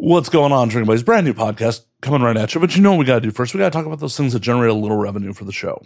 What's 0.00 0.28
going 0.28 0.52
on, 0.52 0.68
Drinking 0.68 0.86
Buddies? 0.86 1.02
Brand 1.02 1.26
new 1.26 1.34
podcast 1.34 1.84
coming 2.02 2.22
right 2.22 2.36
at 2.36 2.54
you. 2.54 2.60
But 2.60 2.76
you 2.76 2.82
know 2.82 2.92
what 2.92 3.00
we 3.00 3.04
got 3.04 3.16
to 3.16 3.20
do 3.20 3.32
first? 3.32 3.52
We 3.52 3.58
got 3.58 3.72
to 3.72 3.76
talk 3.76 3.84
about 3.84 3.98
those 3.98 4.16
things 4.16 4.32
that 4.32 4.38
generate 4.38 4.70
a 4.70 4.74
little 4.74 4.96
revenue 4.96 5.32
for 5.32 5.44
the 5.44 5.50
show. 5.50 5.84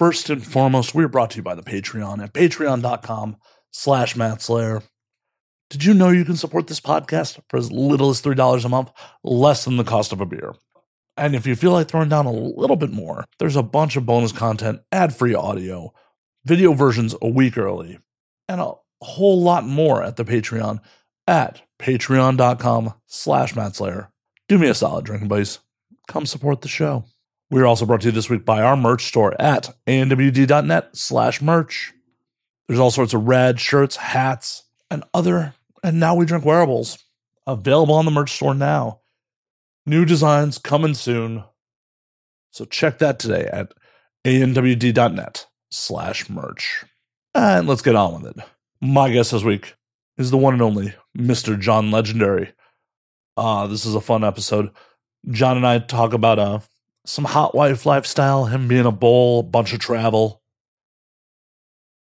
First 0.00 0.28
and 0.30 0.44
foremost, 0.44 0.96
we're 0.96 1.06
brought 1.06 1.30
to 1.30 1.36
you 1.36 1.44
by 1.44 1.54
the 1.54 1.62
Patreon 1.62 2.20
at 2.20 2.32
patreon.com 2.32 3.36
slash 3.70 4.16
Matt 4.16 4.42
Slayer. 4.42 4.82
Did 5.70 5.84
you 5.84 5.94
know 5.94 6.08
you 6.08 6.24
can 6.24 6.34
support 6.34 6.66
this 6.66 6.80
podcast 6.80 7.38
for 7.48 7.56
as 7.56 7.70
little 7.70 8.10
as 8.10 8.20
$3 8.20 8.64
a 8.64 8.68
month, 8.68 8.90
less 9.22 9.64
than 9.64 9.76
the 9.76 9.84
cost 9.84 10.12
of 10.12 10.20
a 10.20 10.26
beer? 10.26 10.52
And 11.16 11.36
if 11.36 11.46
you 11.46 11.54
feel 11.54 11.70
like 11.70 11.86
throwing 11.86 12.08
down 12.08 12.26
a 12.26 12.32
little 12.32 12.74
bit 12.74 12.90
more, 12.90 13.26
there's 13.38 13.54
a 13.54 13.62
bunch 13.62 13.94
of 13.94 14.04
bonus 14.04 14.32
content, 14.32 14.80
ad 14.90 15.14
free 15.14 15.36
audio, 15.36 15.94
video 16.44 16.72
versions 16.72 17.14
a 17.22 17.28
week 17.28 17.56
early, 17.56 18.00
and 18.48 18.60
a 18.60 18.72
whole 19.02 19.40
lot 19.40 19.64
more 19.64 20.02
at 20.02 20.16
the 20.16 20.24
Patreon 20.24 20.80
at 21.26 21.62
patreon.com 21.78 22.94
slash 23.06 23.54
mattslayer. 23.54 24.08
Do 24.48 24.58
me 24.58 24.68
a 24.68 24.74
solid, 24.74 25.04
drinking 25.04 25.28
buddies. 25.28 25.58
Come 26.08 26.26
support 26.26 26.60
the 26.60 26.68
show. 26.68 27.04
We're 27.50 27.66
also 27.66 27.86
brought 27.86 28.00
to 28.02 28.08
you 28.08 28.12
this 28.12 28.30
week 28.30 28.44
by 28.44 28.62
our 28.62 28.76
merch 28.76 29.06
store 29.06 29.40
at 29.40 29.74
anwd.net 29.86 30.96
slash 30.96 31.40
merch. 31.40 31.92
There's 32.66 32.80
all 32.80 32.90
sorts 32.90 33.14
of 33.14 33.28
rad 33.28 33.60
shirts, 33.60 33.96
hats, 33.96 34.64
and 34.90 35.04
other, 35.14 35.54
and 35.82 36.00
now 36.00 36.14
we 36.14 36.26
drink 36.26 36.44
wearables 36.44 36.98
available 37.46 37.94
on 37.94 38.04
the 38.04 38.10
merch 38.10 38.32
store 38.32 38.54
now. 38.54 39.00
New 39.84 40.04
designs 40.04 40.58
coming 40.58 40.94
soon. 40.94 41.44
So 42.50 42.64
check 42.64 42.98
that 42.98 43.20
today 43.20 43.48
at 43.52 43.72
anwd.net 44.24 45.46
slash 45.70 46.28
merch. 46.28 46.84
And 47.34 47.68
let's 47.68 47.82
get 47.82 47.94
on 47.94 48.22
with 48.22 48.36
it. 48.36 48.44
My 48.80 49.10
guest 49.10 49.30
this 49.30 49.44
week 49.44 49.75
is 50.18 50.30
the 50.30 50.36
one 50.36 50.54
and 50.54 50.62
only 50.62 50.94
Mr. 51.16 51.58
John 51.58 51.90
Legendary. 51.90 52.52
Uh, 53.36 53.66
this 53.66 53.84
is 53.84 53.94
a 53.94 54.00
fun 54.00 54.24
episode. 54.24 54.70
John 55.30 55.56
and 55.56 55.66
I 55.66 55.78
talk 55.78 56.12
about 56.12 56.38
uh, 56.38 56.60
some 57.04 57.24
hot 57.24 57.54
wife 57.54 57.84
lifestyle, 57.84 58.46
him 58.46 58.68
being 58.68 58.86
a 58.86 58.92
bull, 58.92 59.42
bunch 59.42 59.72
of 59.72 59.80
travel. 59.80 60.42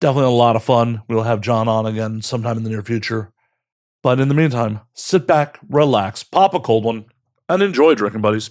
Definitely 0.01 0.33
a 0.33 0.37
lot 0.37 0.57
of 0.57 0.63
fun. 0.63 1.03
We'll 1.09 1.23
have 1.23 1.41
John 1.41 1.69
on 1.69 1.87
again 1.87 2.23
sometime 2.23 2.57
in 2.57 2.65
the 2.65 2.71
near 2.71 2.83
future. 2.83 3.33
But 4.03 4.21
in 4.21 4.29
the 4.29 4.35
meantime, 4.35 4.81
sit 4.93 5.27
back, 5.27 5.59
relax, 5.69 6.23
pop 6.23 6.53
a 6.53 6.61
cold 6.61 6.85
one, 6.85 7.07
and 7.49 7.63
enjoy 7.63 7.95
drinking 7.95 8.21
buddies. 8.21 8.51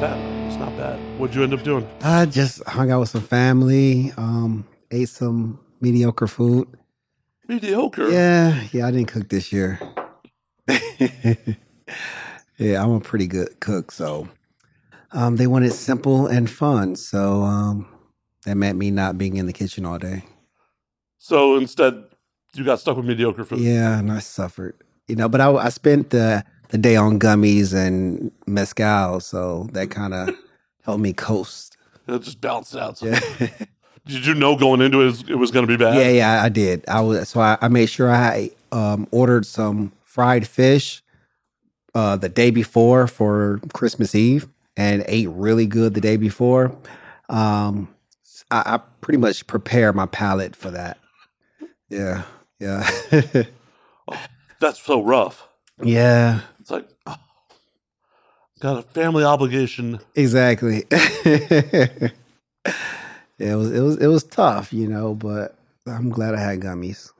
Not 0.00 0.10
bad. 0.10 0.42
It 0.42 0.46
was 0.46 0.56
not 0.58 0.76
bad. 0.76 1.18
What'd 1.18 1.34
you 1.34 1.42
end 1.42 1.54
up 1.54 1.62
doing? 1.62 1.88
I 2.02 2.26
just 2.26 2.62
hung 2.64 2.90
out 2.90 3.00
with 3.00 3.08
some 3.08 3.22
family, 3.22 4.12
um, 4.18 4.66
ate 4.90 5.08
some 5.08 5.58
mediocre 5.80 6.26
food. 6.26 6.68
Mediocre. 7.48 8.10
Yeah, 8.10 8.62
yeah, 8.72 8.86
I 8.86 8.90
didn't 8.90 9.08
cook 9.08 9.28
this 9.28 9.52
year. 9.52 9.80
yeah, 10.68 11.46
I'm 12.58 12.90
a 12.90 13.00
pretty 13.00 13.26
good 13.26 13.58
cook, 13.60 13.90
so 13.90 14.28
um, 15.12 15.36
they 15.36 15.46
wanted 15.46 15.72
simple 15.72 16.26
and 16.26 16.50
fun. 16.50 16.96
So 16.96 17.42
um, 17.42 17.86
that 18.44 18.56
meant 18.56 18.76
me 18.76 18.90
not 18.90 19.16
being 19.16 19.36
in 19.36 19.46
the 19.46 19.52
kitchen 19.52 19.86
all 19.86 19.98
day. 19.98 20.24
So 21.18 21.56
instead, 21.56 22.04
you 22.52 22.64
got 22.64 22.80
stuck 22.80 22.98
with 22.98 23.06
mediocre 23.06 23.44
food. 23.44 23.60
Yeah, 23.60 23.98
and 23.98 24.12
I 24.12 24.18
suffered, 24.18 24.74
you 25.08 25.16
know. 25.16 25.28
But 25.28 25.40
I, 25.40 25.50
I 25.52 25.68
spent 25.70 26.10
the 26.10 26.44
the 26.68 26.78
day 26.78 26.96
on 26.96 27.18
gummies 27.18 27.74
and 27.74 28.30
mezcal, 28.46 29.20
so 29.20 29.68
that 29.72 29.90
kind 29.90 30.14
of 30.14 30.30
helped 30.82 31.00
me 31.00 31.12
coast. 31.12 31.76
It 32.08 32.22
just 32.22 32.40
balanced 32.40 32.74
it 32.74 32.80
out. 32.80 32.98
So 32.98 33.06
Yeah. 33.06 33.20
Did 34.06 34.24
you 34.24 34.34
know 34.34 34.54
going 34.56 34.80
into 34.80 35.00
it, 35.02 35.28
it 35.28 35.34
was 35.34 35.50
going 35.50 35.66
to 35.66 35.76
be 35.76 35.76
bad? 35.76 35.96
Yeah, 35.96 36.08
yeah, 36.10 36.42
I 36.42 36.48
did. 36.48 36.84
I 36.86 37.00
was 37.00 37.28
so 37.28 37.40
I, 37.40 37.58
I 37.60 37.66
made 37.66 37.86
sure 37.90 38.08
I 38.08 38.50
um, 38.70 39.08
ordered 39.10 39.44
some 39.44 39.90
fried 40.04 40.46
fish 40.46 41.02
uh, 41.92 42.14
the 42.14 42.28
day 42.28 42.52
before 42.52 43.08
for 43.08 43.60
Christmas 43.72 44.14
Eve 44.14 44.46
and 44.76 45.04
ate 45.08 45.28
really 45.30 45.66
good 45.66 45.94
the 45.94 46.00
day 46.00 46.16
before. 46.16 46.76
Um, 47.28 47.88
I, 48.48 48.74
I 48.74 48.80
pretty 49.00 49.18
much 49.18 49.44
prepare 49.48 49.92
my 49.92 50.06
palate 50.06 50.54
for 50.54 50.70
that. 50.70 50.98
Yeah, 51.88 52.22
yeah, 52.60 52.88
That's 54.60 54.80
so 54.80 55.02
rough. 55.02 55.48
yeah. 55.82 56.42
Got 58.60 58.78
a 58.78 58.82
family 58.82 59.24
obligation. 59.24 60.00
Exactly. 60.14 60.84
yeah, 60.90 60.98
it 63.38 63.54
was 63.54 63.70
it 63.70 63.80
was 63.80 63.96
it 63.98 64.06
was 64.06 64.24
tough, 64.24 64.72
you 64.72 64.88
know, 64.88 65.14
but 65.14 65.56
I'm 65.86 66.08
glad 66.08 66.34
I 66.34 66.40
had 66.40 66.60
gummies. 66.60 67.12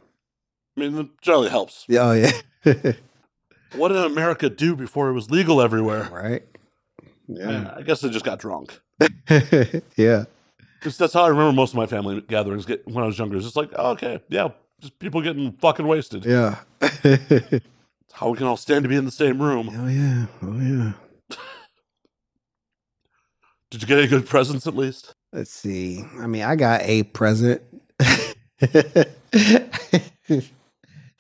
I 0.77 0.81
mean, 0.81 0.99
it 0.99 1.09
generally 1.21 1.51
helps. 1.51 1.85
Yeah, 1.89 2.01
oh 2.03 2.13
yeah. 2.13 2.93
What 3.75 3.89
did 3.89 3.99
America 3.99 4.49
do 4.49 4.75
before 4.75 5.09
it 5.09 5.13
was 5.13 5.31
legal 5.31 5.61
everywhere? 5.61 6.09
right. 6.11 6.43
Yeah. 7.29 7.75
I 7.77 7.83
guess 7.83 8.01
they 8.01 8.09
just 8.09 8.25
got 8.25 8.39
drunk. 8.39 8.81
yeah. 9.97 10.25
Just 10.83 10.99
that's 10.99 11.13
how 11.13 11.25
I 11.25 11.29
remember 11.29 11.53
most 11.53 11.73
of 11.73 11.77
my 11.77 11.87
family 11.87 12.21
gatherings 12.21 12.65
get, 12.65 12.87
when 12.87 13.03
I 13.03 13.07
was 13.07 13.19
younger. 13.19 13.37
It's 13.37 13.45
just 13.45 13.57
like, 13.57 13.71
oh, 13.77 13.91
okay, 13.91 14.21
yeah, 14.29 14.49
just 14.81 14.99
people 14.99 15.21
getting 15.21 15.53
fucking 15.53 15.87
wasted. 15.87 16.25
Yeah. 16.25 16.61
It's 16.81 17.65
how 18.13 18.31
we 18.31 18.39
can 18.39 18.47
all 18.47 18.57
stand 18.57 18.85
to 18.85 18.89
be 18.89 18.97
in 18.97 19.05
the 19.05 19.11
same 19.11 19.43
room. 19.43 19.69
oh 19.73 19.89
yeah. 19.89 20.27
Oh 20.43 20.59
yeah. 20.61 20.93
Did 23.77 23.83
you 23.83 23.89
get 23.89 23.99
any 23.99 24.09
good 24.09 24.27
presents 24.27 24.67
at 24.67 24.75
least? 24.75 25.15
Let's 25.35 25.51
see. 25.51 26.03
I 26.19 26.27
mean, 26.27 26.45
I 26.45 26.57
got 26.57 26.81
a 26.85 27.03
present. 27.03 27.61
it 28.59 29.13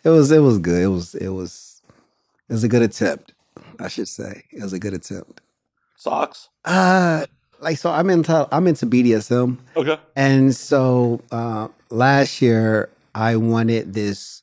was 0.04 0.30
it 0.30 0.38
was 0.38 0.58
good. 0.58 0.82
It 0.82 0.86
was 0.86 1.14
it 1.16 1.28
was 1.28 1.82
it 2.48 2.54
was 2.54 2.64
a 2.64 2.68
good 2.68 2.80
attempt, 2.80 3.34
I 3.78 3.88
should 3.88 4.08
say. 4.08 4.44
It 4.50 4.62
was 4.62 4.72
a 4.72 4.78
good 4.78 4.94
attempt. 4.94 5.42
Socks. 5.96 6.48
Uh 6.64 7.26
like 7.60 7.76
so 7.76 7.90
I'm 7.90 8.08
into 8.08 8.48
I'm 8.50 8.66
into 8.66 8.86
BDSM. 8.86 9.58
Okay. 9.76 9.98
And 10.16 10.56
so 10.56 11.20
uh, 11.30 11.68
last 11.90 12.40
year 12.40 12.88
I 13.14 13.36
wanted 13.36 13.92
this 13.92 14.40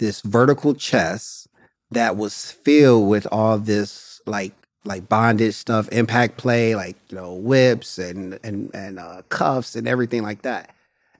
this 0.00 0.22
vertical 0.22 0.74
chest 0.74 1.46
that 1.92 2.16
was 2.16 2.50
filled 2.50 3.08
with 3.08 3.28
all 3.30 3.58
this 3.58 4.20
like 4.26 4.54
like 4.84 5.08
bondage 5.08 5.54
stuff, 5.54 5.88
impact 5.90 6.36
play, 6.36 6.74
like 6.74 6.96
you 7.08 7.16
know 7.16 7.34
whips 7.34 7.98
and 7.98 8.38
and 8.42 8.70
and 8.74 8.98
uh, 8.98 9.22
cuffs 9.28 9.76
and 9.76 9.88
everything 9.88 10.22
like 10.22 10.42
that. 10.42 10.74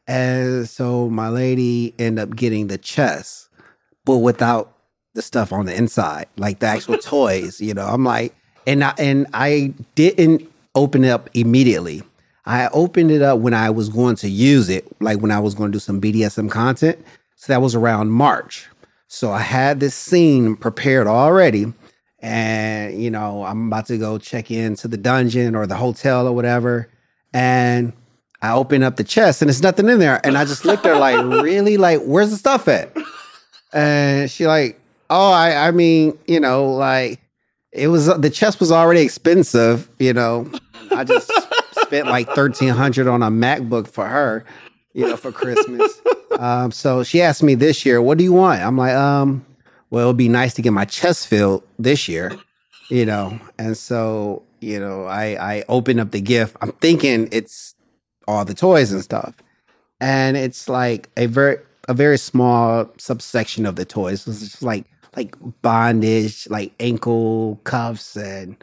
And 0.06 0.68
so 0.68 1.08
my 1.08 1.28
lady 1.28 1.94
ended 1.98 2.22
up 2.22 2.36
getting 2.36 2.66
the 2.66 2.76
chest, 2.76 3.48
but 4.04 4.18
without 4.18 4.74
the 5.14 5.22
stuff 5.22 5.52
on 5.52 5.66
the 5.66 5.74
inside, 5.74 6.26
like 6.36 6.58
the 6.58 6.66
actual 6.66 6.98
toys. 7.02 7.60
You 7.60 7.74
know, 7.74 7.86
I'm 7.86 8.04
like, 8.04 8.34
and 8.66 8.84
I 8.84 8.94
and 8.98 9.26
I 9.32 9.72
didn't 9.94 10.50
open 10.74 11.04
it 11.04 11.10
up 11.10 11.30
immediately. 11.34 12.02
I 12.46 12.68
opened 12.68 13.10
it 13.10 13.22
up 13.22 13.38
when 13.38 13.54
I 13.54 13.70
was 13.70 13.88
going 13.88 14.16
to 14.16 14.28
use 14.28 14.68
it, 14.68 14.86
like 15.00 15.20
when 15.20 15.30
I 15.30 15.40
was 15.40 15.54
going 15.54 15.72
to 15.72 15.76
do 15.76 15.80
some 15.80 16.00
BDSM 16.00 16.50
content. 16.50 16.98
So 17.36 17.52
that 17.52 17.62
was 17.62 17.74
around 17.74 18.10
March. 18.10 18.68
So 19.08 19.32
I 19.32 19.40
had 19.40 19.80
this 19.80 19.94
scene 19.94 20.56
prepared 20.56 21.06
already. 21.06 21.72
And, 22.24 23.02
you 23.02 23.10
know, 23.10 23.44
I'm 23.44 23.66
about 23.66 23.84
to 23.88 23.98
go 23.98 24.16
check 24.16 24.50
into 24.50 24.88
the 24.88 24.96
dungeon 24.96 25.54
or 25.54 25.66
the 25.66 25.76
hotel 25.76 26.26
or 26.26 26.32
whatever. 26.32 26.88
And 27.34 27.92
I 28.40 28.52
open 28.52 28.82
up 28.82 28.96
the 28.96 29.04
chest 29.04 29.42
and 29.42 29.50
there's 29.50 29.62
nothing 29.62 29.90
in 29.90 29.98
there. 29.98 30.24
And 30.24 30.38
I 30.38 30.46
just 30.46 30.64
looked 30.64 30.84
there 30.84 30.98
like, 30.98 31.22
really? 31.42 31.76
Like, 31.76 32.00
where's 32.00 32.30
the 32.30 32.36
stuff 32.38 32.66
at? 32.66 32.96
And 33.74 34.30
she 34.30 34.46
like, 34.46 34.80
oh, 35.10 35.32
I, 35.32 35.68
I 35.68 35.70
mean, 35.70 36.18
you 36.26 36.40
know, 36.40 36.72
like 36.72 37.20
it 37.72 37.88
was 37.88 38.06
the 38.06 38.30
chest 38.30 38.58
was 38.58 38.72
already 38.72 39.02
expensive, 39.02 39.90
you 39.98 40.14
know. 40.14 40.50
I 40.92 41.04
just 41.04 41.30
spent 41.82 42.06
like 42.06 42.30
thirteen 42.30 42.70
hundred 42.70 43.06
on 43.06 43.22
a 43.22 43.30
MacBook 43.30 43.86
for 43.86 44.06
her, 44.06 44.46
you 44.94 45.06
know, 45.06 45.16
for 45.16 45.30
Christmas. 45.30 46.00
Um, 46.34 46.72
so 46.72 47.04
she 47.04 47.22
asked 47.22 47.44
me 47.44 47.54
this 47.54 47.86
year, 47.86 48.02
"What 48.02 48.18
do 48.18 48.24
you 48.24 48.32
want?" 48.32 48.60
I'm 48.60 48.76
like, 48.76 48.92
um, 48.92 49.46
well, 49.94 50.08
it'd 50.08 50.16
be 50.16 50.28
nice 50.28 50.54
to 50.54 50.62
get 50.62 50.72
my 50.72 50.84
chest 50.84 51.28
filled 51.28 51.62
this 51.78 52.08
year, 52.08 52.36
you 52.88 53.06
know. 53.06 53.38
And 53.60 53.76
so, 53.76 54.42
you 54.60 54.80
know, 54.80 55.04
I 55.04 55.36
I 55.58 55.64
open 55.68 56.00
up 56.00 56.10
the 56.10 56.20
gift. 56.20 56.56
I'm 56.60 56.72
thinking 56.72 57.28
it's 57.30 57.76
all 58.26 58.44
the 58.44 58.54
toys 58.54 58.90
and 58.90 59.04
stuff, 59.04 59.36
and 60.00 60.36
it's 60.36 60.68
like 60.68 61.10
a 61.16 61.26
very 61.26 61.58
a 61.86 61.94
very 61.94 62.18
small 62.18 62.90
subsection 62.98 63.66
of 63.66 63.76
the 63.76 63.84
toys. 63.84 64.26
It's 64.26 64.40
just 64.40 64.64
like 64.64 64.84
like 65.16 65.36
bondage, 65.62 66.48
like 66.50 66.72
ankle 66.80 67.60
cuffs 67.62 68.16
and 68.16 68.56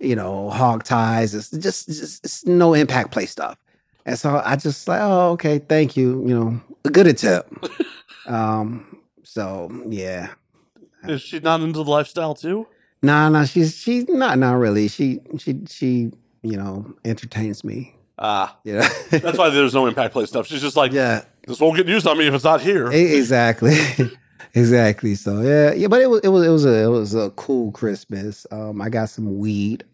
you 0.00 0.14
know 0.14 0.50
hog 0.50 0.84
ties. 0.84 1.34
It's 1.34 1.48
just, 1.48 1.86
just 1.86 2.22
it's 2.26 2.44
no 2.44 2.74
impact 2.74 3.10
play 3.10 3.24
stuff. 3.24 3.56
And 4.04 4.18
so 4.18 4.42
I 4.44 4.56
just 4.56 4.86
like, 4.86 5.00
oh, 5.00 5.30
okay, 5.30 5.60
thank 5.60 5.96
you. 5.96 6.20
You 6.28 6.34
know, 6.38 6.60
a 6.84 6.90
good 6.90 7.06
attempt. 7.06 7.70
um, 8.26 8.98
so 9.22 9.70
yeah, 9.88 10.28
Is 11.08 11.22
she 11.22 11.40
not 11.40 11.60
into 11.60 11.82
the 11.84 11.90
lifestyle 11.90 12.34
too? 12.34 12.66
no, 13.02 13.28
no, 13.28 13.44
she's 13.44 13.76
she's 13.76 14.08
not 14.08 14.38
not 14.38 14.54
really. 14.54 14.88
She 14.88 15.20
she 15.38 15.60
she 15.68 16.10
you 16.42 16.56
know 16.56 16.94
entertains 17.04 17.64
me. 17.64 17.94
Ah, 18.18 18.56
Yeah, 18.64 18.88
that's 19.10 19.36
why 19.38 19.50
there's 19.50 19.74
no 19.74 19.86
impact 19.86 20.12
play 20.12 20.24
stuff. 20.26 20.46
She's 20.46 20.62
just 20.62 20.76
like, 20.76 20.92
yeah, 20.92 21.24
this 21.46 21.58
won't 21.60 21.76
get 21.76 21.88
used 21.88 22.06
on 22.06 22.16
me 22.16 22.26
if 22.28 22.34
it's 22.34 22.44
not 22.44 22.60
here. 22.60 22.90
exactly, 22.92 23.76
exactly. 24.54 25.14
So 25.16 25.40
yeah, 25.42 25.72
yeah, 25.72 25.88
but 25.88 26.00
it 26.00 26.08
was 26.08 26.20
it 26.22 26.28
was 26.28 26.46
it 26.46 26.50
was 26.50 26.64
a 26.64 26.82
it 26.84 26.88
was 26.88 27.14
a 27.14 27.30
cool 27.30 27.72
Christmas. 27.72 28.46
Um, 28.50 28.80
I 28.80 28.88
got 28.88 29.08
some 29.10 29.38
weed 29.38 29.84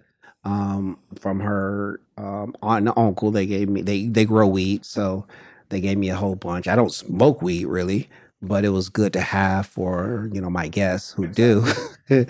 um 0.45 0.99
from 1.19 1.41
her 1.41 2.01
um 2.17 2.55
aunt 2.63 2.87
and 2.89 2.97
uncle. 2.99 3.31
They 3.31 3.47
gave 3.47 3.69
me 3.69 3.83
they 3.83 4.07
they 4.07 4.25
grow 4.25 4.47
weed, 4.47 4.85
so 4.85 5.27
they 5.71 5.81
gave 5.81 5.99
me 5.99 6.11
a 6.11 6.17
whole 6.17 6.35
bunch. 6.37 6.69
I 6.69 6.77
don't 6.77 6.93
smoke 6.93 7.41
weed 7.43 7.67
really, 7.67 8.09
but 8.43 8.65
it 8.65 8.71
was 8.71 8.89
good 8.89 9.13
to 9.13 9.21
have 9.21 9.67
for 9.67 10.29
you 10.33 10.41
know 10.41 10.51
my 10.51 10.69
guests 10.69 11.13
who 11.13 11.27
do. 11.27 11.65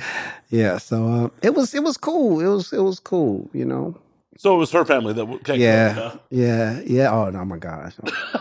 yeah, 0.50 0.78
so 0.78 1.06
uh, 1.06 1.28
it 1.42 1.54
was 1.54 1.74
it 1.74 1.82
was 1.82 1.96
cool. 1.96 2.40
It 2.40 2.48
was 2.48 2.72
it 2.72 2.82
was 2.82 3.00
cool. 3.00 3.48
You 3.52 3.64
know. 3.64 3.96
So 4.38 4.54
it 4.54 4.58
was 4.58 4.70
her 4.72 4.84
family 4.84 5.12
that 5.12 5.44
came. 5.44 5.60
Yeah, 5.60 6.16
yeah, 6.30 6.80
yeah. 6.86 7.10
Oh 7.10 7.30
no, 7.30 7.44
my 7.44 7.58
gosh. 7.58 7.94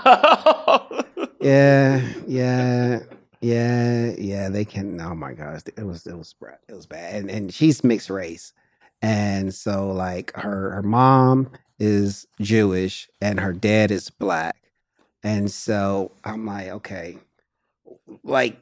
Yeah, 1.42 2.02
yeah, 2.28 3.00
yeah, 3.42 4.12
yeah. 4.18 4.50
They 4.50 4.66
can. 4.66 5.00
Oh 5.00 5.16
my 5.16 5.34
gosh, 5.34 5.62
it 5.78 5.86
was 5.86 6.06
it 6.06 6.18
was 6.18 6.34
bad. 6.34 6.58
It 6.68 6.74
was 6.74 6.86
bad. 6.86 7.16
And 7.16 7.32
and 7.32 7.54
she's 7.54 7.84
mixed 7.84 8.10
race, 8.10 8.54
and 9.02 9.54
so 9.54 9.90
like 9.92 10.34
her 10.36 10.72
her 10.72 10.84
mom 10.84 11.50
is 11.80 12.28
Jewish 12.42 13.10
and 13.22 13.40
her 13.40 13.54
dad 13.54 13.90
is 13.90 14.10
black, 14.10 14.58
and 15.24 15.50
so 15.50 16.12
I'm 16.26 16.46
like, 16.46 16.68
okay, 16.68 17.18
like 18.24 18.58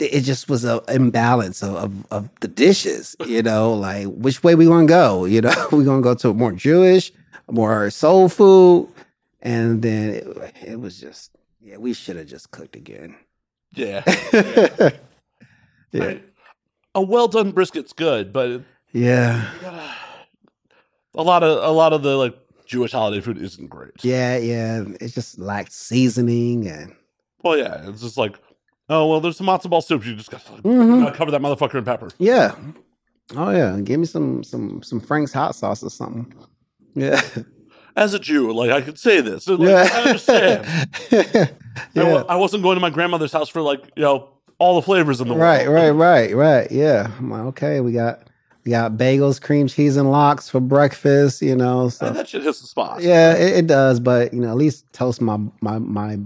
it 0.00 0.22
just 0.22 0.48
was 0.48 0.64
a 0.64 0.82
imbalance 0.88 1.62
of, 1.62 1.74
of 1.76 2.06
of 2.10 2.28
the 2.40 2.48
dishes, 2.48 3.14
you 3.26 3.42
know, 3.42 3.74
like 3.74 4.06
which 4.06 4.42
way 4.42 4.54
we 4.54 4.66
gonna 4.66 4.86
go? 4.86 5.24
You 5.24 5.40
know, 5.42 5.68
we 5.72 5.84
gonna 5.84 6.02
go 6.02 6.14
to 6.14 6.32
more 6.34 6.52
Jewish, 6.52 7.12
more 7.50 7.90
soul 7.90 8.28
food, 8.28 8.88
and 9.42 9.82
then 9.82 10.10
it, 10.10 10.54
it 10.66 10.80
was 10.80 10.98
just 11.00 11.30
yeah, 11.60 11.76
we 11.76 11.92
should 11.92 12.16
have 12.16 12.26
just 12.26 12.50
cooked 12.50 12.76
again. 12.76 13.14
yeah. 13.74 14.02
yeah, 15.92 16.04
I- 16.04 16.20
a 16.94 17.02
well 17.02 17.26
done 17.28 17.52
brisket's 17.52 17.92
good, 17.92 18.32
but 18.32 18.62
yeah, 18.92 19.50
a 21.14 21.22
lot 21.22 21.42
of 21.42 21.62
a 21.62 21.70
lot 21.72 21.92
of 21.92 22.02
the 22.02 22.16
like 22.16 22.36
Jewish 22.66 22.92
holiday 22.92 23.20
food 23.20 23.36
isn't 23.38 23.68
great. 23.68 23.92
yeah, 24.02 24.36
yeah. 24.38 24.84
It 25.00 25.08
just 25.08 25.38
lacked 25.38 25.72
seasoning 25.72 26.66
and 26.68 26.94
Well, 27.44 27.56
yeah, 27.58 27.88
it's 27.88 28.00
just 28.00 28.16
like, 28.16 28.36
oh 28.88 29.06
well, 29.08 29.20
there's 29.20 29.36
some 29.36 29.46
matzo 29.46 29.70
ball 29.70 29.82
soup. 29.82 30.04
You 30.06 30.14
just 30.16 30.30
got 30.30 30.44
to 30.46 30.52
Mhm. 30.62 31.14
cover 31.14 31.30
that 31.30 31.40
motherfucker 31.40 31.74
in 31.76 31.84
pepper. 31.84 32.08
yeah. 32.18 32.54
Oh 33.36 33.50
yeah, 33.50 33.78
give 33.82 34.00
me 34.00 34.06
some 34.06 34.42
some 34.42 34.82
some 34.82 35.00
Frank's 35.00 35.32
hot 35.32 35.54
sauce 35.54 35.82
or 35.82 35.90
something. 35.90 36.32
Yeah, 36.94 37.20
As 37.96 38.12
a 38.14 38.18
Jew, 38.18 38.52
like 38.52 38.70
I 38.70 38.80
could 38.80 38.98
say 38.98 39.20
this. 39.20 39.46
Like, 39.48 39.60
yeah. 39.60 39.88
I 39.92 40.00
understand. 40.02 40.66
Yeah. 41.94 42.22
I 42.28 42.36
wasn't 42.36 42.62
going 42.62 42.76
to 42.76 42.80
my 42.80 42.90
grandmother's 42.90 43.32
house 43.32 43.48
for 43.48 43.60
like 43.60 43.80
you 43.96 44.02
know 44.02 44.28
all 44.58 44.76
the 44.76 44.82
flavors 44.82 45.20
in 45.20 45.26
the 45.28 45.34
Right, 45.34 45.66
world. 45.66 45.74
right, 45.74 45.90
right, 45.90 46.34
right. 46.34 46.34
right. 46.60 46.70
Yeah. 46.72 47.10
I'm 47.18 47.30
like, 47.30 47.42
okay, 47.46 47.80
we 47.80 47.90
got 47.92 48.28
we 48.64 48.70
got 48.70 48.92
bagels, 48.92 49.40
cream 49.40 49.66
cheese, 49.66 49.96
and 49.96 50.10
lox 50.10 50.48
for 50.48 50.60
breakfast. 50.60 51.42
You 51.42 51.56
know, 51.56 51.90
And 52.00 52.14
that 52.16 52.28
shit 52.28 52.42
hits 52.44 52.60
the 52.60 52.68
spot. 52.68 53.02
yeah, 53.02 53.34
it, 53.34 53.56
it 53.58 53.66
does. 53.66 53.98
But 54.00 54.32
you 54.32 54.40
know, 54.40 54.50
at 54.50 54.56
least 54.56 54.90
toast 54.92 55.20
my 55.20 55.38
my 55.60 55.78
my 55.80 56.18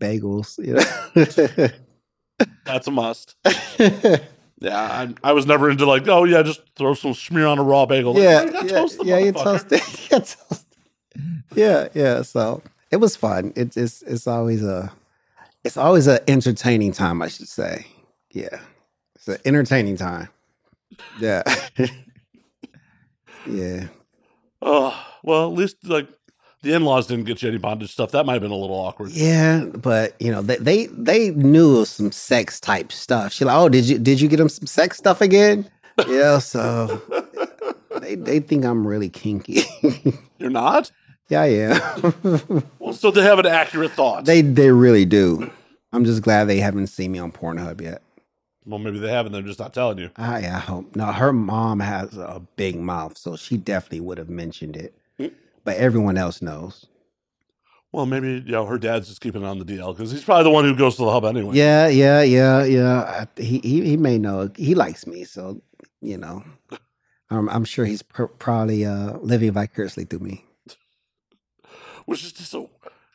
bagels. 0.00 0.58
You 0.58 0.74
know. 0.74 2.46
that's 2.64 2.86
a 2.86 2.90
must. 2.90 3.36
Yeah, 4.58 4.78
I, 4.78 5.14
I 5.22 5.32
was 5.32 5.44
never 5.46 5.68
into 5.70 5.84
like, 5.84 6.08
oh 6.08 6.24
yeah, 6.24 6.42
just 6.42 6.62
throw 6.76 6.94
some 6.94 7.12
smear 7.12 7.46
on 7.46 7.58
a 7.58 7.62
raw 7.62 7.84
bagel. 7.84 8.14
Like, 8.14 8.22
yeah, 8.22 8.44
yeah, 8.44 8.62
toast 8.62 9.04
yeah, 9.04 9.18
you 9.24 9.32
toast 9.32 9.66
it. 9.70 9.82
Gotta 10.08 10.36
toast. 10.36 10.66
Yeah, 11.54 11.88
yeah. 11.94 12.22
So 12.22 12.62
it 12.90 12.96
was 12.96 13.16
fun. 13.16 13.52
It, 13.54 13.76
it's 13.76 14.00
it's 14.02 14.26
always 14.26 14.64
a 14.64 14.90
it's 15.62 15.76
always 15.76 16.06
an 16.06 16.20
entertaining 16.26 16.92
time. 16.92 17.20
I 17.20 17.28
should 17.28 17.48
say. 17.48 17.86
Yeah, 18.30 18.60
it's 19.14 19.28
an 19.28 19.38
entertaining 19.44 19.98
time. 19.98 20.28
Yeah, 21.20 21.42
yeah. 23.46 23.88
Oh 24.62 25.06
well, 25.22 25.48
at 25.48 25.52
least 25.52 25.76
like 25.84 26.08
the 26.66 26.74
in 26.74 26.84
laws 26.84 27.06
didn't 27.06 27.24
get 27.24 27.42
you 27.42 27.48
any 27.48 27.58
bondage 27.58 27.92
stuff. 27.92 28.10
That 28.12 28.26
might 28.26 28.34
have 28.34 28.42
been 28.42 28.50
a 28.50 28.56
little 28.56 28.76
awkward. 28.76 29.10
Yeah, 29.12 29.64
but 29.64 30.14
you 30.20 30.30
know 30.32 30.42
they 30.42 30.56
they, 30.56 30.86
they 30.86 31.30
knew 31.30 31.78
of 31.78 31.88
some 31.88 32.12
sex 32.12 32.60
type 32.60 32.92
stuff. 32.92 33.32
She 33.32 33.44
like, 33.44 33.56
oh, 33.56 33.68
did 33.68 33.84
you 33.88 33.98
did 33.98 34.20
you 34.20 34.28
get 34.28 34.36
them 34.38 34.48
some 34.48 34.66
sex 34.66 34.98
stuff 34.98 35.20
again? 35.20 35.70
Yeah, 36.08 36.38
so 36.38 37.00
they 38.00 38.14
they 38.16 38.40
think 38.40 38.64
I'm 38.64 38.86
really 38.86 39.08
kinky. 39.08 39.62
You're 40.38 40.50
not. 40.50 40.90
yeah, 41.28 41.44
yeah. 41.44 42.02
Well, 42.78 42.92
so 42.92 43.10
they 43.10 43.22
have 43.22 43.38
an 43.38 43.46
accurate 43.46 43.92
thought. 43.92 44.24
they 44.26 44.42
they 44.42 44.70
really 44.70 45.04
do. 45.04 45.50
I'm 45.92 46.04
just 46.04 46.22
glad 46.22 46.44
they 46.44 46.58
haven't 46.58 46.88
seen 46.88 47.12
me 47.12 47.18
on 47.18 47.32
Pornhub 47.32 47.80
yet. 47.80 48.02
well, 48.66 48.78
maybe 48.78 48.98
they 48.98 49.10
haven't. 49.10 49.32
They're 49.32 49.42
just 49.42 49.58
not 49.58 49.72
telling 49.72 49.98
you. 49.98 50.10
I, 50.16 50.38
I 50.38 50.58
hope. 50.58 50.94
No, 50.94 51.06
her 51.06 51.32
mom 51.32 51.80
has 51.80 52.16
a 52.16 52.42
big 52.56 52.76
mouth, 52.76 53.16
so 53.16 53.34
she 53.36 53.56
definitely 53.56 54.00
would 54.00 54.18
have 54.18 54.28
mentioned 54.28 54.76
it. 54.76 54.94
But 55.66 55.76
everyone 55.76 56.16
else 56.16 56.40
knows. 56.40 56.86
Well, 57.92 58.06
maybe 58.06 58.42
you 58.46 58.52
know 58.52 58.64
her 58.66 58.78
dad's 58.78 59.08
just 59.08 59.20
keeping 59.20 59.42
it 59.42 59.46
on 59.46 59.58
the 59.58 59.64
DL 59.64 59.94
because 59.94 60.10
he's 60.12 60.24
probably 60.24 60.44
the 60.44 60.50
one 60.50 60.64
who 60.64 60.74
goes 60.76 60.96
to 60.96 61.04
the 61.04 61.10
hub 61.10 61.24
anyway. 61.26 61.56
Yeah, 61.56 61.88
yeah, 61.88 62.22
yeah, 62.22 62.64
yeah. 62.64 63.26
I- 63.36 63.40
He 63.42 63.58
he 63.58 63.82
he 63.84 63.96
may 63.98 64.16
know. 64.16 64.48
He 64.56 64.74
likes 64.74 65.06
me, 65.06 65.24
so 65.24 65.60
you 66.00 66.16
know. 66.16 66.42
I'm 67.30 67.48
I'm 67.48 67.64
sure 67.64 67.84
he's 67.84 68.02
pr- 68.02 68.24
probably 68.38 68.86
uh, 68.86 69.18
living 69.18 69.50
vicariously 69.52 70.04
through 70.04 70.20
me. 70.20 70.44
which 72.06 72.22
is 72.24 72.32
just 72.32 72.54
a 72.54 72.66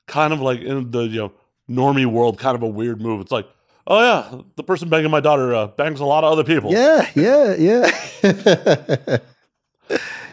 kind 0.07 0.33
of 0.33 0.41
like 0.41 0.59
in 0.61 0.91
the 0.91 1.03
you 1.03 1.19
know 1.21 1.31
normie 1.69 2.05
world, 2.05 2.37
kind 2.37 2.55
of 2.55 2.61
a 2.63 2.67
weird 2.67 3.01
move. 3.01 3.21
It's 3.21 3.31
like, 3.31 3.47
oh 3.87 4.01
yeah, 4.01 4.41
the 4.57 4.63
person 4.63 4.89
banging 4.89 5.11
my 5.11 5.21
daughter 5.21 5.53
uh, 5.55 5.67
bangs 5.67 6.01
a 6.01 6.05
lot 6.05 6.25
of 6.25 6.31
other 6.33 6.43
people. 6.43 6.71
Yeah, 6.73 7.07
yeah, 7.15 7.55
yeah. 7.55 9.17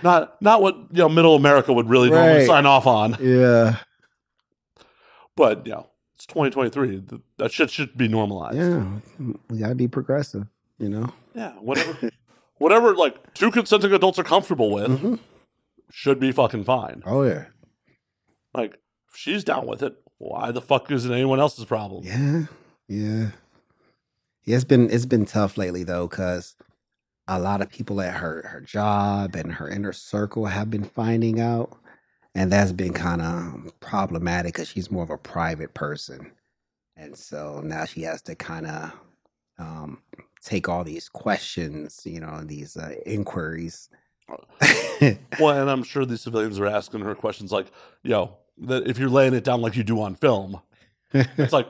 Not 0.03 0.41
not 0.43 0.63
what 0.63 0.75
you 0.93 0.99
know 0.99 1.09
middle 1.09 1.35
America 1.37 1.73
would 1.73 1.89
really 1.89 2.11
normally 2.11 2.39
Right. 2.39 2.47
sign 2.47 2.67
off 2.67 2.87
on. 2.87 3.17
yeah, 3.21 3.77
But 5.37 5.67
you 5.67 5.73
know, 5.73 5.87
it's 6.17 6.27
2023. 6.27 7.03
That 7.39 7.53
shit 7.53 7.71
should 7.71 7.97
be 7.97 8.09
normalized. 8.09 8.57
yeah. 8.57 8.87
We 9.49 9.59
gotta 9.59 9.75
be 9.75 9.89
progressive, 9.89 10.47
you 10.79 10.89
know. 10.89 11.13
Yeah, 11.35 11.53
whatever, 11.61 12.11
whatever. 12.57 12.95
Like 12.95 13.35
two 13.35 13.51
consenting 13.51 13.93
adults 13.93 14.19
are 14.19 14.25
comfortable 14.25 14.71
with 14.71 14.89
Mhm. 14.91 15.19
should 15.91 16.19
be 16.19 16.33
fucking 16.33 16.65
fine. 16.65 17.03
Oh 17.07 17.23
yeah, 17.23 17.47
Like 18.55 18.75
if 19.09 19.17
she's 19.17 19.45
down 19.45 19.67
with 19.67 19.83
it, 19.83 19.97
why 20.19 20.51
the 20.51 20.61
fuck 20.61 20.91
is 20.91 21.05
it 21.07 21.13
anyone 21.13 21.39
else's 21.41 21.65
problem? 21.65 22.05
yeah, 22.05 22.45
yeah. 22.89 23.31
Yeah, 24.45 24.57
it's 24.57 24.65
been 24.65 24.91
it's 24.91 25.07
been 25.07 25.27
tough 25.27 25.57
lately 25.59 25.85
though, 25.85 26.09
because 26.09 26.57
a 27.29 27.39
lot 27.39 27.61
of 27.63 27.71
people 27.71 28.01
at 28.01 28.15
her 28.15 28.43
her 28.49 28.61
job 28.61 29.37
and 29.37 29.53
her 29.53 29.69
inner 29.69 29.93
circle 29.93 30.47
have 30.47 30.71
been 30.71 30.85
finding 30.85 31.41
out, 31.41 31.77
and 32.35 32.51
that's 32.51 32.73
been 32.73 32.93
kind 32.95 33.23
of 33.23 33.79
problematic 33.81 34.55
because 34.55 34.69
she's 34.69 34.91
more 34.91 35.05
of 35.05 35.11
a 35.11 35.19
private 35.19 35.75
person, 35.75 36.33
and 36.97 37.17
so 37.17 37.61
now 37.63 37.85
she 37.85 38.03
has 38.03 38.23
to 38.23 38.35
kind 38.35 38.67
of 38.67 38.93
um, 39.59 40.03
take 40.43 40.69
all 40.69 40.85
these 40.85 41.09
questions, 41.09 42.03
you 42.05 42.21
know, 42.21 42.43
these 42.45 42.77
uh, 42.77 42.95
inquiries. 43.07 43.89
Well, 45.39 45.61
and 45.61 45.71
I'm 45.71 45.85
sure 45.85 46.05
these 46.05 46.23
civilians 46.23 46.59
are 46.59 46.67
asking 46.67 47.01
her 47.03 47.15
questions 47.15 47.53
like, 47.53 47.69
yo, 48.03 48.37
that 48.59 48.89
if 48.89 48.99
you're 48.99 49.09
laying 49.09 49.33
it 49.33 49.45
down 49.45 49.61
like 49.61 49.77
you 49.77 49.85
do 49.85 50.03
on 50.03 50.17
film, 50.17 50.61
it's 51.13 51.53
like, 51.53 51.69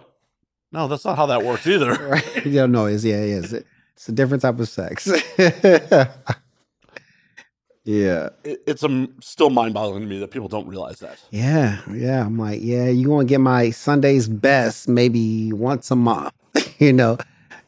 no, 0.73 0.89
that's 0.89 1.05
not 1.05 1.17
how 1.17 1.27
that 1.27 1.45
works 1.45 1.67
either. 1.67 1.93
right? 1.93 2.47
Yeah, 2.47 2.65
no, 2.67 2.87
it's 2.87 3.05
yeah, 3.05 3.17
it 3.17 3.29
is. 3.29 3.63
It's 3.99 4.09
a 4.09 4.13
different 4.13 4.43
type 4.43 4.61
of 4.61 4.69
sex. 4.69 5.09
yeah. 7.85 8.29
It, 8.45 8.63
it's 8.65 8.85
um, 8.85 9.13
still 9.21 9.51
mind 9.51 9.75
boggling 9.75 10.03
to 10.03 10.09
me 10.09 10.21
that 10.21 10.31
people 10.31 10.47
don't 10.47 10.69
realize 10.69 11.01
that. 11.01 11.19
Yeah, 11.33 11.81
yeah. 11.93 12.25
I'm 12.25 12.39
like, 12.39 12.61
yeah, 12.63 12.91
you 12.91 13.09
gonna 13.09 13.25
get 13.25 13.41
my 13.41 13.71
Sunday's 13.71 14.29
best 14.29 14.89
maybe 14.89 15.53
once 15.53 15.91
a 15.91 15.97
month, 15.97 16.33
you 16.79 16.93
know? 16.93 17.19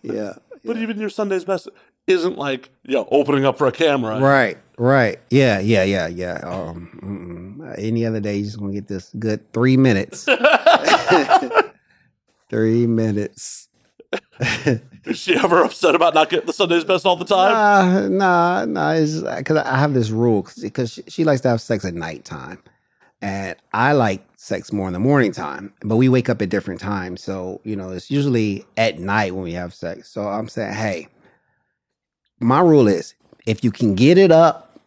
Yeah. 0.03 0.35
But 0.65 0.77
even 0.77 1.01
your 1.01 1.11
Sunday's 1.11 1.45
best 1.45 1.69
isn't 2.07 2.39
like, 2.39 2.71
you 2.85 2.95
know, 2.95 3.09
opening 3.11 3.45
up 3.45 3.59
for 3.59 3.67
a 3.67 3.73
camera. 3.73 4.21
Right, 4.21 4.57
right. 4.79 5.19
Yeah, 5.31 5.59
yeah, 5.59 5.83
yeah, 5.83 6.07
yeah. 6.07 6.39
Um, 6.45 7.59
mm-mm. 7.59 7.75
any 7.77 8.07
other 8.07 8.21
day, 8.21 8.37
you're 8.37 8.45
just 8.45 8.61
gonna 8.61 8.73
get 8.73 8.87
this 8.87 9.11
good 9.19 9.53
three 9.53 9.77
minutes. 9.77 10.27
three 12.49 12.87
minutes. 12.87 13.69
Is 15.07 15.19
she 15.19 15.35
ever 15.37 15.63
upset 15.63 15.95
about 15.95 16.15
not 16.15 16.29
getting 16.29 16.47
the 16.47 16.53
Sunday's 16.53 16.85
best 16.85 17.07
all 17.07 17.17
the 17.17 17.25
time? 17.25 17.53
Nah, 17.53 18.65
nah, 18.65 18.65
nah. 18.67 19.37
Because 19.39 19.57
I 19.57 19.79
have 19.79 19.95
this 19.95 20.11
rule 20.11 20.47
because 20.61 20.93
she, 20.93 21.03
she 21.09 21.25
likes 21.25 21.41
to 21.43 21.49
have 21.49 21.61
sex 21.61 21.85
at 21.85 21.95
nighttime, 21.95 22.59
and 23.23 23.57
I 23.73 23.93
like 23.93 24.23
sex 24.37 24.73
more 24.73 24.87
in 24.87 24.93
the 24.93 24.99
morning 24.99 25.33
time. 25.33 25.73
But 25.83 25.97
we 25.97 26.09
wake 26.09 26.29
up 26.29 26.43
at 26.43 26.51
different 26.51 26.81
times, 26.81 27.23
so 27.23 27.61
you 27.65 27.77
know 27.77 27.91
it's 27.91 28.11
usually 28.11 28.67
at 28.77 28.99
night 28.99 29.35
when 29.35 29.45
we 29.45 29.53
have 29.53 29.73
sex. 29.73 30.11
So 30.11 30.29
I'm 30.29 30.49
saying, 30.49 30.75
hey, 30.75 31.09
my 32.41 32.61
rule 32.61 32.89
is 32.89 33.15
if 33.47 33.65
you 33.65 33.71
can 33.71 33.95
get 33.95 34.19
it 34.19 34.31
up, 34.31 34.79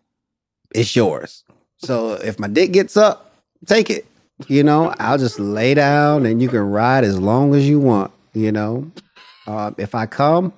it's 0.75 0.95
yours. 0.95 1.43
So 1.77 2.13
if 2.13 2.39
my 2.39 2.47
dick 2.47 2.71
gets 2.71 2.97
up, 2.97 3.33
take 3.65 3.89
it. 3.89 4.05
You 4.47 4.63
know, 4.63 4.93
I'll 4.99 5.17
just 5.17 5.39
lay 5.39 5.73
down 5.73 6.25
and 6.25 6.41
you 6.41 6.49
can 6.49 6.59
ride 6.59 7.03
as 7.03 7.19
long 7.19 7.53
as 7.55 7.67
you 7.67 7.79
want. 7.79 8.11
You 8.33 8.51
know, 8.51 8.91
uh, 9.47 9.71
if 9.77 9.95
I 9.95 10.05
come, 10.05 10.53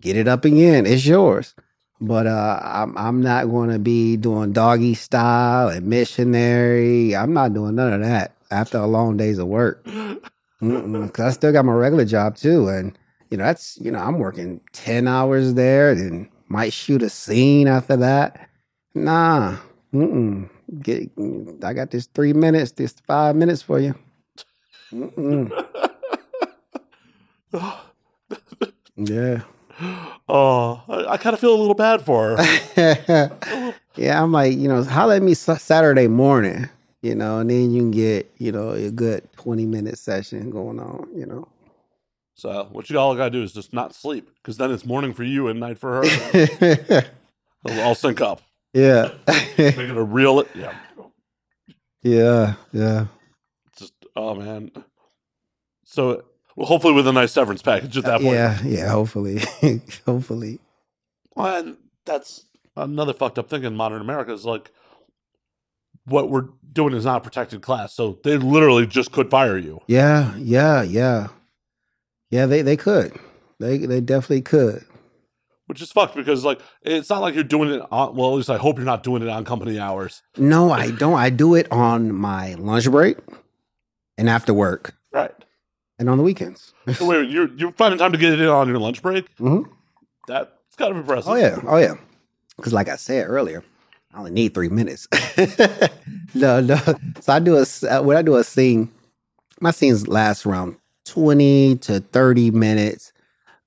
get 0.00 0.16
it 0.16 0.28
up 0.28 0.44
again. 0.44 0.86
It's 0.86 1.06
yours. 1.06 1.54
But 2.00 2.26
uh, 2.26 2.60
I'm 2.62 2.96
I'm 2.98 3.22
not 3.22 3.50
going 3.50 3.70
to 3.70 3.78
be 3.78 4.16
doing 4.16 4.52
doggy 4.52 4.94
style 4.94 5.68
and 5.68 5.86
missionary. 5.86 7.16
I'm 7.16 7.32
not 7.32 7.54
doing 7.54 7.76
none 7.76 7.92
of 7.92 8.00
that 8.00 8.34
after 8.50 8.78
a 8.78 8.86
long 8.86 9.16
days 9.16 9.38
of 9.38 9.46
work. 9.46 9.84
Because 10.60 11.20
I 11.20 11.30
still 11.30 11.52
got 11.52 11.64
my 11.64 11.72
regular 11.72 12.04
job 12.04 12.36
too, 12.36 12.68
and 12.68 12.98
you 13.30 13.36
know 13.36 13.44
that's 13.44 13.78
you 13.80 13.90
know 13.90 14.00
I'm 14.00 14.18
working 14.18 14.60
ten 14.72 15.06
hours 15.06 15.54
there, 15.54 15.90
and 15.90 16.28
might 16.48 16.72
shoot 16.72 17.02
a 17.02 17.08
scene 17.08 17.68
after 17.68 17.96
that. 17.96 18.48
Nah, 18.94 19.56
mm-mm. 19.92 20.48
Get, 20.80 21.10
I 21.62 21.72
got 21.72 21.90
this 21.90 22.06
three 22.06 22.32
minutes, 22.32 22.72
this 22.72 22.94
five 23.06 23.36
minutes 23.36 23.62
for 23.62 23.78
you. 23.78 23.94
Yeah. 28.96 29.42
Oh, 30.28 30.82
I, 30.88 31.12
I 31.12 31.16
kind 31.16 31.34
of 31.34 31.40
feel 31.40 31.54
a 31.54 31.58
little 31.58 31.74
bad 31.74 32.02
for 32.02 32.36
her. 32.36 33.74
yeah, 33.96 34.22
I'm 34.22 34.32
like, 34.32 34.56
you 34.56 34.68
know, 34.68 34.82
holler 34.84 35.14
at 35.14 35.22
me 35.22 35.34
Saturday 35.34 36.06
morning, 36.06 36.68
you 37.02 37.14
know, 37.14 37.38
and 37.38 37.50
then 37.50 37.72
you 37.72 37.80
can 37.82 37.90
get, 37.90 38.32
you 38.38 38.52
know, 38.52 38.70
a 38.70 38.90
good 38.90 39.28
20 39.32 39.66
minute 39.66 39.98
session 39.98 40.50
going 40.50 40.78
on, 40.78 41.08
you 41.14 41.26
know. 41.26 41.48
So 42.36 42.68
what 42.72 42.90
you 42.90 42.98
all 42.98 43.14
gotta 43.14 43.30
do 43.30 43.42
is 43.42 43.52
just 43.52 43.72
not 43.72 43.94
sleep, 43.94 44.28
because 44.36 44.56
then 44.56 44.70
it's 44.70 44.84
morning 44.84 45.12
for 45.12 45.22
you 45.24 45.48
and 45.48 45.60
night 45.60 45.78
for 45.78 46.02
her. 46.02 46.04
It'll 47.64 47.80
all 47.80 47.94
sync 47.94 48.20
up. 48.20 48.42
yeah. 48.72 49.10
Make 49.28 49.78
it 49.78 49.96
a 49.96 50.02
real. 50.02 50.44
Yeah. 50.54 50.74
yeah, 52.02 52.54
yeah. 52.72 53.06
Just 53.76 53.92
oh 54.16 54.34
man. 54.34 54.70
So 55.84 56.24
well, 56.56 56.66
hopefully 56.66 56.94
with 56.94 57.06
a 57.06 57.12
nice 57.12 57.32
severance 57.32 57.62
package 57.62 57.96
at 57.98 58.04
that 58.04 58.20
point. 58.20 58.34
Yeah, 58.34 58.62
yeah, 58.62 58.88
hopefully. 58.88 59.42
hopefully. 60.06 60.60
Well, 61.34 61.56
and 61.56 61.76
that's 62.04 62.44
another 62.76 63.12
fucked 63.12 63.38
up 63.38 63.48
thing 63.48 63.64
in 63.64 63.76
modern 63.76 64.00
America 64.00 64.32
is 64.32 64.44
like 64.44 64.70
what 66.06 66.30
we're 66.30 66.48
doing 66.72 66.94
is 66.94 67.04
not 67.04 67.18
a 67.18 67.20
protected 67.20 67.62
class. 67.62 67.94
So 67.94 68.18
they 68.24 68.36
literally 68.36 68.86
just 68.86 69.12
could 69.12 69.30
fire 69.30 69.56
you. 69.58 69.80
Yeah, 69.86 70.34
yeah, 70.36 70.82
yeah. 70.82 71.28
Yeah, 72.30 72.46
they, 72.46 72.62
they 72.62 72.76
could. 72.76 73.18
They 73.60 73.78
they 73.78 74.00
definitely 74.00 74.42
could. 74.42 74.84
Which 75.66 75.80
is 75.80 75.92
fucked 75.92 76.14
because 76.14 76.44
like 76.44 76.60
it's 76.82 77.08
not 77.08 77.22
like 77.22 77.34
you're 77.34 77.44
doing 77.44 77.70
it 77.70 77.82
on 77.90 78.14
well, 78.16 78.30
at 78.30 78.36
least 78.36 78.50
I 78.50 78.58
hope 78.58 78.76
you're 78.76 78.84
not 78.84 79.02
doing 79.02 79.22
it 79.22 79.28
on 79.28 79.44
company 79.44 79.78
hours. 79.78 80.22
No, 80.36 80.70
I 80.70 80.90
don't. 80.90 81.14
I 81.14 81.30
do 81.30 81.54
it 81.54 81.70
on 81.70 82.12
my 82.12 82.54
lunch 82.54 82.90
break 82.90 83.16
and 84.18 84.28
after 84.28 84.52
work 84.52 84.94
Right. 85.12 85.32
And 85.98 86.08
on 86.10 86.18
the 86.18 86.24
weekends. 86.24 86.72
So 86.94 87.06
wait, 87.06 87.28
you're 87.30 87.48
you're 87.54 87.72
finding 87.72 87.98
time 87.98 88.12
to 88.12 88.18
get 88.18 88.32
it 88.32 88.40
in 88.40 88.48
on 88.48 88.68
your 88.68 88.78
lunch 88.78 89.02
break? 89.02 89.34
Mhm. 89.36 89.68
That's 90.26 90.50
kind 90.76 90.90
of 90.92 90.98
impressive. 90.98 91.30
Oh 91.30 91.34
yeah, 91.34 91.58
oh 91.66 91.76
yeah. 91.78 91.94
Because 92.56 92.72
like 92.72 92.88
I 92.88 92.96
said 92.96 93.26
earlier, 93.28 93.62
I 94.12 94.18
only 94.18 94.30
need 94.30 94.54
three 94.54 94.68
minutes. 94.68 95.08
no, 96.34 96.60
no. 96.60 96.76
So 97.20 97.32
I 97.32 97.38
do 97.38 97.56
a 97.56 97.64
uh, 97.90 98.02
when 98.02 98.16
I 98.16 98.22
do 98.22 98.36
a 98.36 98.44
scene, 98.44 98.90
my 99.60 99.70
scenes 99.70 100.06
last 100.08 100.46
around 100.46 100.76
twenty 101.04 101.76
to 101.78 102.00
thirty 102.00 102.50
minutes. 102.50 103.12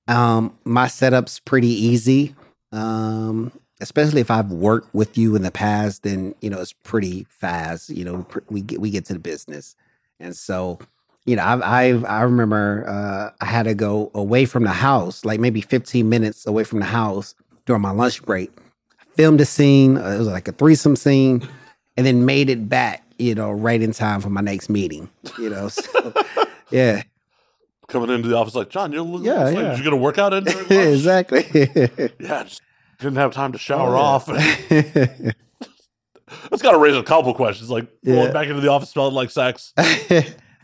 Um, 0.06 0.56
my 0.64 0.86
setup's 0.88 1.38
pretty 1.40 1.68
easy. 1.68 2.34
Um, 2.72 3.52
especially 3.80 4.20
if 4.20 4.30
I've 4.30 4.50
worked 4.50 4.94
with 4.94 5.16
you 5.18 5.36
in 5.36 5.42
the 5.42 5.50
past, 5.50 6.02
then 6.02 6.34
you 6.40 6.50
know 6.50 6.60
it's 6.60 6.72
pretty 6.72 7.26
fast. 7.28 7.90
You 7.90 8.04
know, 8.04 8.22
pr- 8.22 8.40
we 8.48 8.62
get 8.62 8.80
we 8.80 8.90
get 8.90 9.04
to 9.06 9.12
the 9.12 9.18
business, 9.18 9.76
and 10.18 10.34
so 10.36 10.78
you 11.28 11.36
know, 11.36 11.44
I've, 11.44 11.62
I've 11.62 12.04
I 12.06 12.22
remember 12.22 12.84
uh, 12.88 13.30
I 13.40 13.44
had 13.44 13.64
to 13.64 13.74
go 13.74 14.10
away 14.14 14.46
from 14.46 14.64
the 14.64 14.70
house, 14.72 15.24
like 15.26 15.38
maybe 15.40 15.60
15 15.60 16.08
minutes 16.08 16.46
away 16.46 16.64
from 16.64 16.78
the 16.80 16.86
house 16.86 17.34
during 17.66 17.82
my 17.82 17.90
lunch 17.90 18.22
break. 18.22 18.50
Filmed 19.14 19.40
a 19.40 19.44
scene, 19.44 19.98
uh, 19.98 20.08
it 20.10 20.18
was 20.18 20.26
like 20.28 20.48
a 20.48 20.52
threesome 20.52 20.96
scene, 20.96 21.46
and 21.96 22.06
then 22.06 22.24
made 22.24 22.48
it 22.48 22.68
back, 22.68 23.04
you 23.18 23.34
know, 23.34 23.50
right 23.50 23.82
in 23.82 23.92
time 23.92 24.20
for 24.22 24.30
my 24.30 24.40
next 24.40 24.70
meeting. 24.70 25.10
You 25.38 25.50
know, 25.50 25.68
so 25.68 26.14
yeah, 26.70 27.02
Coming 27.88 28.10
into 28.10 28.28
the 28.28 28.36
office 28.36 28.54
like, 28.54 28.70
John, 28.70 28.92
you're 28.92 29.02
looking 29.02 29.26
Yeah, 29.26 29.44
like, 29.44 29.54
yeah. 29.56 29.68
Did 29.70 29.78
you 29.78 29.84
get 29.84 29.92
a 29.92 29.96
workout 29.96 30.32
in 30.34 30.46
exactly. 30.70 31.44
Yeah, 32.20 32.44
just 32.44 32.62
didn't 33.00 33.16
have 33.16 33.32
time 33.32 33.52
to 33.52 33.58
shower 33.58 33.96
Oh, 33.96 34.00
off. 34.00 34.28
yeah. 34.28 35.32
That's 36.50 36.62
got 36.62 36.72
to 36.72 36.78
raise 36.78 36.94
a 36.96 37.02
couple 37.02 37.32
questions, 37.34 37.70
like 37.70 37.86
Yeah. 38.02 38.14
going 38.14 38.32
back 38.32 38.48
into 38.48 38.60
the 38.60 38.68
office 38.68 38.90
smelling 38.90 39.14
like 39.14 39.30
sex. 39.30 39.72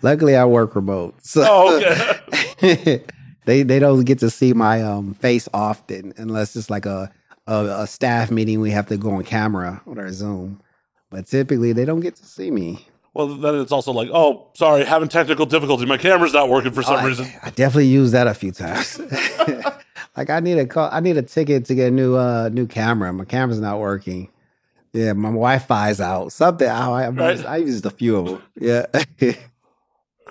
Luckily, 0.04 0.36
I 0.36 0.44
work 0.44 0.76
remote, 0.76 1.14
so 1.24 1.46
Oh, 1.48 1.76
okay. 1.78 3.02
they 3.46 3.62
they 3.62 3.78
don't 3.78 4.04
get 4.04 4.18
to 4.18 4.28
see 4.28 4.52
my 4.52 4.82
um 4.82 5.14
face 5.14 5.48
often 5.54 6.12
unless 6.18 6.54
it's 6.56 6.68
like 6.68 6.84
a, 6.84 7.10
a 7.46 7.54
a 7.84 7.86
staff 7.86 8.30
meeting. 8.30 8.60
We 8.60 8.70
have 8.70 8.86
to 8.88 8.98
go 8.98 9.12
on 9.12 9.24
camera 9.24 9.80
on 9.86 9.98
our 9.98 10.12
Zoom, 10.12 10.60
but 11.08 11.26
typically 11.26 11.72
they 11.72 11.86
don't 11.86 12.00
get 12.00 12.16
to 12.16 12.26
see 12.26 12.50
me. 12.50 12.86
Well, 13.14 13.28
then 13.28 13.54
it's 13.54 13.72
also 13.72 13.92
like, 13.92 14.10
oh, 14.12 14.50
sorry, 14.54 14.84
having 14.84 15.08
technical 15.08 15.46
difficulty. 15.46 15.86
My 15.86 15.96
camera's 15.96 16.34
not 16.34 16.50
working 16.50 16.72
for 16.72 16.82
some 16.82 16.96
I, 16.96 17.04
reason. 17.06 17.26
I 17.42 17.48
definitely 17.48 17.86
use 17.86 18.12
that 18.12 18.26
a 18.26 18.34
few 18.34 18.52
times. 18.52 19.00
like 20.18 20.28
I 20.28 20.40
need 20.40 20.58
a 20.58 20.66
call, 20.66 20.90
I 20.92 21.00
need 21.00 21.16
a 21.16 21.22
ticket 21.22 21.64
to 21.64 21.74
get 21.74 21.88
a 21.88 21.90
new 21.90 22.14
uh 22.14 22.50
new 22.52 22.66
camera. 22.66 23.10
My 23.14 23.24
camera's 23.24 23.58
not 23.58 23.78
working. 23.78 24.28
Yeah, 24.92 25.14
my 25.14 25.30
Wi-Fi's 25.30 25.98
out. 26.00 26.30
Something. 26.30 26.68
I, 26.68 27.06
I, 27.06 27.08
Right. 27.08 27.46
I 27.46 27.56
used 27.56 27.86
a 27.86 27.90
few 27.90 28.16
of 28.16 28.26
them. 28.26 28.42
Yeah. 28.60 28.84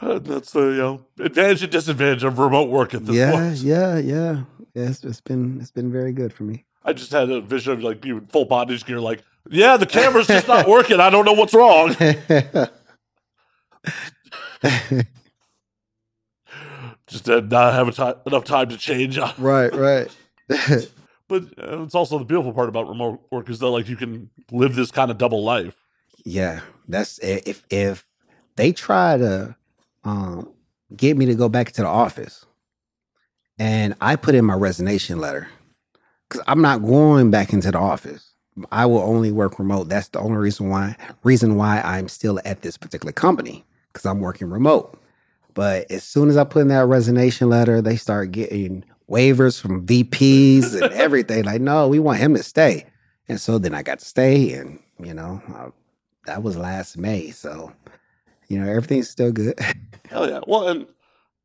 Uh, 0.02 0.20
That's 0.20 0.52
the 0.52 0.62
you 0.62 0.78
know 0.78 1.06
advantage 1.20 1.64
and 1.64 1.72
disadvantage 1.72 2.24
of 2.24 2.40
remote 2.40 2.70
work 2.70 2.94
at 2.94 3.06
this 3.06 3.16
yeah, 3.16 3.32
point. 3.32 3.58
yeah, 3.58 3.98
yeah. 3.98 4.44
Yeah, 4.74 4.90
it's, 4.90 5.04
it's 5.04 5.22
been 5.22 5.60
it's 5.62 5.72
been 5.72 5.92
very 5.92 6.12
good 6.12 6.34
for 6.34 6.44
me. 6.44 6.66
I 6.84 6.94
just 6.94 7.12
had 7.12 7.30
a 7.30 7.42
vision 7.42 7.74
of 7.74 7.84
like 7.84 8.04
you 8.04 8.18
in 8.18 8.26
full 8.28 8.46
bondage 8.46 8.86
gear, 8.86 9.00
like, 9.00 9.24
yeah, 9.50 9.78
the 9.78 9.86
camera's 9.86 10.28
just 10.28 10.48
not 10.48 10.68
working. 10.68 11.00
I 11.00 11.10
don't 11.10 11.26
know 11.26 11.34
what's 11.34 11.54
wrong. 11.54 11.96
Just 17.08 17.28
not 17.28 17.74
have 17.74 18.00
a 18.00 18.22
enough 18.26 18.46
time 18.46 18.70
to 18.70 18.78
change. 18.78 19.20
right, 19.38 19.74
right. 19.76 20.08
But 21.30 21.44
uh, 21.58 21.84
it's 21.84 21.96
also 21.96 22.20
the 22.20 22.26
beautiful 22.26 22.54
part 22.54 22.70
about 22.70 22.90
remote 22.90 23.26
work 23.32 23.50
is 23.50 23.60
that 23.60 23.70
like 23.70 23.88
you 23.88 23.96
can 23.96 24.30
live 24.52 24.76
this 24.76 24.92
kind 24.92 25.10
of 25.10 25.18
double 25.18 25.44
life. 25.44 25.76
yeah, 26.26 26.62
that's 26.88 27.18
if 27.20 27.64
if 27.70 28.06
they 28.56 28.72
try 28.74 29.18
to 29.18 29.56
um 30.04 30.52
get 30.96 31.18
me 31.18 31.26
to 31.26 31.36
go 31.36 31.50
back 31.50 31.72
to 31.74 31.82
the 31.82 31.88
office, 31.88 32.46
and 33.60 33.96
I 34.02 34.16
put 34.16 34.36
in 34.36 34.46
my 34.46 34.56
resignation 34.56 35.20
letter 35.20 35.48
because 36.30 36.44
I'm 36.48 36.62
not 36.62 36.84
going 36.84 37.32
back 37.32 37.54
into 37.54 37.72
the 37.72 37.80
office. 37.80 38.32
I 38.72 38.86
will 38.86 39.00
only 39.00 39.32
work 39.32 39.58
remote. 39.58 39.90
That's 39.90 40.10
the 40.10 40.20
only 40.20 40.38
reason 40.38 40.70
why 40.70 40.96
reason 41.24 41.56
why 41.56 41.82
I'm 41.82 42.08
still 42.08 42.40
at 42.46 42.62
this 42.62 42.78
particular 42.78 43.12
company 43.12 43.66
because 43.92 44.06
I'm 44.06 44.20
working 44.20 44.50
remote. 44.50 45.00
But 45.54 45.90
as 45.92 46.04
soon 46.04 46.30
as 46.30 46.38
I 46.38 46.44
put 46.44 46.62
in 46.62 46.68
that 46.70 46.86
resignation 46.86 47.50
letter, 47.50 47.82
they 47.82 47.96
start 47.96 48.32
getting 48.32 48.84
waivers 49.10 49.62
from 49.62 49.86
VPs 49.86 50.74
and 50.74 50.92
everything. 50.94 51.44
like, 51.44 51.62
no, 51.62 51.88
we 51.88 52.00
want 52.00 52.20
him 52.20 52.34
to 52.36 52.44
stay. 52.44 52.86
And 53.28 53.40
so 53.40 53.58
then 53.58 53.74
I 53.74 53.84
got 53.84 54.00
to 54.00 54.06
stay, 54.06 54.54
and 54.54 54.80
you 55.00 55.14
know, 55.14 55.42
I, 55.50 55.70
that 56.26 56.44
was 56.44 56.58
last 56.58 56.98
May. 56.98 57.32
So, 57.32 57.72
you 58.48 58.60
know, 58.60 58.70
everything's 58.70 59.10
still 59.10 59.32
good. 59.32 59.58
Hell 60.10 60.30
yeah. 60.30 60.42
Well, 60.48 60.68
and 60.68 60.88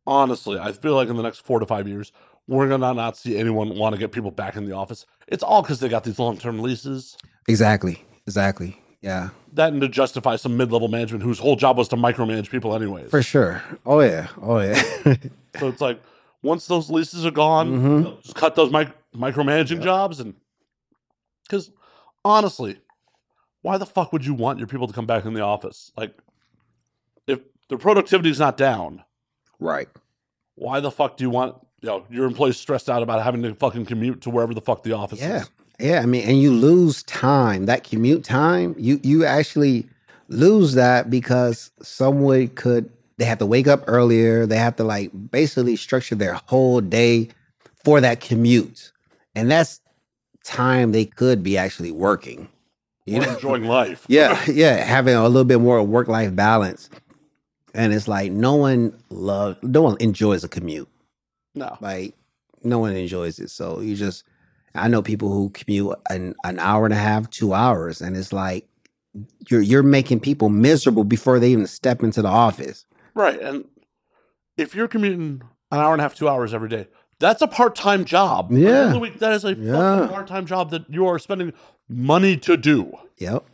honestly, 0.07 0.59
I 0.59 0.73
feel 0.73 0.95
like 0.95 1.09
in 1.09 1.17
the 1.17 1.23
next 1.23 1.41
four 1.41 1.59
to 1.61 1.67
five 1.67 1.87
years, 1.89 2.13
we're 2.47 2.69
gonna 2.69 2.95
not 2.95 3.17
see 3.17 3.37
anyone 3.39 3.77
want 3.79 3.95
to 3.95 3.99
get 3.99 4.13
people 4.13 4.31
back 4.31 4.57
in 4.57 4.65
the 4.65 4.73
office. 4.75 5.07
It's 5.27 5.43
all 5.43 5.63
because 5.63 5.81
they 5.81 5.89
got 5.89 6.05
these 6.05 6.19
long 6.19 6.37
term 6.39 6.59
leases. 6.61 7.17
exactly, 7.47 8.05
exactly. 8.27 8.81
Yeah, 9.01 9.29
That 9.53 9.73
and 9.73 9.81
to 9.83 9.89
justify 9.89 10.35
some 10.35 10.57
mid 10.57 10.73
level 10.73 10.89
management 10.89 11.23
whose 11.23 11.39
whole 11.39 11.55
job 11.55 11.79
was 11.79 11.87
to 11.89 11.97
micromanage 11.97 12.51
people 12.51 12.75
anyways. 12.75 13.11
for 13.11 13.23
sure. 13.23 13.63
Oh 13.87 14.01
yeah, 14.01 14.27
oh 14.43 14.59
yeah. 14.61 14.83
So 15.61 15.69
it's 15.69 15.81
like 15.81 16.01
once 16.43 16.67
those 16.67 16.91
leases 16.91 17.25
are 17.25 17.31
gone, 17.31 17.73
Mhm. 18.05 18.23
just 18.23 18.35
cut 18.35 18.55
those 18.57 18.71
mic- 18.73 18.93
micromanaging 19.15 19.83
jobs 19.83 20.19
and 20.21 20.35
because 21.45 21.71
honestly, 22.25 22.79
why 23.63 23.79
the 23.79 23.87
fuck 23.87 24.13
would 24.13 24.25
you 24.25 24.35
want 24.35 24.59
your 24.59 24.69
people 24.69 24.87
to 24.87 24.93
come 24.93 25.07
back 25.07 25.25
in 25.25 25.35
the 25.35 25.41
office? 25.43 25.93
Like, 25.97 26.17
their 27.69 27.79
productivity 27.79 28.31
is 28.31 28.39
not 28.39 28.57
down, 28.57 29.03
right. 29.59 29.89
why 30.55 30.81
the 30.81 30.91
fuck 30.91 31.17
do 31.17 31.25
you 31.25 31.31
want 31.31 31.57
you 31.81 31.89
know, 31.89 32.05
your 32.11 32.27
employees 32.27 32.57
stressed 32.57 32.91
out 32.91 33.03
about 33.05 33.23
having 33.23 33.43
to 33.43 33.55
fucking 33.55 33.87
commute 33.87 34.21
to 34.23 34.31
wherever 34.31 34.53
the 34.53 34.61
fuck 34.61 34.83
the 34.83 34.93
office 34.93 35.21
Yeah. 35.21 35.43
is. 35.43 35.51
Yeah, 35.79 35.87
Yeah. 35.87 36.01
I 36.03 36.07
mean, 36.07 36.29
and 36.29 36.41
you 36.41 36.53
lose 36.53 37.05
time. 37.05 37.67
That 37.67 37.85
commute 37.85 38.25
time, 38.25 38.75
you 38.79 38.99
you 39.05 39.25
actually 39.25 39.87
lose 40.29 40.75
that 40.75 41.09
because 41.09 41.71
someone 41.81 42.49
could 42.49 42.91
they 43.19 43.25
have 43.25 43.39
to 43.39 43.47
wake 43.47 43.69
up 43.69 43.85
earlier. 43.87 44.45
They 44.47 44.57
have 44.57 44.75
to 44.77 44.85
like 44.85 45.11
basically 45.31 45.77
structure 45.77 46.15
their 46.17 46.35
whole 46.47 46.81
day 46.81 47.29
for 47.85 48.01
that 48.01 48.21
commute, 48.21 48.91
and 49.37 49.49
that's 49.51 49.81
time 50.45 50.91
they 50.93 51.05
could 51.05 51.43
be 51.45 51.57
actually 51.57 51.93
working. 51.93 52.49
You 53.07 53.21
know? 53.21 53.35
enjoying 53.35 53.65
life. 53.65 54.05
yeah, 54.09 54.39
yeah, 54.51 54.77
having 54.85 55.15
a 55.15 55.27
little 55.29 55.45
bit 55.45 55.61
more 55.61 55.83
work 55.85 56.09
life 56.09 56.35
balance. 56.35 56.91
And 57.75 57.93
it's 57.93 58.09
like 58.09 58.33
no 58.33 58.55
one 58.55 58.99
loves, 59.11 59.59
no 59.63 59.83
one 59.83 59.97
enjoys 60.01 60.43
a 60.45 60.49
commute. 60.49 60.89
No. 61.55 61.77
Like 61.81 62.15
no 62.63 62.79
one 62.79 62.95
enjoys 62.97 63.39
it. 63.39 63.51
So 63.51 63.81
you 63.81 63.95
just 63.97 64.25
I 64.75 64.89
know 64.89 65.03
people 65.03 65.33
who 65.33 65.51
commute 65.51 65.97
an, 66.11 66.35
an 66.45 66.59
hour 66.59 66.85
and 66.85 66.95
a 66.95 66.99
half, 66.99 67.29
two 67.31 67.53
hours, 67.55 68.01
and 68.01 68.17
it's 68.17 68.33
like 68.33 68.67
you're 69.49 69.61
you're 69.63 69.83
making 69.83 70.21
people 70.21 70.49
miserable 70.49 71.05
before 71.05 71.39
they 71.39 71.51
even 71.51 71.67
step 71.67 72.03
into 72.03 72.23
the 72.23 72.29
office. 72.29 72.85
Right. 73.15 73.41
And 73.41 73.65
if 74.57 74.75
you're 74.75 74.89
commuting 74.89 75.43
an 75.71 75.79
hour 75.79 75.93
and 75.93 76.01
a 76.01 76.05
half, 76.05 76.15
two 76.15 76.29
hours 76.29 76.55
every 76.55 76.69
day, 76.69 76.87
that's 77.19 77.43
a 77.43 77.49
part 77.49 77.75
time 77.75 78.05
job. 78.05 78.47
At 78.47 78.55
the 78.57 78.67
end 78.67 78.89
of 78.89 78.95
Yeah. 78.95 78.99
week, 79.01 79.19
that 79.19 79.33
is 79.33 79.45
a 79.45 79.55
Yeah. 79.55 79.73
fucking 79.73 80.09
part 80.15 80.27
time 80.27 80.47
job 80.47 80.71
that 80.71 80.89
you 80.89 81.07
are 81.07 81.19
spending 81.19 81.53
money 81.89 82.37
to 82.39 82.57
do. 82.57 82.93
Yep. 83.19 83.45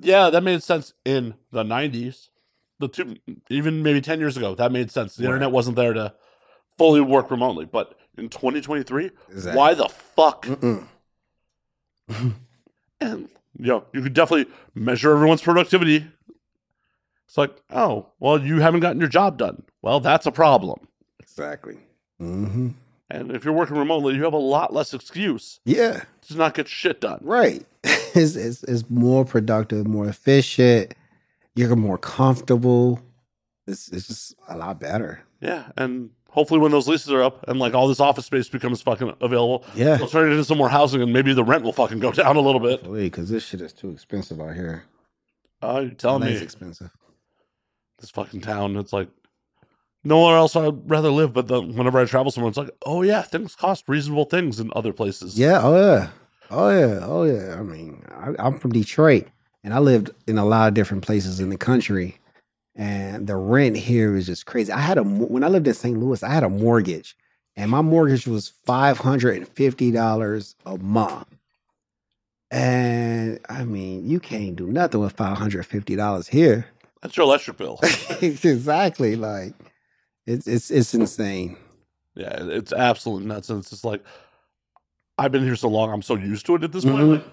Yeah, 0.00 0.30
that 0.30 0.42
made 0.42 0.62
sense 0.62 0.92
in 1.04 1.34
the 1.52 1.62
90s. 1.64 2.28
The 2.78 2.88
two, 2.88 3.16
even 3.48 3.82
maybe 3.82 4.00
10 4.00 4.18
years 4.18 4.36
ago, 4.36 4.54
that 4.54 4.70
made 4.72 4.90
sense. 4.90 5.16
The 5.16 5.22
Right. 5.24 5.28
internet 5.30 5.50
wasn't 5.50 5.76
there 5.76 5.92
to 5.94 6.12
fully 6.76 7.00
work 7.00 7.30
remotely. 7.30 7.64
But 7.64 7.98
in 8.18 8.28
2023, 8.28 9.10
Exactly. 9.30 9.56
why 9.56 9.74
the 9.74 9.88
fuck? 9.88 10.46
And, 13.00 13.28
you 13.58 13.66
know, 13.66 13.84
you 13.92 14.02
could 14.02 14.14
definitely 14.14 14.50
measure 14.74 15.12
everyone's 15.12 15.42
productivity. 15.42 16.06
It's 17.26 17.36
like, 17.36 17.54
oh, 17.70 18.06
well, 18.20 18.40
you 18.40 18.60
haven't 18.60 18.80
gotten 18.80 19.00
your 19.00 19.08
job 19.08 19.36
done. 19.36 19.64
Well, 19.82 20.00
that's 20.00 20.24
a 20.26 20.32
problem. 20.32 20.88
Exactly. 21.20 21.76
hmm 22.18 22.68
And 23.10 23.30
if 23.32 23.44
you're 23.44 23.52
working 23.52 23.76
remotely, 23.76 24.14
you 24.14 24.24
have 24.24 24.32
a 24.32 24.38
lot 24.38 24.72
less 24.72 24.94
excuse 24.94 25.60
Yeah. 25.64 26.04
to 26.28 26.36
not 26.36 26.54
get 26.54 26.68
shit 26.68 27.00
done. 27.02 27.20
Right. 27.22 27.66
it's, 27.84 28.34
it's 28.36 28.62
it's 28.64 28.88
more 28.88 29.24
productive, 29.24 29.86
more 29.86 30.08
efficient. 30.08 30.94
You're 31.56 31.74
more 31.74 31.98
comfortable. 31.98 33.00
It's 33.66 33.88
it's 33.88 34.06
just 34.06 34.34
a 34.48 34.56
lot 34.56 34.78
better. 34.78 35.22
Yeah. 35.40 35.64
And 35.76 36.10
hopefully, 36.30 36.60
when 36.60 36.70
those 36.70 36.86
leases 36.86 37.10
are 37.10 37.22
up 37.22 37.48
and 37.48 37.58
like 37.58 37.74
all 37.74 37.88
this 37.88 37.98
office 37.98 38.26
space 38.26 38.48
becomes 38.48 38.80
fucking 38.82 39.12
available, 39.20 39.64
Yeah. 39.74 39.96
they'll 39.96 40.06
turn 40.06 40.28
it 40.28 40.32
into 40.32 40.44
some 40.44 40.58
more 40.58 40.68
housing 40.68 41.02
and 41.02 41.12
maybe 41.12 41.32
the 41.34 41.42
rent 41.42 41.64
will 41.64 41.72
fucking 41.72 41.98
go 41.98 42.12
down 42.22 42.36
a 42.36 42.40
little 42.40 42.60
bit. 42.60 42.84
because 42.92 43.28
this 43.30 43.44
shit 43.44 43.60
is 43.60 43.72
too 43.72 43.90
expensive 43.90 44.40
out 44.40 44.54
here. 44.54 44.84
Oh, 45.62 45.80
you're 45.80 45.90
telling 45.92 46.22
LA 46.22 46.28
is 46.28 46.40
me 46.40 46.44
expensive. 46.44 46.90
this 47.98 48.10
fucking 48.10 48.42
town, 48.42 48.76
it's 48.76 48.92
like 48.92 49.08
nowhere 50.04 50.36
else 50.36 50.54
I'd 50.54 50.88
rather 50.88 51.10
live. 51.10 51.32
But 51.32 51.48
the, 51.48 51.60
whenever 51.62 51.98
I 51.98 52.04
travel 52.04 52.30
somewhere, 52.30 52.50
it's 52.50 52.58
like, 52.58 52.70
oh, 52.84 53.02
yeah, 53.02 53.22
things 53.22 53.56
cost 53.56 53.88
reasonable 53.88 54.26
things 54.26 54.60
in 54.60 54.70
other 54.76 54.92
places. 54.92 55.38
Yeah. 55.38 55.60
Oh 55.62 55.74
yeah. 55.76 56.08
Oh 56.50 56.68
yeah. 56.70 56.98
Oh 57.02 57.22
yeah. 57.24 57.56
I 57.58 57.62
mean, 57.62 58.04
I, 58.10 58.34
I'm 58.38 58.58
from 58.58 58.72
Detroit, 58.72 59.26
and 59.66 59.74
I 59.74 59.80
lived 59.80 60.12
in 60.28 60.38
a 60.38 60.46
lot 60.46 60.68
of 60.68 60.74
different 60.74 61.04
places 61.04 61.40
in 61.40 61.50
the 61.50 61.58
country, 61.58 62.18
and 62.76 63.26
the 63.26 63.36
rent 63.36 63.76
here 63.76 64.16
is 64.16 64.26
just 64.26 64.46
crazy. 64.46 64.72
I 64.72 64.78
had 64.80 64.96
a 64.96 65.02
when 65.02 65.44
I 65.44 65.48
lived 65.48 65.66
in 65.66 65.74
St. 65.74 65.98
Louis, 65.98 66.22
I 66.22 66.30
had 66.30 66.44
a 66.44 66.48
mortgage, 66.48 67.16
and 67.56 67.68
my 67.70 67.82
mortgage 67.82 68.28
was 68.28 68.52
five 68.64 68.98
hundred 68.98 69.36
and 69.38 69.48
fifty 69.48 69.90
dollars 69.90 70.54
a 70.64 70.78
month. 70.78 71.26
And 72.50 73.40
I 73.48 73.64
mean, 73.64 74.08
you 74.08 74.20
can't 74.20 74.56
do 74.56 74.68
nothing 74.68 75.00
with 75.00 75.14
five 75.14 75.36
hundred 75.36 75.66
fifty 75.66 75.96
dollars 75.96 76.28
here. 76.28 76.66
That's 77.02 77.16
your 77.16 77.24
electric 77.24 77.56
bill. 77.56 77.80
exactly. 78.22 79.16
Like 79.16 79.54
it's 80.26 80.46
it's 80.46 80.70
it's 80.70 80.94
insane. 80.94 81.56
yeah, 82.14 82.36
it's 82.40 82.72
absolutely 82.72 83.26
nuts. 83.26 83.50
And 83.50 83.58
it's 83.60 83.70
just 83.70 83.84
like, 83.84 84.04
I've 85.18 85.32
been 85.32 85.44
here 85.44 85.56
so 85.56 85.68
long, 85.68 85.92
I'm 85.92 86.02
so 86.02 86.14
used 86.14 86.46
to 86.46 86.54
it 86.54 86.64
at 86.64 86.72
this 86.72 86.84
point. 86.84 86.96
Mhm. 86.98 87.12
Like, 87.14 87.24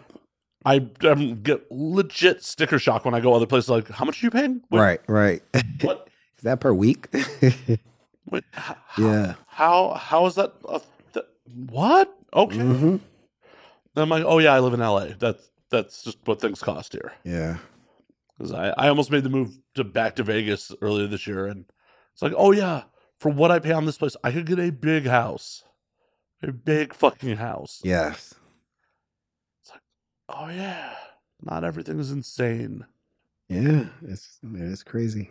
I 0.66 0.88
um, 1.06 1.42
get 1.42 1.70
legit 1.72 2.44
sticker 2.44 2.80
shock 2.80 3.06
when 3.06 3.14
I 3.14 3.20
go 3.20 3.34
other 3.34 3.46
places. 3.46 3.70
Like, 3.70 3.90
how 3.90 4.06
much 4.06 4.22
are 4.22 4.26
you 4.26 4.32
paying? 4.32 4.62
Wait, 4.70 4.80
right. 4.80 5.02
Right. 5.08 5.42
What? 5.82 6.08
Is 6.38 6.44
that 6.44 6.60
per 6.60 6.74
week? 6.74 7.08
Wait, 8.30 8.44
how, 8.52 8.76
yeah. 8.98 9.36
How 9.48 9.94
how 9.94 10.26
is 10.26 10.36
that? 10.36 10.54
Th- 11.14 11.26
what? 11.70 12.16
Okay. 12.34 12.58
hmm 12.58 12.98
I'm 13.96 14.10
like, 14.10 14.24
oh 14.26 14.40
yeah, 14.40 14.54
I 14.54 14.60
live 14.60 14.74
in 14.74 14.80
LA. 14.80 15.10
That's 15.20 15.52
that's 15.70 16.04
just 16.04 16.18
what 16.26 16.42
things 16.42 16.62
cost 16.62 16.94
here. 16.94 17.14
Yeah. 17.24 17.58
Because 18.38 18.52
I, 18.52 18.70
I 18.70 18.88
almost 18.90 19.12
made 19.12 19.24
the 19.24 19.30
move 19.30 19.58
to 19.76 19.84
back 19.84 20.16
to 20.16 20.24
Vegas 20.24 20.72
earlier 20.82 21.08
this 21.08 21.28
year, 21.28 21.46
and 21.46 21.66
it's 22.12 22.22
like, 22.22 22.34
oh 22.36 22.52
yeah, 22.52 22.84
for 23.20 23.30
what 23.30 23.52
I 23.52 23.60
pay 23.60 23.72
on 23.72 23.86
this 23.86 23.98
place, 23.98 24.16
I 24.24 24.32
could 24.32 24.46
get 24.46 24.60
a 24.60 24.72
big 24.72 25.06
house, 25.06 25.64
a 26.42 26.52
big 26.52 26.94
fucking 26.94 27.38
house. 27.38 27.82
Yes. 27.84 28.36
Oh 30.36 30.50
yeah, 30.50 30.94
not 31.42 31.64
everything 31.64 32.00
is 32.00 32.12
insane. 32.12 32.86
Yeah. 33.50 33.86
It's 34.08 34.40
it's 34.44 34.84
crazy. 34.84 35.30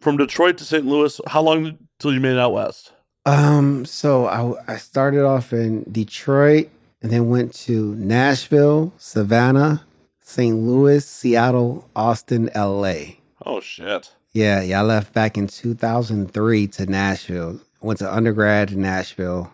From 0.00 0.16
Detroit 0.16 0.56
to 0.58 0.64
St. 0.64 0.86
Louis, 0.86 1.20
how 1.26 1.42
long 1.42 1.76
till 1.98 2.14
you 2.14 2.20
made 2.20 2.32
it 2.32 2.38
out 2.38 2.52
west? 2.52 2.92
Um. 3.26 3.84
So 3.84 4.26
I 4.26 4.72
I 4.72 4.76
started 4.76 5.24
off 5.24 5.52
in 5.52 5.84
Detroit 5.90 6.70
and 7.02 7.12
then 7.12 7.28
went 7.28 7.52
to 7.54 7.94
Nashville, 7.96 8.92
Savannah, 8.96 9.84
St. 10.20 10.56
Louis, 10.56 11.04
Seattle, 11.04 11.88
Austin, 11.94 12.48
L.A. 12.54 13.20
Oh 13.44 13.60
shit. 13.60 14.12
Yeah. 14.32 14.62
Yeah. 14.62 14.80
I 14.80 14.82
left 14.82 15.12
back 15.12 15.36
in 15.36 15.46
2003 15.46 16.66
to 16.68 16.86
Nashville. 16.86 17.60
Went 17.80 17.98
to 18.00 18.12
undergrad 18.12 18.72
in 18.72 18.82
Nashville, 18.82 19.52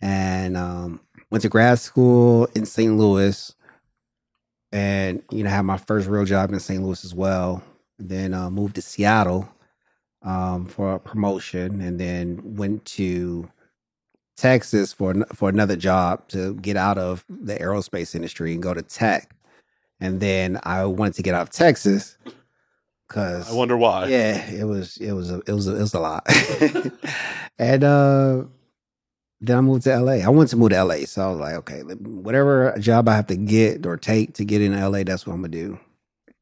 and 0.00 0.56
um, 0.56 1.00
went 1.30 1.42
to 1.42 1.48
grad 1.48 1.78
school 1.78 2.46
in 2.54 2.64
St. 2.66 2.96
Louis. 2.96 3.52
And 4.72 5.22
you 5.30 5.44
know, 5.44 5.50
had 5.50 5.62
my 5.62 5.76
first 5.76 6.08
real 6.08 6.24
job 6.24 6.52
in 6.52 6.60
St. 6.60 6.82
Louis 6.82 7.04
as 7.04 7.14
well. 7.14 7.62
Then 7.98 8.34
uh, 8.34 8.50
moved 8.50 8.74
to 8.74 8.82
Seattle 8.82 9.48
um, 10.22 10.66
for 10.66 10.94
a 10.94 11.00
promotion, 11.00 11.80
and 11.80 11.98
then 11.98 12.40
went 12.56 12.84
to 12.86 13.48
Texas 14.36 14.92
for 14.92 15.14
for 15.34 15.48
another 15.48 15.76
job 15.76 16.28
to 16.28 16.54
get 16.56 16.76
out 16.76 16.98
of 16.98 17.24
the 17.28 17.56
aerospace 17.56 18.14
industry 18.14 18.52
and 18.52 18.62
go 18.62 18.74
to 18.74 18.82
tech. 18.82 19.34
And 20.00 20.20
then 20.20 20.60
I 20.62 20.84
wanted 20.84 21.14
to 21.14 21.22
get 21.22 21.34
out 21.34 21.42
of 21.42 21.50
Texas 21.50 22.18
because 23.08 23.50
I 23.50 23.54
wonder 23.54 23.76
why. 23.76 24.06
yeah, 24.06 24.50
it 24.50 24.64
was 24.64 24.98
it 24.98 25.12
was 25.12 25.30
a, 25.30 25.40
it 25.46 25.52
was 25.52 25.68
a, 25.68 25.76
it 25.76 25.80
was 25.80 25.94
a 25.94 26.00
lot. 26.00 26.26
and 27.58 27.84
uh 27.84 28.44
then 29.40 29.58
I 29.58 29.60
moved 29.60 29.84
to 29.84 29.98
LA. 29.98 30.12
I 30.24 30.28
wanted 30.28 30.48
to 30.50 30.56
move 30.56 30.70
to 30.70 30.82
LA, 30.84 31.04
so 31.06 31.22
I 31.22 31.30
was 31.30 31.38
like, 31.40 31.54
okay, 31.56 31.80
whatever 31.82 32.74
job 32.78 33.08
I 33.08 33.16
have 33.16 33.26
to 33.28 33.36
get 33.36 33.84
or 33.86 33.96
take 33.96 34.34
to 34.34 34.44
get 34.44 34.62
in 34.62 34.78
LA, 34.78 35.02
that's 35.04 35.26
what 35.26 35.34
I'm 35.34 35.40
gonna 35.40 35.48
do. 35.48 35.78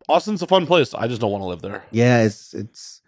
Austin's 0.09 0.43
a 0.43 0.47
fun 0.47 0.67
place. 0.67 0.93
I 0.95 1.07
just 1.09 1.21
don't 1.21 1.31
want 1.31 1.43
to 1.43 1.47
live 1.47 1.63
there. 1.63 1.85
Yeah, 1.91 2.23
it's 2.23 2.53
it's 2.55 3.01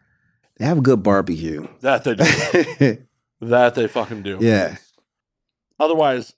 they 0.59 0.65
have 0.65 0.83
good 0.83 1.03
barbecue. 1.03 1.69
That 1.81 2.05
they 2.05 2.15
do. 2.15 2.99
that 3.43 3.75
they 3.75 3.87
fucking 3.87 4.23
do. 4.23 4.39
yeah, 4.41 4.77
Otherwise, 5.79 6.33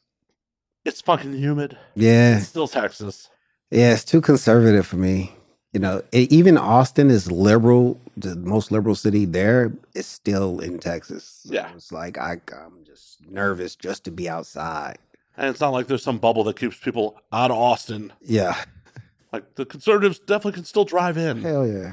it's 0.84 1.00
fucking 1.00 1.34
humid. 1.34 1.78
yeah, 1.94 2.38
It's 2.38 2.48
still 2.48 2.66
Texas. 2.68 3.28
yeah. 3.70 3.92
It's 3.92 4.04
too 4.04 4.20
conservative 4.20 4.86
for 4.86 4.96
me. 4.96 5.32
You 5.78 5.82
know, 5.82 6.02
even 6.10 6.58
Austin 6.58 7.08
is 7.08 7.30
liberal, 7.30 8.00
the 8.16 8.34
most 8.34 8.72
liberal 8.72 8.96
city 8.96 9.24
there 9.26 9.72
is 9.94 10.08
still 10.08 10.58
in 10.58 10.80
Texas. 10.80 11.42
So 11.46 11.54
Yeah. 11.54 11.70
it's 11.72 11.92
like 11.92 12.18
I, 12.18 12.40
I'm 12.52 12.82
just 12.84 13.18
nervous 13.30 13.76
just 13.76 14.02
to 14.02 14.10
be 14.10 14.28
outside. 14.28 14.98
And 15.36 15.48
it's 15.48 15.60
not 15.60 15.68
like 15.72 15.86
there's 15.86 16.02
some 16.02 16.18
bubble 16.18 16.42
that 16.44 16.56
keeps 16.56 16.76
people 16.76 17.20
out 17.32 17.52
of 17.52 17.58
Austin. 17.58 18.12
Yeah, 18.20 18.56
Like 19.32 19.54
the 19.54 19.64
conservatives 19.64 20.18
definitely 20.18 20.54
can 20.54 20.64
still 20.64 20.84
drive 20.84 21.16
in. 21.16 21.42
hell 21.42 21.64
yeah, 21.64 21.92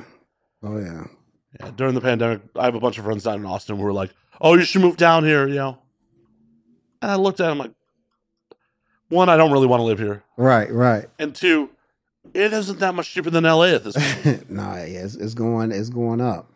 oh 0.63 0.79
yeah. 0.79 1.03
Yeah, 1.59 1.69
during 1.75 1.93
the 1.93 2.01
pandemic, 2.01 2.41
I 2.55 2.65
have 2.65 2.73
a 2.73 2.79
bunch 2.79 2.97
of 2.97 3.05
friends 3.05 3.23
down 3.25 3.35
in 3.41 3.45
Austin 3.45 3.77
who 3.77 3.83
were 3.83 3.93
like, 3.93 4.09
"Oh, 4.41 4.55
you 4.55 4.63
should 4.63 4.81
move 4.81 4.97
down 4.97 5.23
here," 5.25 5.47
you 5.47 5.55
know. 5.55 5.77
And 7.03 7.11
I 7.11 7.15
looked 7.17 7.39
at 7.39 7.49
them 7.49 7.59
like, 7.59 7.71
one, 9.09 9.29
I 9.29 9.37
don't 9.37 9.51
really 9.51 9.67
want 9.67 9.79
to 9.81 9.83
live 9.85 9.99
here, 9.99 10.23
Right, 10.37 10.71
right. 10.73 11.05
and 11.19 11.35
two, 11.35 11.69
it 12.33 12.53
isn't 12.53 12.79
that 12.79 12.95
much 12.95 13.11
cheaper 13.13 13.29
than 13.29 13.43
LA 13.43 13.65
at 13.67 13.83
this 13.83 13.95
point. 14.23 14.49
nah, 14.49 14.75
yeah, 14.77 15.03
it's, 15.05 15.15
it's 15.15 15.33
going, 15.33 15.71
it's 15.71 15.89
going 15.89 16.21
up. 16.21 16.49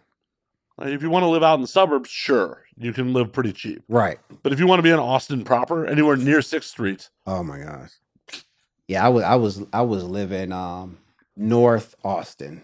like, 0.78 0.90
if 0.90 1.02
you 1.02 1.10
want 1.10 1.24
to 1.24 1.28
live 1.28 1.44
out 1.44 1.56
in 1.56 1.62
the 1.62 1.68
suburbs, 1.68 2.10
sure, 2.10 2.64
you 2.78 2.94
can 2.94 3.14
live 3.14 3.32
pretty 3.32 3.54
cheap. 3.54 3.84
Right. 3.88 4.20
But 4.44 4.54
if 4.54 4.60
you 4.60 4.68
want 4.68 4.80
to 4.80 4.84
be 4.84 4.90
in 4.92 5.00
Austin 5.00 5.44
proper, 5.44 5.86
anywhere 5.86 6.16
near 6.18 6.42
Sixth 6.42 6.70
Street, 6.70 7.10
Oh 7.28 7.44
my 7.44 7.60
gosh. 7.60 7.92
Yeah, 8.88 9.06
I 9.06 9.10
was, 9.10 9.24
I 9.24 9.36
was, 9.36 9.62
I 9.72 9.82
was 9.84 10.04
living 10.04 10.52
um 10.52 10.98
North 11.38 11.96
Austin, 12.04 12.64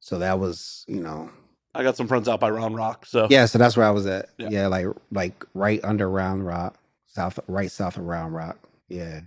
so 0.00 0.18
that 0.18 0.38
was, 0.38 0.84
you 0.86 1.00
know, 1.00 1.30
I 1.74 1.82
got 1.82 1.96
some 1.96 2.08
friends 2.08 2.28
out 2.28 2.40
by 2.40 2.50
Round 2.50 2.74
Rock, 2.76 3.06
so 3.06 3.26
Yeah, 3.30 3.46
so 3.46 3.58
that's 3.58 3.76
where 3.76 3.86
I 3.86 3.90
was 3.90 4.06
at. 4.06 4.28
Yeah. 4.38 4.48
Yeah, 4.50 4.66
like 4.66 4.86
like 5.12 5.44
right 5.54 5.80
under 5.82 6.10
Round 6.10 6.44
Rock, 6.46 6.76
south, 7.06 7.38
right 7.48 7.70
south 7.70 7.96
of 7.96 8.04
Round 8.04 8.34
Rock. 8.34 8.58
Yeah, 8.88 9.20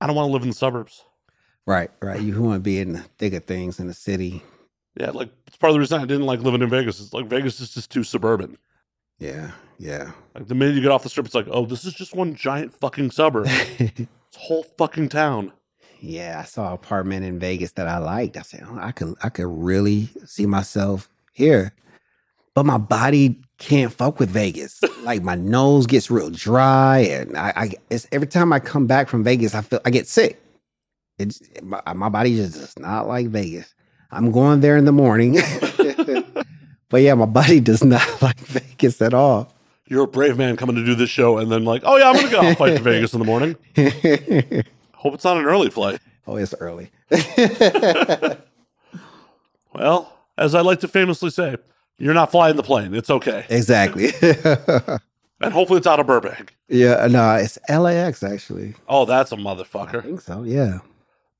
I 0.00 0.06
don't 0.06 0.14
want 0.14 0.28
to 0.28 0.32
live 0.32 0.42
in 0.42 0.48
the 0.50 0.54
suburbs. 0.54 1.04
Right, 1.66 1.90
right. 2.00 2.20
You 2.20 2.40
want 2.40 2.56
to 2.56 2.60
be 2.60 2.80
in 2.80 2.92
the 2.92 3.00
thick 3.18 3.32
of 3.34 3.44
things 3.44 3.80
in 3.80 3.86
the 3.86 3.94
city. 3.94 4.42
Yeah, 4.98 5.10
like 5.10 5.30
it's 5.46 5.56
part 5.56 5.70
of 5.70 5.74
the 5.74 5.80
reason 5.80 6.00
I 6.00 6.06
didn't 6.06 6.26
like 6.26 6.40
living 6.40 6.62
in 6.62 6.68
Vegas. 6.68 7.00
It's 7.00 7.12
like 7.12 7.26
Vegas 7.26 7.60
is 7.60 7.72
just 7.72 7.90
too 7.90 8.04
suburban. 8.04 8.58
Yeah, 9.18 9.52
yeah. 9.78 10.12
Like 10.34 10.48
the 10.48 10.54
minute 10.54 10.74
you 10.74 10.82
get 10.82 10.90
off 10.90 11.02
the 11.02 11.08
strip, 11.08 11.26
it's 11.26 11.34
like, 11.34 11.46
oh, 11.50 11.64
this 11.64 11.84
is 11.84 11.94
just 11.94 12.14
one 12.14 12.34
giant 12.34 12.74
fucking 12.74 13.10
suburb. 13.10 13.46
it's 13.78 14.00
a 14.00 14.38
whole 14.38 14.64
fucking 14.76 15.08
town. 15.08 15.52
yeah, 16.00 16.40
I 16.40 16.44
saw 16.44 16.68
an 16.68 16.72
apartment 16.74 17.24
in 17.24 17.38
Vegas 17.38 17.72
that 17.72 17.86
I 17.86 17.98
liked. 17.98 18.36
I 18.36 18.42
said, 18.42 18.64
oh, 18.68 18.78
I 18.78 18.92
could, 18.92 19.14
I 19.22 19.28
could 19.28 19.46
really 19.46 20.08
see 20.26 20.46
myself 20.46 21.08
here, 21.32 21.72
but 22.54 22.66
my 22.66 22.78
body 22.78 23.40
can't 23.58 23.92
fuck 23.92 24.18
with 24.18 24.28
Vegas. 24.28 24.80
like 25.02 25.22
my 25.22 25.36
nose 25.36 25.86
gets 25.86 26.10
real 26.10 26.30
dry, 26.30 26.98
and 26.98 27.36
I, 27.36 27.52
I 27.56 27.70
it's 27.90 28.06
every 28.12 28.26
time 28.26 28.52
I 28.52 28.58
come 28.58 28.86
back 28.86 29.08
from 29.08 29.24
Vegas, 29.24 29.54
I 29.54 29.62
feel 29.62 29.80
I 29.84 29.90
get 29.90 30.08
sick. 30.08 30.42
It's 31.18 31.40
my, 31.62 31.80
my 31.94 32.08
body 32.08 32.36
just 32.36 32.54
does 32.54 32.78
not 32.78 33.06
like 33.06 33.28
Vegas. 33.28 33.74
I'm 34.10 34.30
going 34.30 34.60
there 34.60 34.76
in 34.76 34.84
the 34.84 34.92
morning, 34.92 35.34
but 36.88 37.02
yeah, 37.02 37.14
my 37.14 37.26
body 37.26 37.60
does 37.60 37.82
not 37.84 38.06
like 38.22 38.38
Vegas 38.38 39.00
at 39.02 39.14
all. 39.14 39.54
You're 39.88 40.04
a 40.04 40.08
brave 40.08 40.38
man 40.38 40.56
coming 40.56 40.76
to 40.76 40.84
do 40.84 40.94
this 40.94 41.10
show, 41.10 41.38
and 41.38 41.50
then 41.50 41.64
like, 41.64 41.82
oh 41.84 41.96
yeah, 41.96 42.08
I'm 42.10 42.16
gonna 42.16 42.30
go 42.30 42.40
I'll 42.40 42.54
flight 42.54 42.76
to 42.76 42.82
Vegas 42.82 43.12
in 43.12 43.18
the 43.18 43.26
morning. 43.26 43.56
Hope 44.94 45.14
it's 45.14 45.24
not 45.24 45.36
an 45.36 45.44
early 45.44 45.70
flight. 45.70 46.00
oh, 46.26 46.36
it's 46.36 46.54
early. 46.60 46.90
Well, 49.74 50.12
as 50.36 50.54
I 50.54 50.60
like 50.60 50.80
to 50.80 50.88
famously 50.88 51.30
say, 51.30 51.56
you're 51.98 52.14
not 52.14 52.30
flying 52.30 52.56
the 52.56 52.62
plane. 52.62 52.94
It's 52.94 53.10
okay, 53.10 53.46
exactly. 53.48 54.12
and 55.40 55.52
hopefully 55.52 55.78
it's 55.78 55.86
out 55.86 56.00
of 56.00 56.06
Burbank. 56.06 56.56
yeah, 56.68 57.06
no, 57.10 57.34
it's 57.36 57.58
LAX 57.68 58.22
actually. 58.22 58.74
Oh, 58.88 59.04
that's 59.04 59.32
a 59.32 59.36
motherfucker. 59.36 59.96
I 59.96 60.00
think 60.02 60.20
so. 60.20 60.42
Yeah. 60.42 60.78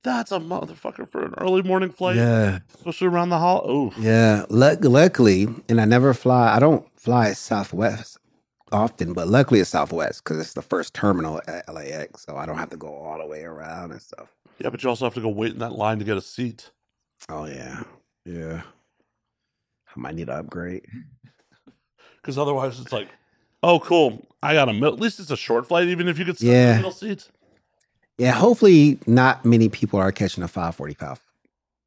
That's 0.04 0.32
a 0.32 0.38
motherfucker 0.40 1.08
for 1.08 1.24
an 1.24 1.34
early 1.38 1.62
morning 1.62 1.90
flight, 1.90 2.16
Yeah. 2.16 2.58
especially 2.74 3.06
around 3.06 3.28
the 3.28 3.38
hall. 3.38 3.62
Oh, 3.64 3.92
Yeah. 3.98 4.44
Luck- 4.48 4.82
luckily, 4.84 5.46
and 5.68 5.80
I 5.80 5.84
never 5.84 6.12
fly. 6.12 6.54
I 6.54 6.58
don't 6.58 6.84
fly 6.98 7.32
Southwest 7.34 8.18
often, 8.72 9.12
but 9.12 9.28
luckily 9.28 9.60
it's 9.60 9.70
Southwest 9.70 10.24
because 10.24 10.40
it's 10.40 10.54
the 10.54 10.62
first 10.62 10.92
terminal 10.94 11.40
at 11.46 11.72
LAX, 11.72 12.24
so 12.24 12.36
I 12.36 12.46
don't 12.46 12.58
have 12.58 12.70
to 12.70 12.76
go 12.76 12.88
all 12.88 13.18
the 13.18 13.26
way 13.26 13.42
around 13.44 13.92
and 13.92 14.02
stuff. 14.02 14.34
yeah, 14.58 14.70
but 14.70 14.82
you 14.82 14.88
also 14.88 15.04
have 15.04 15.14
to 15.14 15.20
go 15.20 15.28
wait 15.28 15.52
in 15.52 15.58
that 15.60 15.72
line 15.72 15.98
to 16.00 16.04
get 16.04 16.16
a 16.16 16.20
seat. 16.20 16.70
Oh 17.28 17.44
yeah, 17.46 17.82
yeah. 18.24 18.62
I 19.94 20.00
might 20.00 20.14
need 20.14 20.26
to 20.28 20.34
upgrade. 20.34 20.84
because 22.20 22.38
otherwise 22.38 22.80
it's 22.80 22.92
like, 22.92 23.08
oh, 23.62 23.78
cool. 23.80 24.26
I 24.42 24.54
got 24.54 24.68
a 24.68 24.72
mil- 24.72 24.92
at 24.94 24.98
least 25.00 25.20
it's 25.20 25.30
a 25.30 25.36
short 25.36 25.66
flight, 25.68 25.86
even 25.88 26.08
if 26.08 26.18
you 26.18 26.24
could 26.24 26.38
sit 26.38 26.48
in 26.48 26.68
the 26.70 26.76
middle 26.76 26.90
seat. 26.92 27.28
Yeah. 28.18 28.32
Hopefully, 28.32 28.98
not 29.06 29.44
many 29.44 29.68
people 29.68 29.98
are 29.98 30.12
catching 30.12 30.42
a 30.44 30.48
five 30.48 30.74
forty-five 30.76 31.20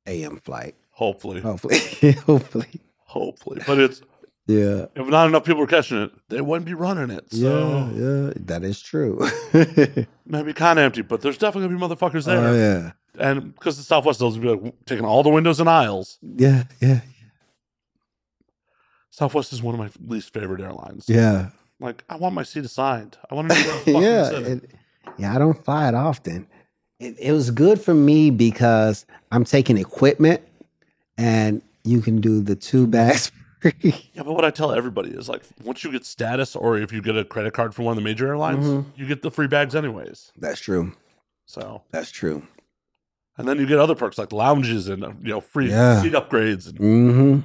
a.m. 0.07 0.37
flight. 0.37 0.75
Hopefully, 0.91 1.41
Hopefully, 1.41 1.77
hopefully. 2.25 2.67
hopefully, 3.05 3.61
but 3.67 3.79
it's 3.79 4.01
Yeah. 4.47 4.85
if 4.95 5.07
not 5.07 5.27
enough 5.27 5.43
people 5.43 5.61
are 5.63 5.67
catching 5.67 5.97
it, 6.01 6.11
they 6.29 6.39
wouldn't 6.41 6.65
be 6.65 6.73
running 6.73 7.09
it. 7.09 7.31
So 7.33 7.89
Yeah. 7.93 8.27
Yeah. 8.27 8.33
That 8.45 8.63
is 8.63 8.81
true. 8.81 9.19
maybe 10.25 10.53
kind 10.53 10.79
of 10.79 10.85
empty, 10.85 11.01
but 11.01 11.21
there's 11.21 11.37
definitely 11.37 11.67
gonna 11.75 11.87
be 11.89 11.95
motherfuckers 11.95 12.25
there. 12.25 12.37
Oh 12.39 12.53
yeah. 12.55 12.91
And 13.17 13.53
because 13.53 13.77
the 13.77 13.83
Southwest 13.83 14.19
does 14.19 14.37
be 14.37 14.47
like 14.47 14.73
taking 14.85 15.05
all 15.05 15.23
the 15.23 15.29
windows 15.29 15.59
and 15.59 15.69
aisles. 15.69 16.17
Yeah. 16.21 16.63
Yeah. 16.81 17.01
Southwest 19.09 19.53
is 19.53 19.61
one 19.63 19.73
of 19.75 19.79
my 19.79 19.89
least 20.05 20.33
favorite 20.33 20.61
airlines. 20.61 21.05
Yeah. 21.07 21.49
Like 21.79 22.03
I 22.09 22.15
want 22.17 22.35
my 22.35 22.43
seat 22.43 22.65
assigned. 22.65 23.17
I 23.29 23.35
want 23.35 23.49
to 23.49 23.55
know 23.55 23.99
where 23.99 24.03
yeah, 24.03 24.29
sitting. 24.29 24.57
it, 24.57 24.71
yeah, 25.17 25.33
I 25.35 25.37
don't 25.39 25.63
fly 25.63 25.87
it 25.87 25.95
often. 25.95 26.47
It, 26.99 27.15
it 27.19 27.31
was 27.31 27.51
good 27.51 27.79
for 27.81 27.93
me 27.93 28.29
because 28.29 29.05
I'm 29.31 29.43
taking 29.43 29.77
equipment, 29.77 30.41
and 31.17 31.61
you 31.83 32.01
can 32.01 32.21
do 32.21 32.41
the 32.41 32.55
two 32.55 32.87
bags. 32.87 33.31
Yeah, 33.81 33.93
but 34.17 34.33
what 34.33 34.45
I 34.45 34.51
tell 34.51 34.71
everybody 34.71 35.09
is 35.09 35.27
like, 35.27 35.41
once 35.63 35.83
you 35.83 35.91
get 35.91 36.05
status, 36.05 36.55
or 36.55 36.77
if 36.77 36.93
you 36.93 37.01
get 37.01 37.17
a 37.17 37.25
credit 37.25 37.53
card 37.53 37.73
from 37.73 37.85
one 37.85 37.93
of 37.93 37.95
the 37.95 38.07
major 38.07 38.27
airlines, 38.27 38.63
Mhm. 38.63 38.85
you 38.95 39.07
get 39.07 39.23
the 39.23 39.31
free 39.31 39.47
bags 39.47 39.73
anyways. 39.73 40.31
That's 40.37 40.59
true. 40.59 40.93
So, 41.47 41.81
That's 41.89 42.11
true. 42.11 42.45
and 43.39 43.47
then 43.47 43.57
you 43.59 43.65
get 43.65 43.79
other 43.79 43.95
perks 43.95 44.19
like 44.19 44.31
lounges 44.31 44.87
and 44.87 45.01
you 45.23 45.29
know 45.31 45.41
free 45.41 45.69
Yeah. 45.71 45.99
seat 45.99 46.13
upgrades. 46.13 46.67
And 46.67 46.77
Mm-hmm. 46.77 47.39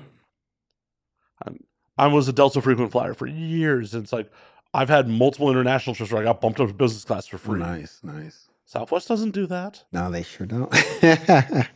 I 1.97 2.07
was 2.07 2.29
a 2.29 2.33
Delta 2.35 2.61
frequent 2.61 2.93
flyer 2.93 3.15
for 3.15 3.27
years, 3.27 3.95
and 3.95 4.05
it's 4.05 4.13
like 4.13 4.31
I've 4.73 4.89
had 4.89 5.09
multiple 5.09 5.51
international 5.51 5.95
trips 5.97 6.13
where 6.13 6.23
I 6.23 6.25
got 6.25 6.41
bumped 6.41 6.61
up 6.61 6.69
to 6.69 6.75
business 6.75 7.05
class 7.05 7.27
for 7.27 7.39
free. 7.39 7.59
Nice, 7.61 8.01
nice. 8.03 8.49
Southwest 8.67 9.09
doesn't 9.09 9.33
do 9.33 9.47
that. 9.47 9.83
No, 9.93 10.11
they 10.11 10.23
sure 10.23 10.47
don't. 10.47 10.73
I'm 11.03 11.67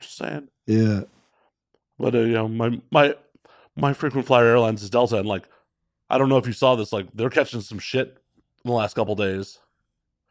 just 0.00 0.16
saying. 0.16 0.48
yeah. 0.66 1.02
But 1.98 2.14
uh, 2.16 2.18
you 2.20 2.32
know, 2.32 2.48
my 2.48 2.80
my 2.90 3.14
my 3.76 3.92
frequent 3.92 4.26
flyer 4.26 4.46
airlines 4.46 4.82
is 4.82 4.90
Delta, 4.90 5.18
and 5.18 5.28
like 5.28 5.44
I 6.10 6.18
don't 6.18 6.28
know 6.28 6.38
if 6.38 6.46
you 6.48 6.52
saw 6.52 6.74
this, 6.74 6.92
like 6.92 7.06
they're 7.14 7.30
catching 7.30 7.60
some 7.60 7.78
shit 7.78 8.08
in 8.64 8.68
the 8.70 8.72
last 8.74 8.94
couple 8.94 9.14
days. 9.14 9.60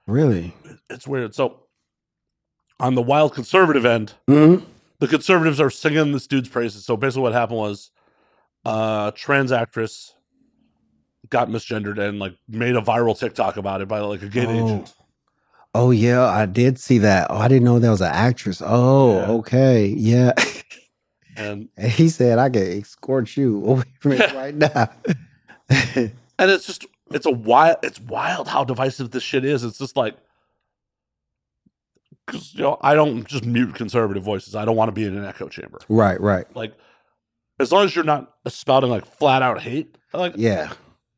Really? 0.06 0.54
It's 0.90 1.08
weird. 1.08 1.34
So 1.34 1.62
on 2.82 2.96
the 2.96 3.02
wild 3.02 3.34
conservative 3.34 3.86
end, 3.86 4.14
Mm-hmm. 4.30 4.66
the 5.00 5.08
conservatives 5.08 5.62
are 5.62 5.70
singing 5.70 6.12
this 6.12 6.28
dude's 6.28 6.50
praises. 6.50 6.84
So 6.86 6.98
basically, 6.98 7.22
what 7.24 7.32
happened 7.34 7.60
was, 7.60 7.92
uh, 8.66 9.12
trans 9.12 9.54
actress 9.54 10.13
got 11.34 11.50
misgendered 11.50 11.98
and 12.00 12.20
like 12.20 12.36
made 12.48 12.76
a 12.78 12.82
viral 12.82 13.18
TikTok 13.18 13.58
about 13.58 13.82
it 13.82 13.88
by 13.90 14.00
like 14.00 14.22
a 14.22 14.30
gay 14.30 14.46
Oh. 14.46 14.66
agent. 14.66 14.94
Oh 15.76 15.90
yeah, 15.92 16.24
I 16.24 16.46
did 16.46 16.78
see 16.80 17.00
that. 17.00 17.28
Oh, 17.32 17.38
I 17.38 17.48
didn't 17.48 17.64
know 17.66 17.80
that 17.80 17.90
was 17.90 18.02
an 18.02 18.12
actress. 18.14 18.62
Oh, 18.64 19.16
Yeah. 19.18 19.32
okay, 19.32 19.86
yeah. 19.88 20.34
And 21.36 21.68
And 21.78 21.92
he 21.92 22.10
said, 22.10 22.38
"I 22.38 22.50
can 22.50 22.62
escort 22.62 23.36
you 23.36 23.66
away 23.66 23.84
from 24.00 24.12
it 24.14 24.34
right 24.36 24.54
now." 24.56 24.90
and 25.70 26.52
it's 26.52 26.68
just 26.68 26.86
it's 27.12 27.26
a 27.26 27.32
wild 27.32 27.78
it's 27.82 28.00
wild 28.00 28.48
how 28.48 28.64
divisive 28.64 29.10
this 29.12 29.24
shit 29.24 29.44
is. 29.44 29.64
It's 29.64 29.80
just 29.80 29.98
like 29.98 30.16
because 32.26 32.54
you 32.54 32.62
know 32.62 32.78
I 32.82 32.94
don't 32.94 33.26
just 33.28 33.44
mute 33.46 33.74
conservative 33.76 34.24
voices. 34.24 34.56
I 34.56 34.66
don't 34.66 34.76
want 34.76 34.90
to 34.90 34.94
be 34.94 35.06
in 35.06 35.18
an 35.18 35.26
echo 35.26 35.48
chamber. 35.50 35.80
right, 35.90 36.22
right. 36.22 36.46
Like 36.56 36.74
as 37.60 37.72
long 37.72 37.86
as 37.86 37.96
you're 37.96 38.06
not 38.06 38.32
spouting 38.48 38.90
like 38.92 39.06
flat 39.06 39.42
out 39.42 39.60
hate, 39.62 39.98
like 40.14 40.34
Yeah. 40.38 40.72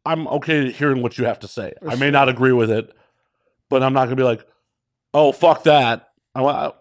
I'm 0.06 0.28
okay 0.28 0.72
hearing 0.72 1.02
what 1.02 1.18
you 1.18 1.26
have 1.26 1.40
to 1.40 1.48
say. 1.48 1.74
I 1.88 1.96
may 1.96 2.12
not 2.12 2.30
agree 2.30 2.54
with 2.54 2.70
it, 2.70 2.92
but 3.70 3.82
I'm 3.82 3.94
not 3.94 4.06
gonna 4.06 4.16
be 4.16 4.24
like, 4.24 4.46
oh 5.14 5.32
fuck 5.32 5.64
that. 5.64 6.10
I 6.36 6.72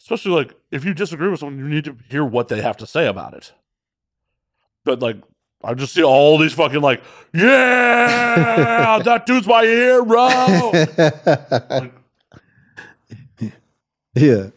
especially 0.00 0.32
like 0.32 0.54
if 0.70 0.84
you 0.84 0.92
disagree 0.92 1.28
with 1.28 1.40
someone, 1.40 1.58
you 1.58 1.68
need 1.68 1.84
to 1.84 1.96
hear 2.08 2.24
what 2.24 2.48
they 2.48 2.60
have 2.60 2.76
to 2.78 2.86
say 2.86 3.06
about 3.06 3.34
it. 3.34 3.52
But 4.84 5.00
like, 5.00 5.16
I 5.62 5.74
just 5.74 5.94
see 5.94 6.02
all 6.02 6.36
these 6.36 6.52
fucking 6.52 6.80
like, 6.80 7.02
yeah, 7.32 9.00
that 9.02 9.24
dude's 9.24 9.46
my 9.46 9.62
hero. 9.62 10.04
Like, 11.70 11.94
yeah. 14.14 14.50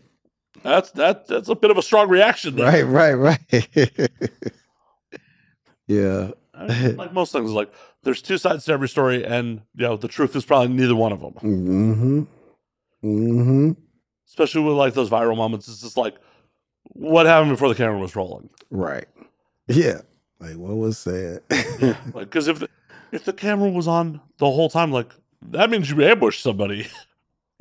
that's 0.63 0.91
that. 0.91 1.27
That's 1.27 1.49
a 1.49 1.55
bit 1.55 1.71
of 1.71 1.77
a 1.77 1.81
strong 1.81 2.09
reaction. 2.09 2.55
There. 2.55 2.85
Right, 2.85 3.13
right, 3.13 3.13
right. 3.13 3.69
yeah. 5.87 6.31
I 6.53 6.67
mean, 6.67 6.97
like 6.97 7.13
most 7.13 7.31
things, 7.31 7.51
like 7.51 7.71
there's 8.03 8.21
two 8.21 8.37
sides 8.37 8.65
to 8.65 8.73
every 8.73 8.89
story, 8.89 9.25
and 9.25 9.61
you 9.75 9.83
know 9.83 9.97
the 9.97 10.07
truth 10.07 10.35
is 10.35 10.45
probably 10.45 10.69
neither 10.75 10.95
one 10.95 11.11
of 11.11 11.21
them. 11.21 11.33
Mm-hmm. 11.33 12.21
Mm-hmm. 13.03 13.71
Especially 14.27 14.61
with 14.61 14.75
like 14.75 14.93
those 14.93 15.09
viral 15.09 15.37
moments, 15.37 15.67
it's 15.67 15.81
just 15.81 15.97
like, 15.97 16.15
what 16.83 17.25
happened 17.25 17.51
before 17.51 17.69
the 17.69 17.75
camera 17.75 17.97
was 17.97 18.15
rolling? 18.15 18.49
Right. 18.69 19.05
Yeah. 19.67 20.01
Like 20.39 20.55
what 20.55 20.75
was 20.75 20.97
said. 20.97 21.41
Like, 22.13 22.13
because 22.13 22.47
if 22.47 22.59
the, 22.59 22.69
if 23.11 23.25
the 23.25 23.33
camera 23.33 23.69
was 23.69 23.87
on 23.87 24.21
the 24.37 24.45
whole 24.45 24.69
time, 24.69 24.91
like 24.91 25.11
that 25.41 25.69
means 25.69 25.89
you 25.89 26.03
ambushed 26.03 26.43
somebody. 26.43 26.83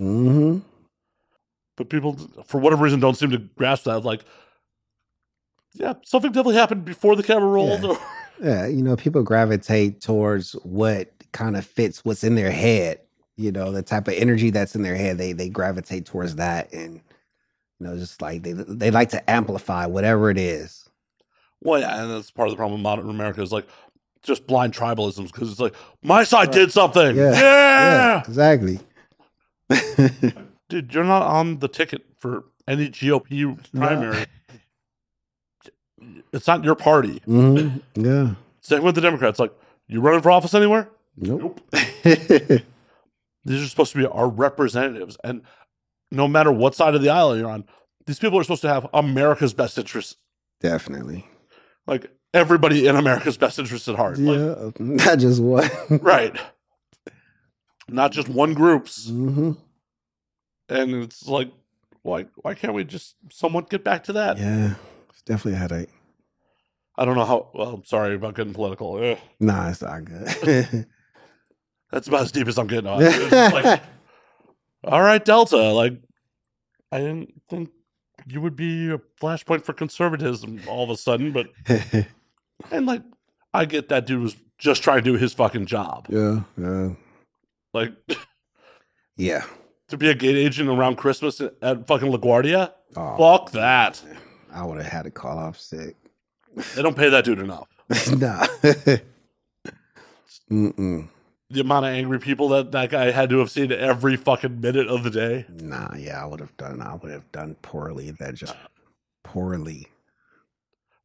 mm-hmm. 0.01 0.59
But 1.77 1.91
people, 1.91 2.17
for 2.47 2.59
whatever 2.59 2.85
reason, 2.85 3.01
don't 3.01 3.17
seem 3.17 3.31
to 3.31 3.39
grasp 3.39 3.85
that. 3.85 4.01
Like, 4.01 4.25
yeah, 5.75 5.95
something 6.05 6.33
definitely 6.33 6.57
happened 6.57 6.85
before 6.85 7.17
the 7.17 7.23
camera 7.23 7.49
rolled. 7.49 7.83
Yeah. 7.83 7.97
Yeah, 8.43 8.67
you 8.67 8.83
know, 8.83 8.97
people 8.97 9.23
gravitate 9.23 10.01
towards 10.01 10.53
what 10.63 11.11
kind 11.33 11.57
of 11.57 11.65
fits 11.67 12.05
what's 12.05 12.25
in 12.25 12.35
their 12.35 12.51
head. 12.51 13.01
You 13.37 13.53
know, 13.53 13.71
the 13.73 13.83
type 13.83 14.09
of 14.09 14.15
energy 14.15 14.51
that's 14.51 14.75
in 14.75 14.83
their 14.83 14.97
head, 14.97 15.19
they 15.19 15.33
they 15.33 15.49
gravitate 15.49 16.07
towards 16.07 16.37
that, 16.37 16.73
and 16.73 16.95
you 17.79 17.87
know, 17.87 17.97
just 17.97 18.23
like 18.23 18.43
they 18.43 18.53
they 18.53 18.91
like 18.91 19.11
to 19.11 19.31
amplify 19.31 19.87
whatever 19.87 20.31
it 20.31 20.39
is. 20.39 20.89
well, 21.63 21.81
yeah, 21.81 22.03
and 22.03 22.11
that's 22.11 22.31
part 22.31 22.49
of 22.49 22.53
the 22.53 22.57
problem 22.57 22.81
with 22.81 22.83
modern 22.85 23.11
America 23.11 23.43
is 23.43 23.53
like 23.53 23.67
just 24.23 24.47
blind 24.47 24.73
tribalisms 24.73 25.33
because 25.33 25.51
it's 25.51 25.61
like 25.61 25.75
my 26.03 26.25
side 26.25 26.49
Right. 26.49 26.53
did 26.55 26.73
something. 26.73 27.15
Yeah. 27.17 27.33
Yeah. 27.33 27.37
Yeah, 27.37 28.23
exactly. 28.27 28.81
dude, 30.69 30.93
you're 30.95 31.05
not 31.05 31.23
on 31.23 31.59
the 31.59 31.69
ticket 31.69 32.05
for 32.19 32.45
any 32.67 32.89
GOP 32.89 33.59
primary. 33.75 34.27
It's 36.33 36.47
not 36.47 36.65
your 36.65 36.75
party. 36.75 37.21
hmm 37.25 37.69
Yeah. 37.95 38.35
Same 38.61 38.83
with 38.83 38.95
the 38.95 39.01
Democrats. 39.01 39.39
Like, 39.39 39.53
you 39.89 40.01
running 40.01 40.23
for 40.23 40.31
office 40.31 40.55
anywhere? 40.55 40.89
Nope. 41.17 41.61
These 42.03 43.63
are 43.63 43.69
supposed 43.69 43.93
to 43.93 43.99
be 43.99 44.07
our 44.07 44.29
representatives. 44.29 45.17
And 45.23 45.43
no 46.11 46.27
matter 46.27 46.51
what 46.51 46.75
side 46.75 46.95
of 46.97 47.03
the 47.03 47.11
aisle 47.11 47.37
you're 47.37 47.49
on, 47.51 47.65
these 48.07 48.19
people 48.19 48.39
are 48.39 48.43
supposed 48.43 48.63
to 48.63 48.69
have 48.69 48.89
America's 48.93 49.55
best 49.55 49.79
interests. 49.79 50.17
Definitely. 50.61 51.27
Like, 51.87 52.11
everybody 52.35 52.87
in 52.89 52.97
America's 52.97 53.37
best 53.37 53.59
interests 53.61 53.87
at 53.89 53.95
heart. 53.95 54.19
Like, 54.19 54.39
Yeah. 54.39 54.71
Not 54.81 55.19
just 55.21 55.41
one. 55.41 55.71
right. 55.91 56.37
Not 57.89 58.11
just 58.11 58.29
one 58.29 58.55
group's. 58.55 59.09
hmm 59.09 59.53
And 60.69 60.95
it's 60.95 61.27
like, 61.29 61.53
why, 62.03 62.27
why 62.37 62.55
can't 62.55 62.75
we 62.75 62.83
just 62.83 63.15
somewhat 63.31 63.71
get 63.71 63.85
back 63.85 64.05
to 64.05 64.13
that? 64.15 64.39
Yeah. 64.39 64.75
It's 65.17 65.23
definitely 65.23 65.55
a 65.55 65.57
headache. 65.57 65.89
I 66.99 67.05
don't 67.05 67.17
know 67.17 67.25
how. 67.25 67.51
Well, 67.55 67.75
I'm 67.75 67.85
sorry 67.85 68.15
about 68.15 68.35
getting 68.37 68.53
political. 68.55 69.03
Eh, 69.03 69.17
Nah, 69.41 69.71
it's 69.71 69.83
not 69.83 70.05
good. 70.05 70.87
that's 71.91 72.07
about 72.09 72.23
as 72.23 72.33
deep 72.33 72.47
as 72.49 72.59
I'm 72.59 72.67
getting 72.67 72.87
on. 72.87 73.03
Like, 73.03 73.83
all 74.85 75.03
right, 75.03 75.25
Delta. 75.25 75.73
Like, 75.73 75.95
I 76.93 76.99
didn't 76.99 77.35
think 77.51 77.71
you 78.27 78.41
would 78.41 78.57
be 78.57 78.91
a 78.91 78.99
flashpoint 79.21 79.63
for 79.65 79.73
conservatism 79.73 80.61
all 80.69 80.85
of 80.85 80.91
a 80.91 80.97
sudden, 80.97 81.33
but 81.33 81.49
and 82.71 82.87
like, 82.87 83.03
I 83.55 83.65
get 83.65 83.89
that 83.91 84.07
dude 84.07 84.23
was 84.23 84.37
just 84.59 84.83
trying 84.83 84.99
to 84.99 85.03
do 85.11 85.17
his 85.17 85.33
fucking 85.35 85.67
job. 85.67 86.07
yeah. 86.09 86.41
Yeah. 86.57 86.91
Like, 87.75 87.93
Yeah. 89.17 89.45
to 89.89 89.97
be 89.99 90.09
a 90.09 90.15
gate 90.15 90.37
agent 90.37 90.69
around 90.71 90.97
Christmas 90.97 91.41
at 91.41 91.87
fucking 91.87 92.11
LaGuardia, 92.11 92.73
Oh, 92.97 93.17
fuck 93.19 93.51
that. 93.53 94.03
I 94.57 94.65
would 94.65 94.79
have 94.79 94.91
had 94.91 95.03
to 95.03 95.11
call 95.11 95.39
off 95.39 95.59
sick. 95.59 95.97
They 96.75 96.83
don't 96.83 96.97
pay 96.97 97.11
that 97.11 97.25
dude 97.25 97.39
enough. 97.39 97.69
nah. 98.17 98.47
Mm-mm. 100.51 101.09
The 101.51 101.61
amount 101.61 101.87
of 101.87 101.93
angry 101.93 102.19
people 102.19 102.49
that 102.49 102.73
that 102.73 102.91
guy 102.91 103.11
had 103.11 103.31
to 103.31 103.39
have 103.39 103.51
seen 103.51 103.71
every 103.71 104.17
fucking 104.17 104.61
minute 104.61 104.89
of 104.89 105.05
the 105.05 105.11
day. 105.11 105.45
Nah, 105.49 105.95
yeah, 105.97 106.23
I 106.23 106.27
would 106.27 106.41
have 106.41 106.57
done 106.57 106.81
I 106.81 106.95
would 106.95 107.13
have 107.13 107.31
done 107.31 107.57
poorly 107.63 108.09
at 108.09 108.19
that 108.19 108.35
job. 108.35 108.57
Poorly. 109.23 109.89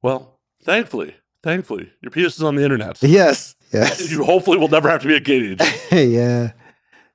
Well, 0.01 0.39
thankfully, 0.63 1.15
thankfully, 1.43 1.91
your 2.01 2.11
piece 2.11 2.37
is 2.37 2.43
on 2.43 2.55
the 2.55 2.63
internet. 2.63 2.97
Yes. 3.03 3.55
Yes. 3.73 4.09
You 4.11 4.23
hopefully 4.23 4.57
will 4.57 4.67
never 4.67 4.89
have 4.89 5.01
to 5.01 5.07
be 5.07 5.15
a 5.15 5.19
gate 5.19 5.43
agent. 5.43 5.83
yeah. 5.91 6.53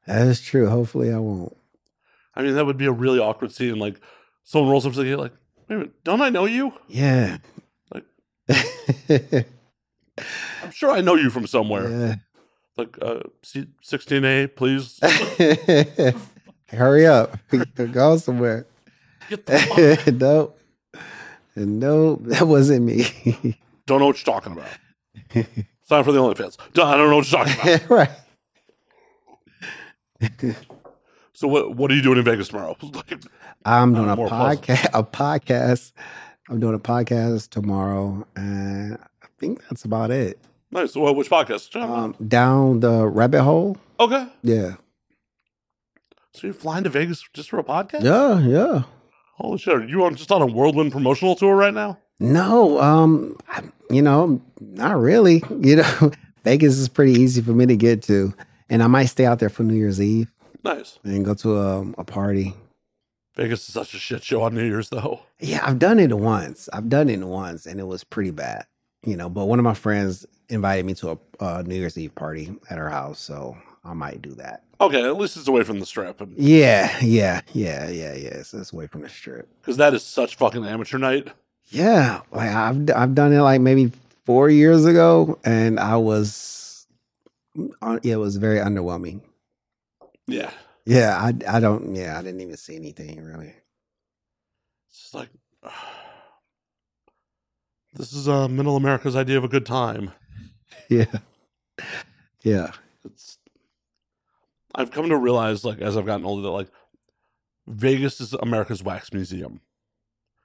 That 0.07 0.27
is 0.27 0.41
true. 0.41 0.69
Hopefully 0.69 1.13
I 1.13 1.19
won't. 1.19 1.57
I 2.35 2.43
mean, 2.43 2.55
that 2.55 2.67
would 2.67 2.77
be 2.77 2.87
a 2.87 2.93
really 2.93 3.19
awkward 3.19 3.53
scene. 3.53 3.79
Like, 3.79 4.01
someone 4.45 4.71
rolls 4.71 4.87
up 4.87 4.93
to 4.93 4.99
the 4.99 5.05
gate, 5.05 5.17
like, 5.17 5.33
minute, 5.69 5.93
don't 6.05 6.21
I 6.21 6.29
know 6.31 6.45
you? 6.47 6.73
Yeah. 6.89 7.39
Like- 7.93 8.05
I'm 10.65 10.71
sure 10.73 10.91
I 10.91 11.01
know 11.01 11.15
you 11.15 11.31
from 11.31 11.47
somewhere. 11.47 12.21
Like, 12.77 12.97
uh, 13.01 13.21
16A, 13.45 14.55
please. 14.55 15.01
Hurry 16.69 17.07
up. 17.07 17.39
Go 17.93 18.17
somewhere. 18.19 18.67
Get 19.29 19.47
the 19.47 19.59
fuck. 19.59 20.15
nope. 20.21 20.59
Nope. 21.57 22.21
That 22.25 22.47
wasn't 22.47 22.85
me. 22.85 23.59
Don't 23.87 24.01
know 24.01 24.07
what 24.07 24.25
you're 24.25 24.35
talking 24.35 24.53
about. 24.53 24.69
Sign 25.85 26.05
for 26.05 26.13
the 26.13 26.19
OnlyFans. 26.21 26.59
I 26.61 26.97
don't 26.97 27.09
know 27.09 27.17
what 27.17 27.31
you're 27.31 27.45
talking 27.45 27.79
about. 27.79 28.11
right. 30.21 30.67
So, 31.37 31.47
what 31.49 31.77
what 31.77 31.91
are 31.91 31.95
you 31.95 32.01
doing 32.01 32.17
in 32.17 32.25
Vegas 32.25 32.49
tomorrow? 32.49 32.77
Like, 32.83 33.13
I'm 33.67 33.93
doing 33.93 34.09
a 34.09 34.17
podcast. 34.17 34.89
A 34.95 35.03
podcast. 35.05 35.93
I'm 36.49 36.61
doing 36.61 36.75
a 36.75 36.79
podcast 36.79 37.51
tomorrow, 37.51 38.27
and 38.37 38.97
I 39.23 39.27
think 39.39 39.61
that's 39.69 39.85
about 39.85 40.11
it. 40.11 40.39
nice. 40.71 40.97
Well, 40.97 41.15
which 41.15 41.29
podcast? 41.29 41.77
Um, 41.79 42.15
down 42.27 42.81
the 42.81 43.07
rabbit 43.07 43.43
hole. 43.43 43.77
okay. 44.01 44.27
Yeah. 44.43 44.77
So 46.33 46.47
you're 46.47 46.55
flying 46.55 46.85
to 46.85 46.91
Vegas 46.91 47.23
just 47.35 47.51
for 47.51 47.59
a 47.59 47.65
podcast? 47.65 48.03
Yeah. 48.03 48.41
Yeah. 48.41 48.83
Holy 49.35 49.59
shit! 49.59 49.75
Are 49.75 49.85
you 49.85 50.05
on 50.07 50.15
just 50.15 50.33
on 50.33 50.41
a 50.41 50.47
whirlwind 50.47 50.93
promotional 50.93 51.37
tour 51.37 51.55
right 51.55 51.75
now? 51.75 51.99
No, 52.19 52.81
um, 52.81 53.37
I- 53.49 53.63
you 53.91 54.01
know, 54.01 54.41
not 54.61 54.99
really. 54.99 55.43
You 55.61 55.77
know, 55.77 56.13
Vegas 56.45 56.79
is 56.79 56.89
pretty 56.89 57.13
easy 57.13 57.43
for 57.43 57.51
me 57.53 57.67
to 57.67 57.77
get 57.77 58.03
to, 58.05 58.33
and 58.71 58.83
I 58.83 58.87
might 58.87 59.07
stay 59.07 59.27
out 59.27 59.39
there 59.39 59.51
for 59.51 59.65
New 59.65 59.75
Year's 59.75 60.01
Eve 60.01 60.33
Nice. 60.67 60.99
and 61.05 61.25
go 61.25 61.35
to 61.35 61.57
a, 61.59 61.81
a 61.99 62.05
party. 62.05 62.55
Vegas 63.37 63.69
is 63.69 63.75
such 63.75 63.95
a 63.95 63.99
shit 63.99 64.25
show 64.25 64.43
on 64.43 64.55
New 64.55 64.65
Year's, 64.65 64.89
though. 64.89 65.21
Yeah, 65.39 65.61
I've 65.63 65.79
done 65.79 65.99
it 66.01 66.13
once. 66.17 66.69
I've 66.73 66.89
done 66.89 67.09
it 67.09 67.21
once, 67.21 67.67
and 67.67 67.79
it 67.79 67.87
was 67.87 68.03
pretty 68.03 68.31
bad. 68.31 68.67
You 69.05 69.17
know, 69.17 69.29
but 69.29 69.45
one 69.45 69.59
of 69.59 69.65
my 69.65 69.75
friends 69.75 70.27
invited 70.49 70.87
me 70.87 70.95
to 70.95 71.11
a, 71.11 71.19
a 71.45 71.63
New 71.63 71.75
Year's 71.77 71.99
Eve 71.99 72.15
party 72.15 72.57
at 72.71 72.79
her 72.79 72.89
house, 72.89 73.21
so 73.21 73.57
I 73.85 73.93
might 73.93 74.23
do 74.23 74.31
that. 74.37 74.63
Okay, 74.81 75.05
at 75.05 75.17
least 75.17 75.37
it's 75.37 75.49
away 75.49 75.63
from 75.63 75.79
the 75.81 75.87
strip, 75.87 76.19
because 76.19 76.35
Yeah, 76.37 76.97
yeah, 77.01 77.43
yeah, 77.53 77.89
yeah, 77.89 78.15
yeah. 78.15 78.43
So 78.43 78.59
it's 78.59 78.73
away 78.73 78.87
from 78.87 79.03
the 79.03 79.09
strip. 79.09 79.49
Because 79.61 79.77
that 79.77 79.95
is 79.95 80.03
such 80.03 80.37
fucking 80.37 80.65
amateur 80.65 80.99
night. 80.99 81.29
Yeah, 81.69 82.23
like 82.33 82.51
I've 82.51 82.91
I've 82.95 83.15
done 83.15 83.33
it 83.33 83.41
like 83.43 83.61
maybe 83.61 83.93
four 84.25 84.49
years 84.49 84.85
ago, 84.85 85.39
and 85.45 85.79
I 85.79 85.97
was, 85.97 86.87
uh, 87.83 87.99
yeah, 88.03 88.15
it 88.15 88.19
was 88.19 88.37
very 88.37 88.59
underwhelming. 88.59 89.21
Yeah, 90.27 90.51
Yeah, 90.85 91.17
I 91.21 91.57
I 91.57 91.61
don't. 91.61 91.95
Yeah, 91.95 92.19
I 92.19 92.23
didn't 92.23 92.41
even 92.41 92.57
see 92.57 92.77
anything 92.77 93.23
really. 93.23 93.55
it's 94.91 95.15
like 95.15 95.29
this 97.95 98.13
is 98.13 98.29
uh, 98.29 98.49
Middle 98.49 98.77
America's 98.77 99.17
idea 99.17 99.39
of 99.39 99.45
a 99.45 99.49
good 99.49 99.67
time. 99.67 100.13
Yeah, 100.89 101.07
yeah, 102.43 102.71
It's 103.05 103.39
I've 104.73 104.93
come 104.93 105.09
to 105.09 105.17
realize, 105.17 105.65
like 105.65 105.81
as 105.81 105.97
I've 105.97 106.07
gotten 106.07 106.25
older, 106.25 106.43
that 106.43 106.51
like 106.51 106.69
Vegas 107.67 108.21
is 108.21 108.35
America's 108.35 108.85
wax 108.85 109.13
museum. 109.13 109.61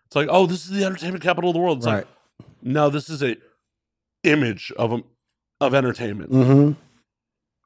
It's 0.07 0.15
like, 0.15 0.29
oh, 0.31 0.47
this 0.47 0.65
is 0.65 0.71
the 0.71 0.83
entertainment 0.83 1.23
capital 1.23 1.51
of 1.51 1.53
the 1.53 1.59
world. 1.59 1.77
It's 1.79 1.85
right. 1.85 1.97
like, 1.97 2.07
no, 2.63 2.89
this 2.89 3.09
is 3.09 3.21
a 3.21 3.37
image 4.23 4.71
of 4.77 4.93
a, 4.93 5.03
of 5.59 5.75
entertainment. 5.75 6.31
mm-hmm. 6.31 6.71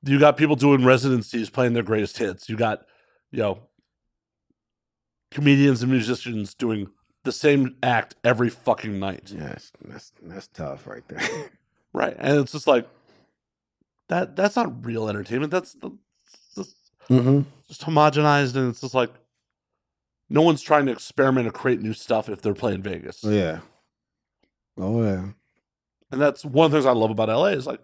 You 0.06 0.20
got 0.20 0.38
people 0.38 0.56
doing 0.56 0.86
residencies 0.86 1.50
playing 1.50 1.74
their 1.74 1.84
greatest 1.84 2.18
hits. 2.18 2.48
You 2.48 2.56
got, 2.56 2.86
you 3.32 3.39
know, 3.39 3.60
comedians 5.32 5.82
and 5.82 5.91
musicians 5.91 6.54
doing 6.54 6.89
the 7.24 7.32
same 7.32 7.76
act 7.84 8.15
every 8.24 8.50
fucking 8.50 9.00
night. 9.00 9.32
Yeah, 9.34 9.48
that's 9.48 9.72
that's, 9.84 10.12
that's 10.22 10.48
tough 10.48 10.88
right 10.88 11.08
there. 11.08 11.52
Right. 11.96 12.13
And 12.20 12.39
it's 12.41 12.52
just 12.52 12.68
like 12.68 12.89
that 14.10 14.36
that's 14.36 14.58
not 14.58 14.86
real 14.86 15.08
entertainment. 15.08 15.50
That's 15.50 15.78
that's 16.56 16.76
mm-hmm. 17.10 17.44
just 17.70 17.84
homogenized 17.84 18.58
and 18.58 18.70
it's 18.70 18.82
just 18.82 18.94
like 18.94 19.12
no 20.30 20.41
one's 20.41 20.62
trying 20.62 20.88
to 20.88 20.91
experiment 20.91 21.48
or 21.48 21.52
create 21.52 21.82
new 21.82 21.94
stuff 21.94 22.28
if 22.28 22.41
they're 22.41 22.54
playing 22.54 22.82
Vegas. 22.82 23.24
Yeah. 23.24 23.60
Oh 24.78 25.06
yeah. 25.06 25.28
And 26.12 26.20
that's 26.20 26.44
one 26.44 26.65
of 26.65 26.72
the 26.74 26.80
things 26.80 26.86
I 26.86 26.91
love 26.91 27.12
about 27.12 27.30
LA 27.30 27.46
is 27.46 27.65
like 27.65 27.80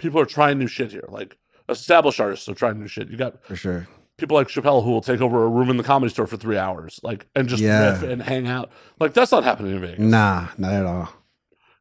people 0.00 0.20
are 0.20 0.26
trying 0.26 0.58
new 0.58 0.66
shit 0.66 0.90
here. 0.90 1.04
Like 1.08 1.36
established 1.68 2.18
artists 2.20 2.48
are 2.48 2.54
trying 2.54 2.80
new 2.80 2.88
shit. 2.88 3.08
You 3.08 3.16
got 3.16 3.44
For 3.44 3.54
sure. 3.56 3.86
people 4.16 4.36
like 4.36 4.48
Chappelle 4.48 4.82
who 4.84 4.90
will 4.90 5.00
take 5.02 5.20
over 5.20 5.44
a 5.44 5.48
room 5.48 5.70
in 5.70 5.76
the 5.76 5.82
comedy 5.84 6.10
store 6.12 6.26
for 6.26 6.36
three 6.36 6.56
hours, 6.58 6.98
like 7.02 7.26
and 7.36 7.48
just 7.48 7.62
Yeah. 7.62 7.90
riff 7.92 8.02
and 8.02 8.22
hang 8.22 8.48
out. 8.48 8.70
Like 8.98 9.12
that's 9.14 9.30
not 9.32 9.44
happening 9.44 9.72
in 9.76 9.80
Vegas. 9.80 9.98
Nah, 10.00 10.48
not 10.58 10.72
at 10.72 10.86
all. 10.86 11.08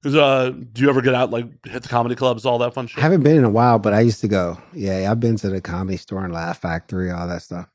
'Cause, 0.01 0.15
uh, 0.15 0.51
do 0.71 0.81
you 0.81 0.89
ever 0.89 1.01
get 1.01 1.13
out 1.13 1.29
like 1.29 1.45
hit 1.65 1.81
the 1.83 1.89
comedy 1.89 2.15
clubs, 2.15 2.45
all 2.45 2.57
that 2.59 2.73
fun 2.73 2.87
I 2.95 3.01
haven't 3.01 3.21
been 3.23 3.35
in 3.35 3.43
a 3.43 3.49
while, 3.49 3.79
but 3.79 3.93
I 3.93 3.99
used 3.99 4.21
to 4.21 4.29
go. 4.29 4.57
Yeah, 4.73 5.11
I've 5.11 5.19
been 5.19 5.35
to 5.37 5.49
the 5.49 5.59
comedy 5.59 5.97
store 5.97 6.23
and 6.23 6.33
Laugh 6.33 6.61
Factory, 6.61 7.11
all 7.11 7.27
that 7.27 7.41
stuff. 7.41 7.67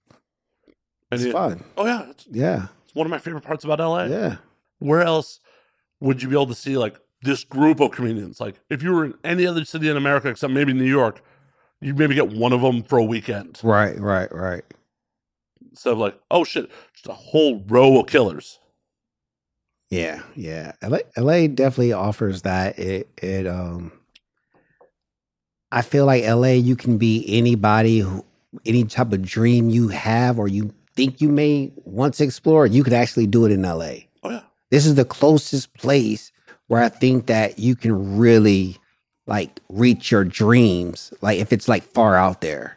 And 0.67 1.21
It's 1.21 1.25
you- 1.25 1.33
fun. 1.33 1.63
Oh 1.77 1.85
yeah, 1.85 2.09
it's, 2.11 2.27
Yeah. 2.31 2.69
it's 2.85 2.95
one 2.95 3.07
of 3.07 3.11
my 3.11 3.19
favorite 3.19 3.43
parts 3.45 3.65
about 3.65 3.79
LA. 3.81 4.07
Yeah. 4.07 4.37
Where 4.79 5.03
else 5.03 5.41
would 6.01 6.23
you 6.23 6.29
be 6.31 6.35
able 6.35 6.47
to 6.47 6.55
see 6.55 6.79
like 6.79 6.97
this 7.25 7.45
group 7.45 7.81
of 7.81 7.93
comedians? 7.93 8.41
Like 8.41 8.61
if 8.71 8.83
you 8.83 8.93
were 8.93 9.07
in 9.07 9.15
any 9.25 9.47
other 9.47 9.65
city 9.65 9.89
in 9.91 9.97
America 9.97 10.29
except 10.29 10.53
maybe 10.53 10.73
New 10.73 10.85
York, 10.85 11.23
you 11.81 11.95
maybe 11.95 12.15
get 12.15 12.29
one 12.31 12.53
of 12.53 12.63
them 12.63 12.83
for 12.85 12.99
a 12.99 13.05
weekend 13.05 13.61
Right, 13.63 13.99
right, 14.01 14.33
right. 14.35 14.65
instead 15.71 15.93
of 15.95 15.99
like 15.99 16.19
oh 16.31 16.45
shit, 16.45 16.71
just 16.95 17.09
a 17.09 17.13
whole 17.15 17.63
row 17.67 18.01
of 18.01 18.07
killers. 18.09 18.61
Yeah, 19.91 20.23
yeah. 20.35 20.73
LA, 20.83 20.99
LA 21.17 21.47
definitely 21.49 21.93
offers 21.93 22.43
that. 22.43 22.79
It 22.79 23.09
it 23.23 23.47
um 23.47 23.93
I 25.73 25.83
feel 25.83 26.07
like 26.07 26.25
LA 26.25 26.53
you 26.55 26.77
can 26.77 26.99
be 26.99 27.25
anybody 27.29 28.01
who 28.01 28.25
any 28.67 28.85
type 28.85 29.13
of 29.13 29.23
dream 29.23 29.71
you 29.71 29.89
have 29.89 30.39
or 30.39 30.49
you 30.49 30.73
think 30.97 31.21
you 31.21 31.29
may 31.29 31.73
want 31.85 32.15
to 32.15 32.25
explore, 32.25 32.67
you 32.67 32.85
could 32.85 32.93
actually 32.93 33.27
do 33.27 33.45
it 33.47 33.53
in 33.53 33.63
LA. 33.63 33.95
Oh 34.23 34.31
yeah, 34.31 34.43
This 34.71 34.87
is 34.87 34.95
the 34.97 35.05
closest 35.05 35.75
place 35.75 36.33
where 36.69 36.83
I 36.83 36.89
think 36.89 37.27
that 37.27 37.59
you 37.59 37.77
can 37.77 38.17
really 38.17 38.79
like 39.27 39.61
reach 39.69 40.11
your 40.11 40.25
dreams, 40.25 41.13
like 41.21 41.39
if 41.39 41.53
it's 41.53 41.69
like 41.69 41.83
far 41.83 42.17
out 42.17 42.41
there. 42.41 42.77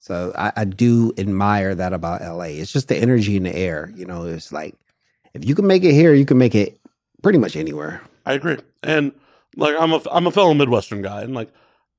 So 0.00 0.32
I, 0.36 0.52
I 0.56 0.64
do 0.64 1.12
admire 1.16 1.74
that 1.74 1.92
about 1.92 2.22
LA. 2.22 2.44
It's 2.44 2.72
just 2.72 2.88
the 2.88 2.96
energy 2.96 3.36
in 3.36 3.44
the 3.44 3.54
air. 3.54 3.92
You 3.94 4.04
know, 4.04 4.26
it's 4.26 4.52
like 4.52 4.74
if 5.34 5.44
you 5.44 5.54
can 5.54 5.66
make 5.66 5.84
it 5.84 5.92
here, 5.92 6.14
you 6.14 6.26
can 6.26 6.38
make 6.38 6.54
it 6.54 6.78
pretty 7.22 7.38
much 7.38 7.56
anywhere. 7.56 8.02
I 8.26 8.34
agree. 8.34 8.58
And 8.82 9.12
like 9.56 9.74
I'm 9.78 9.92
a 9.92 10.00
I'm 10.10 10.26
a 10.26 10.30
fellow 10.30 10.54
Midwestern 10.54 11.02
guy, 11.02 11.22
and 11.22 11.34
like 11.34 11.50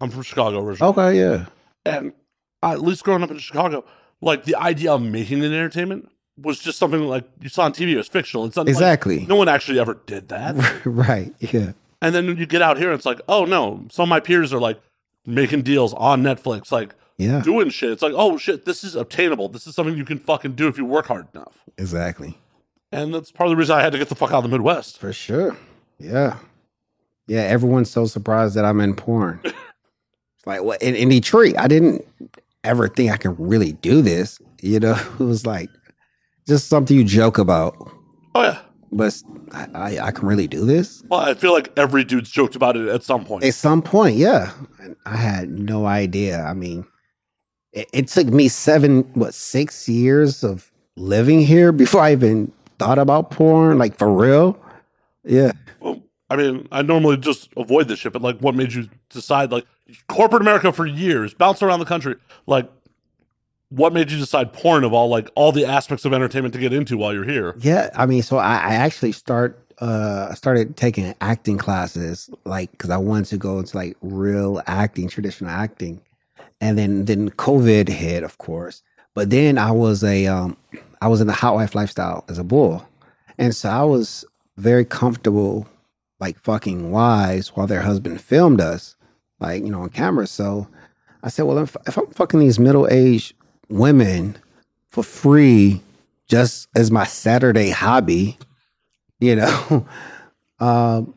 I'm 0.02 0.10
from 0.10 0.24
Chicago 0.24 0.62
originally. 0.62 0.92
Okay, 0.92 1.18
yeah. 1.18 1.46
And 1.86 2.14
I, 2.62 2.74
at 2.74 2.82
least 2.82 3.04
growing 3.04 3.24
up 3.24 3.32
in 3.32 3.38
Chicago, 3.38 3.86
like 4.22 4.46
the 4.46 4.56
idea 4.56 4.94
of 4.94 5.02
making 5.02 5.44
an 5.44 5.54
entertainment 5.54 6.10
was 6.42 6.60
just 6.60 6.80
something 6.80 7.02
like 7.02 7.26
you 7.42 7.50
saw 7.50 7.64
on 7.64 7.74
TV. 7.74 7.92
It 7.94 7.98
was 7.98 8.08
fictional. 8.08 8.46
It's 8.46 8.56
not 8.56 8.66
like- 8.66 8.74
Exactly. 8.74 9.26
no 9.28 9.36
one 9.36 9.48
actually 9.50 9.80
ever 9.80 10.00
did 10.06 10.30
that. 10.30 10.56
right. 10.86 11.34
Yeah. 11.40 11.74
and 12.02 12.14
then 12.16 12.26
you 12.38 12.46
get 12.46 12.62
out 12.62 12.78
here, 12.78 12.92
it's 12.92 13.06
like, 13.06 13.22
oh 13.30 13.46
no, 13.46 13.86
some 13.92 14.04
of 14.04 14.10
my 14.10 14.20
peers 14.20 14.52
are 14.54 14.60
like 14.60 14.80
making 15.26 15.62
deals 15.62 15.94
on 15.94 16.22
Netflix, 16.24 16.72
like 16.72 16.94
Yeah. 17.18 17.42
doing 17.42 17.70
shit. 17.70 17.92
It's 17.92 18.02
like, 18.02 18.14
oh 18.16 18.38
shit, 18.38 18.66
this 18.66 18.84
is 18.84 18.96
obtainable. 18.96 19.48
This 19.50 19.68
is 19.68 19.76
something 19.76 19.96
you 19.96 20.06
can 20.06 20.18
fucking 20.20 20.56
do 20.56 20.68
if 20.68 20.78
you 20.78 20.86
work 20.86 21.06
hard 21.06 21.28
enough. 21.34 21.60
Exactly. 21.78 22.38
And 22.92 23.14
that's 23.14 23.32
part 23.32 23.48
of 23.48 23.52
the 23.52 23.56
reason 23.58 23.76
I 23.78 23.82
had 23.82 23.92
to 23.94 23.98
get 24.00 24.10
the 24.10 24.16
fuck 24.16 24.32
out 24.32 24.44
of 24.44 24.44
the 24.44 24.50
Midwest. 24.50 24.98
For 25.00 25.14
sure. 25.14 25.56
Yeah. 26.00 26.38
Yeah. 27.28 27.42
Everyone's 27.42 27.90
so 27.90 28.06
surprised 28.06 28.56
that 28.56 28.66
I'm 28.66 28.80
in 28.82 28.96
porn. 28.96 29.40
it's 29.44 29.56
like, 30.46 30.62
what? 30.64 30.82
In, 30.82 30.96
in 30.96 31.10
Detroit, 31.10 31.56
I 31.58 31.68
didn't 31.68 32.06
ever 32.64 32.88
think 32.88 33.12
I 33.12 33.18
could 33.18 33.40
really 33.40 33.72
do 33.74 34.02
this. 34.02 34.40
You 34.62 34.80
know, 34.80 34.96
it 35.20 35.24
was 35.24 35.46
like 35.46 35.70
just 36.48 36.68
something 36.68 36.96
you 36.98 37.04
joke 37.04 37.38
about, 37.38 37.76
Oh 38.36 38.42
yeah. 38.44 38.60
but 38.92 39.22
I, 39.52 39.68
I, 39.74 40.00
I 40.08 40.12
can 40.12 40.28
really 40.28 40.48
do 40.48 40.66
this. 40.66 41.04
Well, 41.10 41.20
I 41.20 41.34
feel 41.34 41.54
like 41.54 41.72
every 41.78 42.04
dude's 42.04 42.30
joked 42.30 42.56
about 42.56 42.76
it 42.78 42.88
at 42.88 43.04
some 43.04 43.26
point. 43.26 43.44
At 43.44 43.54
some 43.54 43.82
point, 43.82 44.16
yeah. 44.18 44.52
I 45.06 45.16
had 45.16 45.50
no 45.50 45.86
idea. 45.86 46.42
I 46.44 46.54
mean, 46.54 46.86
it, 47.72 47.90
it 47.94 48.08
took 48.08 48.28
me 48.28 48.48
seven, 48.48 49.04
what, 49.14 49.34
six 49.34 49.88
years 49.88 50.44
of 50.44 50.72
living 50.96 51.42
here 51.42 51.72
before 51.72 52.02
I 52.02 52.12
even 52.12 52.52
thought 52.80 53.00
about 53.00 53.32
porn, 53.32 53.78
like 53.78 53.98
for 53.98 54.12
real. 54.12 54.58
Yeah. 55.24 55.52
Well, 55.80 56.02
I 56.30 56.36
mean, 56.36 56.68
I 56.72 56.82
normally 56.82 57.18
just 57.18 57.50
avoid 57.58 57.88
this 57.88 58.00
shit, 58.00 58.14
but 58.14 58.22
like, 58.22 58.40
what 58.40 58.56
made 58.56 58.74
you 58.74 58.90
decide? 59.10 59.52
Like, 59.52 59.66
corporate 60.10 60.42
America 60.42 60.72
for 60.74 60.86
years, 60.86 61.34
bounce 61.34 61.62
around 61.62 61.80
the 61.80 61.86
country. 61.86 62.16
Like, 62.48 62.70
what 63.76 63.92
made 63.92 64.12
you 64.12 64.20
decide 64.20 64.54
porn 64.54 64.84
of 64.84 64.94
all 64.94 65.10
like 65.10 65.32
all 65.36 65.52
the 65.52 65.66
aspects 65.66 66.06
of 66.06 66.14
entertainment 66.14 66.54
to 66.54 66.60
get 66.60 66.74
into 66.74 66.96
while 66.96 67.14
you're 67.14 67.24
here? 67.24 67.56
Yeah, 67.60 67.90
I 67.96 68.06
mean, 68.06 68.22
so 68.22 68.38
I, 68.38 68.56
I 68.56 68.74
actually 68.76 69.14
start 69.14 69.60
uh 69.80 70.28
I 70.30 70.36
started 70.36 70.78
taking 70.78 71.16
acting 71.22 71.58
classes 71.58 72.30
like 72.46 72.72
because 72.72 72.92
I 72.92 72.98
wanted 72.98 73.26
to 73.26 73.38
go 73.38 73.60
into 73.60 73.76
like 73.76 73.98
real 74.02 74.62
acting, 74.68 75.08
traditional 75.10 75.50
acting, 75.50 76.02
and 76.62 76.78
then 76.78 77.06
then 77.06 77.32
COVID 77.32 77.90
hit, 77.90 78.24
of 78.24 78.38
course. 78.38 78.84
But 79.16 79.32
then 79.32 79.58
I 79.58 79.72
was 79.72 80.04
a 80.04 80.28
um 80.28 80.56
I 81.02 81.08
was 81.08 81.20
in 81.20 81.28
the 81.28 81.34
hot 81.34 81.56
wife 81.56 81.74
lifestyle 81.74 82.26
as 82.30 82.38
a 82.38 82.44
bull, 82.44 82.88
and 83.40 83.56
so 83.56 83.70
I 83.70 83.84
was 83.84 84.24
very 84.58 84.86
comfortable 84.86 85.68
like 86.20 86.38
fucking 86.40 86.92
wives 86.92 87.56
while 87.56 87.66
their 87.66 87.82
husband 87.82 88.22
filmed 88.22 88.62
us, 88.62 88.96
like 89.40 89.64
you 89.64 89.72
know 89.72 89.82
on 89.82 89.90
camera. 89.90 90.28
So 90.28 90.68
I 91.24 91.30
said, 91.30 91.44
well, 91.44 91.58
if, 91.58 91.76
if 91.88 91.98
I'm 91.98 92.08
fucking 92.08 92.40
these 92.40 92.60
middle 92.60 92.88
aged 92.90 93.34
women 93.70 94.38
for 94.90 95.04
free 95.04 95.82
just 96.28 96.68
as 96.76 96.92
my 96.92 97.06
Saturday 97.06 97.70
hobby, 97.70 98.38
you 99.20 99.36
know, 99.36 99.86
um, 100.60 101.14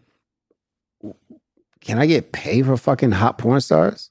can 1.80 1.98
I 1.98 2.06
get 2.06 2.32
paid 2.32 2.66
for 2.66 2.76
fucking 2.76 3.12
hot 3.12 3.38
porn 3.38 3.60
stars? 3.60 4.10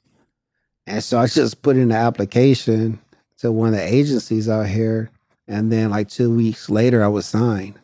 And 0.87 1.03
so 1.03 1.19
I 1.19 1.27
just 1.27 1.61
put 1.61 1.77
in 1.77 1.89
the 1.89 1.95
application 1.95 2.99
to 3.39 3.51
one 3.51 3.69
of 3.69 3.75
the 3.75 3.81
agencies 3.83 4.47
out 4.47 4.67
here, 4.67 5.09
and 5.47 5.71
then 5.71 5.89
like 5.89 6.07
two 6.07 6.33
weeks 6.33 6.69
later, 6.69 7.03
I 7.03 7.07
was 7.07 7.25
signed. 7.25 7.79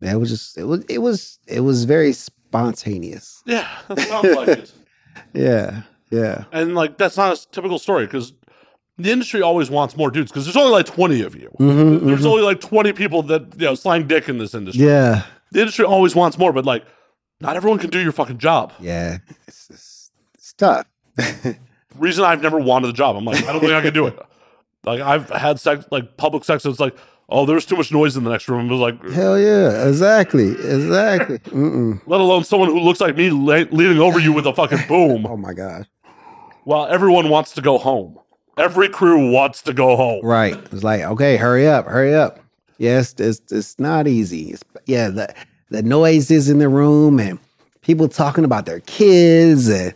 It 0.00 0.18
was 0.18 0.30
just 0.30 0.56
it 0.56 0.64
was 0.64 0.84
it 0.88 0.98
was 0.98 1.38
it 1.48 1.60
was 1.60 1.84
very 1.84 2.12
spontaneous. 2.12 3.42
Yeah, 3.46 3.68
that 3.88 3.98
sounds 4.00 4.36
like 4.36 4.48
it. 4.48 4.72
Yeah, 5.34 5.82
yeah, 6.10 6.44
And 6.52 6.74
like, 6.76 6.96
that's 6.96 7.16
not 7.16 7.36
a 7.36 7.50
typical 7.50 7.78
story 7.80 8.06
because 8.06 8.32
the 8.98 9.10
industry 9.10 9.42
always 9.42 9.70
wants 9.70 9.96
more 9.96 10.10
dudes 10.10 10.30
because 10.30 10.44
there's 10.44 10.56
only 10.56 10.72
like 10.72 10.86
20 10.86 11.22
of 11.22 11.34
you. 11.36 11.50
Mhm, 11.60 12.04
There's 12.04 12.22
mhm. 12.22 12.26
only 12.26 12.42
like 12.42 12.60
20 12.60 12.92
people 12.92 13.22
that, 13.24 13.42
you 13.58 13.66
know, 13.66 13.74
slang 13.74 14.06
dick 14.06 14.28
in 14.28 14.38
this 14.38 14.54
industry. 14.54 14.84
yeah, 14.86 15.22
The 15.52 15.60
industry 15.60 15.84
always 15.84 16.14
wants 16.14 16.36
more, 16.38 16.52
but 16.52 16.64
like, 16.66 16.84
not 17.40 17.54
everyone 17.56 17.78
can 17.78 17.90
do 17.90 18.00
your 18.00 18.12
fucking 18.12 18.38
job. 18.38 18.72
yeah. 18.80 19.18
It's, 19.46 19.70
it's, 19.70 20.10
it's 20.34 20.52
tough. 20.54 20.86
reason 21.96 22.24
I've 22.24 22.42
never 22.42 22.58
wanted 22.58 22.88
the 22.88 22.92
job. 22.92 23.16
I'm 23.16 23.24
like, 23.24 23.42
I 23.44 23.52
don't 23.52 23.60
think 23.60 23.72
I 23.72 23.80
can 23.82 23.94
do 23.94 24.06
it. 24.06 24.18
Like 24.84 25.00
I've 25.00 25.28
had 25.30 25.58
sex, 25.60 25.84
like 25.90 26.16
public 26.16 26.44
sex. 26.44 26.64
It's 26.64 26.78
like, 26.78 26.96
oh, 27.28 27.44
there's 27.44 27.66
too 27.66 27.76
much 27.76 27.90
noise 27.92 28.16
in 28.16 28.22
the 28.24 28.30
next 28.30 28.48
room. 28.48 28.66
It 28.70 28.72
was 28.72 28.80
like, 28.80 29.10
Hell 29.10 29.38
yeah, 29.38 29.86
exactly, 29.88 30.52
exactly. 30.52 31.38
Mm-mm. 31.50 32.00
let 32.06 32.20
alone 32.20 32.44
someone 32.44 32.68
who 32.70 32.78
looks 32.78 33.00
like 33.00 33.16
me 33.16 33.30
le- 33.30 33.66
leaning 33.72 33.98
over 33.98 34.20
you 34.20 34.32
with 34.32 34.46
a 34.46 34.54
fucking 34.54 34.86
boom. 34.88 35.26
Oh 35.26 35.36
my 35.36 35.52
god. 35.52 35.88
While 36.64 36.86
everyone 36.86 37.28
wants 37.28 37.52
to 37.54 37.60
go 37.60 37.76
home. 37.76 38.18
Every 38.58 38.88
crew 38.88 39.30
wants 39.30 39.62
to 39.62 39.72
go 39.72 39.96
home. 39.96 40.24
Right. 40.24 40.54
It's 40.72 40.82
like, 40.82 41.02
okay, 41.02 41.36
hurry 41.36 41.68
up, 41.68 41.86
hurry 41.86 42.14
up. 42.14 42.40
Yes, 42.78 43.14
it's 43.18 43.40
it's 43.50 43.78
not 43.78 44.06
easy. 44.06 44.50
It's, 44.50 44.62
yeah, 44.86 45.08
the 45.08 45.34
the 45.70 45.82
noises 45.82 46.48
in 46.48 46.58
the 46.58 46.68
room 46.68 47.18
and 47.20 47.38
people 47.82 48.08
talking 48.08 48.44
about 48.44 48.66
their 48.66 48.80
kids 48.80 49.68
and 49.68 49.94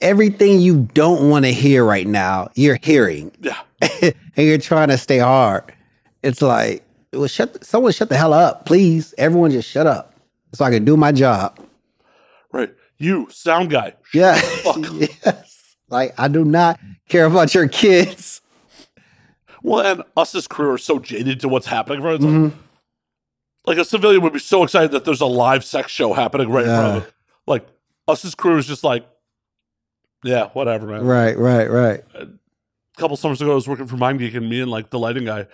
everything 0.00 0.60
you 0.60 0.88
don't 0.94 1.28
want 1.28 1.44
to 1.44 1.52
hear 1.52 1.84
right 1.84 2.06
now, 2.06 2.48
you're 2.54 2.78
hearing, 2.82 3.30
Yeah. 3.40 3.60
and 4.02 4.14
you're 4.36 4.58
trying 4.58 4.88
to 4.88 4.98
stay 4.98 5.18
hard. 5.18 5.64
It's 6.22 6.40
like, 6.40 6.84
well, 7.12 7.26
shut 7.28 7.64
someone 7.64 7.92
shut 7.92 8.08
the 8.08 8.16
hell 8.16 8.32
up, 8.32 8.64
please. 8.64 9.14
Everyone 9.18 9.50
just 9.50 9.68
shut 9.68 9.86
up 9.86 10.14
so 10.52 10.64
I 10.64 10.70
can 10.70 10.84
do 10.84 10.96
my 10.96 11.12
job. 11.12 11.58
Right. 12.52 12.72
You, 12.98 13.28
sound 13.30 13.70
guy. 13.70 13.94
Yeah. 14.14 14.36
Fuck. 14.36 14.78
yes. 15.24 15.51
Like 15.92 16.14
I 16.18 16.26
do 16.28 16.44
not 16.44 16.80
care 17.08 17.26
about 17.26 17.54
your 17.54 17.68
kids. 17.68 18.40
Well, 19.62 19.86
and 19.86 20.02
us 20.16 20.34
as 20.34 20.48
crew 20.48 20.70
are 20.72 20.78
so 20.78 20.98
jaded 20.98 21.38
to 21.40 21.48
what's 21.48 21.66
happening. 21.66 22.00
Right? 22.02 22.14
It's 22.14 22.24
like, 22.24 22.52
like 23.66 23.78
a 23.78 23.84
civilian 23.84 24.22
would 24.22 24.32
be 24.32 24.38
so 24.40 24.64
excited 24.64 24.90
that 24.92 25.04
there's 25.04 25.20
a 25.20 25.26
live 25.26 25.64
sex 25.64 25.92
show 25.92 26.12
happening 26.14 26.50
right 26.50 26.64
in 26.64 26.70
front 26.70 26.86
of 26.96 27.02
Yeah. 27.02 27.08
it. 27.08 27.14
Like 27.46 27.66
us 28.08 28.24
as 28.24 28.34
crew 28.34 28.56
is 28.56 28.66
just 28.66 28.82
like, 28.82 29.06
yeah, 30.24 30.48
whatever, 30.54 30.86
man. 30.86 31.04
Right, 31.04 31.36
right, 31.36 31.70
right. 31.70 32.00
a 32.14 32.28
couple 32.96 33.16
summers 33.16 33.40
ago, 33.42 33.52
I 33.52 33.54
was 33.54 33.68
working 33.68 33.86
for 33.86 33.96
MindGeek, 33.96 34.34
and 34.36 34.48
me 34.48 34.60
and 34.60 34.70
like 34.70 34.90
the 34.90 34.98
lighting 34.98 35.24
guy, 35.26 35.46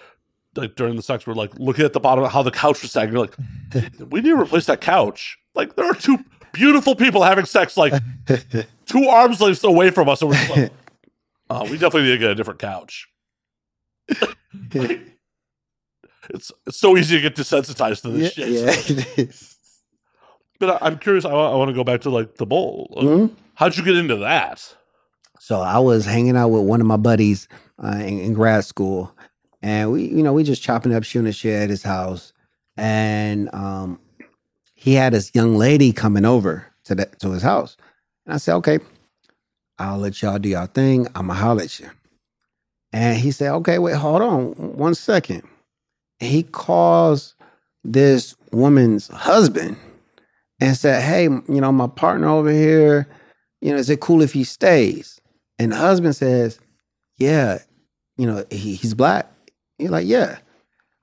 like 0.57 0.75
during 0.77 0.95
the 0.97 1.03
sex, 1.03 1.27
were 1.27 1.35
like 1.35 1.59
looking 1.59 1.85
at 1.85 1.93
the 1.95 2.01
bottom 2.01 2.23
of 2.25 2.31
how 2.33 2.43
the 2.43 2.51
couch 2.51 2.81
was 2.83 2.93
sagging. 2.93 3.13
You're 3.15 3.27
like, 3.27 3.37
we 4.11 4.21
need 4.21 4.31
to 4.31 4.41
replace 4.41 4.67
that 4.67 4.81
couch. 4.81 5.37
Like 5.55 5.75
there 5.77 5.87
are 5.87 5.95
two 5.95 6.19
beautiful 6.53 6.95
people 6.95 7.23
having 7.25 7.45
sex, 7.45 7.77
like 7.77 7.93
two 8.89 9.09
arms 9.09 9.41
lengths 9.41 9.63
away 9.65 9.91
from 9.91 10.09
us, 10.09 10.21
and 10.23 10.31
we're 10.31 10.37
just 10.37 10.51
like, 10.57 10.73
oh, 11.51 11.63
we 11.65 11.73
definitely 11.79 12.03
need 12.05 12.13
to 12.13 12.19
get 12.19 12.31
a 12.31 12.35
different 12.35 12.59
couch. 12.59 13.09
It's 16.31 16.53
it's 16.67 16.79
so 16.79 16.97
easy 16.97 17.17
to 17.17 17.23
get 17.23 17.37
desensitized 17.37 18.03
to 18.03 18.11
yeah, 18.11 18.17
this 18.19 18.33
shit. 18.35 18.49
yeah, 18.49 18.97
it 19.01 19.19
is. 19.19 19.57
But 20.59 20.83
I, 20.83 20.87
I'm 20.87 20.99
curious. 20.99 21.25
I, 21.25 21.31
I 21.31 21.55
want 21.55 21.71
to 21.71 21.75
go 21.75 21.85
back 21.85 22.03
to 22.03 22.11
like 22.11 22.37
the 22.37 22.47
bull. 22.47 22.95
Mhm. 23.01 23.31
How'd 23.55 23.77
you 23.77 23.85
get 23.85 23.97
into 23.97 24.17
that? 24.17 24.75
So 25.41 25.61
I 25.61 25.79
was 25.79 26.05
hanging 26.05 26.37
out 26.37 26.49
with 26.49 26.65
one 26.65 26.81
of 26.81 26.87
my 26.87 26.97
buddies 26.99 27.49
uh, 27.83 27.97
in, 28.01 28.19
in 28.21 28.33
grad 28.35 28.65
school, 28.65 29.11
and 29.63 29.91
we, 29.91 30.05
you 30.05 30.23
know, 30.23 30.33
we 30.33 30.43
just 30.45 30.63
chopping 30.63 30.95
up 30.95 31.05
shooting 31.05 31.33
shit 31.33 31.63
at 31.63 31.71
his 31.71 31.83
house, 31.83 32.33
and 32.77 33.49
um, 33.55 33.99
he 34.75 34.95
had 34.95 35.15
this 35.15 35.35
young 35.35 35.57
lady 35.57 35.93
coming 35.93 36.25
over 36.27 36.67
to 36.85 36.95
the, 36.95 37.07
to 37.21 37.31
his 37.31 37.43
house, 37.43 37.77
and 38.29 38.35
I 38.35 38.37
said, 38.37 38.55
okay, 38.57 38.79
I'll 39.79 39.99
let 39.99 40.23
y'all 40.23 40.39
do 40.39 40.51
y'all 40.51 40.67
thing. 40.67 41.09
I'ma 41.15 41.35
holler 41.35 41.63
at 41.63 41.81
you. 41.81 41.91
And 42.93 43.17
he 43.17 43.31
said, 43.31 43.53
okay, 43.55 43.79
wait, 43.79 43.97
hold 43.97 44.23
on 44.23 44.53
one 44.77 44.95
second. 44.95 45.43
And 46.21 46.31
he 46.31 46.43
calls 46.43 47.35
this 47.85 48.37
woman's 48.53 49.09
husband 49.09 49.77
and 50.61 50.77
said, 50.77 51.03
hey, 51.03 51.25
you 51.25 51.61
know, 51.61 51.73
my 51.73 51.87
partner 51.87 52.29
over 52.29 52.51
here, 52.51 53.09
you 53.61 53.73
know, 53.73 53.79
is 53.79 53.91
it 53.91 54.01
cool 54.01 54.23
if 54.23 54.33
he 54.33 54.45
stays? 54.45 55.19
And 55.59 55.73
the 55.73 55.77
husband 55.77 56.15
says, 56.15 56.59
Yeah, 57.19 57.59
you 58.17 58.27
know, 58.27 58.45
he, 58.51 58.75
he's 58.75 58.95
black. 58.95 59.31
You're 59.79 59.91
like, 59.91 60.07
Yeah. 60.07 60.39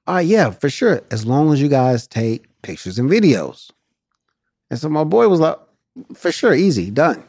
All 0.07 0.15
right, 0.15 0.25
yeah, 0.25 0.51
for 0.51 0.69
sure. 0.69 1.01
As 1.11 1.25
long 1.25 1.51
as 1.51 1.61
you 1.61 1.67
guys 1.67 2.07
take 2.07 2.45
pictures 2.61 2.99
and 2.99 3.09
videos. 3.09 3.71
And 4.69 4.79
so 4.79 4.87
my 4.87 5.03
boy 5.03 5.27
was 5.27 5.39
like, 5.39 5.57
For 6.13 6.31
sure, 6.31 6.53
easy, 6.53 6.91
done. 6.91 7.23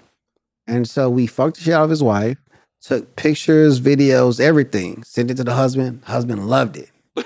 And 0.66 0.88
so 0.88 1.08
we 1.08 1.26
fucked 1.26 1.56
the 1.56 1.62
shit 1.62 1.74
out 1.74 1.84
of 1.84 1.90
his 1.90 2.02
wife, 2.02 2.38
took 2.80 3.14
pictures, 3.16 3.80
videos, 3.80 4.40
everything, 4.40 5.02
sent 5.04 5.30
it 5.30 5.36
to 5.36 5.44
the 5.44 5.54
husband. 5.54 6.02
Husband 6.04 6.48
loved 6.48 6.76
it. 6.76 6.90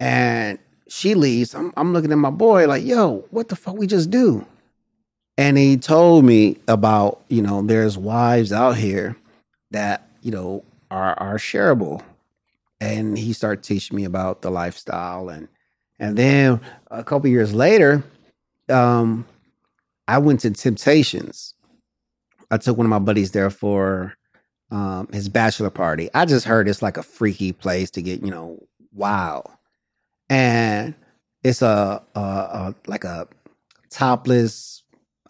and 0.00 0.58
she 0.88 1.14
leaves. 1.14 1.54
I'm, 1.54 1.72
I'm 1.76 1.92
looking 1.92 2.12
at 2.12 2.18
my 2.18 2.30
boy 2.30 2.66
like, 2.66 2.84
Yo, 2.84 3.24
what 3.30 3.48
the 3.48 3.56
fuck 3.56 3.76
we 3.76 3.86
just 3.86 4.10
do? 4.10 4.46
And 5.38 5.56
he 5.56 5.76
told 5.76 6.24
me 6.24 6.58
about, 6.68 7.22
you 7.28 7.42
know, 7.42 7.62
there's 7.62 7.96
wives 7.96 8.52
out 8.52 8.76
here 8.76 9.16
that, 9.70 10.08
you 10.20 10.30
know, 10.30 10.64
are 10.90 11.18
are 11.18 11.38
shareable. 11.38 12.02
And 12.80 13.16
he 13.16 13.32
started 13.32 13.62
teaching 13.62 13.96
me 13.96 14.04
about 14.04 14.42
the 14.42 14.50
lifestyle 14.50 15.28
and 15.28 15.48
and 15.98 16.16
then 16.16 16.60
a 16.90 17.04
couple 17.04 17.30
years 17.30 17.54
later, 17.54 18.02
um, 18.68 19.24
I 20.08 20.18
went 20.18 20.40
to 20.40 20.50
Temptations. 20.50 21.54
I 22.50 22.58
took 22.58 22.76
one 22.76 22.86
of 22.86 22.90
my 22.90 22.98
buddies 22.98 23.32
there 23.32 23.50
for 23.50 24.14
um, 24.70 25.08
his 25.12 25.28
bachelor 25.28 25.70
party. 25.70 26.08
I 26.14 26.24
just 26.24 26.46
heard 26.46 26.68
it's 26.68 26.82
like 26.82 26.96
a 26.96 27.02
freaky 27.02 27.52
place 27.52 27.90
to 27.92 28.02
get, 28.02 28.22
you 28.22 28.30
know, 28.30 28.58
wild, 28.92 29.50
and 30.28 30.94
it's 31.42 31.62
a, 31.62 32.02
a, 32.14 32.20
a 32.20 32.74
like 32.86 33.04
a 33.04 33.28
topless 33.90 34.82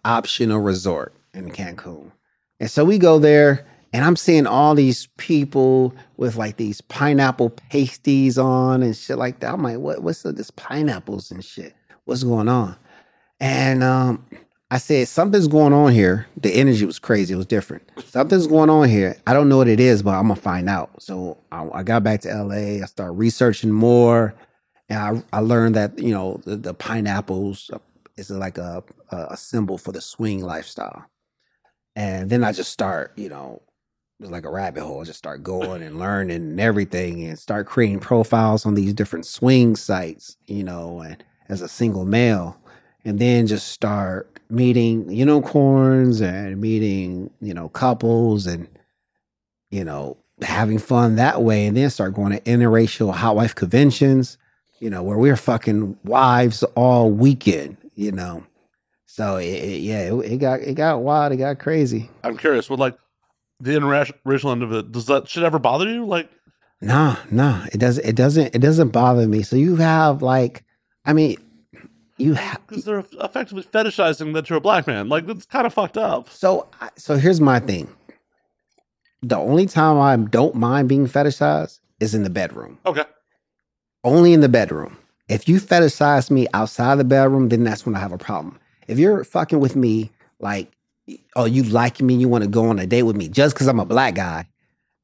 optional 0.05 0.59
resort 0.59 1.13
in 1.33 1.49
Cancun. 1.51 2.11
And 2.59 2.69
so 2.69 2.85
we 2.85 2.97
go 2.97 3.19
there, 3.19 3.65
and 3.91 4.05
I'm 4.05 4.15
seeing 4.15 4.47
all 4.47 4.75
these 4.75 5.07
people 5.17 5.93
with 6.17 6.35
like 6.35 6.57
these 6.57 6.81
pineapple 6.81 7.51
pasties 7.51 8.37
on 8.37 8.81
and 8.81 8.95
shit 8.95 9.17
like 9.17 9.39
that. 9.41 9.53
I'm 9.53 9.63
like, 9.63 9.77
what? 9.77 10.01
What's 10.01 10.23
this 10.23 10.51
pineapples 10.51 11.31
and 11.31 11.43
shit? 11.43 11.73
What's 12.05 12.23
going 12.23 12.49
on? 12.49 12.75
And 13.39 13.83
um, 13.83 14.25
I 14.71 14.77
said, 14.79 15.07
something's 15.07 15.47
going 15.47 15.73
on 15.73 15.91
here. 15.91 16.25
The 16.37 16.51
energy 16.51 16.85
was 16.85 16.97
crazy. 16.97 17.33
It 17.33 17.37
was 17.37 17.45
different. 17.45 17.87
Something's 18.05 18.47
going 18.47 18.69
on 18.69 18.89
here. 18.89 19.15
I 19.27 19.33
don't 19.33 19.47
know 19.47 19.57
what 19.57 19.67
it 19.67 19.79
is, 19.79 20.01
but 20.01 20.11
I'm 20.11 20.27
gonna 20.27 20.35
find 20.39 20.67
out. 20.67 21.01
So 21.01 21.37
I, 21.51 21.67
I 21.73 21.83
got 21.83 22.03
back 22.03 22.21
to 22.21 22.33
LA. 22.33 22.81
I 22.81 22.85
started 22.85 23.13
researching 23.13 23.71
more, 23.71 24.33
and 24.89 25.23
I, 25.31 25.37
I 25.37 25.39
learned 25.41 25.75
that 25.75 25.99
you 25.99 26.11
know 26.11 26.41
the, 26.45 26.55
the 26.55 26.73
pineapples 26.73 27.69
uh, 27.71 27.77
is 28.17 28.31
like 28.31 28.57
a, 28.57 28.83
a 29.11 29.27
a 29.31 29.37
symbol 29.37 29.77
for 29.77 29.91
the 29.91 30.01
swing 30.01 30.41
lifestyle. 30.41 31.05
And 31.95 32.29
then 32.31 32.43
I 32.43 32.51
just 32.51 32.71
start, 32.71 33.11
you 33.15 33.29
know, 33.29 33.61
it 34.19 34.23
was 34.23 34.31
like 34.31 34.45
a 34.45 34.49
rabbit 34.51 34.81
hole. 34.81 35.01
I 35.01 35.03
just 35.03 35.19
start 35.19 35.43
going 35.43 35.83
and 35.83 35.99
learning 35.99 36.35
and 36.35 36.59
everything, 36.59 37.23
and 37.25 37.37
start 37.37 37.67
creating 37.67 37.99
profiles 37.99 38.65
on 38.65 38.73
these 38.73 38.93
different 38.95 39.27
swing 39.27 39.75
sites, 39.75 40.35
you 40.47 40.63
know, 40.63 41.01
and 41.01 41.23
as 41.47 41.61
a 41.61 41.67
single 41.67 42.05
male 42.05 42.57
and 43.05 43.19
then 43.19 43.47
just 43.47 43.67
start 43.69 44.32
meeting 44.49 45.09
unicorns 45.09 46.21
and 46.21 46.59
meeting 46.61 47.29
you 47.41 47.53
know 47.53 47.69
couples 47.69 48.45
and 48.47 48.67
you 49.71 49.83
know 49.83 50.17
having 50.41 50.77
fun 50.79 51.15
that 51.15 51.41
way 51.41 51.65
and 51.65 51.77
then 51.77 51.89
start 51.89 52.13
going 52.13 52.31
to 52.31 52.39
interracial 52.41 53.13
hot 53.13 53.35
wife 53.35 53.55
conventions 53.55 54.37
you 54.79 54.89
know 54.89 55.01
where 55.03 55.17
we're 55.17 55.35
fucking 55.35 55.97
wives 56.03 56.63
all 56.75 57.09
weekend 57.09 57.77
you 57.95 58.11
know 58.11 58.43
so 59.05 59.37
it, 59.37 59.45
it- 59.45 59.81
yeah 59.81 60.11
it, 60.13 60.33
it 60.33 60.37
got 60.37 60.59
it 60.59 60.73
got 60.75 61.01
wild 61.01 61.31
it 61.31 61.37
got 61.37 61.59
crazy 61.59 62.09
I'm 62.23 62.37
curious. 62.37 62.69
With 62.69 62.79
like 62.79 62.97
the 63.59 63.71
interracial 63.71 64.51
end 64.51 64.63
of 64.63 64.73
it, 64.73 64.91
does 64.91 65.05
that 65.05 65.27
shit 65.29 65.43
ever 65.43 65.59
bother 65.59 65.87
you? 65.89 66.05
Like, 66.05 66.29
Nah, 66.81 67.15
nah, 67.31 67.65
it 67.71 67.77
doesn't. 67.77 68.03
It 68.05 68.15
doesn't. 68.15 68.53
It 68.53 68.59
doesn't 68.59 68.89
bother 68.89 69.25
me. 69.25 69.41
So 69.43 69.55
you 69.55 69.77
have 69.77 70.21
like, 70.21 70.65
I 71.05 71.13
mean, 71.13 71.37
you 72.23 72.33
have. 72.33 72.59
because 72.65 72.85
they're 72.85 72.99
effectively 73.21 73.63
fetishizing 73.63 74.33
that 74.33 74.49
you're 74.49 74.57
a 74.57 74.61
black 74.61 74.87
man. 74.87 75.09
Like, 75.09 75.25
that's 75.27 75.45
kind 75.45 75.67
of 75.67 75.73
fucked 75.73 75.97
up. 75.97 76.29
So, 76.29 76.67
so 76.95 77.15
here's 77.17 77.41
my 77.41 77.59
thing. 77.59 77.87
The 79.21 79.37
only 79.37 79.65
time 79.67 79.99
I 79.99 80.15
don't 80.29 80.55
mind 80.55 80.89
being 80.89 81.07
fetishized 81.07 81.79
is 81.99 82.13
in 82.15 82.23
the 82.23 82.29
bedroom. 82.29 82.79
Okay. 82.85 83.03
Only 84.03 84.33
in 84.33 84.41
the 84.41 84.49
bedroom. 84.49 84.97
If 85.29 85.47
you 85.47 85.59
fetishize 85.59 86.29
me 86.29 86.47
outside 86.53 86.95
the 86.95 87.03
bedroom, 87.05 87.49
then 87.49 87.63
that's 87.63 87.85
when 87.85 87.95
I 87.95 87.99
have 87.99 88.11
a 88.11 88.17
problem. 88.17 88.59
If 88.87 88.99
you're 88.99 89.23
fucking 89.23 89.59
with 89.61 89.75
me, 89.77 90.11
like, 90.39 90.71
oh, 91.37 91.45
you 91.45 91.63
like 91.63 92.01
me, 92.01 92.13
you 92.15 92.27
want 92.27 92.43
to 92.43 92.49
go 92.49 92.65
on 92.69 92.79
a 92.79 92.85
date 92.85 93.03
with 93.03 93.15
me 93.15 93.29
just 93.29 93.55
because 93.55 93.67
I'm 93.67 93.79
a 93.79 93.85
black 93.85 94.15
guy, 94.15 94.45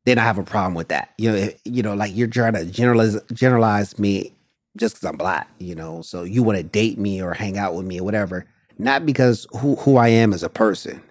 then 0.06 0.18
I 0.18 0.24
have 0.24 0.38
a 0.38 0.44
problem 0.44 0.74
with 0.74 0.90
that. 0.90 1.14
You 1.18 1.32
know, 1.32 1.38
if- 1.38 1.62
you 1.64 1.82
know, 1.82 1.94
like 1.94 2.14
you're 2.16 2.28
trying 2.28 2.54
to 2.54 2.66
generalize 2.66 3.18
generalize 3.32 3.98
me 3.98 4.34
just 4.78 4.96
because 4.96 5.10
I'm 5.10 5.18
black. 5.18 5.50
You 5.60 5.76
know, 5.76 6.02
so 6.02 6.24
you 6.24 6.44
want 6.44 6.58
to 6.58 6.64
date 6.64 6.98
me 6.98 7.22
or 7.22 7.34
hang 7.34 7.58
out 7.58 7.76
with 7.76 7.86
me 7.86 8.00
or 8.00 8.04
whatever, 8.04 8.46
not 8.78 9.06
because 9.06 9.48
who 9.58 9.76
who 9.76 9.98
I 9.98 10.10
am 10.10 10.34
as 10.34 10.44
a 10.44 10.50
person, 10.50 11.02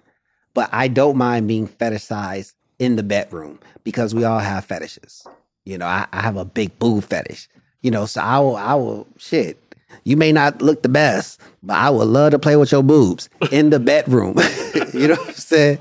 but 0.53 0.69
I 0.71 0.87
don't 0.87 1.17
mind 1.17 1.47
being 1.47 1.67
fetishized 1.67 2.53
in 2.79 2.95
the 2.95 3.03
bedroom 3.03 3.59
because 3.83 4.15
we 4.15 4.23
all 4.23 4.39
have 4.39 4.65
fetishes. 4.65 5.25
You 5.65 5.77
know, 5.77 5.85
I, 5.85 6.07
I 6.11 6.21
have 6.21 6.37
a 6.37 6.45
big 6.45 6.79
boob 6.79 7.03
fetish. 7.03 7.47
You 7.81 7.91
know, 7.91 8.05
so 8.05 8.21
I 8.21 8.39
will, 8.39 8.55
I 8.57 8.73
will, 8.75 9.07
shit. 9.17 9.61
You 10.03 10.17
may 10.17 10.31
not 10.31 10.61
look 10.61 10.81
the 10.81 10.89
best, 10.89 11.39
but 11.63 11.77
I 11.77 11.89
would 11.89 12.07
love 12.07 12.31
to 12.31 12.39
play 12.39 12.55
with 12.55 12.71
your 12.71 12.83
boobs 12.83 13.29
in 13.51 13.69
the 13.69 13.79
bedroom. 13.79 14.37
you 14.93 15.07
know 15.07 15.15
what 15.15 15.27
I'm 15.29 15.33
saying? 15.33 15.79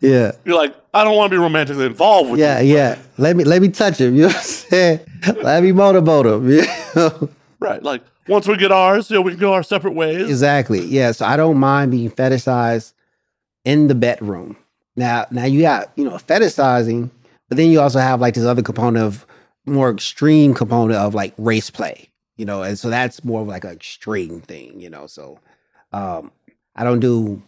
Yeah, 0.00 0.32
You're 0.44 0.56
like, 0.56 0.74
I 0.94 1.04
don't 1.04 1.16
want 1.16 1.30
to 1.30 1.36
be 1.36 1.40
romantically 1.40 1.84
involved 1.86 2.30
with 2.30 2.40
yeah, 2.40 2.60
you. 2.60 2.74
yeah. 2.74 2.96
yeah. 2.96 3.02
Let 3.18 3.36
me 3.36 3.44
let 3.44 3.60
me 3.60 3.68
touch 3.68 4.00
him. 4.00 4.14
You 4.16 4.22
know 4.22 4.28
what 4.28 4.36
I'm 4.36 4.42
saying? 4.42 5.00
Let 5.42 5.62
me 5.62 5.72
motorboat 5.72 6.26
him. 6.26 6.50
You 6.50 6.62
know? 6.96 7.28
Right. 7.60 7.82
Like, 7.82 8.02
once 8.26 8.48
we 8.48 8.56
get 8.56 8.72
ours, 8.72 9.10
you 9.10 9.16
know, 9.16 9.22
we 9.22 9.32
can 9.32 9.40
go 9.40 9.52
our 9.52 9.62
separate 9.62 9.92
ways. 9.92 10.28
Exactly. 10.28 10.84
Yeah. 10.86 11.12
So 11.12 11.26
I 11.26 11.36
don't 11.36 11.58
mind 11.58 11.90
being 11.90 12.10
fetishized 12.10 12.94
in 13.64 13.88
the 13.88 13.94
bedroom. 13.94 14.56
Now, 14.96 15.26
now 15.30 15.44
you 15.44 15.62
got 15.62 15.92
you 15.96 16.04
know 16.04 16.12
fetishizing, 16.16 17.10
but 17.48 17.56
then 17.56 17.70
you 17.70 17.80
also 17.80 17.98
have 17.98 18.20
like 18.20 18.34
this 18.34 18.44
other 18.44 18.62
component 18.62 19.04
of 19.04 19.26
more 19.66 19.90
extreme 19.90 20.54
component 20.54 20.98
of 20.98 21.14
like 21.14 21.34
race 21.36 21.70
play. 21.70 22.08
You 22.36 22.46
know, 22.46 22.62
and 22.62 22.78
so 22.78 22.88
that's 22.88 23.22
more 23.22 23.42
of 23.42 23.48
like 23.48 23.64
an 23.64 23.72
extreme 23.72 24.40
thing. 24.40 24.80
You 24.80 24.90
know, 24.90 25.06
so 25.06 25.38
um, 25.92 26.32
I 26.74 26.84
don't 26.84 27.00
do 27.00 27.42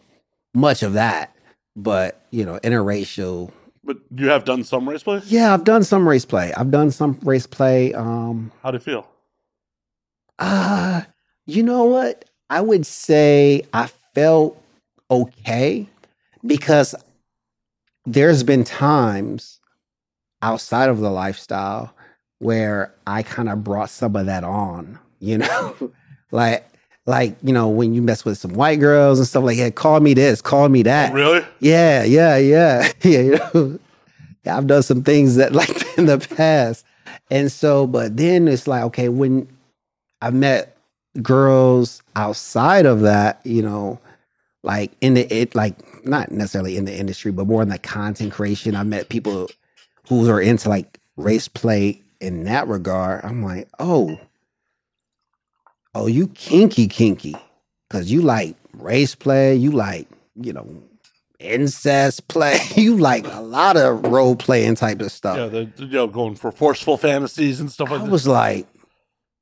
much 0.55 0.83
of 0.83 0.93
that, 0.95 1.35
but 1.77 2.25
you 2.31 2.45
know, 2.45 2.59
interracial. 2.61 3.51
But 3.85 3.99
you 4.15 4.29
have 4.29 4.45
done 4.45 4.63
some 4.65 4.89
race 4.89 5.03
play? 5.03 5.21
Yeah, 5.27 5.53
I've 5.53 5.65
done 5.65 5.83
some 5.83 6.09
race 6.09 6.25
play. 6.25 6.53
I've 6.55 6.71
done 6.71 6.91
some 6.91 7.19
race 7.23 7.47
play. 7.47 7.93
Um, 7.95 8.53
How 8.63 8.71
do 8.71 8.77
you 8.77 8.81
feel? 8.81 9.09
Uh, 10.39 11.03
you 11.47 11.63
know 11.63 11.85
what? 11.85 12.25
I 12.51 12.61
would 12.61 12.87
say 12.87 13.63
I 13.73 13.89
felt 14.15 14.63
okay 15.11 15.89
because 16.47 16.95
there's 18.05 18.43
been 18.43 18.65
times 18.65 19.61
outside 20.43 20.89
of 20.89 20.99
the 20.99 21.11
lifestyle 21.11 21.95
where 22.39 22.93
I 23.07 23.23
kind 23.23 23.49
of 23.49 23.63
brought 23.63 23.91
some 23.91 24.17
of 24.17 24.27
that 24.27 24.45
on, 24.45 24.99
you 25.21 25.39
know? 25.39 25.93
like 26.33 26.67
like, 27.07 27.37
you 27.43 27.53
know, 27.53 27.69
when 27.69 27.95
you 27.95 28.03
mess 28.03 28.25
with 28.25 28.39
some 28.39 28.55
white 28.55 28.81
girls 28.81 29.19
and 29.19 29.27
stuff 29.27 29.45
like 29.45 29.59
that, 29.59 29.75
call 29.75 30.01
me 30.01 30.15
this, 30.15 30.41
call 30.41 30.69
me 30.69 30.83
that. 30.85 31.11
Oh, 31.11 31.15
really? 31.15 31.45
Yeah, 31.61 32.05
yeah, 32.05 32.37
yeah. 32.37 32.93
yeah, 33.03 33.21
you 33.21 33.31
know. 33.37 33.79
Yeah, 34.45 34.57
I've 34.57 34.67
done 34.67 34.83
some 34.83 35.03
things 35.03 35.37
that 35.37 35.53
like 35.55 35.99
in 35.99 36.07
the 36.07 36.19
past. 36.19 36.85
And 37.31 37.51
so, 37.51 37.87
but 37.87 38.17
then 38.17 38.49
it's 38.49 38.67
like, 38.67 38.83
okay, 38.85 39.09
when 39.09 39.49
I 40.21 40.31
met 40.31 40.77
girls 41.21 42.03
outside 42.17 42.87
of 42.87 43.01
that, 43.01 43.41
you 43.45 43.63
know, 43.63 43.99
like 44.63 44.93
in 45.01 45.15
the 45.15 45.33
it 45.35 45.55
like 45.55 45.77
not 46.07 46.31
necessarily 46.31 46.77
in 46.77 46.85
the 46.85 46.97
industry, 46.97 47.33
but 47.33 47.47
more 47.47 47.63
in 47.63 47.69
the 47.69 47.79
content 47.79 48.33
creation. 48.33 48.77
I 48.77 48.83
met 48.85 49.09
people 49.09 49.49
who 50.09 50.29
are 50.29 50.41
into 50.41 50.69
like 50.69 50.99
race 51.17 51.49
play 51.49 52.03
in 52.21 52.45
that 52.45 52.69
regard. 52.69 53.25
I'm 53.25 53.43
like, 53.43 53.69
oh, 53.79 54.19
oh, 55.95 56.07
you 56.07 56.29
kinky 56.29 56.89
kinky. 56.89 57.37
Cause 57.91 58.11
you 58.11 58.23
like 58.23 58.57
race 58.73 59.15
play, 59.15 59.55
you 59.55 59.71
like, 59.71 60.09
you 60.35 60.53
know, 60.53 60.67
incest 61.39 62.27
play, 62.29 62.59
you 62.77 62.97
like 62.97 63.27
a 63.27 63.43
lot 63.43 63.77
of 63.77 64.03
role 64.07 64.35
playing 64.35 64.77
type 64.77 65.01
of 65.01 65.13
stuff. 65.13 65.37
Yeah, 65.37 65.47
the, 65.47 65.71
you 65.77 65.87
know, 65.89 66.07
going 66.07 66.35
for 66.37 66.51
forceful 66.51 66.97
fantasies 66.97 67.61
and 67.61 67.71
stuff 67.71 67.91
like 67.91 68.01
I 68.01 68.05
that. 68.05 68.11
was 68.11 68.27
like, 68.27 68.67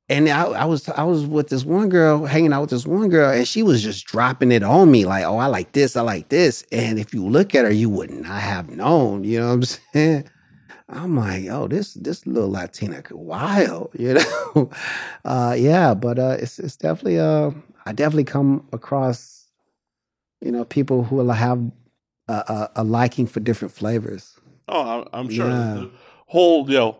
and 0.09 0.27
I, 0.27 0.43
I 0.43 0.65
was 0.65 0.89
I 0.89 1.03
was 1.03 1.25
with 1.25 1.47
this 1.47 1.63
one 1.63 1.87
girl, 1.87 2.25
hanging 2.25 2.51
out 2.51 2.59
with 2.61 2.71
this 2.71 2.85
one 2.85 3.07
girl, 3.07 3.31
and 3.31 3.47
she 3.47 3.63
was 3.63 3.81
just 3.81 4.05
dropping 4.05 4.51
it 4.51 4.63
on 4.63 4.91
me, 4.91 5.05
like, 5.05 5.23
oh, 5.23 5.37
I 5.37 5.45
like 5.45 5.71
this, 5.71 5.95
I 5.95 6.01
like 6.01 6.27
this. 6.27 6.65
And 6.73 6.99
if 6.99 7.13
you 7.13 7.25
look 7.25 7.55
at 7.55 7.63
her, 7.63 7.71
you 7.71 7.89
would 7.89 8.11
not 8.11 8.41
have 8.41 8.69
known, 8.69 9.23
you 9.23 9.39
know 9.39 9.47
what 9.47 9.53
I'm 9.53 9.63
saying? 9.93 10.29
I'm 10.91 11.15
like, 11.15 11.47
oh, 11.49 11.67
this 11.67 11.93
this 11.93 12.25
little 12.27 12.51
Latina 12.51 13.01
wild, 13.11 13.91
you 13.97 14.15
know? 14.15 14.69
uh 15.25 15.55
yeah, 15.57 15.93
but 15.93 16.19
uh 16.19 16.37
it's 16.39 16.59
it's 16.59 16.75
definitely 16.75 17.19
uh 17.19 17.51
I 17.85 17.93
definitely 17.93 18.25
come 18.25 18.67
across, 18.73 19.47
you 20.41 20.51
know, 20.51 20.65
people 20.65 21.03
who 21.03 21.15
will 21.15 21.31
have 21.31 21.71
a, 22.27 22.33
a, 22.33 22.71
a 22.77 22.83
liking 22.83 23.27
for 23.27 23.39
different 23.39 23.73
flavors. 23.73 24.39
oh, 24.67 25.07
I'm, 25.11 25.29
sure. 25.29 25.49
Yeah. 25.49 25.73
The 25.73 25.91
whole, 26.27 26.69
you 26.69 26.77
know, 26.77 26.97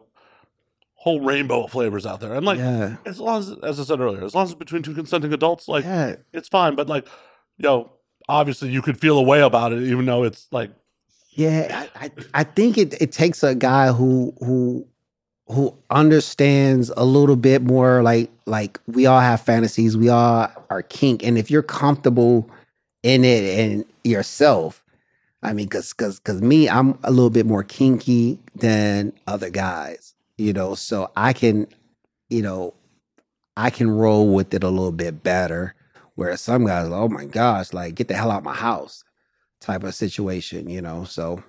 whole 0.95 1.21
rainbow 1.21 1.63
of 1.65 1.71
flavors 1.71 2.05
out 2.05 2.19
there. 2.19 2.33
And 2.33 2.45
like, 2.45 2.59
yeah. 2.59 2.97
as 3.05 3.19
long 3.19 3.39
as, 3.39 3.51
as 3.63 3.79
I 3.79 3.83
said 3.83 3.99
earlier, 3.99 4.23
as 4.23 4.35
long 4.35 4.45
as 4.45 4.51
it's 4.51 4.59
between 4.59 4.83
two 4.83 4.93
consenting 4.93 5.33
adults, 5.33 5.67
like, 5.67 5.83
yeah. 5.83 6.15
it's 6.33 6.47
fine. 6.47 6.75
But 6.75 6.89
like, 6.89 7.05
you 7.57 7.63
know, 7.63 7.91
obviously 8.27 8.69
you 8.69 8.81
could 8.81 8.99
feel 8.99 9.17
a 9.17 9.23
way 9.23 9.41
about 9.41 9.73
it, 9.73 9.83
even 9.83 10.05
though 10.05 10.23
it's 10.23 10.47
like, 10.51 10.71
Yeah, 11.41 11.87
I, 11.95 12.05
I, 12.05 12.11
I 12.33 12.43
think 12.43 12.77
it, 12.77 13.01
it 13.01 13.11
takes 13.11 13.43
a 13.43 13.55
guy 13.55 13.91
who 13.91 14.33
who 14.39 14.85
who 15.47 15.75
understands 15.89 16.91
a 16.95 17.03
little 17.03 17.35
bit 17.35 17.63
more 17.63 18.03
like 18.03 18.29
like 18.45 18.79
we 18.87 19.05
all 19.05 19.19
have 19.19 19.41
fantasies, 19.41 19.97
we 19.97 20.09
all 20.09 20.49
are 20.69 20.83
kink, 20.83 21.23
and 21.23 21.37
if 21.37 21.49
you're 21.49 21.63
comfortable 21.63 22.49
in 23.03 23.23
it 23.23 23.59
and 23.59 23.85
yourself, 24.03 24.83
I 25.41 25.53
mean, 25.53 25.67
cause 25.67 25.93
cause 25.93 26.19
cause 26.19 26.41
me, 26.41 26.69
I'm 26.69 26.99
a 27.03 27.11
little 27.11 27.31
bit 27.31 27.47
more 27.47 27.63
kinky 27.63 28.39
than 28.55 29.13
other 29.27 29.49
guys, 29.49 30.13
you 30.37 30.53
know, 30.53 30.75
so 30.75 31.11
I 31.15 31.33
can, 31.33 31.67
you 32.29 32.43
know, 32.43 32.73
I 33.57 33.71
can 33.71 33.89
roll 33.89 34.33
with 34.33 34.53
it 34.53 34.63
a 34.63 34.69
little 34.69 34.91
bit 34.91 35.23
better 35.23 35.75
Whereas 36.15 36.41
some 36.41 36.65
guys, 36.65 36.87
oh 36.91 37.07
my 37.07 37.25
gosh, 37.25 37.73
like 37.73 37.95
get 37.95 38.07
the 38.07 38.13
hell 38.15 38.31
out 38.31 38.39
of 38.39 38.43
my 38.43 38.53
house, 38.53 39.03
type 39.61 39.83
of 39.83 39.95
situation, 39.95 40.69
you 40.69 40.81
know. 40.81 41.05
So 41.05 41.41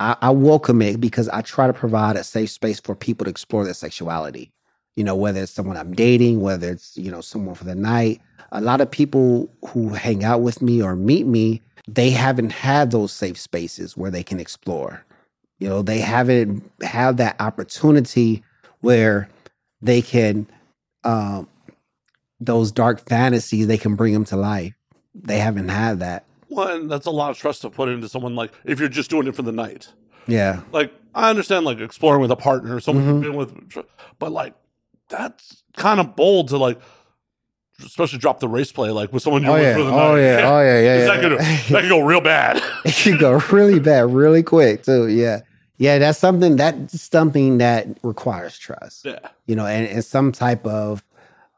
I, 0.00 0.16
I 0.20 0.30
welcome 0.30 0.82
it 0.82 1.00
because 1.00 1.28
I 1.28 1.42
try 1.42 1.66
to 1.66 1.72
provide 1.72 2.16
a 2.16 2.24
safe 2.24 2.50
space 2.50 2.80
for 2.80 2.96
people 2.96 3.24
to 3.24 3.30
explore 3.30 3.64
their 3.64 3.74
sexuality. 3.74 4.50
You 4.96 5.04
know, 5.04 5.14
whether 5.14 5.42
it's 5.42 5.52
someone 5.52 5.76
I'm 5.76 5.94
dating, 5.94 6.40
whether 6.40 6.70
it's 6.70 6.96
you 6.96 7.10
know 7.10 7.20
someone 7.20 7.54
for 7.54 7.64
the 7.64 7.76
night. 7.76 8.20
A 8.50 8.60
lot 8.60 8.80
of 8.80 8.90
people 8.90 9.48
who 9.68 9.90
hang 9.90 10.24
out 10.24 10.40
with 10.40 10.62
me 10.62 10.82
or 10.82 10.96
meet 10.96 11.26
me, 11.26 11.60
they 11.86 12.10
haven't 12.10 12.50
had 12.50 12.90
those 12.90 13.12
safe 13.12 13.38
spaces 13.38 13.96
where 13.96 14.10
they 14.10 14.22
can 14.22 14.40
explore. 14.40 15.04
You 15.58 15.68
know, 15.68 15.82
they 15.82 15.98
haven't 15.98 16.68
had 16.82 17.18
that 17.18 17.36
opportunity 17.40 18.42
where 18.80 19.28
they 19.80 20.02
can 20.02 20.46
um 21.04 21.48
those 22.40 22.72
dark 22.72 23.00
fantasies 23.08 23.66
they 23.66 23.78
can 23.78 23.94
bring 23.94 24.12
them 24.12 24.24
to 24.26 24.36
life. 24.36 24.74
They 25.14 25.38
haven't 25.38 25.68
had 25.68 26.00
that. 26.00 26.24
One, 26.48 26.88
that's 26.88 27.06
a 27.06 27.10
lot 27.10 27.30
of 27.30 27.38
trust 27.38 27.62
to 27.62 27.70
put 27.70 27.88
into 27.88 28.08
someone 28.08 28.34
like 28.34 28.52
if 28.64 28.80
you're 28.80 28.88
just 28.88 29.10
doing 29.10 29.26
it 29.26 29.36
for 29.36 29.42
the 29.42 29.52
night. 29.52 29.88
Yeah. 30.26 30.60
Like 30.72 30.92
I 31.14 31.30
understand 31.30 31.64
like 31.64 31.80
exploring 31.80 32.20
with 32.20 32.30
a 32.30 32.36
partner 32.36 32.76
or 32.76 32.80
someone 32.80 33.04
Mhm. 33.04 33.12
you've 33.14 33.22
been 33.22 33.34
with, 33.36 33.84
but 34.18 34.32
like 34.32 34.54
that's 35.08 35.62
kind 35.76 36.00
of 36.00 36.16
bold 36.16 36.48
to 36.48 36.58
like, 36.58 36.78
especially 37.84 38.18
drop 38.18 38.40
the 38.40 38.48
race 38.48 38.72
play 38.72 38.90
like 38.90 39.12
with 39.12 39.22
someone 39.22 39.42
you're 39.42 39.52
Oh 39.52 39.54
with 39.54 39.62
yeah. 39.62 39.74
for 39.76 39.82
the 39.84 39.90
night. 39.90 39.96
Oh 40.08 40.14
night. 40.14 40.20
yeah. 40.22 40.36
Oh 40.50 40.60
yeah. 40.60 40.80
Yeah. 40.80 40.98
yeah. 40.98 41.06
That, 41.06 41.20
could, 41.20 41.32
that 41.74 41.80
could 41.82 41.88
go 41.88 42.00
real 42.00 42.20
bad. 42.20 42.62
it 42.84 42.94
could 43.02 43.18
go 43.18 43.40
really 43.52 43.78
bad 43.78 44.10
really 44.12 44.42
quick 44.42 44.82
too. 44.84 45.08
Yeah. 45.08 45.40
Yeah, 45.80 45.98
that's 45.98 46.18
something 46.18 46.56
that's 46.56 47.00
something 47.00 47.58
that 47.58 47.86
requires 48.02 48.58
trust. 48.58 49.04
yeah. 49.04 49.20
You 49.46 49.54
know, 49.54 49.64
and, 49.66 49.86
and 49.86 50.04
some 50.04 50.32
type 50.32 50.66
of 50.66 51.04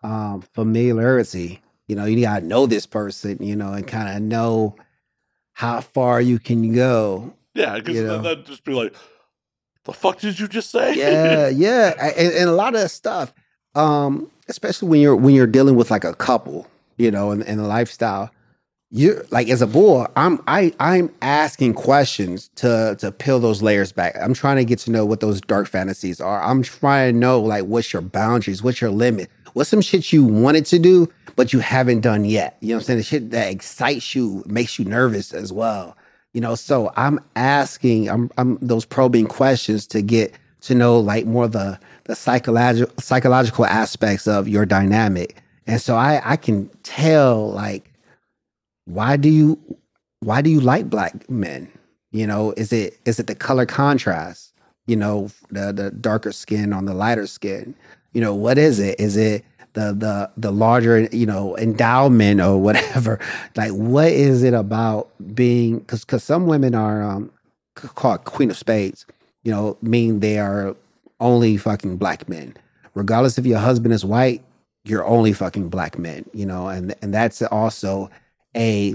um 0.03 0.43
familiarity. 0.43 1.61
You 1.91 1.97
know, 1.97 2.05
you 2.05 2.21
gotta 2.21 2.47
know 2.47 2.67
this 2.67 2.87
person, 2.87 3.39
you 3.41 3.57
know, 3.57 3.73
and 3.73 3.85
kind 3.85 4.17
of 4.17 4.23
know 4.23 4.77
how 5.55 5.81
far 5.81 6.21
you 6.21 6.39
can 6.39 6.73
go. 6.73 7.35
Yeah. 7.53 7.75
Because 7.75 7.97
You 7.97 8.07
know. 8.07 8.23
that'd 8.23 8.47
just 8.47 8.63
be 8.63 8.73
like, 8.73 8.95
the 9.83 9.93
fuck 9.93 10.21
did 10.21 10.39
you 10.39 10.47
just 10.47 10.71
say? 10.71 10.95
Yeah, 10.95 11.49
yeah. 11.49 12.13
And, 12.17 12.33
and 12.33 12.49
a 12.49 12.53
lot 12.53 12.77
of 12.77 12.81
that 12.81 12.91
stuff. 12.91 13.35
Um, 13.75 14.31
especially 14.47 14.89
when 14.89 15.01
you're 15.01 15.17
when 15.17 15.35
you're 15.35 15.49
dealing 15.49 15.75
with 15.75 15.91
like 15.91 16.05
a 16.05 16.15
couple, 16.15 16.69
you 16.97 17.11
know, 17.11 17.33
and, 17.33 17.43
and 17.43 17.61
a 17.61 17.67
lifestyle. 17.67 18.31
You 18.91 19.25
like 19.31 19.49
as 19.49 19.63
a 19.63 19.67
boy, 19.67 20.07
I'm 20.17 20.43
I 20.47 20.73
I'm 20.81 21.15
asking 21.23 21.75
questions 21.75 22.51
to 22.57 22.97
to 22.99 23.13
peel 23.13 23.41
those 23.41 23.63
layers 23.63 23.93
back. 23.93 24.17
I'm 24.21 24.35
trying 24.35 24.57
to 24.57 24.65
get 24.65 24.79
to 24.81 24.91
know 24.91 25.07
what 25.07 25.21
those 25.21 25.41
dark 25.41 25.69
fantasies 25.69 26.21
are. 26.21 26.43
I'm 26.43 26.63
trying 26.63 27.13
to 27.13 27.19
know 27.19 27.41
like 27.41 27.65
what's 27.65 27.93
your 27.93 28.03
boundaries, 28.03 28.63
what's 28.63 28.81
your 28.81 28.91
limit, 28.91 29.31
what's 29.53 29.71
some 29.71 29.81
shit 29.81 30.13
you 30.13 30.25
wanted 30.25 30.67
to 30.67 30.79
do 30.79 31.09
but 31.41 31.55
you 31.55 31.59
haven't 31.61 32.01
done 32.01 32.27
yet. 32.27 32.59
You 32.61 32.69
know 32.69 32.75
what 32.75 32.81
I'm 32.81 32.85
saying? 32.85 32.99
The 32.99 33.03
shit 33.03 33.31
that 33.31 33.51
excites 33.51 34.15
you, 34.15 34.43
makes 34.47 34.79
you 34.79 34.85
nervous 34.85 35.33
as 35.33 35.51
well. 35.51 35.97
You 36.35 36.41
know, 36.43 36.55
so 36.55 36.93
I'm 36.99 37.19
asking, 37.35 38.11
I'm 38.11 38.31
I'm 38.37 38.59
those 38.61 38.85
probing 38.85 39.27
questions 39.27 39.87
to 39.87 40.03
get 40.03 40.35
to 40.63 40.75
know 40.75 41.01
like 41.01 41.25
more 41.25 41.49
the 41.49 41.79
the 42.05 42.15
psychological 42.15 42.93
psychological 43.01 43.65
aspects 43.65 44.29
of 44.29 44.49
your 44.49 44.67
dynamic. 44.67 45.43
And 45.67 45.81
so 45.81 45.97
I 45.97 46.21
I 46.25 46.37
can 46.37 46.69
tell 46.83 47.51
like 47.53 47.90
why 48.93 49.17
do 49.17 49.29
you 49.29 49.59
why 50.21 50.43
do 50.43 50.51
you 50.51 50.61
like 50.61 50.91
black 50.91 51.29
men? 51.31 51.71
You 52.13 52.27
know, 52.27 52.53
is 52.57 52.73
it 52.73 52.99
is 53.05 53.19
it 53.19 53.27
the 53.27 53.35
color 53.35 53.67
contrast? 53.67 54.53
You 54.87 54.97
know, 54.97 55.31
the 55.51 55.73
the 55.73 55.91
darker 55.91 56.33
skin 56.33 56.73
on 56.73 56.85
the 56.85 56.95
lighter 56.95 57.27
skin. 57.27 57.75
You 58.13 58.21
know, 58.21 58.35
what 58.35 58.59
is 58.59 58.79
it? 58.81 58.99
Is 58.99 59.17
it 59.17 59.45
the 59.75 59.93
the 59.93 60.31
the 60.37 60.51
larger 60.51 61.03
you 61.13 61.27
know 61.27 61.57
endowment 61.57 62.41
or 62.41 62.59
whatever? 62.61 63.21
Like, 63.57 63.71
what 63.73 64.09
is 64.09 64.43
it 64.43 64.55
about 64.55 65.11
being? 65.35 65.79
Because 65.79 66.05
because 66.05 66.25
some 66.25 66.47
women 66.47 66.75
are 66.75 67.03
um 67.03 67.31
called 67.75 68.25
queen 68.25 68.51
of 68.51 68.59
spades. 68.59 69.07
You 69.45 69.53
know, 69.53 69.79
mean 69.81 70.21
they 70.21 70.39
are 70.39 70.77
only 71.21 71.57
fucking 71.57 71.97
black 71.97 72.29
men. 72.29 72.55
Regardless 72.95 73.39
if 73.39 73.47
your 73.47 73.59
husband 73.59 73.95
is 73.95 74.05
white, 74.05 74.43
you're 74.85 75.07
only 75.07 75.33
fucking 75.33 75.69
black 75.69 75.97
men. 75.99 76.29
You 76.35 76.47
know, 76.47 76.69
and 76.69 76.95
and 77.01 77.15
that's 77.15 77.41
also 77.43 78.11
a 78.57 78.95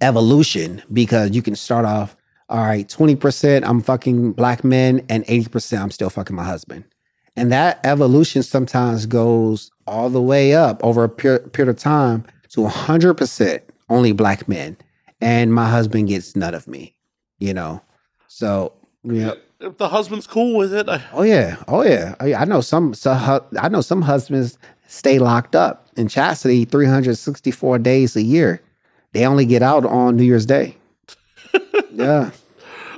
evolution 0.00 0.82
because 0.92 1.30
you 1.30 1.42
can 1.42 1.56
start 1.56 1.84
off 1.84 2.16
all 2.48 2.62
right 2.64 2.86
20% 2.88 3.66
i'm 3.66 3.80
fucking 3.80 4.32
black 4.32 4.62
men 4.62 5.04
and 5.08 5.24
80% 5.24 5.80
i'm 5.80 5.90
still 5.90 6.10
fucking 6.10 6.36
my 6.36 6.44
husband 6.44 6.84
and 7.34 7.50
that 7.52 7.80
evolution 7.84 8.42
sometimes 8.42 9.06
goes 9.06 9.70
all 9.86 10.10
the 10.10 10.20
way 10.22 10.54
up 10.54 10.82
over 10.84 11.04
a 11.04 11.08
per- 11.08 11.38
period 11.38 11.70
of 11.70 11.78
time 11.78 12.24
to 12.50 12.60
100% 12.60 13.60
only 13.88 14.12
black 14.12 14.48
men 14.48 14.76
and 15.20 15.52
my 15.54 15.68
husband 15.68 16.08
gets 16.08 16.36
none 16.36 16.54
of 16.54 16.68
me 16.68 16.94
you 17.38 17.54
know 17.54 17.80
so 18.28 18.72
yeah 19.02 19.32
If 19.60 19.78
the 19.78 19.88
husband's 19.88 20.26
cool 20.26 20.58
with 20.58 20.74
it, 20.74 20.88
I, 20.88 21.02
Oh 21.14 21.22
yeah, 21.22 21.56
oh 21.68 21.82
yeah. 21.82 22.14
I, 22.20 22.34
I 22.34 22.44
know 22.44 22.60
some. 22.60 22.92
So 22.92 23.14
hu- 23.14 23.58
I 23.58 23.68
know 23.70 23.80
some 23.80 24.02
husbands 24.02 24.58
stay 24.86 25.18
locked 25.18 25.54
up 25.56 25.88
in 25.96 26.08
chastity 26.08 26.64
364 26.64 27.78
days 27.78 28.16
a 28.16 28.22
year. 28.22 28.60
They 29.12 29.24
only 29.26 29.46
get 29.46 29.62
out 29.62 29.84
on 29.84 30.16
New 30.16 30.24
Year's 30.24 30.46
Day. 30.46 30.76
yeah, 31.92 32.30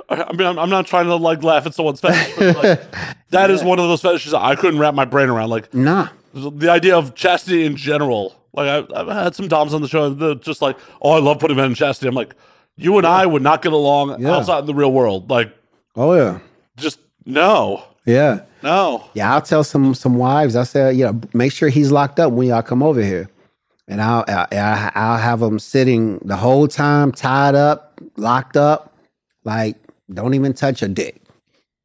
I 0.09 0.33
mean, 0.33 0.47
I'm, 0.47 0.59
I'm 0.59 0.69
not 0.69 0.85
trying 0.87 1.05
to 1.05 1.15
like 1.15 1.43
laugh 1.43 1.65
at 1.65 1.73
someone's 1.75 2.01
fetish, 2.01 2.35
but 2.37 2.55
like, 2.57 2.81
that 3.29 3.51
is 3.51 3.63
one 3.63 3.79
of 3.79 3.87
those 3.87 4.01
fetishes 4.01 4.33
I 4.33 4.55
couldn't 4.55 4.79
wrap 4.79 4.93
my 4.95 5.05
brain 5.05 5.29
around. 5.29 5.49
Like 5.49 5.73
nah. 5.73 6.09
the 6.33 6.69
idea 6.69 6.97
of 6.97 7.15
chastity 7.15 7.65
in 7.65 7.75
general. 7.75 8.35
Like 8.53 8.89
I, 8.91 8.99
I've 8.99 9.07
had 9.07 9.35
some 9.35 9.47
doms 9.47 9.73
on 9.73 9.81
the 9.81 9.87
show 9.87 10.09
that 10.09 10.41
just 10.41 10.61
like, 10.61 10.77
oh, 11.01 11.11
I 11.11 11.19
love 11.19 11.39
putting 11.39 11.55
men 11.57 11.67
in 11.67 11.75
chastity. 11.75 12.07
I'm 12.09 12.15
like, 12.15 12.33
you 12.75 12.97
and 12.97 13.05
I 13.05 13.25
would 13.25 13.43
not 13.43 13.61
get 13.61 13.71
along 13.73 14.19
Yeah. 14.19 14.35
outside 14.35 14.59
in 14.59 14.65
the 14.65 14.73
real 14.73 14.91
world. 14.91 15.29
Like, 15.29 15.55
Oh 15.95 16.13
yeah, 16.15 16.39
just 16.77 16.99
no, 17.25 17.83
yeah, 18.05 18.41
no. 18.63 19.05
yeah. 19.13 19.33
I'll 19.33 19.41
tell 19.41 19.63
some 19.63 19.93
some 19.93 20.15
wives. 20.15 20.55
I 20.55 20.63
say, 20.63 20.93
you 20.93 21.05
know, 21.05 21.19
make 21.33 21.51
sure 21.51 21.69
he's 21.69 21.91
locked 21.91 22.19
up 22.19 22.31
when 22.33 22.47
y'all 22.47 22.61
come 22.61 22.81
over 22.83 23.01
here, 23.01 23.29
and 23.87 24.01
I'll 24.01 24.25
I'll, 24.27 24.91
I'll 24.95 25.17
have 25.17 25.41
him 25.41 25.59
sitting 25.59 26.19
the 26.19 26.35
whole 26.37 26.67
time, 26.67 27.11
tied 27.11 27.55
up, 27.55 27.99
locked 28.17 28.57
up. 28.57 28.95
Like, 29.43 29.77
don't 30.13 30.33
even 30.33 30.53
touch 30.53 30.81
a 30.81 30.87
dick. 30.87 31.21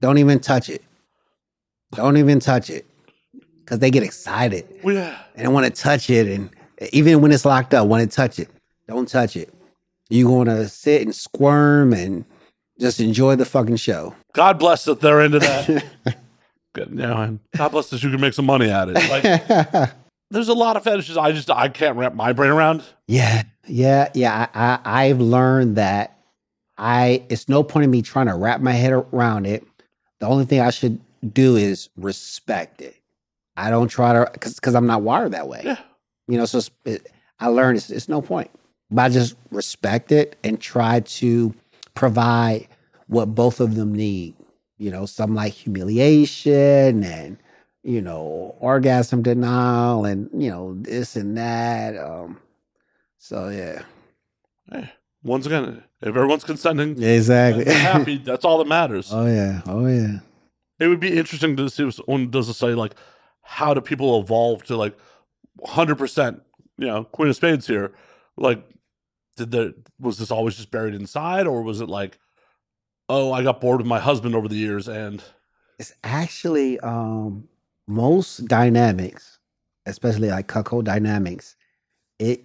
Don't 0.00 0.18
even 0.18 0.40
touch 0.40 0.68
it. 0.68 0.82
Don't 1.92 2.16
even 2.16 2.40
touch 2.40 2.70
it, 2.70 2.86
because 3.60 3.78
they 3.78 3.90
get 3.90 4.02
excited. 4.02 4.66
Well, 4.82 4.96
yeah. 4.96 5.18
and 5.36 5.54
want 5.54 5.66
to 5.66 5.82
touch 5.82 6.10
it. 6.10 6.26
And 6.26 6.50
even 6.92 7.20
when 7.20 7.30
it's 7.30 7.44
locked 7.44 7.72
up, 7.72 7.86
want 7.86 8.08
to 8.08 8.14
touch 8.14 8.38
it. 8.38 8.48
Don't 8.88 9.08
touch 9.08 9.36
it. 9.36 9.54
You 10.10 10.28
want 10.28 10.48
to 10.48 10.68
sit 10.68 11.02
and 11.02 11.14
squirm 11.14 11.92
and 11.92 12.24
just 12.80 13.00
enjoy 13.00 13.36
the 13.36 13.44
fucking 13.44 13.76
show. 13.76 14.14
God 14.32 14.58
bless 14.58 14.84
that 14.84 15.00
they're 15.00 15.20
into 15.20 15.38
that. 15.38 15.84
Good, 16.74 16.90
you 16.90 16.96
know, 16.96 17.16
and 17.16 17.40
God 17.56 17.70
bless 17.70 17.90
that 17.90 18.02
you 18.02 18.10
can 18.10 18.20
make 18.20 18.34
some 18.34 18.46
money 18.46 18.68
at 18.68 18.88
it. 18.88 18.94
Like, 18.94 19.92
there's 20.30 20.48
a 20.48 20.54
lot 20.54 20.76
of 20.76 20.82
fetishes 20.82 21.16
I 21.16 21.30
just 21.32 21.50
I 21.50 21.68
can't 21.68 21.96
wrap 21.96 22.14
my 22.14 22.32
brain 22.32 22.50
around. 22.50 22.82
yeah, 23.06 23.44
yeah, 23.66 24.10
yeah. 24.14 24.48
I, 24.52 24.80
I, 24.84 25.04
I've 25.06 25.20
learned 25.20 25.76
that 25.76 26.18
I. 26.76 27.24
It's 27.28 27.48
no 27.48 27.62
point 27.62 27.84
in 27.84 27.90
me 27.90 28.02
trying 28.02 28.26
to 28.26 28.34
wrap 28.34 28.60
my 28.60 28.72
head 28.72 28.92
around 28.92 29.46
it. 29.46 29.64
The 30.18 30.26
only 30.26 30.44
thing 30.44 30.60
I 30.60 30.70
should 30.70 31.00
do 31.32 31.56
is 31.56 31.88
respect 31.96 32.82
it. 32.82 32.96
I 33.56 33.70
don't 33.70 33.88
try 33.88 34.12
to 34.12 34.28
because 34.32 34.56
because 34.56 34.74
I'm 34.74 34.86
not 34.86 35.02
wired 35.02 35.32
that 35.32 35.46
way. 35.48 35.62
Yeah. 35.64 35.78
You 36.26 36.38
know, 36.38 36.44
so 36.46 36.58
it's, 36.58 36.70
it, 36.84 37.12
I 37.38 37.48
learned 37.48 37.76
it's, 37.76 37.90
it's 37.90 38.08
no 38.08 38.20
point. 38.20 38.50
But 38.90 39.02
I 39.02 39.08
just 39.10 39.36
respect 39.50 40.12
it 40.12 40.36
and 40.42 40.60
try 40.60 41.00
to 41.00 41.54
provide 41.94 42.68
what 43.06 43.34
both 43.34 43.60
of 43.60 43.74
them 43.74 43.94
need. 43.94 44.34
You 44.78 44.90
know, 44.90 45.06
some 45.06 45.34
like 45.34 45.52
humiliation 45.52 47.04
and, 47.04 47.38
you 47.82 48.00
know, 48.02 48.54
orgasm 48.58 49.22
denial 49.22 50.04
and, 50.04 50.28
you 50.36 50.50
know, 50.50 50.74
this 50.80 51.16
and 51.16 51.36
that. 51.38 51.96
Um, 51.96 52.40
so 53.18 53.48
yeah. 53.48 53.82
Once 55.22 55.46
again, 55.46 55.82
if 56.02 56.08
everyone's 56.08 56.44
consenting, 56.44 57.00
Exactly. 57.02 57.64
happy, 57.72 58.18
that's 58.24 58.44
all 58.44 58.58
that 58.58 58.66
matters. 58.66 59.10
oh 59.12 59.26
yeah. 59.26 59.62
Oh 59.66 59.86
yeah. 59.86 60.18
it 60.80 60.88
would 60.88 61.00
be 61.00 61.16
interesting 61.16 61.56
to 61.56 61.70
see 61.70 61.86
if 61.86 61.94
someone 61.94 62.30
does 62.30 62.48
a 62.48 62.54
study 62.54 62.74
like 62.74 62.94
how 63.42 63.72
do 63.74 63.80
people 63.80 64.20
evolve 64.20 64.64
to 64.64 64.76
like 64.76 64.96
100% 65.60 66.40
you 66.78 66.86
know 66.86 67.04
queen 67.04 67.28
of 67.28 67.36
spades 67.36 67.66
here 67.66 67.92
like 68.36 68.62
did 69.36 69.50
there 69.50 69.72
was 70.00 70.18
this 70.18 70.30
always 70.30 70.56
just 70.56 70.70
buried 70.70 70.94
inside 70.94 71.46
or 71.46 71.62
was 71.62 71.80
it 71.80 71.88
like 71.88 72.18
oh 73.08 73.32
i 73.32 73.42
got 73.42 73.60
bored 73.60 73.78
with 73.78 73.86
my 73.86 74.00
husband 74.00 74.34
over 74.34 74.48
the 74.48 74.56
years 74.56 74.88
and 74.88 75.22
It's 75.78 75.92
actually 76.04 76.80
um 76.80 77.48
most 77.86 78.46
dynamics, 78.46 79.38
especially 79.86 80.30
like 80.30 80.46
cuckold 80.46 80.84
dynamics, 80.86 81.56
it 82.18 82.44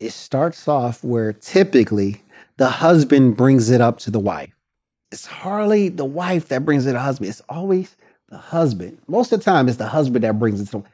it 0.00 0.12
starts 0.12 0.68
off 0.68 1.02
where 1.04 1.32
typically 1.32 2.22
the 2.58 2.68
husband 2.68 3.36
brings 3.36 3.70
it 3.70 3.80
up 3.80 3.98
to 4.00 4.10
the 4.10 4.20
wife. 4.20 4.54
It's 5.12 5.26
hardly 5.26 5.88
the 5.88 6.04
wife 6.04 6.48
that 6.48 6.64
brings 6.64 6.86
it 6.86 6.90
to 6.90 6.92
the 6.94 7.00
husband. 7.00 7.30
It's 7.30 7.42
always 7.48 7.96
the 8.28 8.38
husband. 8.38 8.98
Most 9.08 9.32
of 9.32 9.40
the 9.40 9.44
time, 9.44 9.68
it's 9.68 9.78
the 9.78 9.86
husband 9.88 10.24
that 10.24 10.38
brings 10.38 10.60
it 10.60 10.70
to. 10.72 10.84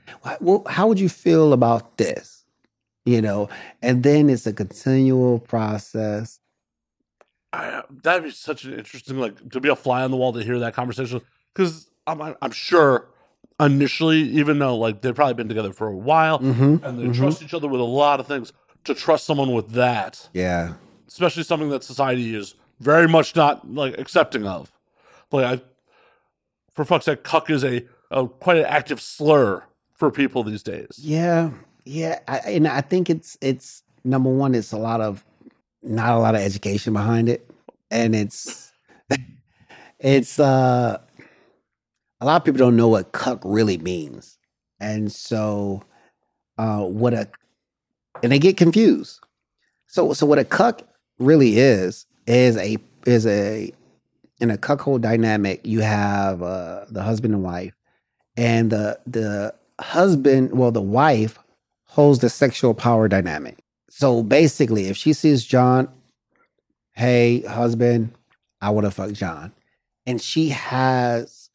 How 0.69 0.87
would 0.89 1.01
you 1.01 1.09
feel 1.09 1.53
about 1.53 1.97
this? 1.99 2.32
You 3.05 3.21
know, 3.23 3.49
and 3.81 4.03
then 4.03 4.31
it's 4.31 4.47
a 4.47 4.53
continual 4.53 5.39
process. 5.39 6.39
I, 7.53 7.83
that'd 8.03 8.23
be 8.25 8.31
such 8.31 8.65
an 8.65 8.75
interesting, 8.75 9.19
like, 9.19 9.51
to 9.51 9.61
be 9.61 9.69
a 9.69 9.77
fly 9.77 10.03
on 10.03 10.11
the 10.11 10.17
wall 10.17 10.33
to 10.33 10.43
hear 10.43 10.59
that 10.61 10.75
conversation. 10.75 11.21
Because 11.55 11.91
I'm, 12.07 12.35
I'm 12.41 12.51
sure 12.51 13.09
initially, 13.61 14.21
even 14.23 14.59
though 14.59 14.77
like 14.77 15.03
they've 15.03 15.15
probably 15.15 15.35
been 15.35 15.49
together 15.49 15.73
for 15.73 15.87
a 15.89 15.97
while 15.97 16.39
Mm-hmm. 16.39 16.85
and 16.85 16.99
they 16.99 17.17
trust 17.17 17.43
each 17.43 17.53
other 17.55 17.69
with 17.69 17.81
a 17.81 17.85
lot 17.85 18.21
of 18.21 18.27
things, 18.27 18.53
to 18.85 18.95
trust 18.95 19.25
someone 19.27 19.53
with 19.53 19.71
that, 19.73 20.29
Yeah. 20.33 20.75
especially 21.07 21.43
something 21.45 21.69
that 21.71 21.85
society 21.85 22.35
is 22.35 22.55
very 22.81 23.07
much 23.07 23.37
not 23.37 23.71
like 23.71 23.99
accepting 23.99 24.47
of. 24.47 24.73
Like, 25.31 25.61
I, 25.61 25.63
for 26.73 26.85
fuck's 26.85 27.05
sake, 27.05 27.23
cuck 27.23 27.51
is 27.51 27.63
a, 27.65 27.85
a 28.11 28.27
quite 28.27 28.57
an 28.57 28.65
active 28.65 29.01
slur 29.01 29.63
for 29.95 30.11
people 30.11 30.43
these 30.43 30.63
days. 30.63 30.99
Yeah, 30.99 31.51
yeah, 31.85 32.21
I, 32.29 32.39
and 32.39 32.69
I 32.69 32.81
think 32.81 33.11
it's 33.11 33.37
it's 33.41 33.83
number 34.05 34.31
one. 34.31 34.55
It's 34.55 34.73
a 34.73 34.79
lot 34.79 35.01
of 35.01 35.25
not 35.83 36.11
a 36.11 36.19
lot 36.19 36.35
of 36.35 36.41
education 36.41 36.93
behind 36.93 37.29
it, 37.29 37.49
and 37.91 38.15
it's 38.15 38.73
it's 39.99 40.39
uh 40.39 40.99
a 42.21 42.25
lot 42.25 42.37
of 42.41 42.45
people 42.45 42.59
don't 42.59 42.77
know 42.77 42.89
what 42.89 43.13
cuck 43.13 43.41
really 43.45 43.79
means, 43.79 44.39
and 44.81 45.11
so 45.11 45.83
uh 46.59 46.83
what 46.85 47.15
a 47.15 47.29
and 48.23 48.31
they 48.33 48.39
get 48.39 48.57
confused. 48.57 49.21
So 49.89 50.13
so 50.13 50.27
what 50.27 50.39
a 50.39 50.45
cuck 50.45 50.83
really 51.19 51.59
is 51.59 52.07
is 52.27 52.57
a 52.57 52.79
is 53.07 53.27
a 53.27 53.73
in 54.41 54.51
a 54.51 54.59
cuckold 54.59 55.03
dynamic. 55.03 55.67
You 55.67 55.81
have 55.81 56.43
uh 56.43 56.85
the 56.91 57.03
husband 57.03 57.35
and 57.35 57.43
wife, 57.43 57.75
and 58.37 58.71
the 58.71 59.01
the 59.07 59.55
husband, 59.81 60.57
well, 60.57 60.71
the 60.71 60.81
wife 60.81 61.39
holds 61.93 62.21
the 62.21 62.31
sexual 62.31 62.73
power 62.73 63.07
dynamic. 63.07 63.59
So 63.91 64.23
basically, 64.23 64.87
if 64.87 64.97
she 64.97 65.13
sees 65.13 65.45
John, 65.45 65.91
hey, 66.95 67.43
husband, 67.43 68.15
I 68.63 68.71
want 68.71 68.87
to 68.87 68.91
fuck 68.91 69.13
John. 69.13 69.53
And 70.07 70.19
she 70.19 70.49
has 70.49 71.51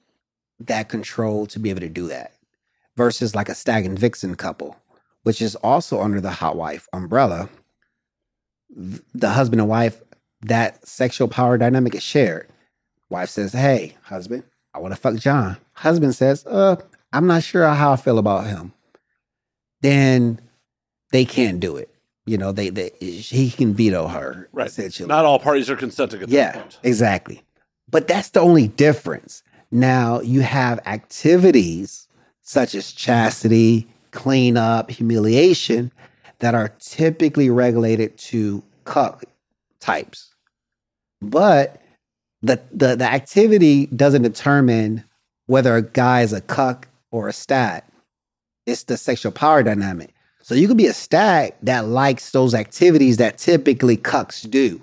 that 0.60 0.90
control 0.90 1.48
to 1.48 1.58
be 1.58 1.72
able 1.72 1.80
to 1.80 1.90
do 1.90 2.08
that 2.10 2.34
versus 2.96 3.34
like 3.34 3.50
a 3.50 3.56
stag 3.56 3.88
and 3.88 3.98
vixen 3.98 4.36
couple, 4.36 4.78
which 5.24 5.42
is 5.42 5.56
also 5.56 6.02
under 6.02 6.22
the 6.22 6.30
hot 6.30 6.56
wife 6.56 6.88
umbrella. 6.94 7.50
The 8.70 9.30
husband 9.30 9.60
and 9.60 9.70
wife, 9.70 10.00
that 10.42 10.88
sexual 10.88 11.28
power 11.28 11.58
dynamic 11.58 11.96
is 11.96 12.04
shared. 12.04 12.48
Wife 13.10 13.30
says, 13.30 13.54
Hey, 13.54 13.98
husband, 14.04 14.44
I 14.76 14.80
want 14.82 14.94
to 14.94 15.02
fuck 15.02 15.16
John. 15.16 15.58
Husband 15.74 16.14
says, 16.14 16.46
Uh, 16.46 16.76
I'm 17.12 17.26
not 17.26 17.42
sure 17.42 17.68
how 17.68 17.94
I 17.94 17.96
feel 17.96 18.20
about 18.20 18.46
him. 18.46 18.74
Then 19.82 20.40
they 21.12 21.26
can't 21.26 21.60
do 21.60 21.78
it. 21.78 21.90
You 22.26 22.38
know, 22.38 22.52
they, 22.52 22.70
they 22.70 22.90
he 23.00 23.50
can 23.50 23.74
veto 23.74 24.08
her. 24.08 24.50
Right. 24.52 24.68
Essentially. 24.68 25.08
Not 25.08 25.26
all 25.26 25.40
parties 25.40 25.70
are 25.70 25.78
consenting 25.78 26.24
at 26.24 26.30
Yeah, 26.30 26.62
exactly. 26.84 27.42
But 27.90 28.08
that's 28.08 28.30
the 28.30 28.42
only 28.42 28.68
difference. 28.68 29.44
Now 29.72 30.20
you 30.22 30.42
have 30.42 30.80
activities 30.86 32.08
such 32.42 32.76
as 32.76 32.92
chastity, 32.92 33.88
cleanup, 34.12 34.90
humiliation 34.92 35.92
that 36.40 36.56
are 36.56 36.70
typically 36.80 37.50
regulated 37.50 38.18
to 38.18 38.64
cuck 38.84 39.24
types. 39.80 40.34
But 41.22 41.82
the, 42.42 42.62
the 42.72 42.96
the 42.96 43.06
activity 43.06 43.88
doesn't 43.88 44.22
determine 44.22 45.04
whether 45.48 45.76
a 45.76 45.82
guy 45.82 46.22
is 46.22 46.34
a 46.34 46.42
cuck 46.42 46.88
or 47.12 47.28
a 47.28 47.34
stag. 47.34 47.84
It's 48.68 48.84
the 48.84 48.98
sexual 48.98 49.32
power 49.32 49.64
dynamic. 49.64 50.14
So 50.44 50.54
you 50.54 50.68
could 50.68 50.78
be 50.78 50.88
a 50.88 50.94
stag 50.94 51.56
that 51.64 51.88
likes 51.88 52.32
those 52.32 52.54
activities 52.54 53.18
that 53.18 53.38
typically 53.38 53.98
cucks 53.98 54.48
do. 54.50 54.82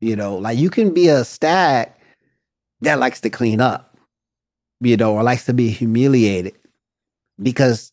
You 0.00 0.16
know, 0.16 0.36
like 0.36 0.58
you 0.58 0.68
can 0.68 0.92
be 0.92 1.08
a 1.08 1.24
stag 1.24 1.92
that 2.82 2.98
likes 2.98 3.20
to 3.22 3.30
clean 3.30 3.60
up, 3.60 3.96
you 4.80 4.96
know, 4.96 5.14
or 5.14 5.22
likes 5.22 5.46
to 5.46 5.54
be 5.54 5.70
humiliated. 5.70 6.54
Because 7.40 7.92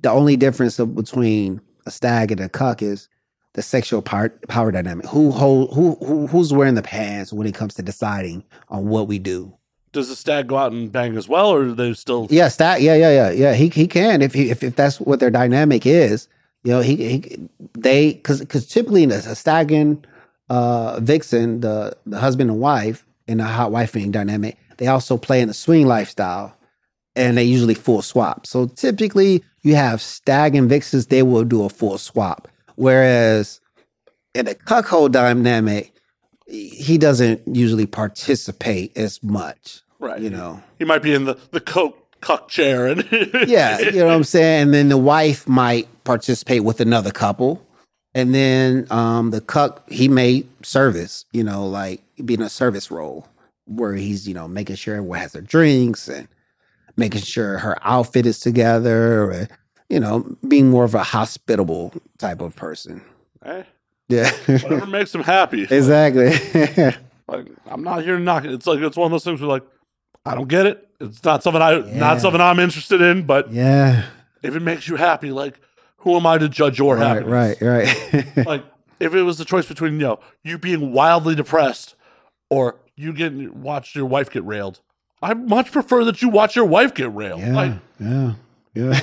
the 0.00 0.10
only 0.10 0.36
difference 0.36 0.76
between 0.76 1.60
a 1.86 1.90
stag 1.90 2.32
and 2.32 2.40
a 2.40 2.48
cuck 2.48 2.82
is 2.82 3.08
the 3.54 3.62
sexual 3.62 4.02
power, 4.02 4.30
power 4.48 4.72
dynamic. 4.72 5.06
Who 5.06 5.30
hold 5.30 5.72
who, 5.72 5.96
who 6.04 6.26
who's 6.26 6.52
wearing 6.52 6.74
the 6.74 6.82
pants 6.82 7.32
when 7.32 7.46
it 7.46 7.54
comes 7.54 7.74
to 7.74 7.82
deciding 7.82 8.44
on 8.68 8.88
what 8.88 9.08
we 9.08 9.18
do? 9.18 9.56
Does 9.92 10.08
the 10.08 10.16
stag 10.16 10.46
go 10.46 10.56
out 10.56 10.72
and 10.72 10.90
bang 10.90 11.16
as 11.16 11.28
well, 11.28 11.50
or 11.50 11.64
do 11.64 11.74
they 11.74 11.92
still? 11.92 12.26
Yeah, 12.30 12.48
stag. 12.48 12.82
Yeah, 12.82 12.94
yeah, 12.94 13.10
yeah, 13.10 13.30
yeah. 13.30 13.54
He 13.54 13.68
he 13.68 13.86
can 13.86 14.22
if 14.22 14.32
he 14.32 14.50
if, 14.50 14.62
if 14.62 14.74
that's 14.74 14.98
what 14.98 15.20
their 15.20 15.30
dynamic 15.30 15.84
is. 15.86 16.28
You 16.64 16.72
know, 16.72 16.80
he, 16.80 16.96
he 16.96 17.48
they 17.74 18.14
because 18.14 18.40
because 18.40 18.66
typically 18.66 19.02
in 19.02 19.12
a, 19.12 19.16
a 19.16 19.34
stag 19.34 19.70
and 19.70 20.06
uh, 20.48 20.98
vixen, 21.00 21.60
the 21.60 21.96
the 22.06 22.18
husband 22.18 22.50
and 22.50 22.58
wife 22.58 23.04
in 23.26 23.38
a 23.38 23.44
hot 23.44 23.70
wifing 23.70 24.10
dynamic, 24.12 24.56
they 24.78 24.86
also 24.86 25.18
play 25.18 25.42
in 25.42 25.48
the 25.48 25.54
swing 25.54 25.86
lifestyle, 25.86 26.56
and 27.14 27.36
they 27.36 27.44
usually 27.44 27.74
full 27.74 28.00
swap. 28.00 28.46
So 28.46 28.66
typically, 28.68 29.44
you 29.60 29.74
have 29.74 30.00
stag 30.00 30.54
and 30.54 30.70
vixens; 30.70 31.08
they 31.08 31.22
will 31.22 31.44
do 31.44 31.64
a 31.64 31.68
full 31.68 31.98
swap. 31.98 32.48
Whereas 32.76 33.60
in 34.34 34.48
a 34.48 34.54
cuckold 34.54 35.12
dynamic, 35.12 35.92
he 36.46 36.98
doesn't 36.98 37.42
usually 37.46 37.86
participate 37.86 38.96
as 38.96 39.22
much. 39.22 39.82
Right. 39.98 40.20
You 40.20 40.30
know. 40.30 40.62
He 40.78 40.84
might 40.84 41.02
be 41.02 41.14
in 41.14 41.24
the 41.24 41.38
the 41.50 41.60
coke 41.60 41.98
cuck 42.20 42.48
chair, 42.48 42.86
and 42.86 43.06
yeah, 43.46 43.78
you 43.80 43.92
know 43.92 44.06
what 44.06 44.14
I'm 44.14 44.24
saying? 44.24 44.62
And 44.62 44.74
then 44.74 44.88
the 44.88 44.96
wife 44.96 45.48
might 45.48 45.88
participate 46.04 46.64
with 46.64 46.80
another 46.80 47.10
couple. 47.10 47.64
And 48.14 48.34
then 48.34 48.86
um 48.90 49.30
the 49.30 49.40
cuck, 49.40 49.88
he 49.90 50.08
may 50.08 50.44
service, 50.62 51.24
you 51.32 51.44
know, 51.44 51.66
like 51.66 52.02
be 52.24 52.34
in 52.34 52.42
a 52.42 52.48
service 52.48 52.90
role 52.90 53.26
where 53.66 53.94
he's, 53.94 54.26
you 54.28 54.34
know, 54.34 54.48
making 54.48 54.76
sure 54.76 54.96
everyone 54.96 55.18
has 55.18 55.32
their 55.32 55.42
drinks 55.42 56.08
and 56.08 56.28
making 56.96 57.22
sure 57.22 57.58
her 57.58 57.78
outfit 57.82 58.26
is 58.26 58.38
together, 58.40 59.24
or, 59.24 59.48
you 59.88 59.98
know, 60.00 60.36
being 60.46 60.68
more 60.68 60.84
of 60.84 60.94
a 60.94 61.02
hospitable 61.02 61.92
type 62.18 62.40
of 62.40 62.54
person. 62.54 63.02
Eh, 63.44 63.62
Yeah. 64.12 64.30
whatever 64.62 64.86
makes 64.86 65.14
him 65.14 65.22
happy. 65.22 65.62
exactly. 65.70 66.32
Like 67.28 67.46
I'm 67.66 67.82
not 67.82 68.02
here 68.02 68.16
to 68.18 68.22
knock 68.22 68.44
it. 68.44 68.50
It's 68.52 68.66
like 68.66 68.80
it's 68.80 68.96
one 68.96 69.06
of 69.06 69.12
those 69.12 69.24
things 69.24 69.40
where 69.40 69.48
like 69.48 69.62
I 70.26 70.34
don't 70.34 70.48
get 70.48 70.66
it. 70.66 70.86
It's 71.00 71.22
not 71.24 71.42
something 71.42 71.62
I 71.62 71.78
Yeah. 71.78 71.98
not 71.98 72.20
something 72.20 72.40
I'm 72.40 72.58
interested 72.58 73.00
in. 73.00 73.22
But 73.22 73.50
yeah. 73.52 74.06
if 74.42 74.54
it 74.54 74.60
makes 74.60 74.86
you 74.88 74.96
happy, 74.96 75.30
like 75.30 75.58
who 75.98 76.16
am 76.16 76.26
I 76.26 76.36
to 76.38 76.48
judge 76.48 76.78
your 76.78 76.96
Right, 76.96 77.06
happiness? 77.24 77.60
right, 77.62 77.94
right. 78.34 78.36
Like 78.46 78.64
if 79.00 79.14
it 79.14 79.22
was 79.22 79.38
the 79.38 79.44
choice 79.46 79.66
between 79.66 79.94
you 79.94 80.00
know 80.00 80.20
you 80.42 80.58
being 80.58 80.92
wildly 80.92 81.34
depressed 81.34 81.94
or 82.50 82.76
you 82.96 83.12
getting 83.14 83.62
watch 83.62 83.94
your 83.94 84.04
wife 84.04 84.28
get 84.28 84.44
railed, 84.44 84.80
I 85.22 85.32
much 85.32 85.70
prefer 85.72 86.04
that 86.04 86.20
you 86.20 86.28
watch 86.28 86.54
your 86.56 86.66
wife 86.66 86.92
get 86.92 87.14
railed. 87.14 87.40
yeah. 87.40 87.54
Like 87.54 87.72
yeah. 88.00 88.32
Yeah. 88.74 89.00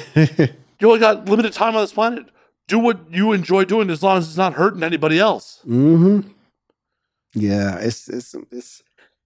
you 0.80 0.88
only 0.88 1.00
got 1.00 1.26
limited 1.28 1.54
time 1.54 1.76
on 1.76 1.82
this 1.82 1.94
planet. 1.94 2.26
Do 2.70 2.78
what 2.78 3.00
you 3.12 3.34
enjoy 3.34 3.66
doing 3.66 3.90
as 3.90 4.04
long 4.04 4.20
as 4.20 4.28
it's 4.28 4.38
not 4.38 4.54
hurting 4.54 4.84
anybody 4.84 5.20
else. 5.20 5.60
hmm 5.66 6.22
Yeah, 7.34 7.78
it's 7.80 8.08
it's 8.08 8.36
it's. 8.52 8.84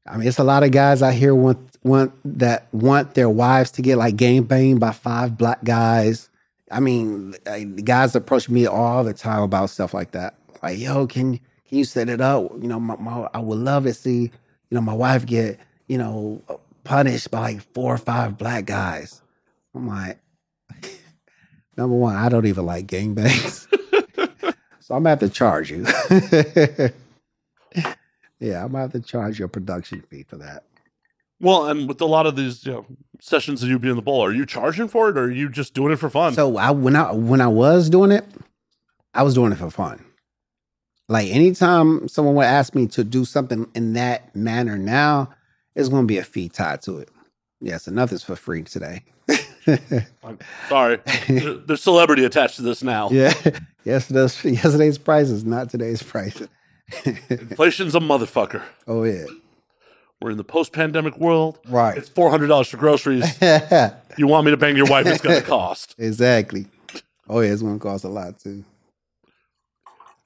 I 0.08 0.18
mean, 0.18 0.28
it's 0.28 0.40
a 0.40 0.44
lot 0.44 0.64
of 0.64 0.72
guys 0.72 1.02
out 1.02 1.14
here 1.14 1.36
want 1.36 1.60
want 1.84 2.14
that 2.40 2.68
want 2.74 3.14
their 3.16 3.30
wives 3.30 3.72
to 3.72 3.82
get 3.82 3.98
like 3.98 4.16
game 4.16 4.44
banged 4.46 4.80
by 4.80 4.92
five 4.92 5.38
black 5.38 5.64
guys. 5.64 6.30
I 6.72 6.80
mean, 6.80 7.36
guys 7.84 8.16
approach 8.16 8.50
me 8.50 8.66
all 8.66 9.04
the 9.04 9.14
time 9.14 9.44
about 9.44 9.70
stuff 9.70 9.94
like 9.94 10.12
that. 10.12 10.36
Like, 10.62 10.80
yo, 10.80 11.06
can 11.06 11.38
can 11.38 11.78
you 11.78 11.84
set 11.84 12.08
it 12.10 12.22
up? 12.22 12.52
You 12.62 12.70
know, 12.70 12.80
my, 12.80 12.96
my 12.96 13.30
I 13.34 13.40
would 13.40 13.60
love 13.60 13.84
to 13.84 13.94
see 13.94 14.22
you 14.24 14.32
know 14.72 14.82
my 14.82 14.94
wife 14.94 15.26
get 15.26 15.60
you 15.88 15.98
know 15.98 16.42
punished 16.86 17.30
by 17.30 17.40
like 17.54 17.74
four 17.74 17.94
or 17.94 17.98
five 17.98 18.38
black 18.38 18.66
guys. 18.66 19.22
I'm 19.76 19.88
like, 19.88 20.20
number 21.78 21.96
one, 21.96 22.16
I 22.16 22.30
don't 22.30 22.46
even 22.46 22.66
like 22.66 22.88
gangbangs. 22.88 23.68
So 24.84 24.96
I'm 24.96 25.04
gonna 25.04 25.12
have 25.12 25.20
to 25.20 25.30
charge 25.30 25.72
you. 25.72 25.86
yeah, 28.40 28.66
I'm 28.66 28.74
gonna 28.74 28.80
have 28.82 28.92
to 28.92 29.00
charge 29.00 29.40
you 29.40 29.46
a 29.46 29.48
production 29.48 30.02
fee 30.02 30.24
for 30.24 30.36
that. 30.36 30.66
Well, 31.40 31.70
and 31.70 31.88
with 31.88 32.02
a 32.02 32.06
lot 32.06 32.26
of 32.26 32.36
these 32.36 32.66
you 32.66 32.74
know, 32.74 32.86
sessions 33.22 33.62
that 33.62 33.68
you 33.68 33.80
being 33.80 33.92
in 33.92 33.96
the 33.96 34.02
bull, 34.02 34.22
are 34.22 34.34
you 34.34 34.46
charging 34.46 34.90
for 34.90 35.08
it 35.08 35.18
or 35.18 35.24
are 35.24 35.32
you 35.32 35.48
just 35.48 35.74
doing 35.74 35.94
it 35.94 36.00
for 36.00 36.10
fun? 36.10 36.34
So 36.34 36.58
I 36.58 36.72
when 36.72 36.98
I 36.98 37.14
when 37.14 37.40
I 37.40 37.48
was 37.48 37.90
doing 37.90 38.12
it, 38.12 38.26
I 39.14 39.24
was 39.24 39.34
doing 39.36 39.54
it 39.54 39.58
for 39.58 39.72
fun. 39.72 40.04
Like 41.08 41.30
anytime 41.30 42.10
someone 42.10 42.36
would 42.36 42.46
ask 42.46 42.76
me 42.76 42.88
to 42.88 43.06
do 43.06 43.24
something 43.24 43.66
in 43.76 43.94
that 43.94 44.36
manner 44.36 44.78
now, 44.78 45.30
it's 45.76 45.88
gonna 45.88 46.08
be 46.08 46.18
a 46.18 46.26
fee 46.26 46.50
tied 46.50 46.82
to 46.82 46.98
it. 46.98 47.08
Yes, 47.62 47.88
and 47.88 47.96
nothing's 47.96 48.24
for 48.24 48.36
free 48.36 48.64
today. 48.64 49.06
I'm 50.24 50.40
sorry. 50.70 51.00
There's 51.28 51.82
celebrity 51.82 52.26
attached 52.26 52.56
to 52.58 52.62
this 52.62 52.84
now. 52.84 53.10
yeah. 53.12 53.34
Yesterday's 53.86 54.44
yesterday's 54.46 54.98
price 54.98 55.30
is 55.30 55.44
not 55.46 55.70
today's 55.70 56.02
price. 56.02 56.42
Inflation's 57.30 57.96
a 57.96 58.00
motherfucker. 58.00 58.62
oh 58.88 59.04
yeah. 59.04 59.26
We're 60.22 60.32
in 60.32 60.38
the 60.38 60.44
post-pandemic 60.46 61.18
world. 61.18 61.60
Right. 61.68 61.98
It's 61.98 62.08
four 62.08 62.30
hundred 62.30 62.48
dollars 62.48 62.70
for 62.70 62.78
groceries. 62.78 63.26
you 64.18 64.26
want 64.28 64.46
me 64.46 64.52
to 64.52 64.58
bang 64.58 64.78
your 64.78 64.86
wife? 64.86 65.06
It's 65.06 65.22
going 65.22 65.40
to 65.42 65.46
cost. 65.46 65.96
Exactly. 65.98 66.68
Oh 67.28 67.42
yeah, 67.42 67.52
it's 67.52 67.62
gonna 67.62 67.80
cost 67.80 68.04
a 68.06 68.10
lot 68.10 68.40
too. 68.40 68.64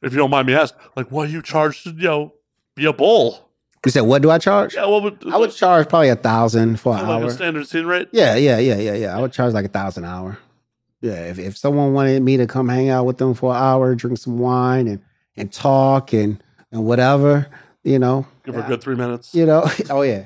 if 0.03 0.11
you 0.11 0.17
don't 0.17 0.29
mind 0.29 0.47
me 0.47 0.53
asking, 0.53 0.79
like, 0.95 1.11
what 1.11 1.29
you 1.29 1.41
charge 1.41 1.83
to, 1.83 1.89
you 1.91 2.03
know, 2.03 2.33
be 2.75 2.85
a 2.85 2.93
bull? 2.93 3.46
You 3.85 3.91
said 3.91 4.01
what 4.01 4.21
do 4.21 4.29
I 4.31 4.37
charge? 4.37 4.73
Yeah, 4.75 4.85
what 4.87 5.03
would, 5.03 5.23
I 5.31 5.37
would 5.37 5.51
charge 5.51 5.87
probably 5.87 6.09
a 6.09 6.15
thousand 6.15 6.79
for 6.79 6.95
an 6.97 7.03
like 7.07 7.21
hour. 7.21 7.27
a 7.27 7.31
standard 7.31 7.67
scene 7.67 7.85
rate? 7.85 8.09
Yeah, 8.11 8.35
yeah, 8.35 8.57
yeah, 8.57 8.75
yeah, 8.77 8.93
yeah. 8.95 9.17
I 9.17 9.21
would 9.21 9.31
charge 9.31 9.53
like 9.53 9.65
a 9.65 9.69
thousand 9.69 10.03
an 10.03 10.09
hour. 10.09 10.37
Yeah, 11.01 11.29
if 11.29 11.37
if 11.39 11.57
someone 11.57 11.93
wanted 11.93 12.21
me 12.23 12.37
to 12.37 12.47
come 12.47 12.67
hang 12.69 12.89
out 12.89 13.05
with 13.05 13.17
them 13.17 13.33
for 13.33 13.51
an 13.55 13.61
hour, 13.61 13.93
drink 13.95 14.17
some 14.17 14.39
wine 14.39 14.87
and 14.87 15.01
and 15.37 15.51
talk 15.53 16.11
and 16.11 16.43
and 16.71 16.83
whatever, 16.85 17.47
you 17.83 17.99
know, 17.99 18.25
Give 18.43 18.55
her 18.55 18.61
a 18.61 18.67
good 18.67 18.81
three 18.81 18.95
minutes. 18.95 19.33
you 19.35 19.45
know, 19.45 19.63
oh 19.89 20.01
yeah, 20.01 20.25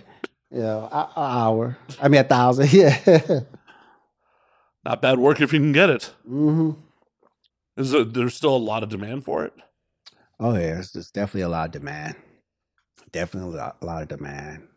you 0.50 0.60
know, 0.60 0.88
an 0.92 1.08
hour. 1.18 1.78
I 2.02 2.08
mean, 2.08 2.22
a 2.22 2.24
thousand. 2.24 2.72
Yeah. 2.74 3.42
Not 4.84 5.02
bad 5.02 5.20
work 5.20 5.40
if 5.42 5.54
you 5.54 5.60
can 5.60 5.74
get 5.74 5.92
it. 5.92 6.12
hmm 6.26 6.72
Is 7.78 7.92
there, 7.92 8.04
there's 8.04 8.34
still 8.34 8.56
a 8.56 8.58
lot 8.58 8.82
of 8.82 8.90
demand 8.90 9.24
for 9.26 9.46
it? 9.46 9.54
Oh 10.40 10.56
yeah, 10.56 10.82
just 10.82 11.14
definitely 11.14 11.42
a 11.42 11.50
lot 11.50 11.66
of 11.68 11.72
demand. 11.72 12.16
Definitely 13.12 13.60
a 13.60 13.74
lot, 13.82 14.02
of 14.02 14.08
demand. 14.08 14.68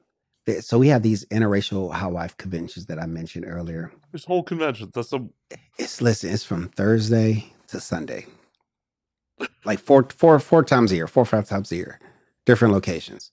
So 0.60 0.78
we 0.78 0.88
have 0.88 1.02
these 1.02 1.24
interracial 1.26 1.92
housewife 1.92 2.36
conventions 2.36 2.86
that 2.86 2.98
I 2.98 3.06
mentioned 3.06 3.46
earlier. 3.48 3.92
This 4.12 4.24
whole 4.24 4.42
convention. 4.42 4.90
That's 4.92 5.12
a 5.12 5.26
It's 5.78 6.02
listen, 6.02 6.30
it's 6.30 6.44
from 6.44 6.68
Thursday 6.68 7.52
to 7.68 7.80
Sunday. 7.80 8.26
Like 9.64 9.78
four 9.78 10.06
four 10.10 10.38
four 10.38 10.62
times 10.62 10.92
a 10.92 10.96
year, 10.96 11.06
four 11.06 11.22
or 11.22 11.26
five 11.26 11.48
times 11.48 11.72
a 11.72 11.76
year, 11.76 11.98
different 12.44 12.74
locations. 12.74 13.30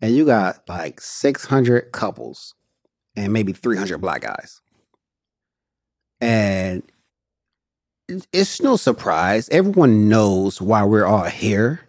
And 0.00 0.14
you 0.14 0.24
got 0.24 0.68
like 0.68 1.00
600 1.00 1.92
couples 1.92 2.54
and 3.16 3.32
maybe 3.32 3.52
300 3.52 3.98
black 3.98 4.22
guys. 4.22 4.60
And 6.20 6.82
it's 8.32 8.62
no 8.62 8.76
surprise. 8.76 9.48
Everyone 9.50 10.08
knows 10.08 10.60
why 10.60 10.84
we're 10.84 11.04
all 11.04 11.24
here. 11.24 11.87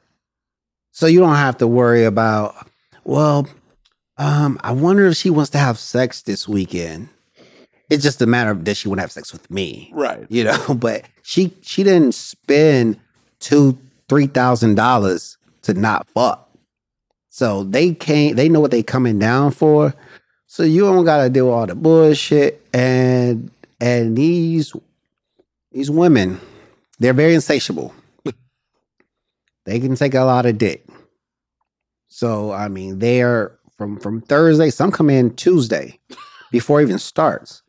So 1.00 1.08
you 1.08 1.22
don't 1.22 1.36
have 1.36 1.60
to 1.60 1.68
worry 1.68 2.04
about, 2.04 2.68
well, 3.06 3.47
um, 4.18 4.60
I 4.62 4.74
wonder 4.74 5.08
if 5.08 5.16
she 5.16 5.30
wants 5.30 5.50
to 5.52 5.58
have 5.58 5.80
sex 5.80 6.24
this 6.24 6.45
weekend. 6.45 7.08
It's 7.89 8.04
just 8.04 8.22
a 8.22 8.26
matter 8.26 8.52
of 8.52 8.66
does 8.66 8.76
she 8.76 8.89
want 8.89 8.97
to 8.97 9.04
have 9.04 9.12
sex 9.14 9.32
with 9.32 9.50
me? 9.50 9.91
right. 9.93 10.26
you 10.28 10.43
know 10.43 10.74
but 10.78 11.06
she 11.24 11.54
she 11.62 11.84
didn't 11.84 12.16
spend 12.16 13.00
two 13.39 13.78
three 14.10 14.28
thousand 14.28 14.76
dollars 14.76 15.38
to 15.62 15.74
not 15.74 16.06
fuck 16.10 16.50
so 17.30 17.64
they 17.64 17.93
can't 17.93 18.36
they 18.36 18.50
know 18.50 18.60
what 18.60 18.72
they 18.72 18.84
coming 18.84 19.20
down 19.20 19.52
for 19.52 19.93
so 20.47 20.64
you 20.64 20.82
don't 20.82 21.06
gotta 21.06 21.30
do 21.30 21.50
all 21.50 21.66
the 21.66 21.76
bullshit 21.76 22.62
and 22.74 23.50
and 23.80 24.18
these 24.18 24.74
these 25.72 25.89
women 25.89 26.41
they're 27.00 27.14
very 27.14 27.34
insatiable 27.34 27.93
they 29.66 29.80
can 29.80 29.95
take 29.95 30.14
a 30.14 30.22
lot 30.22 30.45
of 30.45 30.58
dick 30.58 30.86
so 32.10 32.51
i 32.51 32.68
mean 32.68 32.99
they're 32.99 33.57
from 33.78 33.97
from 33.97 34.22
thursday 34.22 34.70
some 34.70 34.91
come 34.91 35.10
in 35.10 35.34
tuesday 35.36 35.97
before 36.51 36.82
even 36.82 36.99
starts 36.99 37.62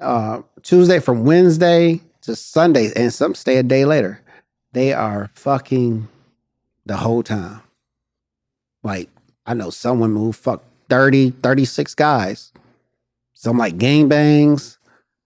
uh 0.00 0.42
Tuesday 0.62 0.98
from 0.98 1.24
Wednesday 1.24 2.00
to 2.22 2.36
Sunday, 2.36 2.92
and 2.94 3.12
some 3.12 3.34
stay 3.34 3.56
a 3.56 3.62
day 3.62 3.84
later. 3.84 4.20
They 4.72 4.92
are 4.92 5.30
fucking 5.34 6.08
the 6.86 6.96
whole 6.96 7.22
time. 7.22 7.62
Like, 8.82 9.08
I 9.46 9.54
know 9.54 9.70
someone 9.70 10.14
who 10.14 10.32
fuck 10.32 10.62
30, 10.88 11.30
36 11.30 11.94
guys. 11.94 12.52
Some 13.34 13.58
like 13.58 13.78
gang 13.78 14.08
bangs. 14.08 14.78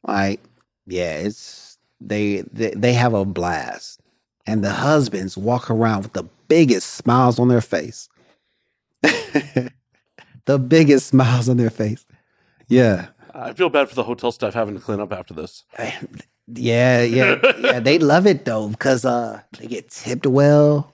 Like, 0.06 0.40
yeah, 0.86 1.18
it's 1.18 1.78
they 2.00 2.42
they, 2.52 2.70
they 2.70 2.92
have 2.92 3.14
a 3.14 3.24
blast. 3.24 4.00
And 4.46 4.62
the 4.62 4.72
husbands 4.72 5.36
walk 5.36 5.70
around 5.70 6.02
with 6.02 6.12
the 6.12 6.24
biggest 6.48 6.90
smiles 6.90 7.38
on 7.38 7.48
their 7.48 7.62
face. 7.62 8.08
the 10.44 10.58
biggest 10.58 11.08
smiles 11.08 11.48
on 11.48 11.56
their 11.56 11.70
face. 11.70 12.04
Yeah. 12.68 13.08
I 13.32 13.52
feel 13.52 13.68
bad 13.68 13.88
for 13.88 13.94
the 13.94 14.04
hotel 14.04 14.32
staff 14.32 14.54
having 14.54 14.74
to 14.74 14.80
clean 14.80 15.00
up 15.00 15.12
after 15.12 15.34
this. 15.34 15.64
Yeah, 16.46 17.02
yeah, 17.02 17.40
yeah. 17.58 17.80
They 17.80 17.98
love 17.98 18.26
it 18.26 18.44
though 18.44 18.68
because 18.68 19.04
uh 19.04 19.40
they 19.58 19.66
get 19.66 19.90
tipped 19.90 20.26
well. 20.26 20.92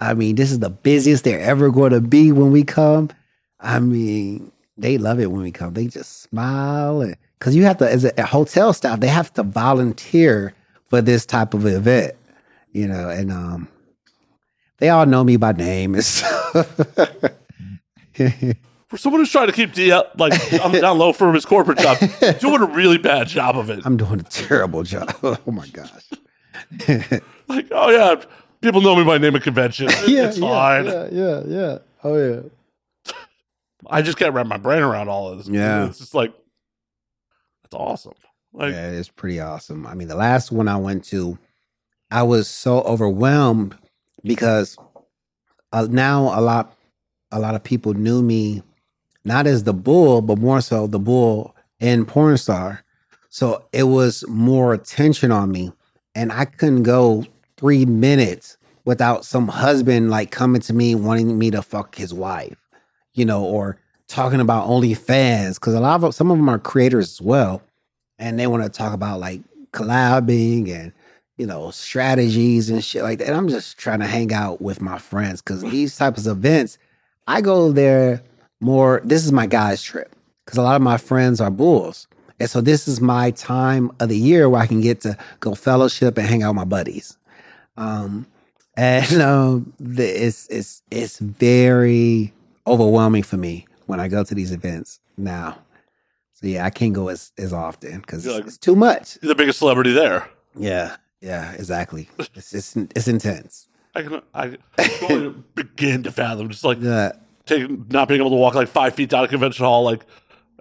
I 0.00 0.14
mean, 0.14 0.36
this 0.36 0.50
is 0.50 0.60
the 0.60 0.70
busiest 0.70 1.24
they're 1.24 1.40
ever 1.40 1.70
going 1.70 1.92
to 1.92 2.00
be 2.00 2.32
when 2.32 2.50
we 2.50 2.64
come. 2.64 3.10
I 3.60 3.78
mean, 3.78 4.50
they 4.76 4.98
love 4.98 5.20
it 5.20 5.30
when 5.30 5.42
we 5.42 5.52
come. 5.52 5.74
They 5.74 5.86
just 5.86 6.22
smile 6.22 7.02
and 7.02 7.16
because 7.42 7.56
you 7.56 7.64
have 7.64 7.78
to, 7.78 7.90
as 7.90 8.04
a, 8.04 8.24
hotel 8.24 8.72
staff, 8.72 9.00
they 9.00 9.08
have 9.08 9.32
to 9.32 9.42
volunteer 9.42 10.54
for 10.86 11.00
this 11.02 11.26
type 11.26 11.54
of 11.54 11.66
event, 11.66 12.14
you 12.70 12.86
know. 12.86 13.08
And 13.10 13.32
um, 13.32 13.66
they 14.78 14.90
all 14.90 15.06
know 15.06 15.24
me 15.24 15.36
by 15.38 15.50
name 15.50 15.96
and 15.96 16.04
stuff. 16.04 16.54
For 18.88 18.98
someone 18.98 19.20
who's 19.22 19.30
trying 19.32 19.46
to 19.46 19.52
keep 19.54 19.72
D 19.72 19.90
up, 19.90 20.12
like 20.18 20.34
I'm 20.62 20.72
down 20.72 20.98
low 20.98 21.14
from 21.14 21.34
his 21.34 21.46
corporate 21.46 21.78
job, 21.78 21.96
doing 22.40 22.60
a 22.60 22.66
really 22.66 22.98
bad 22.98 23.26
job 23.26 23.56
of 23.56 23.70
it. 23.70 23.80
I'm 23.86 23.96
doing 23.96 24.20
a 24.20 24.24
terrible 24.24 24.82
job. 24.82 25.14
Oh 25.22 25.50
my 25.50 25.66
gosh. 25.68 26.10
Like, 27.48 27.68
oh 27.70 27.90
yeah, 27.90 28.22
people 28.60 28.80
know 28.80 28.94
me 28.96 29.04
by 29.04 29.18
name 29.18 29.34
at 29.36 29.42
convention. 29.42 29.86
it's 29.90 30.38
fine. 30.38 30.86
yeah, 30.86 31.08
yeah, 31.10 31.42
yeah. 31.46 31.78
Oh 32.04 32.16
yeah. 32.16 33.12
I 33.90 34.00
just 34.00 34.16
can't 34.16 34.32
wrap 34.32 34.46
my 34.46 34.56
brain 34.58 34.82
around 34.82 35.08
all 35.08 35.28
of 35.28 35.38
this. 35.38 35.48
Yeah. 35.48 35.86
it's 35.86 35.98
just 35.98 36.14
like 36.14 36.32
that's 37.62 37.74
awesome. 37.74 38.14
Like, 38.52 38.72
yeah, 38.72 38.90
it's 38.90 39.08
pretty 39.08 39.40
awesome. 39.40 39.86
I 39.86 39.94
mean, 39.94 40.08
the 40.08 40.14
last 40.14 40.52
one 40.52 40.68
I 40.68 40.76
went 40.76 41.04
to, 41.06 41.38
I 42.10 42.22
was 42.22 42.48
so 42.48 42.82
overwhelmed 42.82 43.76
because 44.22 44.76
uh, 45.72 45.86
now 45.90 46.38
a 46.38 46.40
lot, 46.40 46.76
a 47.32 47.40
lot 47.40 47.54
of 47.54 47.64
people 47.64 47.94
knew 47.94 48.22
me, 48.22 48.62
not 49.24 49.46
as 49.46 49.64
the 49.64 49.74
bull, 49.74 50.20
but 50.22 50.38
more 50.38 50.60
so 50.60 50.86
the 50.86 50.98
bull 50.98 51.54
and 51.80 52.06
porn 52.06 52.36
star. 52.36 52.84
So 53.28 53.64
it 53.72 53.84
was 53.84 54.24
more 54.28 54.74
attention 54.74 55.32
on 55.32 55.50
me, 55.50 55.72
and 56.14 56.30
I 56.30 56.44
couldn't 56.44 56.84
go 56.84 57.24
three 57.56 57.84
minutes 57.86 58.56
without 58.84 59.24
some 59.24 59.48
husband 59.48 60.10
like 60.10 60.30
coming 60.30 60.60
to 60.62 60.72
me 60.72 60.94
wanting 60.94 61.38
me 61.38 61.50
to 61.50 61.62
fuck 61.62 61.94
his 61.94 62.12
wife, 62.12 62.58
you 63.14 63.24
know, 63.24 63.44
or 63.44 63.78
talking 64.08 64.40
about 64.40 64.68
OnlyFans 64.68 65.54
because 65.54 65.74
a 65.74 65.80
lot 65.80 66.04
of 66.04 66.14
some 66.14 66.30
of 66.30 66.36
them 66.36 66.48
are 66.48 66.58
creators 66.58 67.12
as 67.12 67.22
well 67.22 67.62
and 68.18 68.38
they 68.38 68.46
want 68.46 68.62
to 68.62 68.68
talk 68.68 68.92
about 68.92 69.20
like 69.20 69.40
collabing 69.72 70.70
and 70.70 70.92
you 71.36 71.46
know 71.46 71.70
strategies 71.70 72.70
and 72.70 72.84
shit 72.84 73.02
like 73.02 73.18
that. 73.18 73.28
And 73.28 73.36
I'm 73.36 73.48
just 73.48 73.78
trying 73.78 74.00
to 74.00 74.06
hang 74.06 74.32
out 74.32 74.60
with 74.60 74.80
my 74.80 74.98
friends 74.98 75.42
because 75.42 75.62
these 75.62 75.96
types 75.96 76.26
of 76.26 76.38
events, 76.38 76.78
I 77.26 77.40
go 77.40 77.72
there 77.72 78.22
more. 78.60 79.00
This 79.04 79.24
is 79.24 79.32
my 79.32 79.46
guys' 79.46 79.82
trip 79.82 80.14
because 80.44 80.58
a 80.58 80.62
lot 80.62 80.76
of 80.76 80.82
my 80.82 80.96
friends 80.96 81.40
are 81.40 81.50
bulls, 81.50 82.06
and 82.40 82.48
so 82.50 82.60
this 82.60 82.88
is 82.88 83.00
my 83.00 83.30
time 83.32 83.90
of 84.00 84.08
the 84.08 84.16
year 84.18 84.48
where 84.48 84.60
I 84.60 84.66
can 84.66 84.80
get 84.80 85.00
to 85.02 85.16
go 85.40 85.54
fellowship 85.54 86.18
and 86.18 86.26
hang 86.26 86.42
out 86.42 86.50
with 86.50 86.56
my 86.56 86.64
buddies. 86.64 87.16
Um, 87.76 88.26
and 88.76 89.20
um, 89.22 89.72
the, 89.78 90.04
it's 90.04 90.48
it's 90.48 90.82
it's 90.90 91.18
very 91.18 92.32
overwhelming 92.66 93.22
for 93.22 93.36
me 93.36 93.66
when 93.86 94.00
I 94.00 94.08
go 94.08 94.24
to 94.24 94.34
these 94.34 94.52
events 94.52 95.00
now. 95.16 95.58
So 96.34 96.46
yeah, 96.48 96.64
I 96.64 96.70
can't 96.70 96.92
go 96.92 97.08
as 97.08 97.32
as 97.38 97.52
often 97.52 98.00
because 98.00 98.26
like- 98.26 98.46
it's 98.46 98.58
too 98.58 98.74
much. 98.76 99.18
you're 99.22 99.28
the 99.28 99.34
biggest 99.34 99.58
celebrity 99.60 99.92
there. 99.92 100.28
Yeah, 100.56 100.96
yeah, 101.20 101.52
exactly. 101.52 102.08
It's 102.34 102.52
it's 102.52 102.76
it's 102.76 103.08
intense. 103.08 103.68
I 103.94 104.02
can 104.02 104.22
I 104.34 104.56
begin 105.54 106.02
to 106.04 106.12
fathom 106.12 106.48
just 106.48 106.64
like 106.64 106.78
Yeah, 106.80 107.12
taking 107.46 107.86
not 107.90 108.08
being 108.08 108.20
able 108.20 108.30
to 108.30 108.36
walk 108.36 108.54
like 108.54 108.68
five 108.68 108.94
feet 108.94 109.10
down 109.10 109.24
a 109.24 109.28
convention 109.28 109.64
hall. 109.64 109.84
Like, 109.84 110.04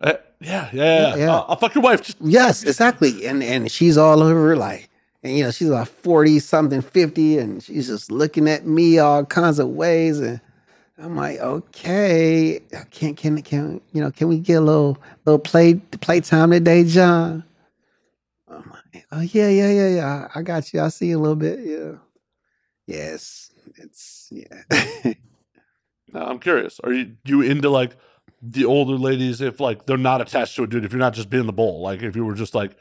eh, 0.02 0.14
yeah, 0.40 0.70
yeah, 0.74 1.00
yeah. 1.00 1.16
Yeah. 1.16 1.32
I'll, 1.32 1.46
I'll 1.50 1.56
fuck 1.56 1.76
your 1.76 1.84
wife. 1.84 2.02
Just 2.02 2.18
yes, 2.22 2.64
exactly. 2.64 3.26
And 3.26 3.42
and 3.44 3.72
she's 3.72 3.98
all 3.98 4.22
over 4.22 4.56
like, 4.58 4.90
and 5.24 5.38
you 5.38 5.44
know, 5.44 5.52
she's 5.52 5.70
like 5.70 5.88
forty 5.88 6.40
something, 6.40 6.82
fifty, 6.82 7.38
and 7.38 7.64
she's 7.64 7.88
just 7.88 8.12
looking 8.12 8.50
at 8.50 8.66
me 8.66 9.00
all 9.00 9.26
kinds 9.26 9.60
of 9.60 9.70
ways, 9.70 10.20
and 10.20 10.42
I'm 10.98 11.16
like, 11.16 11.40
okay, 11.40 12.60
can 12.92 13.16
can 13.16 13.42
can 13.42 13.82
you 13.94 14.02
know, 14.02 14.12
can 14.12 14.28
we 14.28 14.40
get 14.40 14.56
a 14.56 14.62
little 14.62 14.98
little 15.26 15.40
play 15.40 15.76
play 15.76 16.20
time 16.20 16.52
today, 16.52 16.84
John? 16.84 17.46
I'm 18.50 18.70
like, 18.70 19.06
oh 19.14 19.22
yeah, 19.22 19.48
yeah, 19.48 19.72
yeah, 19.72 19.88
yeah. 19.88 20.28
I 20.36 20.42
got 20.42 20.74
you. 20.74 20.82
I 20.82 20.90
see 20.90 21.08
you 21.08 21.18
a 21.18 21.22
little 21.22 21.38
bit. 21.38 21.60
Yeah. 21.62 21.94
Yes, 22.88 23.52
it's 23.76 24.30
yeah. 24.32 25.14
Now, 26.14 26.26
I'm 26.28 26.40
curious. 26.40 26.80
Are 26.84 26.92
you 26.92 27.16
you 27.24 27.42
into 27.42 27.70
like 27.70 27.96
the 28.42 28.66
older 28.66 28.94
ladies 28.94 29.42
if 29.42 29.60
like 29.60 29.86
they're 29.86 29.98
not 29.98 30.22
attached 30.22 30.56
to 30.58 30.64
a 30.64 30.68
dude? 30.68 30.86
If 30.86 30.92
you're 30.92 31.00
not 31.00 31.14
just 31.14 31.30
being 31.30 31.46
the 31.46 31.54
bull, 31.54 31.82
like 31.82 32.02
if 32.02 32.16
you 32.16 32.26
were 32.26 32.34
just 32.34 32.54
like, 32.54 32.72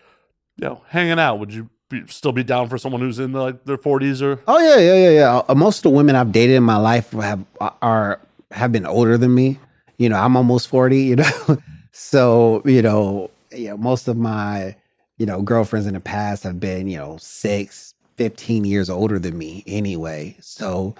you 0.56 0.66
know, 0.66 0.82
hanging 0.88 1.18
out, 1.18 1.38
would 1.38 1.52
you 1.54 1.70
be, 1.88 2.02
still 2.08 2.32
be 2.32 2.42
down 2.42 2.68
for 2.68 2.78
someone 2.78 3.00
who's 3.00 3.18
in 3.18 3.32
like 3.32 3.64
their 3.64 3.78
40s 3.78 4.22
or? 4.22 4.40
Oh 4.48 4.58
yeah, 4.58 4.78
yeah, 4.78 4.94
yeah, 4.94 5.10
yeah. 5.10 5.42
Uh, 5.48 5.54
Most 5.54 5.78
of 5.78 5.82
the 5.84 5.90
women 5.90 6.16
I've 6.16 6.32
dated 6.32 6.56
in 6.56 6.62
my 6.64 6.76
life 6.76 7.10
have 7.12 7.44
are 7.60 8.20
have 8.50 8.72
been 8.72 8.86
older 8.86 9.16
than 9.16 9.34
me. 9.34 9.58
You 9.98 10.08
know, 10.08 10.16
I'm 10.16 10.36
almost 10.36 10.68
forty. 10.68 11.02
You 11.02 11.16
know, 11.16 11.58
so 11.92 12.62
you 12.64 12.82
know, 12.82 13.30
yeah, 13.52 13.74
most 13.74 14.08
of 14.08 14.16
my 14.16 14.74
you 15.18 15.26
know 15.26 15.42
girlfriends 15.42 15.86
in 15.86 15.94
the 15.94 16.00
past 16.00 16.42
have 16.42 16.58
been 16.58 16.88
you 16.88 16.96
know 16.96 17.16
six, 17.20 17.94
15 18.20 18.66
years 18.66 18.90
older 18.90 19.18
than 19.18 19.38
me 19.38 19.64
anyway. 19.66 20.36
So 20.40 20.94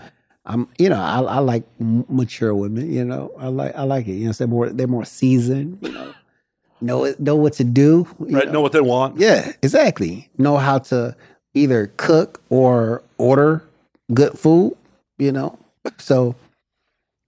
I'm, 0.47 0.69
you 0.79 0.89
know, 0.89 0.97
I, 1.01 1.21
I 1.21 1.39
like 1.41 1.65
mature 1.79 2.55
women. 2.55 2.91
You 2.91 3.05
know, 3.05 3.31
I 3.39 3.49
like 3.49 3.77
I 3.77 3.83
like 3.83 4.09
it. 4.09 4.15
You 4.15 4.27
know, 4.29 4.33
they're 4.33 4.49
more 4.49 4.71
they're 4.71 4.87
more 4.87 5.05
seasoned. 5.05 5.79
You 5.83 5.93
know, 5.93 6.15
know 6.81 7.15
know 7.19 7.37
what 7.37 7.53
to 7.55 7.65
do. 7.65 8.07
Right? 8.19 8.51
Know 8.51 8.63
what 8.63 8.73
they 8.73 8.81
want. 8.81 9.19
Yeah, 9.21 9.53
exactly. 9.63 10.31
Know 10.39 10.57
how 10.57 10.79
to 10.79 11.15
either 11.53 11.93
cook 11.99 12.41
or 12.49 13.03
order 13.19 13.63
good 14.15 14.39
food. 14.39 14.79
You 15.19 15.33
know, 15.33 15.59
so 15.99 16.35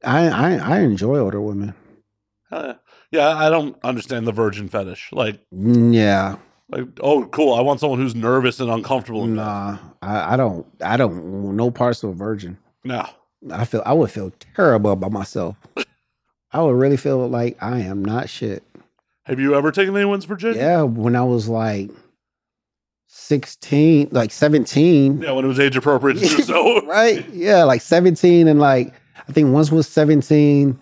I 0.03 0.29
I, 0.29 0.55
I 0.55 0.79
enjoy 0.81 1.19
older 1.19 1.43
women. 1.43 1.75
Uh, 2.51 2.75
yeah, 3.11 3.29
I 3.29 3.51
don't 3.51 3.77
understand 3.85 4.27
the 4.27 4.33
virgin 4.33 4.71
fetish. 4.71 5.11
Like, 5.13 5.39
Mm, 5.55 5.95
Yeah, 5.95 6.37
like, 6.73 6.87
oh, 7.01 7.25
cool. 7.27 7.55
I 7.55 7.61
want 7.61 7.81
someone 7.81 7.99
who's 8.01 8.15
nervous 8.15 8.59
and 8.61 8.71
uncomfortable. 8.71 9.27
nah, 9.27 9.79
I, 10.03 10.35
I 10.35 10.37
don't 10.37 10.67
I 10.85 10.97
don't 10.97 11.55
no 11.57 11.71
parts 11.71 12.03
of 12.03 12.11
a 12.11 12.15
virgin. 12.15 12.59
No. 12.85 13.07
I 13.53 13.65
feel 13.65 13.83
I 13.87 13.93
would 13.93 14.11
feel 14.11 14.33
terrible 14.55 14.93
about 14.93 15.13
myself. 15.13 15.57
I 16.53 16.61
would 16.63 16.75
really 16.77 16.97
feel 16.97 17.29
like 17.29 17.61
I 17.63 17.81
am 17.81 18.05
not 18.05 18.29
shit. 18.29 18.63
Have 19.25 19.39
you 19.41 19.55
ever 19.55 19.71
taken 19.73 19.95
anyone's 19.97 20.25
virginity? 20.25 20.61
Yeah, 20.61 20.83
when 20.83 21.15
I 21.17 21.23
was 21.25 21.49
like 21.49 21.91
sixteen, 23.07 24.09
like 24.11 24.31
seventeen, 24.33 25.21
Yeah, 25.23 25.33
when 25.33 25.45
it 25.45 25.49
was 25.49 25.61
age 25.61 25.77
appropriate 25.77 26.15
to 26.15 26.21
do 26.21 26.43
so. 26.43 26.85
right? 26.87 27.29
Yeah, 27.31 27.65
like 27.65 27.81
17 27.83 28.49
and 28.49 28.59
like 28.61 28.95
I 29.29 29.33
think 29.33 29.53
once 29.53 29.71
was 29.71 29.87
17 29.89 30.79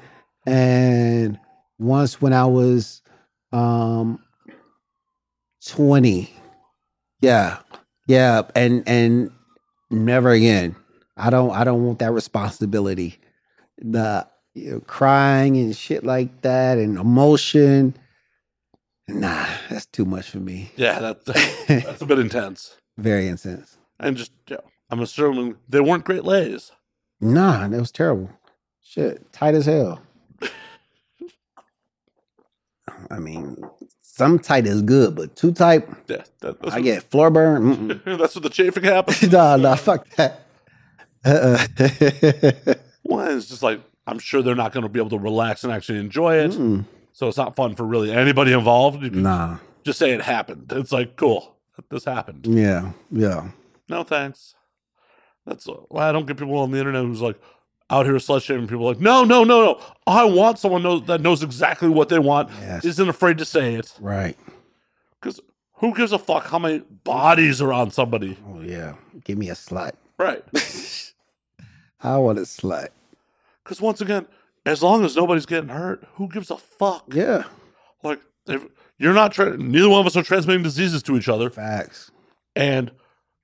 and 0.46 1.38
once 1.78 2.20
when 2.22 2.32
I 2.32 2.46
was 2.46 3.02
um 3.52 4.22
20. 5.66 6.32
Yeah. 7.20 7.58
Yeah, 8.06 8.42
and 8.56 8.82
and 8.88 9.30
never 9.90 10.30
again. 10.30 10.74
I 11.16 11.30
don't 11.30 11.52
I 11.52 11.62
don't 11.62 11.84
want 11.84 12.00
that 12.00 12.12
responsibility. 12.12 13.18
The 13.78 14.26
you 14.54 14.70
know, 14.72 14.80
crying 14.80 15.56
and 15.56 15.76
shit 15.76 16.02
like 16.02 16.42
that 16.42 16.78
and 16.78 16.98
emotion. 16.98 17.94
Nah, 19.06 19.46
that's 19.68 19.86
too 19.86 20.04
much 20.04 20.30
for 20.30 20.38
me. 20.38 20.72
Yeah, 20.76 20.98
that, 20.98 21.24
that's 21.24 22.02
a 22.02 22.06
bit 22.06 22.18
intense. 22.18 22.76
Very 22.98 23.28
intense. 23.28 23.76
And 23.98 24.16
just, 24.16 24.32
yeah, 24.48 24.58
I'm 24.90 25.00
assuming 25.00 25.56
they 25.68 25.80
weren't 25.80 26.04
great 26.04 26.24
lays. 26.24 26.72
Nah, 27.20 27.66
that 27.68 27.78
was 27.78 27.90
terrible. 27.90 28.30
Shit, 28.82 29.32
tight 29.32 29.54
as 29.54 29.66
hell. 29.66 30.00
I 33.10 33.18
mean, 33.18 33.56
some 34.20 34.38
tight 34.38 34.66
is 34.66 34.82
good, 34.82 35.16
but 35.16 35.34
too 35.34 35.50
tight, 35.50 35.88
Yeah, 36.06 36.24
that, 36.40 36.56
I 36.64 36.74
what, 36.74 36.82
get 36.82 37.02
floor 37.04 37.30
burn. 37.30 38.02
That's 38.04 38.34
what 38.34 38.42
the 38.42 38.50
chafing 38.50 38.84
happens. 38.84 39.22
nah, 39.32 39.56
nah, 39.56 39.76
fuck 39.76 40.06
that. 40.16 40.42
Uh-uh. 41.24 42.74
Well, 43.02 43.34
it's 43.34 43.48
just 43.48 43.62
like, 43.62 43.80
I'm 44.06 44.18
sure 44.18 44.42
they're 44.42 44.54
not 44.54 44.72
going 44.72 44.82
to 44.82 44.90
be 44.90 45.00
able 45.00 45.08
to 45.08 45.18
relax 45.18 45.64
and 45.64 45.72
actually 45.72 46.00
enjoy 46.00 46.36
it. 46.36 46.50
Mm-mm. 46.50 46.84
So 47.14 47.28
it's 47.28 47.38
not 47.38 47.56
fun 47.56 47.74
for 47.76 47.84
really 47.86 48.12
anybody 48.12 48.52
involved. 48.52 49.02
You 49.02 49.08
nah, 49.08 49.56
just 49.84 49.98
say 49.98 50.10
it 50.10 50.20
happened. 50.20 50.70
It's 50.70 50.92
like, 50.92 51.16
cool, 51.16 51.56
this 51.90 52.04
happened. 52.04 52.46
yeah, 52.46 52.92
yeah. 53.10 53.48
No 53.88 54.02
thanks. 54.02 54.54
That's 55.46 55.66
why 55.88 56.10
I 56.10 56.12
don't 56.12 56.26
get 56.26 56.36
people 56.36 56.58
on 56.58 56.70
the 56.72 56.78
internet 56.78 57.02
who's 57.04 57.22
like 57.22 57.40
out 57.90 58.06
here 58.06 58.14
slut 58.16 58.42
shaming 58.42 58.68
people. 58.68 58.84
Like, 58.86 59.00
no, 59.00 59.24
no, 59.24 59.44
no, 59.44 59.64
no. 59.64 59.80
I 60.06 60.24
want 60.24 60.58
someone 60.58 60.82
knows, 60.82 61.04
that 61.06 61.20
knows 61.20 61.42
exactly 61.42 61.88
what 61.88 62.08
they 62.08 62.18
want, 62.18 62.48
Yes. 62.60 62.84
isn't 62.84 63.08
afraid 63.08 63.38
to 63.38 63.44
say 63.44 63.74
it. 63.74 63.92
Right. 64.00 64.36
Because 65.20 65.40
who 65.74 65.94
gives 65.94 66.12
a 66.12 66.18
fuck 66.18 66.46
how 66.46 66.58
many 66.58 66.78
bodies 67.04 67.60
are 67.60 67.72
on 67.72 67.90
somebody? 67.90 68.36
Oh, 68.48 68.60
yeah. 68.60 68.94
Give 69.24 69.36
me 69.38 69.50
a 69.50 69.54
slut. 69.54 69.92
Right. 70.18 70.44
I 72.02 72.16
want 72.16 72.38
a 72.38 72.42
slut. 72.42 72.88
Because 73.64 73.80
once 73.80 74.00
again, 74.00 74.26
as 74.64 74.82
long 74.82 75.04
as 75.04 75.16
nobody's 75.16 75.46
getting 75.46 75.70
hurt, 75.70 76.04
who 76.14 76.28
gives 76.28 76.50
a 76.50 76.56
fuck? 76.56 77.04
Yeah. 77.12 77.44
Like, 78.02 78.20
if 78.46 78.64
you're 78.98 79.12
not, 79.14 79.32
tra- 79.32 79.56
neither 79.56 79.88
one 79.88 80.00
of 80.00 80.06
us 80.06 80.16
are 80.16 80.22
transmitting 80.22 80.62
diseases 80.62 81.02
to 81.04 81.16
each 81.16 81.28
other, 81.28 81.50
Facts. 81.50 82.10
and 82.56 82.90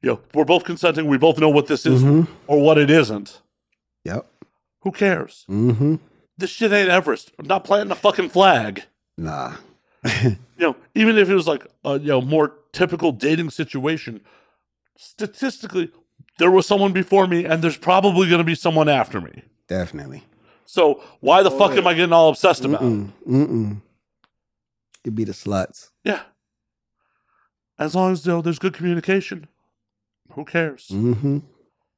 you 0.03 0.11
know 0.11 0.21
we're 0.35 0.45
both 0.45 0.65
consenting. 0.65 1.07
We 1.07 1.17
both 1.19 1.39
know 1.39 1.49
what 1.49 1.67
this 1.67 1.87
is 1.87 2.03
Mm-hmm. 2.03 2.33
or 2.47 2.61
what 2.63 2.77
it 2.79 2.91
isn't. 2.91 3.41
Yep. 4.05 4.27
Who 4.87 4.93
cares? 4.93 5.45
Mm-hmm. 5.51 5.97
This 6.39 6.49
shit 6.51 6.71
ain't 6.71 6.89
Everest. 6.89 7.33
I'm 7.41 7.49
not 7.49 7.65
planting 7.65 7.91
a 7.91 7.97
fucking 7.97 8.29
flag. 8.29 8.85
Nah. 9.19 9.55
You 10.59 10.69
know, 10.69 10.77
even 10.95 11.19
if 11.19 11.29
it 11.29 11.35
was 11.35 11.49
like 11.49 11.67
a 11.85 11.99
you 11.99 12.07
know 12.07 12.21
more 12.23 12.55
typical 12.73 13.11
dating 13.11 13.51
situation, 13.51 14.21
statistically, 14.97 15.91
there 16.39 16.51
was 16.53 16.67
someone 16.67 16.93
before 16.93 17.27
me, 17.27 17.45
and 17.45 17.63
there's 17.63 17.77
probably 17.77 18.29
going 18.29 18.39
to 18.39 18.45
be 18.45 18.55
someone 18.55 18.89
after 18.89 19.21
me. 19.21 19.43
Definitely. 19.67 20.23
So 20.65 21.03
why 21.19 21.43
the 21.43 21.51
fuck 21.51 21.73
am 21.73 21.89
I 21.89 21.93
getting 21.95 22.13
all 22.13 22.29
obsessed 22.31 22.65
about? 22.65 22.81
it? 22.81 22.85
Mm-mm. 22.85 23.11
Mm-mm. 23.29 23.83
Could 25.03 25.17
be 25.17 25.25
the 25.25 25.33
sluts. 25.33 25.91
Yeah. 26.05 26.23
As 27.77 27.95
long 27.97 28.13
as 28.13 28.25
you 28.25 28.33
know, 28.33 28.41
there's 28.41 28.61
good 28.61 28.73
communication, 28.73 29.49
who 30.33 30.45
cares? 30.45 30.89
Mm-hmm. 30.93 31.39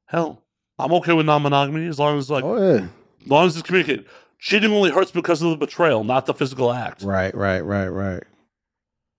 Hell, 0.07 0.41
I'm 0.79 0.93
okay 0.93 1.13
with 1.13 1.25
non-monogamy 1.25 1.87
as 1.87 1.99
long 1.99 2.17
as 2.17 2.29
like 2.29 2.43
Oh 2.43 2.55
yeah. 2.57 2.87
as 3.23 3.27
long 3.27 3.45
as 3.47 3.57
it's 3.57 3.65
communicated. 3.67 4.05
Cheating 4.39 4.71
only 4.71 4.89
hurts 4.89 5.11
because 5.11 5.41
of 5.41 5.49
the 5.49 5.57
betrayal, 5.57 6.03
not 6.05 6.25
the 6.25 6.33
physical 6.33 6.71
act. 6.71 7.01
Right, 7.03 7.35
right, 7.35 7.59
right, 7.59 7.89
right. 7.89 8.23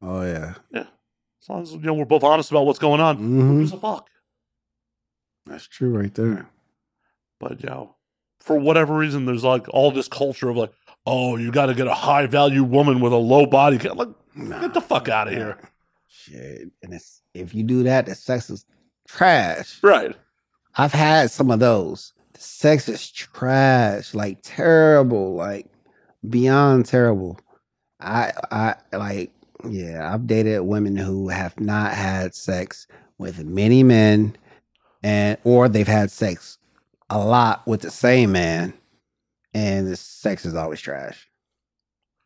Oh 0.02 0.22
yeah. 0.22 0.54
Yeah. 0.72 0.86
As 1.42 1.48
long 1.48 1.62
as 1.62 1.72
you 1.72 1.80
know 1.80 1.94
we're 1.94 2.04
both 2.06 2.24
honest 2.24 2.50
about 2.50 2.64
what's 2.66 2.78
going 2.78 3.00
on, 3.00 3.16
who 3.18 3.42
Mhm. 3.42 3.58
gives 3.60 3.72
a 3.72 3.76
fuck? 3.78 4.08
That's 5.46 5.66
true 5.66 5.96
right 5.96 6.14
there. 6.14 6.48
But 7.38 7.62
you 7.62 7.68
know, 7.68 7.96
for 8.40 8.58
whatever 8.58 8.94
reason, 8.96 9.26
there's 9.26 9.44
like 9.44 9.66
all 9.70 9.90
this 9.90 10.08
culture 10.08 10.48
of 10.48 10.56
like, 10.56 10.72
oh, 11.06 11.36
you 11.36 11.50
got 11.50 11.66
to 11.66 11.74
get 11.74 11.86
a 11.86 11.94
high 11.94 12.26
value 12.26 12.62
woman 12.64 13.00
with 13.00 13.12
a 13.12 13.16
low 13.16 13.46
body 13.46 13.78
count. 13.78 13.96
Like, 13.98 14.08
Nah. 14.34 14.60
get 14.60 14.74
the 14.74 14.80
fuck 14.80 15.08
out 15.08 15.28
of 15.28 15.34
here. 15.34 15.58
Shit. 16.08 16.70
And 16.82 16.94
it's 16.94 17.20
if 17.34 17.54
you 17.54 17.62
do 17.62 17.82
that, 17.84 18.06
the 18.06 18.14
sex 18.14 18.48
is 18.48 18.64
trash. 19.08 19.82
Right. 19.82 20.14
I've 20.76 20.92
had 20.92 21.30
some 21.30 21.50
of 21.50 21.60
those. 21.60 22.12
The 22.34 22.40
sex 22.40 22.88
is 22.88 23.10
trash, 23.10 24.14
like 24.14 24.38
terrible, 24.42 25.34
like 25.34 25.66
beyond 26.28 26.86
terrible. 26.86 27.38
I 28.00 28.32
I 28.50 28.74
like 28.92 29.32
yeah, 29.68 30.12
I've 30.12 30.26
dated 30.26 30.62
women 30.62 30.96
who 30.96 31.28
have 31.28 31.58
not 31.60 31.92
had 31.92 32.34
sex 32.34 32.86
with 33.18 33.44
many 33.44 33.82
men 33.82 34.36
and 35.02 35.36
or 35.44 35.68
they've 35.68 35.86
had 35.86 36.10
sex 36.10 36.56
a 37.10 37.18
lot 37.18 37.66
with 37.66 37.82
the 37.82 37.90
same 37.90 38.32
man 38.32 38.72
and 39.52 39.86
the 39.86 39.96
sex 39.96 40.46
is 40.46 40.54
always 40.54 40.80
trash. 40.80 41.28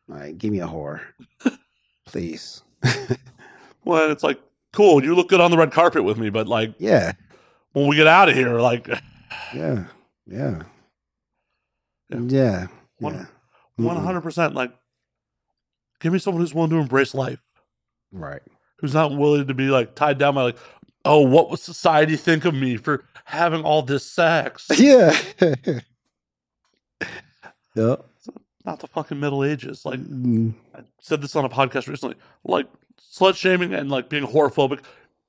Like 0.07 0.37
give 0.37 0.51
me 0.51 0.59
a 0.61 0.67
whore. 0.67 1.01
Please. 2.05 2.63
Well, 3.85 4.09
it's 4.09 4.23
like, 4.23 4.39
cool, 4.73 5.03
you 5.03 5.13
look 5.13 5.29
good 5.29 5.39
on 5.39 5.51
the 5.51 5.57
red 5.57 5.71
carpet 5.71 6.03
with 6.03 6.17
me, 6.17 6.31
but 6.31 6.47
like 6.47 6.73
Yeah. 6.79 7.11
When 7.75 7.87
we 7.87 7.95
get 7.95 8.07
out 8.07 8.29
of 8.29 8.35
here, 8.35 8.59
like 8.59 8.87
Yeah. 9.53 9.85
Yeah. 10.25 10.63
Yeah. 12.09 12.19
Yeah. 12.19 12.67
One- 12.99 13.97
hundred 13.97 14.21
percent, 14.21 14.55
like 14.55 14.71
give 15.99 16.13
me 16.13 16.19
someone 16.19 16.41
who's 16.41 16.53
willing 16.53 16.69
to 16.71 16.77
embrace 16.77 17.13
life, 17.13 17.39
Right. 18.11 18.41
who's 18.79 18.93
not 18.93 19.11
willing 19.15 19.47
to 19.47 19.53
be 19.53 19.67
like 19.67 19.95
tied 19.95 20.17
down 20.17 20.35
by 20.35 20.43
like, 20.43 20.57
oh, 21.03 21.21
what 21.21 21.49
would 21.49 21.59
society 21.59 22.15
think 22.15 22.45
of 22.45 22.53
me 22.53 22.77
for 22.77 23.03
having 23.25 23.63
all 23.63 23.81
this 23.81 24.09
sex? 24.09 24.67
Yeah. 24.77 25.15
yep. 27.75 28.05
not 28.65 28.79
the 28.79 28.87
fucking 28.87 29.19
Middle 29.19 29.43
Ages. 29.43 29.85
Like 29.85 29.99
Mm, 29.99 30.53
I 30.73 30.79
said 31.01 31.21
this 31.21 31.35
on 31.35 31.45
a 31.45 31.49
podcast 31.49 31.87
recently, 31.87 32.15
like 32.43 32.67
slut 33.01 33.35
shaming 33.35 33.73
and 33.73 33.89
like 33.89 34.09
being 34.09 34.25
horophobic 34.25 34.79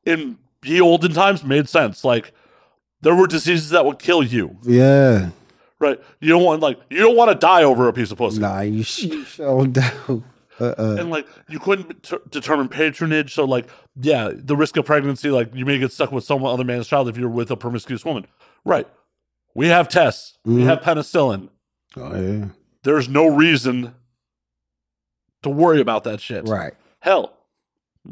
in 0.04 0.38
the 0.66 0.80
olden 0.80 1.12
times 1.12 1.42
made 1.44 1.68
sense. 1.68 2.04
Like 2.04 2.32
there 3.00 3.14
were 3.14 3.26
diseases 3.26 3.70
that 3.70 3.84
would 3.86 3.98
kill 3.98 4.22
you, 4.22 4.56
yeah. 4.62 5.30
right? 5.78 6.00
You 6.20 6.28
don't 6.30 6.42
want 6.44 6.60
like 6.60 6.78
you 6.90 6.98
don't 6.98 7.16
want 7.16 7.30
to 7.30 7.34
die 7.36 7.62
over 7.62 7.88
a 7.88 7.92
piece 7.92 8.10
of 8.10 8.18
pussy. 8.18 8.40
Nah, 8.40 8.60
you 8.60 8.82
sh- 8.82 9.04
you 9.04 9.24
show 9.24 9.66
down. 9.66 10.24
Uh-uh. 10.58 10.96
And 10.98 11.10
like 11.10 11.26
you 11.48 11.58
couldn't 11.58 12.02
t- 12.02 12.16
determine 12.30 12.68
patronage, 12.68 13.34
so 13.34 13.44
like 13.44 13.68
yeah, 14.00 14.30
the 14.34 14.56
risk 14.56 14.76
of 14.78 14.86
pregnancy, 14.86 15.28
like 15.30 15.54
you 15.54 15.66
may 15.66 15.78
get 15.78 15.92
stuck 15.92 16.10
with 16.12 16.24
some 16.24 16.44
other 16.44 16.64
man's 16.64 16.86
child 16.88 17.08
if 17.08 17.16
you're 17.18 17.28
with 17.28 17.50
a 17.50 17.56
promiscuous 17.56 18.04
woman, 18.04 18.26
right? 18.64 18.88
We 19.54 19.68
have 19.68 19.88
tests, 19.88 20.38
we 20.44 20.62
Mhm. 20.62 20.64
have 20.64 20.80
penicillin. 20.80 21.48
Oh, 21.96 22.14
yeah. 22.20 22.46
There's 22.84 23.08
no 23.08 23.26
reason 23.26 23.94
to 25.42 25.50
worry 25.50 25.80
about 25.80 26.04
that 26.04 26.20
shit. 26.20 26.46
Right. 26.48 26.72
Hell, 27.00 27.35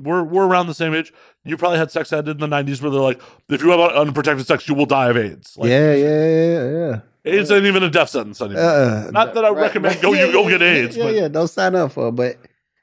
we're 0.03 0.23
we're 0.23 0.47
around 0.47 0.67
the 0.67 0.75
same 0.75 0.95
age. 0.95 1.13
You 1.45 1.57
probably 1.57 1.79
had 1.79 1.91
sex 1.91 2.13
ed 2.13 2.29
in 2.29 2.39
the 2.39 2.47
'90s 2.47 2.81
where 2.83 2.91
they're 2.91 3.01
like, 3.01 3.21
if 3.49 3.63
you 3.63 3.71
have 3.71 3.81
unprotected 3.81 4.47
sex, 4.47 4.69
you 4.69 4.75
will 4.75 4.87
die 4.87 5.11
of 5.11 5.17
AIDS. 5.17 5.57
Like, 5.57 5.69
yeah, 5.71 5.95
yeah, 5.95 6.27
yeah, 6.27 6.79
yeah. 6.79 7.01
AIDS 7.27 7.51
ain't 7.51 7.65
even 7.67 7.83
a 7.83 7.91
death 7.91 8.11
sentence 8.11 8.41
anymore. 8.41 8.63
Uh, 8.63 9.11
Not 9.11 9.35
that 9.35 9.45
I 9.45 9.51
recommend 9.51 10.01
go- 10.03 10.13
you 10.13 10.31
go 10.33 10.49
get 10.49 10.61
AIDS, 10.63 10.97
Yeah, 10.97 11.05
but- 11.05 11.15
yeah, 11.15 11.29
don't 11.29 11.49
sign 11.49 11.75
up 11.75 11.93
for 11.93 12.09
it, 12.09 12.13
but 12.13 12.37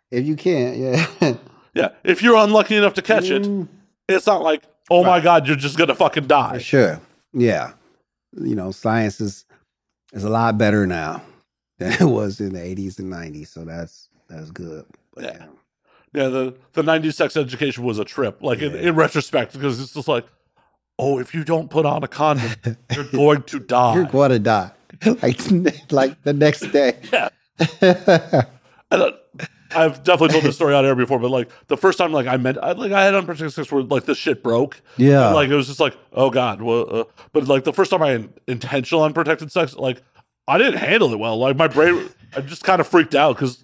if 0.10 0.26
you 0.26 0.36
can't, 0.36 0.78
yeah. 0.78 1.34
yeah, 1.76 1.90
if 2.04 2.22
you're 2.24 2.36
unlucky 2.38 2.76
enough 2.76 2.94
to 2.96 3.02
catch 3.02 3.30
it, 3.30 3.44
Mm, 3.44 3.68
it's 4.10 4.26
not 4.28 4.42
like, 4.42 4.64
oh 4.90 5.04
my 5.04 5.20
god, 5.20 5.48
you're 5.48 5.56
just 5.56 5.78
gonna 5.78 5.96
fucking 5.96 6.24
For 6.24 6.30
die. 6.30 6.58
sure. 6.58 7.00
Yeah. 7.34 7.74
You 8.34 8.56
know, 8.56 8.72
science 8.72 9.22
is 9.22 9.46
is 10.14 10.24
a 10.24 10.30
lot 10.30 10.58
better 10.58 10.86
now 10.88 11.22
than 11.78 11.94
it 11.94 12.02
was 12.02 12.40
in 12.42 12.54
the 12.54 12.60
80s 12.60 13.00
and 13.00 13.12
90s. 13.12 13.48
So 13.48 13.64
that's 13.64 14.10
that's 14.28 14.52
good. 14.52 14.86
But, 15.14 15.24
Yeah. 15.26 15.46
Yeah, 16.14 16.28
the 16.28 16.56
the 16.74 16.82
'90s 16.82 17.14
sex 17.14 17.38
education 17.38 17.84
was 17.84 18.00
a 18.00 18.06
trip. 18.06 18.42
Like 18.42 18.60
in, 18.62 18.74
Yeah. 18.74 18.90
in 18.90 18.96
retrospect, 18.96 19.54
because 19.54 19.80
it's 19.80 19.94
just 19.94 20.08
like, 20.08 20.26
oh, 21.00 21.20
if 21.20 21.34
you 21.34 21.44
don't 21.44 21.70
put 21.70 21.86
on 21.86 22.04
a 22.04 22.08
condom, 22.08 22.52
you're 22.96 23.06
going 23.06 23.44
to 23.44 23.60
die. 23.60 23.96
You're 23.96 24.06
going 24.06 24.32
to 24.32 24.40
die. 24.40 24.72
Like, 25.22 25.40
like 25.92 26.22
the 26.24 26.34
next 26.34 26.72
day. 26.72 26.98
Yeah. 27.12 27.30
And, 28.94 29.02
uh, 29.04 29.12
I've 29.74 30.04
definitely 30.04 30.34
told 30.34 30.44
this 30.44 30.56
story 30.56 30.74
on 30.76 30.84
air 30.86 30.96
before, 30.96 31.18
but 31.18 31.32
like 31.32 31.50
the 31.68 31.78
first 31.78 31.98
time, 31.98 32.12
like 32.12 32.28
I 32.28 32.36
meant, 32.36 32.58
I, 32.62 32.74
like 32.74 32.92
I 32.92 33.06
had 33.06 33.16
unprotected 33.16 33.54
sex 33.54 33.72
where 33.72 33.82
like 33.84 34.04
the 34.04 34.14
shit 34.16 34.44
broke. 34.44 34.82
Yeah. 34.98 35.28
And, 35.28 35.36
like 35.36 35.50
it 35.50 35.56
was 35.56 35.68
just 35.68 35.80
like, 35.80 35.96
oh 36.12 36.30
god. 36.30 36.62
Well, 36.62 36.88
uh, 36.94 37.04
but 37.32 37.48
like 37.48 37.64
the 37.64 37.72
first 37.72 37.90
time 37.90 38.02
I 38.04 38.10
had 38.10 38.30
intentional 38.48 39.02
unprotected 39.06 39.50
sex, 39.50 39.74
like 39.78 40.02
I 40.46 40.58
didn't 40.58 40.80
handle 40.80 41.14
it 41.14 41.20
well. 41.20 41.38
Like 41.38 41.56
my 41.56 41.70
brain, 41.70 42.10
I 42.36 42.42
just 42.42 42.66
kind 42.66 42.82
of 42.82 42.88
freaked 42.88 43.16
out 43.16 43.38
because 43.38 43.64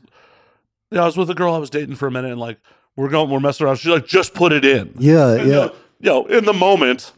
know, 0.96 1.04
I 1.04 1.06
was 1.06 1.18
with 1.18 1.30
a 1.30 1.36
girl 1.36 1.54
I 1.54 1.58
was 1.58 1.70
dating 1.70 1.96
for 1.96 2.08
a 2.08 2.12
minute, 2.12 2.32
and 2.32 2.40
like 2.40 2.58
we're 2.96 3.10
going, 3.10 3.30
we're 3.30 3.40
messing 3.40 3.66
around. 3.68 3.78
She's 3.78 3.92
like, 3.92 4.08
just 4.08 4.34
put 4.34 4.54
it 4.54 4.66
in. 4.66 4.94
yeah, 4.98 5.34
And, 5.36 5.50
yeah. 5.50 5.58
uh, 5.58 5.70
you 6.00 6.10
know, 6.10 6.26
in 6.28 6.46
the 6.46 6.54
moment, 6.54 7.14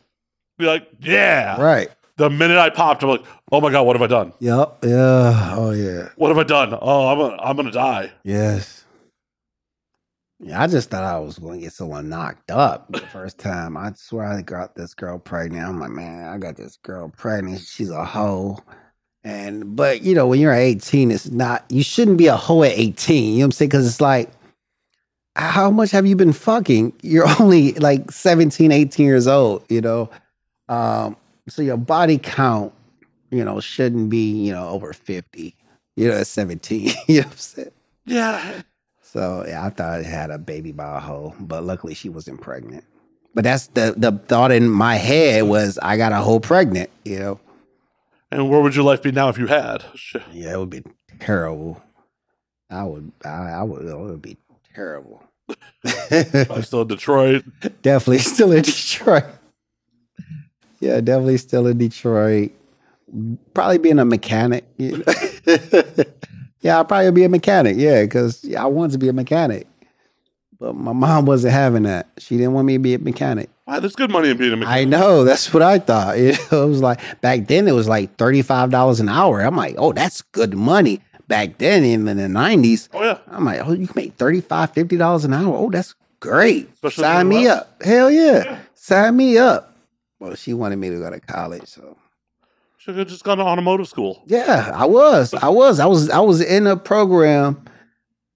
be 0.58 0.66
like, 0.66 0.88
yeah. 1.00 1.60
Right. 1.62 1.90
The 2.18 2.30
minute 2.30 2.58
I 2.58 2.70
popped, 2.70 3.02
I'm 3.04 3.10
like, 3.10 3.24
oh 3.52 3.62
my 3.62 3.72
god, 3.72 3.84
what 3.84 3.96
have 3.96 4.02
I 4.02 4.08
done? 4.08 4.34
Yep. 4.40 4.80
Yeah. 4.84 5.54
Oh 5.56 5.72
yeah. 5.72 6.10
What 6.18 6.28
have 6.30 6.38
I 6.38 6.44
done? 6.44 6.78
Oh, 6.82 7.08
I'm 7.08 7.18
gonna, 7.18 7.42
I'm 7.42 7.56
gonna 7.56 7.72
die. 7.72 8.12
Yes. 8.24 8.84
Yeah, 10.42 10.62
I 10.62 10.68
just 10.68 10.90
thought 10.90 11.04
I 11.04 11.20
was 11.20 11.38
going 11.38 11.60
to 11.60 11.66
get 11.66 11.74
someone 11.74 12.08
knocked 12.08 12.50
up 12.50 12.90
the 12.94 13.00
first 13.02 13.38
time. 13.40 13.76
I 13.76 13.92
swear 13.94 14.26
I 14.26 14.42
got 14.42 14.74
this 14.74 14.94
girl 14.94 15.20
pregnant. 15.20 15.68
I'm 15.68 15.82
like, 15.82 15.90
man, 15.90 16.30
I 16.30 16.38
got 16.38 16.56
this 16.56 16.78
girl 16.78 17.10
pregnant. 17.18 17.60
She's 17.60 17.90
a 17.90 18.06
hoe. 18.06 18.58
And, 19.24 19.76
but, 19.76 20.02
you 20.02 20.16
know, 20.16 20.28
when 20.28 20.40
you're 20.40 20.54
at 20.54 20.60
18, 20.60 21.12
it's 21.12 21.30
not, 21.30 21.66
you 21.70 21.84
shouldn't 21.84 22.18
be 22.18 22.28
a 22.28 22.38
hoe 22.38 22.64
at 22.64 22.72
18. 22.72 23.24
You 23.24 23.32
know 23.32 23.38
what 23.40 23.46
I'm 23.46 23.52
saying? 23.52 23.70
Because 23.70 23.88
it's 23.88 24.02
like, 24.02 24.30
how 25.36 25.70
much 25.70 25.92
have 25.92 26.06
you 26.06 26.16
been 26.16 26.34
fucking? 26.34 26.94
You're 27.02 27.28
only 27.40 27.74
like 27.74 28.12
17, 28.12 28.72
18 28.72 29.06
years 29.06 29.28
old, 29.28 29.64
you 29.70 29.82
know? 29.82 30.10
Um, 30.70 31.18
so 31.48 31.62
your 31.62 31.78
body 31.78 32.18
count, 32.18 32.74
you 33.32 33.44
know, 33.44 33.60
shouldn't 33.60 34.10
be, 34.10 34.32
you 34.32 34.54
know, 34.54 34.70
over 34.70 34.94
50, 34.94 35.56
you 35.96 36.08
know, 36.08 36.16
at 36.16 36.28
17. 36.28 36.92
you 37.08 37.22
know 37.22 37.22
what 37.22 37.32
I'm 37.32 37.38
saying? 37.38 37.72
Yeah. 38.06 38.62
So 39.02 39.44
yeah, 39.48 39.66
I 39.66 39.70
thought 39.70 40.00
I 40.00 40.04
had 40.04 40.30
a 40.30 40.38
baby 40.38 40.72
by 40.72 40.98
a 40.98 41.00
hoe, 41.00 41.34
but 41.40 41.64
luckily 41.64 41.96
she 41.96 42.10
wasn't 42.10 42.42
pregnant. 42.42 42.84
But 43.34 43.44
that's 43.44 43.68
the 43.68 43.96
the 43.98 44.12
thought 44.12 44.52
in 44.52 44.70
my 44.70 44.96
head 44.96 45.44
was 45.44 45.80
I 45.82 45.98
got 45.98 46.12
a 46.12 46.18
hoe 46.18 46.40
pregnant. 46.40 46.92
You 47.06 47.20
know, 47.20 47.40
And 48.32 48.50
where 48.50 48.62
would 48.62 48.76
your 48.76 48.86
life 48.86 49.02
be 49.02 49.12
now 49.12 49.30
if 49.30 49.38
you 49.38 49.48
had? 49.48 49.84
Yeah, 50.32 50.54
it 50.54 50.60
would 50.60 50.70
be 50.70 50.84
terrible. 51.20 51.82
I 52.70 52.84
would, 52.84 53.12
I, 53.26 53.30
I 53.30 53.64
would, 53.64 53.86
it 53.86 53.98
would 53.98 54.22
be 54.22 54.38
terrible. 54.76 55.24
I'm 56.14 56.62
still 56.62 56.82
in 56.82 56.88
Detroit. 56.88 57.44
definitely 57.82 58.20
still 58.20 58.52
in 58.52 58.62
Detroit. 58.62 59.24
Yeah, 60.80 61.02
definitely 61.02 61.38
still 61.38 61.68
in 61.68 61.78
Detroit. 61.78 62.52
Probably 63.54 63.80
being 63.80 64.00
a 64.00 64.06
mechanic. 64.06 64.66
You 64.78 64.98
know? 64.98 65.14
yeah, 66.62 66.78
I'll 66.78 66.86
probably 66.86 67.12
be 67.12 67.24
a 67.24 67.30
mechanic. 67.30 67.78
Yeah, 67.78 68.04
because 68.04 68.46
I 68.54 68.66
wanted 68.66 68.94
to 68.94 68.98
be 69.00 69.10
a 69.10 69.14
mechanic. 69.14 69.68
But 70.60 70.76
my 70.76 70.92
mom 70.92 71.26
wasn't 71.26 71.54
having 71.54 71.84
that. 71.84 72.08
She 72.18 72.36
didn't 72.36 72.54
want 72.54 72.66
me 72.68 72.74
to 72.74 72.80
be 72.80 72.94
a 72.94 73.00
mechanic. 73.00 73.50
Wow, 73.66 73.80
there's 73.80 73.96
good 73.96 74.12
money 74.12 74.30
in 74.30 74.38
being 74.38 74.52
a 74.52 74.58
mechanic. 74.58 74.78
I 74.82 74.84
know. 74.84 75.24
That's 75.24 75.54
what 75.54 75.64
I 75.64 75.80
thought. 75.80 76.18
It 76.18 76.38
was 76.52 76.82
like 76.82 77.00
back 77.22 77.48
then 77.48 77.68
it 77.68 77.72
was 77.72 77.88
like 77.88 78.18
$35 78.18 79.00
an 79.00 79.08
hour. 79.10 79.42
I'm 79.42 79.56
like, 79.56 79.76
oh, 79.78 79.94
that's 79.94 80.22
good 80.22 80.56
money. 80.56 81.02
Back 81.30 81.60
then 81.60 81.84
in 81.84 82.06
the 82.06 82.14
90s, 82.14 82.90
oh 82.94 83.04
yeah. 83.04 83.20
I'm 83.28 83.46
like, 83.46 83.62
oh, 83.66 83.72
you 83.72 83.86
can 83.88 83.94
make 83.96 84.18
$35, 84.18 84.74
$50 84.74 85.26
an 85.26 85.34
hour. 85.34 85.56
Oh, 85.56 85.70
that's 85.70 85.94
great. 86.20 86.70
Especially 86.74 87.04
Sign 87.04 87.30
me 87.30 87.46
West. 87.46 87.60
up. 87.62 87.84
Hell 87.84 88.10
yeah. 88.12 88.60
Sign 88.74 89.16
me 89.16 89.38
up. 89.38 89.78
Well, 90.20 90.34
she 90.36 90.54
wanted 90.54 90.78
me 90.78 90.90
to 90.90 90.98
go 90.98 91.10
to 91.10 91.20
college, 91.22 91.68
so 91.68 91.96
Should 92.80 92.98
have 92.98 93.08
just 93.08 93.24
gone 93.24 93.38
to 93.38 93.44
automotive 93.44 93.88
school. 93.88 94.24
yeah, 94.26 94.72
I 94.74 94.86
was. 94.86 95.34
I 95.36 95.48
was. 95.50 95.80
I 95.80 95.86
was 95.86 96.10
I 96.10 96.20
was 96.20 96.42
in 96.42 96.66
a 96.68 96.76
program 96.76 97.64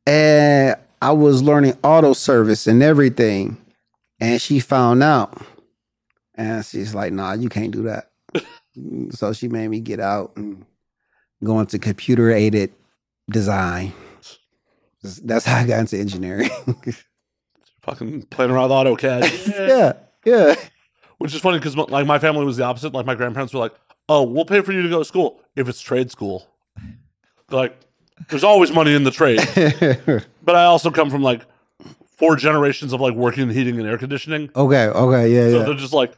and 0.06 0.76
I 1.04 1.12
was 1.12 1.44
learning 1.44 1.78
auto 1.84 2.14
service 2.14 2.66
and 2.66 2.82
everything. 2.82 3.58
And 4.22 4.42
she 4.42 4.62
found 4.62 5.04
out. 5.04 5.38
And 6.36 6.64
she's 6.64 6.96
like, 6.96 7.12
nah, 7.12 7.34
you 7.34 7.50
can't 7.50 7.72
do 7.72 7.84
that. 7.84 8.12
so 9.12 9.34
she 9.34 9.50
made 9.50 9.68
me 9.68 9.82
get 9.82 10.00
out 10.00 10.32
and 10.38 10.66
go 11.44 11.60
into 11.60 11.78
computer 11.78 12.32
aided 12.32 12.72
design. 13.30 13.92
That's 15.26 15.44
how 15.44 15.58
I 15.58 15.68
got 15.68 15.82
into 15.82 15.98
engineering. 16.00 16.50
Fucking 17.82 18.22
playing 18.28 18.52
around 18.52 18.70
with 18.70 19.02
AutoCAD. 19.02 19.48
yeah. 19.68 19.94
Yeah. 20.24 20.56
Which 21.18 21.36
is 21.36 21.42
funny 21.42 21.58
because 21.60 21.76
like 21.76 22.08
my 22.08 22.18
family 22.18 22.46
was 22.46 22.56
the 22.56 22.64
opposite. 22.64 22.94
Like 22.94 23.06
my 23.06 23.16
grandparents 23.16 23.54
were 23.54 23.60
like, 23.60 23.74
"Oh, 24.08 24.24
we'll 24.24 24.46
pay 24.46 24.62
for 24.62 24.72
you 24.72 24.82
to 24.82 24.90
go 24.90 25.00
to 25.00 25.06
school 25.06 25.42
if 25.58 25.68
it's 25.68 25.82
trade 25.82 26.12
school." 26.12 26.48
They're 26.78 27.60
like, 27.60 27.78
there's 28.30 28.44
always 28.44 28.72
money 28.72 28.94
in 28.94 29.04
the 29.04 29.12
trade. 29.12 29.40
but 30.44 30.56
I 30.56 30.66
also 30.66 30.92
come 30.92 31.10
from 31.10 31.22
like 31.22 31.42
four 32.18 32.36
generations 32.36 32.94
of 32.94 33.02
like 33.02 33.14
working 33.14 33.44
in 33.44 33.50
heating 33.50 33.80
and 33.80 33.88
air 33.88 33.98
conditioning. 33.98 34.50
okay. 34.56 34.88
Okay. 34.88 35.34
Yeah. 35.34 35.50
So 35.52 35.60
Yeah. 35.60 35.64
they're 35.66 35.74
just 35.76 35.94
like, 35.94 36.14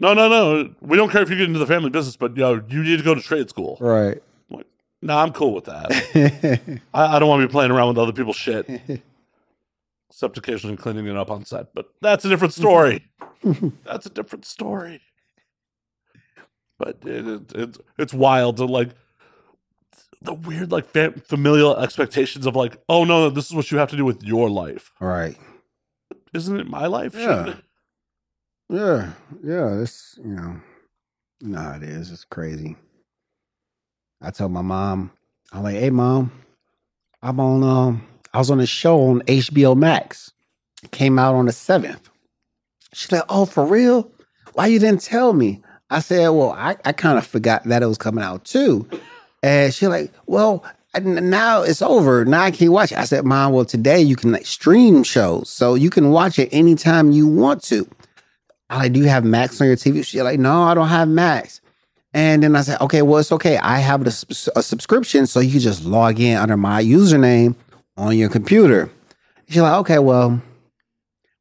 no, 0.00 0.14
no, 0.14 0.28
no. 0.28 0.74
We 0.80 0.96
don't 0.96 1.10
care 1.10 1.22
if 1.22 1.30
you 1.30 1.36
get 1.36 1.46
into 1.46 1.58
the 1.58 1.66
family 1.66 1.90
business, 1.90 2.16
but 2.16 2.36
you 2.36 2.42
know, 2.42 2.62
you 2.68 2.82
need 2.82 2.96
to 2.98 3.04
go 3.04 3.14
to 3.14 3.20
trade 3.20 3.48
school. 3.48 3.76
Right. 3.80 4.22
No, 5.04 5.18
I'm 5.18 5.32
cool 5.32 5.52
with 5.52 5.64
that. 5.64 6.80
I, 6.94 7.16
I 7.16 7.18
don't 7.18 7.28
want 7.28 7.42
to 7.42 7.48
be 7.48 7.50
playing 7.50 7.72
around 7.72 7.88
with 7.88 7.98
other 7.98 8.12
people's 8.12 8.36
shit. 8.36 8.68
Except 10.10 10.38
occasionally 10.38 10.76
cleaning 10.76 11.06
it 11.08 11.16
up 11.16 11.28
on 11.30 11.44
set, 11.44 11.74
but 11.74 11.86
that's 12.00 12.24
a 12.24 12.28
different 12.28 12.52
story. 12.54 13.04
that's 13.84 14.06
a 14.06 14.10
different 14.10 14.44
story. 14.44 15.00
But 16.78 16.98
it, 17.04 17.26
it, 17.26 17.52
it's 17.54 17.78
it's 17.98 18.14
wild 18.14 18.58
to 18.58 18.64
like 18.66 18.90
the 20.22 20.34
weird 20.34 20.70
like 20.72 20.86
fam- 20.86 21.14
familial 21.26 21.76
expectations 21.76 22.46
of 22.46 22.56
like, 22.56 22.76
oh 22.88 23.04
no, 23.04 23.30
this 23.30 23.46
is 23.46 23.54
what 23.54 23.70
you 23.70 23.78
have 23.78 23.90
to 23.90 23.96
do 23.96 24.04
with 24.04 24.22
your 24.22 24.48
life. 24.50 24.92
right. 25.00 25.36
Isn't 26.34 26.58
it 26.60 26.66
my 26.66 26.86
life? 26.86 27.14
Yeah. 27.14 27.54
Yeah, 28.70 29.12
yeah, 29.44 29.80
it's 29.82 30.18
you 30.24 30.34
know, 30.34 31.58
how 31.58 31.72
it 31.76 31.82
is. 31.82 32.10
It's 32.10 32.24
crazy. 32.24 32.76
I 34.22 34.30
told 34.30 34.52
my 34.52 34.62
mom, 34.62 35.10
I'm 35.52 35.62
like, 35.62 35.76
hey 35.76 35.90
mom, 35.90 36.32
I'm 37.22 37.38
on 37.38 37.62
um 37.62 38.06
I 38.32 38.38
was 38.38 38.50
on 38.50 38.60
a 38.60 38.66
show 38.66 38.98
on 39.08 39.20
HBO 39.22 39.76
Max. 39.76 40.32
It 40.82 40.90
came 40.90 41.18
out 41.18 41.34
on 41.34 41.46
the 41.46 41.52
seventh. 41.52 42.08
She's 42.94 43.12
like, 43.12 43.24
Oh, 43.28 43.44
for 43.44 43.66
real? 43.66 44.10
Why 44.54 44.66
you 44.68 44.78
didn't 44.78 45.02
tell 45.02 45.32
me? 45.34 45.62
I 45.90 46.00
said, 46.00 46.28
Well, 46.30 46.52
I, 46.52 46.76
I 46.84 46.92
kind 46.92 47.18
of 47.18 47.26
forgot 47.26 47.64
that 47.64 47.82
it 47.82 47.86
was 47.86 47.98
coming 47.98 48.24
out 48.24 48.44
too. 48.46 48.88
And 49.42 49.72
she's 49.72 49.88
like, 49.88 50.12
Well, 50.26 50.64
now 51.00 51.62
it's 51.62 51.82
over. 51.82 52.24
Now 52.24 52.42
I 52.42 52.50
can't 52.50 52.72
watch 52.72 52.92
it. 52.92 52.98
I 52.98 53.04
said, 53.04 53.24
Mom, 53.24 53.52
well, 53.52 53.64
today 53.64 54.00
you 54.00 54.16
can 54.16 54.32
like 54.32 54.46
stream 54.46 55.02
shows. 55.04 55.48
So 55.48 55.74
you 55.74 55.90
can 55.90 56.10
watch 56.10 56.38
it 56.38 56.48
anytime 56.52 57.12
you 57.12 57.26
want 57.26 57.62
to. 57.64 57.88
I 58.72 58.78
like, 58.78 58.92
do 58.92 59.00
you 59.00 59.08
have 59.08 59.24
Max 59.24 59.60
on 59.60 59.66
your 59.66 59.76
TV? 59.76 60.04
She's 60.04 60.22
like, 60.22 60.40
no, 60.40 60.62
I 60.62 60.72
don't 60.72 60.88
have 60.88 61.06
Max. 61.06 61.60
And 62.14 62.42
then 62.42 62.56
I 62.56 62.62
said, 62.62 62.80
okay, 62.80 63.02
well, 63.02 63.18
it's 63.18 63.32
okay. 63.32 63.58
I 63.58 63.78
have 63.78 64.02
a, 64.02 64.12
a 64.56 64.62
subscription, 64.62 65.26
so 65.26 65.40
you 65.40 65.50
can 65.50 65.60
just 65.60 65.84
log 65.84 66.20
in 66.20 66.36
under 66.36 66.56
my 66.56 66.82
username 66.82 67.54
on 67.96 68.16
your 68.16 68.30
computer. 68.30 68.90
She's 69.48 69.60
like, 69.60 69.78
okay, 69.80 69.98
well, 69.98 70.40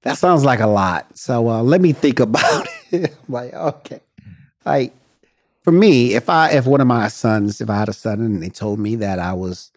that 0.04 0.18
sounds 0.18 0.44
like 0.44 0.60
a 0.60 0.68
lot. 0.68 1.18
So 1.18 1.50
uh, 1.50 1.64
let 1.64 1.80
me 1.82 1.94
think 1.94 2.20
about 2.22 2.68
it. 2.92 3.16
Like, 3.30 3.54
okay. 3.54 4.02
Like, 4.66 4.94
for 5.64 5.72
me, 5.72 6.14
if 6.14 6.30
I 6.30 6.52
if 6.52 6.66
one 6.66 6.82
of 6.82 6.88
my 6.88 7.08
sons, 7.08 7.62
if 7.62 7.70
I 7.70 7.78
had 7.78 7.90
a 7.90 7.94
son 7.94 8.22
and 8.22 8.42
they 8.42 8.50
told 8.50 8.80
me 8.80 8.96
that 8.96 9.20
I 9.20 9.34
was 9.34 9.72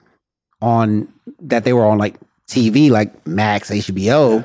on 0.61 1.13
that 1.41 1.65
they 1.65 1.73
were 1.73 1.85
on 1.85 1.99
like 1.99 2.17
TV, 2.49 2.91
like 2.91 3.27
Max, 3.27 3.71
HBO, 3.71 4.45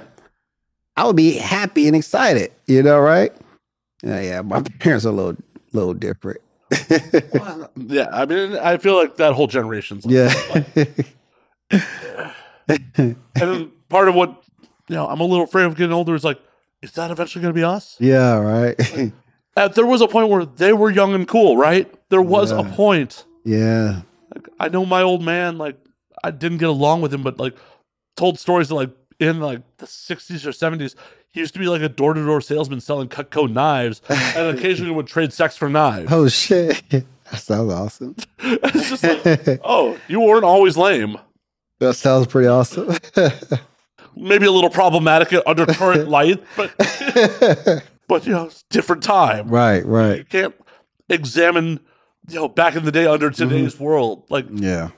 I 0.97 1.05
would 1.05 1.15
be 1.15 1.33
happy 1.33 1.87
and 1.87 1.95
excited, 1.95 2.51
you 2.67 2.83
know, 2.83 2.99
right? 2.99 3.33
Yeah, 4.03 4.21
yeah. 4.21 4.41
My 4.41 4.61
parents 4.79 5.05
are 5.05 5.09
a 5.09 5.13
little 5.13 5.37
little 5.71 5.93
different. 5.93 6.41
Yeah, 7.75 8.07
I 8.11 8.25
mean, 8.25 8.57
I 8.57 8.77
feel 8.77 8.95
like 8.95 9.15
that 9.17 9.33
whole 9.33 9.47
generation's 9.47 10.05
like, 10.05 10.67
yeah. 10.75 10.93
and 12.67 13.15
then 13.35 13.71
part 13.89 14.07
of 14.07 14.15
what 14.15 14.43
you 14.87 14.95
know, 14.95 15.07
I'm 15.07 15.19
a 15.19 15.23
little 15.23 15.45
afraid 15.45 15.65
of 15.65 15.75
getting 15.75 15.93
older 15.93 16.15
is 16.15 16.23
like, 16.23 16.39
is 16.81 16.91
that 16.93 17.11
eventually 17.11 17.41
going 17.41 17.53
to 17.53 17.57
be 17.57 17.63
us? 17.63 17.95
yeah, 17.99 18.37
right. 18.39 18.75
Uh, 19.59 19.67
there 19.67 19.85
was 19.85 19.99
a 19.99 20.07
point 20.07 20.29
where 20.29 20.45
they 20.45 20.71
were 20.71 20.89
young 20.89 21.13
and 21.13 21.27
cool, 21.27 21.57
right? 21.57 21.93
There 22.09 22.21
was 22.21 22.51
a 22.51 22.63
point. 22.63 23.25
yeah. 23.43 24.01
Like, 24.33 24.47
I 24.59 24.69
know 24.69 24.85
my 24.85 25.01
old 25.01 25.21
man, 25.23 25.57
like 25.57 25.75
I 26.23 26.31
didn't 26.31 26.59
get 26.59 26.69
along 26.69 27.01
with 27.01 27.13
him, 27.13 27.23
but 27.23 27.39
like 27.39 27.55
told 28.15 28.39
stories 28.39 28.69
that 28.69 28.75
like 28.75 28.91
in 29.19 29.39
like 29.41 29.61
the 29.77 29.85
60s 29.85 30.45
or 30.45 30.51
70s, 30.51 30.95
he 31.31 31.39
used 31.41 31.53
to 31.55 31.59
be 31.59 31.67
like 31.67 31.81
a 31.81 31.89
door 31.89 32.13
to 32.13 32.23
door 32.25 32.39
salesman 32.41 32.79
selling 32.79 33.09
Cutco 33.09 33.51
knives 33.51 34.01
and 34.09 34.57
occasionally 34.57 34.91
would 34.93 35.07
trade 35.07 35.33
sex 35.33 35.57
for 35.57 35.67
knives. 35.67 36.11
Oh 36.11 36.27
shit. 36.27 36.83
That 37.31 37.41
sounds 37.41 37.71
awesome. 37.71 38.15
it's 38.39 38.89
just 38.89 39.03
like, 39.03 39.61
oh, 39.63 39.99
you 40.07 40.19
weren't 40.19 40.43
always 40.43 40.75
lame. 40.75 41.15
That 41.77 41.93
sounds 41.93 42.25
pretty 42.25 42.47
awesome. 42.47 42.97
Maybe 44.15 44.47
a 44.47 44.51
little 44.51 44.71
problematic 44.71 45.39
under 45.45 45.67
current 45.67 46.09
light, 46.09 46.43
but 46.57 46.71
but 48.09 48.25
you 48.25 48.33
know, 48.33 48.45
it's 48.45 48.65
a 48.69 48.73
different 48.73 49.03
time. 49.03 49.47
right, 49.47 49.85
right. 49.85 50.17
You 50.17 50.25
can't 50.25 50.55
examine, 51.07 51.79
you 52.27 52.35
know, 52.35 52.49
back 52.49 52.75
in 52.75 52.83
the 52.83 52.91
day 52.91 53.05
under 53.05 53.29
today's 53.29 53.79
world. 53.79 54.25
Like 54.29 54.47
Yeah. 54.51 54.89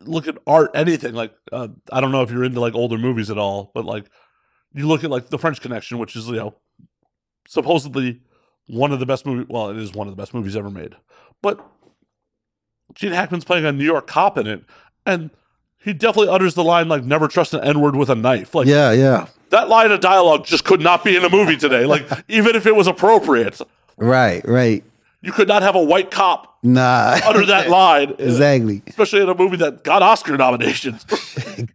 look 0.00 0.26
at 0.26 0.38
art, 0.46 0.72
anything. 0.74 1.14
Like 1.14 1.32
uh, 1.52 1.68
I 1.92 2.00
don't 2.00 2.10
know 2.10 2.22
if 2.22 2.30
you're 2.32 2.42
into 2.44 2.58
like 2.60 2.74
older 2.74 2.98
movies 2.98 3.30
at 3.30 3.38
all, 3.38 3.70
but 3.74 3.84
like 3.84 4.06
you 4.74 4.88
look 4.88 5.04
at 5.04 5.10
like 5.10 5.28
The 5.28 5.38
French 5.38 5.60
Connection, 5.60 5.98
which 5.98 6.16
is 6.16 6.26
you 6.26 6.36
know 6.36 6.54
supposedly 7.46 8.20
one 8.66 8.92
of 8.92 9.00
the 9.00 9.06
best 9.06 9.24
movies. 9.24 9.46
Well, 9.48 9.70
it 9.70 9.76
is 9.76 9.92
one 9.92 10.08
of 10.08 10.12
the 10.12 10.20
best 10.20 10.34
movies 10.34 10.56
ever 10.56 10.70
made. 10.70 10.96
But 11.42 11.64
Gene 12.94 13.12
Hackman's 13.12 13.44
playing 13.44 13.64
a 13.64 13.72
New 13.72 13.84
York 13.84 14.06
cop 14.06 14.36
in 14.38 14.46
it, 14.46 14.64
and 15.06 15.30
he 15.78 15.92
definitely 15.92 16.28
utters 16.28 16.54
the 16.54 16.64
line 16.64 16.88
like 16.88 17.04
"Never 17.04 17.28
trust 17.28 17.54
an 17.54 17.62
N 17.62 17.80
word 17.80 17.96
with 17.96 18.10
a 18.10 18.14
knife." 18.14 18.54
Like 18.54 18.66
Yeah, 18.66 18.92
yeah. 18.92 19.26
That 19.50 19.68
line 19.68 19.90
of 19.92 20.00
dialogue 20.00 20.44
just 20.44 20.64
could 20.64 20.80
not 20.80 21.04
be 21.04 21.16
in 21.16 21.24
a 21.24 21.30
movie 21.30 21.56
today. 21.56 21.86
Like 21.86 22.06
even 22.28 22.56
if 22.56 22.66
it 22.66 22.74
was 22.74 22.86
appropriate, 22.86 23.60
Right, 23.96 24.46
right. 24.46 24.84
you 25.22 25.32
could 25.32 25.48
not 25.48 25.62
have 25.62 25.74
a 25.74 25.82
white 25.82 26.10
cop 26.10 26.56
Nah. 26.62 27.18
utter 27.24 27.46
that 27.46 27.70
line, 27.70 28.14
exactly. 28.18 28.82
especially 28.86 29.22
in 29.22 29.28
a 29.28 29.34
movie 29.34 29.56
that 29.58 29.84
got 29.84 30.02
Oscar 30.02 30.36
nominations. 30.36 31.04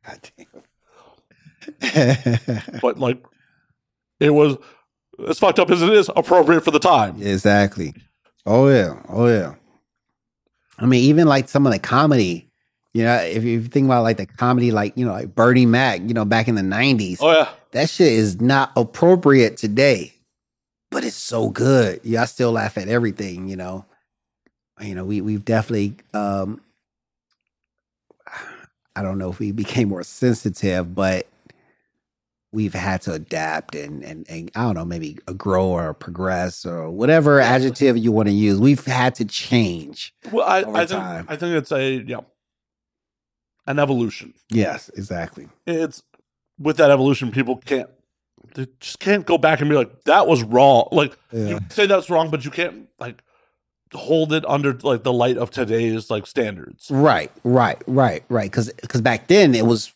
but 2.82 3.00
like 3.00 3.24
it 4.20 4.32
was 4.32 4.58
as 5.28 5.40
fucked 5.40 5.60
up 5.60 5.70
as 5.70 5.82
it 5.82 5.94
is 5.94 6.10
appropriate 6.16 6.62
for 6.64 6.72
the 6.72 6.80
time 6.80 7.22
exactly. 7.22 7.94
Oh 8.46 8.68
yeah. 8.70 9.02
Oh 9.10 9.28
yeah. 9.28 9.56
I 10.80 10.86
mean, 10.86 11.04
even 11.06 11.28
like 11.28 11.48
some 11.50 11.66
of 11.66 11.72
the 11.72 11.80
comedy, 11.80 12.50
you 12.94 13.04
know, 13.04 13.16
if 13.16 13.44
you 13.44 13.64
think 13.64 13.86
about 13.86 14.04
like 14.04 14.18
the 14.18 14.26
comedy, 14.26 14.72
like, 14.72 14.96
you 14.96 15.06
know, 15.06 15.14
like 15.14 15.34
Bernie 15.34 15.66
Mac, 15.66 16.02
you 16.02 16.14
know, 16.14 16.26
back 16.26 16.48
in 16.48 16.56
the 16.56 16.62
90s, 16.62 17.18
oh 17.22 17.32
yeah 17.32 17.50
that 17.74 17.90
shit 17.90 18.14
is 18.14 18.40
not 18.40 18.72
appropriate 18.76 19.58
today, 19.58 20.14
but 20.92 21.04
it's 21.04 21.16
so 21.16 21.50
good. 21.50 22.00
Yeah, 22.04 22.22
I 22.22 22.26
still 22.26 22.52
laugh 22.52 22.78
at 22.78 22.88
everything, 22.88 23.50
you 23.50 23.56
know. 23.56 23.86
You 24.80 24.96
know, 24.96 25.06
we 25.06 25.22
we've 25.22 25.44
definitely 25.44 25.96
um 26.14 26.62
I 28.96 29.02
don't 29.02 29.18
know 29.18 29.30
if 29.30 29.40
we 29.40 29.52
became 29.64 29.90
more 29.90 30.04
sensitive, 30.04 30.94
but 30.96 31.28
we've 32.52 32.76
had 32.76 33.02
to 33.04 33.14
adapt 33.14 33.76
and 33.76 34.04
and, 34.04 34.30
and 34.30 34.52
I 34.56 34.62
don't 34.66 34.76
know, 34.76 34.86
maybe 34.86 35.18
grow 35.36 35.66
or 35.66 35.94
progress 35.96 36.66
or 36.66 36.92
whatever 36.92 37.40
adjective 37.40 37.98
you 37.98 38.12
want 38.12 38.28
to 38.28 38.34
use. 38.34 38.60
We've 38.60 38.86
had 38.86 39.16
to 39.16 39.26
change. 39.26 40.14
well 40.32 40.48
i, 40.48 40.60
I 40.60 40.86
think 40.86 41.02
i 41.02 41.36
think 41.36 41.56
it's 41.56 41.72
a 41.72 42.04
yeah 42.06 42.20
an 43.68 43.80
evolution 43.80 44.34
Yes, 44.50 44.90
exactly. 44.96 45.48
it's 45.66 46.04
with 46.60 46.78
that 46.78 46.92
evolution 46.92 47.32
people 47.32 47.58
can't 47.58 47.90
they 48.56 48.68
just 48.80 49.00
can't 49.00 49.26
go 49.26 49.38
back 49.38 49.62
and 49.62 49.70
be 49.70 49.76
like 49.76 50.04
that 50.04 50.28
was 50.28 50.44
wrong 50.44 50.88
like 50.92 51.18
Yeah. 51.32 51.48
you 51.48 51.60
say 51.70 51.86
that's 51.88 52.10
wrong 52.10 52.30
but 52.30 52.44
you 52.46 52.52
can't 52.52 52.88
like 53.00 53.24
hold 53.94 54.34
it 54.34 54.44
under 54.48 54.74
like 54.84 55.04
the 55.04 55.14
light 55.14 55.38
of 55.38 55.50
today's 55.52 56.10
like 56.10 56.26
standards 56.28 56.90
Right, 56.92 57.32
right, 57.44 57.82
right, 57.88 58.24
right. 58.30 58.50
Because 58.52 58.72
because 58.82 59.02
back 59.02 59.28
then 59.28 59.54
it 59.56 59.66
was 59.66 59.94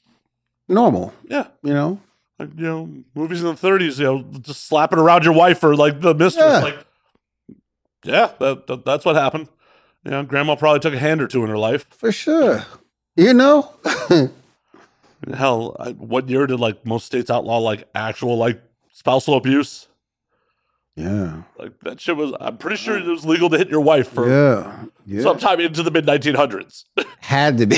normal, 0.70 1.14
yeah 1.30 1.48
you 1.64 1.74
know. 1.74 2.00
like 2.40 2.50
you 2.56 2.64
know 2.64 2.90
movies 3.16 3.42
in 3.42 3.48
the 3.48 3.54
30s 3.54 3.98
you 4.00 4.06
know 4.06 4.24
just 4.42 4.68
slapping 4.68 5.00
around 5.00 5.24
your 5.24 5.34
wife 5.34 5.64
or 5.64 5.76
like 5.76 6.00
the 6.02 6.14
mistress 6.14 6.46
Yeah. 6.46 6.60
like 6.60 6.78
yeah 8.04 8.32
that, 8.40 8.68
that 8.68 8.86
that's 8.86 9.06
what 9.06 9.16
happened 9.16 9.48
you 10.06 10.12
know 10.12 10.24
grandma 10.24 10.56
probably 10.56 10.80
took 10.80 10.94
a 10.94 11.00
hand 11.00 11.22
or 11.22 11.28
two 11.28 11.44
in 11.44 11.50
her 11.50 11.58
life 11.58 11.86
For 11.90 12.12
sure. 12.12 12.66
You 13.18 13.34
know? 13.34 13.70
hell 15.34 15.76
I, 15.80 15.92
what 15.92 16.30
year 16.30 16.48
did 16.48 16.60
like 16.60 16.86
most 16.86 17.06
states 17.06 17.30
outlaw 17.30 17.58
like 17.58 17.88
actual 17.96 18.38
like 18.38 18.62
spousal 18.92 19.36
abuse 19.36 19.88
yeah. 20.96 21.42
like 21.58 21.78
that 21.82 22.00
shit 22.00 22.16
was 22.16 22.34
i'm 22.40 22.58
pretty 22.58 22.78
sure 22.78 22.98
it 22.98 23.06
was 23.06 23.26
legal 23.26 23.50
to 23.50 23.58
hit 23.58 23.68
your 23.68 23.82
wife 23.82 24.10
for 24.10 24.30
Yeah. 24.30 24.86
Yeah. 25.06 25.24
sometime 25.24 25.60
into 25.60 25.82
the 25.82 25.92
mid 25.92 26.06
1900s 26.06 26.86
had 27.20 27.58
to 27.58 27.66
be. 27.66 27.78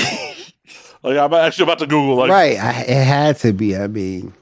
like 1.02 1.16
i'm 1.16 1.32
actually 1.32 1.64
about 1.64 1.78
to 1.78 1.86
google 1.86 2.16
like 2.16 2.30
right. 2.30 2.58
I, 2.58 2.82
it 2.82 3.04
had 3.04 3.38
to 3.38 3.52
be. 3.52 3.76
I 3.76 3.86
mean, 3.86 4.34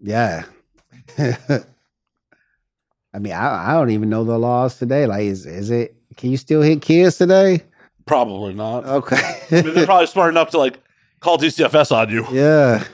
yeah. 0.00 0.44
I 1.18 3.18
mean, 3.18 3.32
I, 3.32 3.70
I 3.70 3.72
don't 3.72 3.90
even 3.90 4.10
know 4.10 4.24
the 4.24 4.38
laws 4.38 4.78
today. 4.78 5.06
Like, 5.06 5.22
is 5.22 5.46
is 5.46 5.70
it? 5.70 5.96
Can 6.16 6.30
you 6.30 6.36
still 6.36 6.62
hit 6.62 6.82
kids 6.82 7.18
today? 7.18 7.62
Probably 8.06 8.54
not 8.54 8.84
I 8.84 8.88
mean, 8.88 8.96
Okay. 8.98 9.40
they're 9.50 9.84
probably 9.86 10.06
smart 10.06 10.30
enough 10.30 10.50
to 10.50 10.58
like 10.58 10.78
call 11.20 11.38
dcfs 11.38 11.90
on 11.92 12.08
you 12.10 12.26
yeah. 12.30 12.84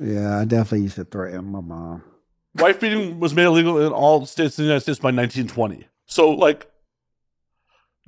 Yeah, 0.00 0.38
I 0.38 0.44
definitely 0.46 0.84
used 0.84 0.96
to 0.96 1.04
threaten 1.04 1.44
my 1.44 1.60
mom. 1.60 2.02
wife 2.56 2.80
beating 2.80 3.20
was 3.20 3.34
made 3.34 3.44
illegal 3.44 3.78
in 3.84 3.92
all 3.92 4.24
states 4.24 4.58
in 4.58 4.64
the 4.64 4.68
United 4.68 4.80
States 4.80 4.98
by 4.98 5.08
1920. 5.10 5.86
So, 6.06 6.30
like, 6.30 6.66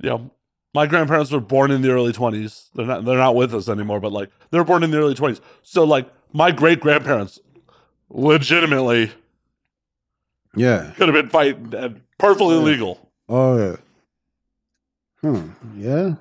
you 0.01 0.09
know, 0.09 0.31
my 0.73 0.87
grandparents 0.87 1.31
were 1.31 1.39
born 1.39 1.69
in 1.71 1.83
the 1.83 1.91
early 1.91 2.11
20s. 2.11 2.69
They're 2.73 2.87
not 2.87 3.05
they're 3.05 3.17
not 3.17 3.35
with 3.35 3.53
us 3.53 3.69
anymore, 3.69 3.99
but 3.99 4.11
like 4.11 4.29
they 4.49 4.57
were 4.57 4.63
born 4.63 4.83
in 4.83 4.89
the 4.91 4.97
early 4.97 5.13
20s. 5.13 5.39
So, 5.61 5.83
like, 5.83 6.09
my 6.33 6.49
great 6.51 6.79
grandparents 6.79 7.39
legitimately 8.09 9.11
Yeah. 10.55 10.91
could 10.97 11.07
have 11.07 11.13
been 11.15 11.29
fighting 11.29 11.71
and 11.75 12.01
perfectly 12.17 12.55
Yeah. 12.55 12.61
legal. 12.63 13.11
Oh 13.29 13.57
yeah. 13.57 13.75
Hmm. 15.25 15.49
Yeah. 15.75 16.15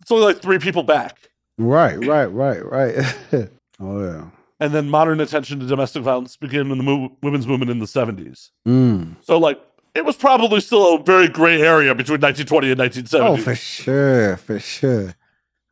It's 0.00 0.10
only 0.10 0.24
like 0.24 0.42
three 0.42 0.58
people 0.58 0.82
back. 0.82 1.30
Right. 1.56 1.96
Right. 2.04 2.26
Right. 2.26 2.64
Right. 2.64 3.14
oh 3.80 4.02
yeah. 4.04 4.24
And 4.60 4.74
then 4.74 4.90
modern 4.90 5.20
attention 5.20 5.58
to 5.60 5.66
domestic 5.66 6.02
violence 6.02 6.36
began 6.36 6.70
in 6.70 6.76
the 6.76 6.84
mo- 6.84 7.16
women's 7.22 7.46
movement 7.46 7.70
in 7.70 7.78
the 7.78 7.86
70s. 7.86 8.50
Mm. 8.68 9.16
So, 9.22 9.38
like, 9.38 9.58
it 9.94 10.04
was 10.04 10.16
probably 10.16 10.60
still 10.60 10.96
a 10.96 11.02
very 11.02 11.28
gray 11.28 11.62
area 11.62 11.94
between 11.94 12.20
1920 12.20 12.70
and 12.72 12.78
1970. 12.78 13.26
Oh, 13.26 13.36
for 13.42 13.54
sure, 13.54 14.36
for 14.36 14.60
sure. 14.60 15.14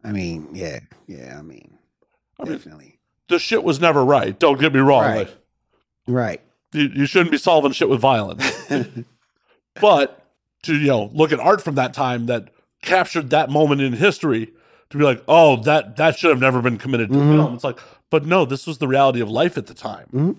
I 0.02 0.12
mean, 0.12 0.48
yeah, 0.54 0.78
yeah. 1.06 1.36
I 1.38 1.42
mean, 1.42 1.76
I 2.40 2.44
mean, 2.44 2.52
definitely. 2.54 2.98
the 3.28 3.38
shit 3.38 3.62
was 3.62 3.78
never 3.78 4.02
right. 4.02 4.38
Don't 4.38 4.58
get 4.58 4.72
me 4.72 4.80
wrong. 4.80 5.02
Right. 5.02 5.18
Like, 5.18 5.36
Right. 6.06 6.40
you, 6.72 6.84
you 6.94 7.04
shouldn't 7.06 7.30
be 7.30 7.36
solving 7.36 7.72
shit 7.72 7.90
with 7.90 8.00
violence. 8.00 8.42
but 9.80 10.24
to 10.62 10.74
you 10.76 10.86
know 10.88 11.10
look 11.14 11.32
at 11.32 11.40
art 11.40 11.62
from 11.62 11.74
that 11.76 11.94
time 11.94 12.26
that 12.26 12.48
captured 12.82 13.30
that 13.30 13.50
moment 13.50 13.80
in 13.80 13.92
history 13.92 14.52
to 14.90 14.98
be 14.98 15.04
like, 15.04 15.22
oh, 15.28 15.56
that 15.62 15.96
that 15.96 16.18
should 16.18 16.30
have 16.30 16.40
never 16.40 16.62
been 16.62 16.78
committed 16.78 17.10
to 17.10 17.14
Mhm. 17.16 17.36
film. 17.36 17.54
It's 17.54 17.64
like, 17.64 17.78
but 18.10 18.24
no, 18.26 18.44
this 18.44 18.66
was 18.66 18.78
the 18.78 18.88
reality 18.88 19.20
of 19.20 19.28
life 19.30 19.58
at 19.58 19.66
the 19.66 19.74
time. 19.74 20.36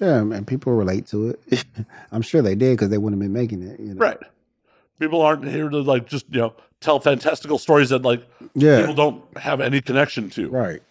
Yeah, 0.00 0.20
and 0.20 0.46
people 0.46 0.74
relate 0.74 1.06
to 1.08 1.30
it. 1.30 1.64
I'm 2.12 2.20
sure 2.22 2.42
they 2.42 2.54
did 2.54 2.74
because 2.76 2.90
they 2.90 2.98
wouldn't 2.98 3.20
have 3.22 3.26
been 3.32 3.40
making 3.40 3.62
it. 3.62 3.80
You 3.80 3.94
know? 3.94 3.98
Right. 4.00 4.18
People 5.00 5.22
aren't 5.22 5.46
here 5.46 5.68
to 5.70 5.78
like 5.80 6.06
just 6.06 6.26
you 6.30 6.40
know 6.40 6.54
tell 6.80 7.00
fantastical 7.00 7.58
stories 7.58 7.88
that 7.90 8.02
like 8.02 8.22
Yeah. 8.54 8.80
people 8.80 8.94
don't 8.94 9.38
have 9.38 9.60
any 9.62 9.80
connection 9.80 10.28
to. 10.30 10.48
Right. 10.50 10.82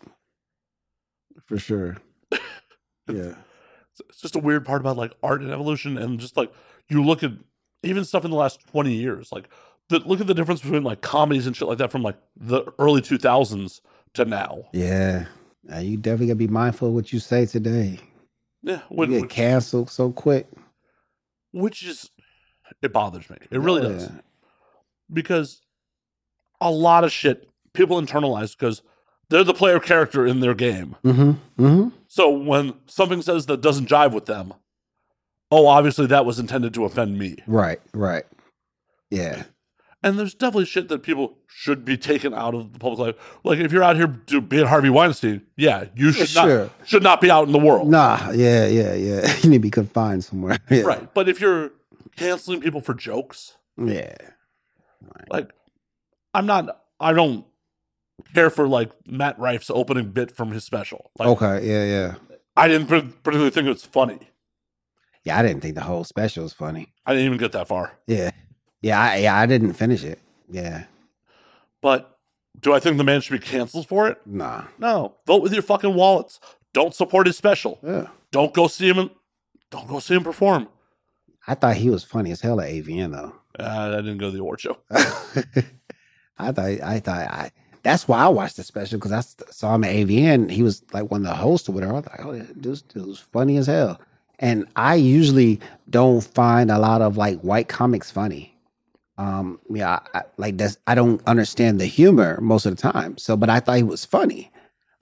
For 1.45 1.57
sure. 1.57 1.97
Yeah. 3.07 3.35
It's 4.09 4.19
just 4.19 4.35
a 4.35 4.39
weird 4.39 4.65
part 4.65 4.81
about 4.81 4.97
like 4.97 5.11
art 5.21 5.41
and 5.41 5.51
evolution, 5.51 5.95
and 5.99 6.19
just 6.19 6.35
like 6.35 6.51
you 6.89 7.03
look 7.03 7.21
at 7.23 7.31
even 7.85 8.03
stuff 8.05 8.25
in 8.25 8.31
the 8.31 8.37
last 8.37 8.59
twenty 8.67 8.93
years, 8.93 9.31
like 9.31 9.49
the, 9.89 9.99
look 9.99 10.19
at 10.21 10.27
the 10.27 10.33
difference 10.33 10.61
between 10.61 10.83
like 10.83 11.01
comedies 11.01 11.47
and 11.47 11.55
shit 11.55 11.67
like 11.67 11.77
that 11.77 11.91
from 11.91 12.01
like 12.03 12.17
the 12.35 12.63
early 12.79 13.01
two 13.01 13.17
thousands 13.17 13.81
to 14.13 14.25
now. 14.25 14.63
Yeah. 14.73 15.25
Uh, 15.73 15.79
you 15.79 15.97
definitely 15.97 16.27
gotta 16.27 16.35
be 16.37 16.47
mindful 16.47 16.87
of 16.89 16.93
what 16.93 17.11
you 17.13 17.19
say 17.19 17.45
today. 17.45 17.99
Yeah, 18.63 18.81
You 18.89 18.95
when, 18.97 19.09
get 19.11 19.29
canceled 19.29 19.89
so 19.89 20.11
quick. 20.11 20.47
which 21.51 21.83
is 21.85 22.09
it 22.81 22.91
bothers 22.93 23.29
me. 23.29 23.37
It 23.51 23.59
really 23.59 23.85
Oh, 23.85 23.91
does 23.91 24.03
yeah. 24.09 24.21
because 25.13 25.61
a 26.61 26.71
lot 26.71 27.03
of 27.03 27.11
shit 27.11 27.47
people 27.73 28.01
internalize 28.01 28.57
because 28.57 28.81
they're 29.29 29.43
the 29.43 29.53
player 29.53 29.79
character 29.79 30.25
in 30.25 30.39
their 30.39 30.53
game. 30.53 30.95
Mm-hmm. 31.03 31.63
Mm-hmm. 31.63 31.89
So 32.07 32.29
when 32.29 32.73
something 32.87 33.21
says 33.21 33.45
that 33.47 33.61
doesn't 33.61 33.89
jive 33.89 34.13
with 34.13 34.25
them, 34.25 34.53
oh, 35.55 35.67
obviously 35.67 36.05
that 36.07 36.25
was 36.25 36.39
intended 36.39 36.73
to 36.73 36.85
offend 36.85 37.17
me. 37.17 37.37
Right. 37.47 37.79
Right. 37.93 38.25
Yeah. 39.09 39.43
And 40.03 40.19
there's 40.19 40.33
definitely 40.35 40.65
shit 40.65 40.87
that 40.89 41.01
people 41.01 41.37
should 41.47 41.83
be 41.83 41.97
taken 41.97 42.33
out 42.33 42.53
of 42.53 42.73
the 42.73 42.79
public 42.79 42.99
life. 42.99 43.15
Like 43.43 43.59
if 43.59 43.71
you're 43.71 43.81
out 43.83 43.95
here 43.95 44.07
do, 44.07 44.39
being 44.41 44.67
Harvey 44.67 44.89
Weinstein, 44.89 45.41
yeah, 45.57 45.85
you 45.95 46.11
should 46.11 46.29
sure. 46.29 46.65
not 46.65 46.71
should 46.85 47.01
not 47.03 47.21
be 47.21 47.31
out 47.31 47.47
in 47.47 47.51
the 47.53 47.59
world, 47.59 47.89
Nah. 47.89 48.31
Yeah. 48.31 48.67
Yeah. 48.67 48.93
Yeah. 48.93 49.35
you 49.41 49.49
need 49.49 49.57
to 49.57 49.61
be 49.61 49.71
confined 49.71 50.23
somewhere. 50.23 50.59
Yeah. 50.69 50.81
right? 50.81 51.13
But 51.13 51.27
if 51.29 51.39
you're 51.41 51.71
canceling 52.17 52.61
people 52.61 52.81
for 52.81 52.93
jokes, 52.93 53.55
Yeah. 53.77 54.15
like 55.29 55.51
I'm 56.33 56.45
not, 56.45 56.81
I 56.99 57.13
don't 57.13 57.45
care 58.33 58.49
for 58.49 58.67
like 58.67 58.91
Matt 59.07 59.39
Rife's 59.39 59.69
opening 59.69 60.11
bit 60.11 60.31
from 60.35 60.51
his 60.51 60.63
special. 60.65 61.09
Like, 61.17 61.29
Okay, 61.29 61.65
yeah, 61.67 61.85
yeah, 61.85 62.15
I 62.55 62.67
didn't 62.67 62.87
particularly 62.87 63.49
think 63.49 63.65
it 63.67 63.69
was 63.71 63.85
funny. 63.85 64.19
Yeah. 65.25 65.37
I 65.37 65.41
didn't 65.41 65.61
think 65.61 65.75
the 65.75 65.81
whole 65.81 66.03
special 66.05 66.43
was 66.43 66.53
funny. 66.53 66.93
I 67.05 67.11
didn't 67.13 67.25
even 67.27 67.37
get 67.37 67.51
that 67.51 67.67
far. 67.67 67.97
Yeah, 68.07 68.31
yeah, 68.81 69.01
I, 69.01 69.17
yeah. 69.17 69.37
I 69.37 69.45
didn't 69.45 69.73
finish 69.73 70.03
it. 70.03 70.19
Yeah, 70.49 70.83
But 71.81 72.17
do 72.59 72.73
I 72.73 72.79
think 72.79 72.97
the 72.97 73.03
man 73.03 73.19
should 73.21 73.39
be 73.39 73.45
canceled 73.45 73.87
for 73.87 74.07
it? 74.07 74.21
nah. 74.25 74.65
No. 74.79 75.15
Vote 75.25 75.41
with 75.41 75.53
your 75.53 75.63
fucking 75.63 75.93
wallets. 75.95 76.39
Don't 76.73 76.93
support 76.93 77.25
his 77.27 77.35
special. 77.37 77.79
Yeah. 77.83 78.07
Don't 78.31 78.53
go 78.53 78.67
see 78.67 78.89
him. 78.91 79.09
Don't 79.71 79.87
go 79.87 79.99
see 79.99 80.13
him 80.15 80.23
perform. 80.23 80.67
I 81.47 81.55
thought 81.55 81.75
he 81.77 81.89
was 81.89 82.03
funny 82.03 82.31
as 82.31 82.41
hell 82.41 82.61
at 82.61 82.69
AVN 82.69 83.11
though. 83.11 83.33
Uh, 83.57 83.91
I 83.93 84.01
didn't 84.01 84.17
go 84.19 84.27
to 84.29 84.31
the 84.35 84.41
award 84.41 84.59
show. 84.61 84.77
I 84.91 86.51
thought 86.51 86.81
I 86.83 86.99
thought 86.99 87.27
I 87.27 87.51
that's 87.83 88.07
why 88.07 88.19
I 88.23 88.27
watched 88.29 88.57
the 88.57 88.63
special 88.63 88.97
because 88.99 89.11
I 89.11 89.21
saw 89.51 89.75
him 89.75 89.83
at 89.83 89.93
AVN. 89.95 90.49
He 90.49 90.63
was 90.63 90.83
like 90.91 91.09
one 91.11 91.21
of 91.25 91.27
the 91.29 91.35
hosts 91.35 91.69
or 91.69 91.71
whatever. 91.71 91.93
I 91.93 91.97
was 91.97 92.05
like, 92.07 92.25
oh, 92.25 92.33
this 92.55 92.81
dude 92.81 93.05
was 93.05 93.19
funny 93.19 93.57
as 93.57 93.67
hell. 93.67 93.99
And 94.39 94.67
I 94.75 94.95
usually 94.95 95.59
don't 95.89 96.21
find 96.23 96.71
a 96.71 96.79
lot 96.79 97.01
of 97.01 97.17
like 97.17 97.39
white 97.41 97.69
comics 97.69 98.11
funny. 98.11 98.55
Um, 99.17 99.59
yeah, 99.69 99.99
I, 100.13 100.19
I- 100.19 100.23
like 100.37 100.57
that's 100.57 100.77
I 100.87 100.95
don't 100.95 101.21
understand 101.27 101.81
the 101.81 101.85
humor 101.87 102.39
most 102.41 102.65
of 102.65 102.75
the 102.75 102.81
time. 102.81 103.17
So, 103.17 103.37
but 103.37 103.49
I 103.49 103.59
thought 103.61 103.77
he 103.77 103.83
was 103.83 104.05
funny. 104.05 104.51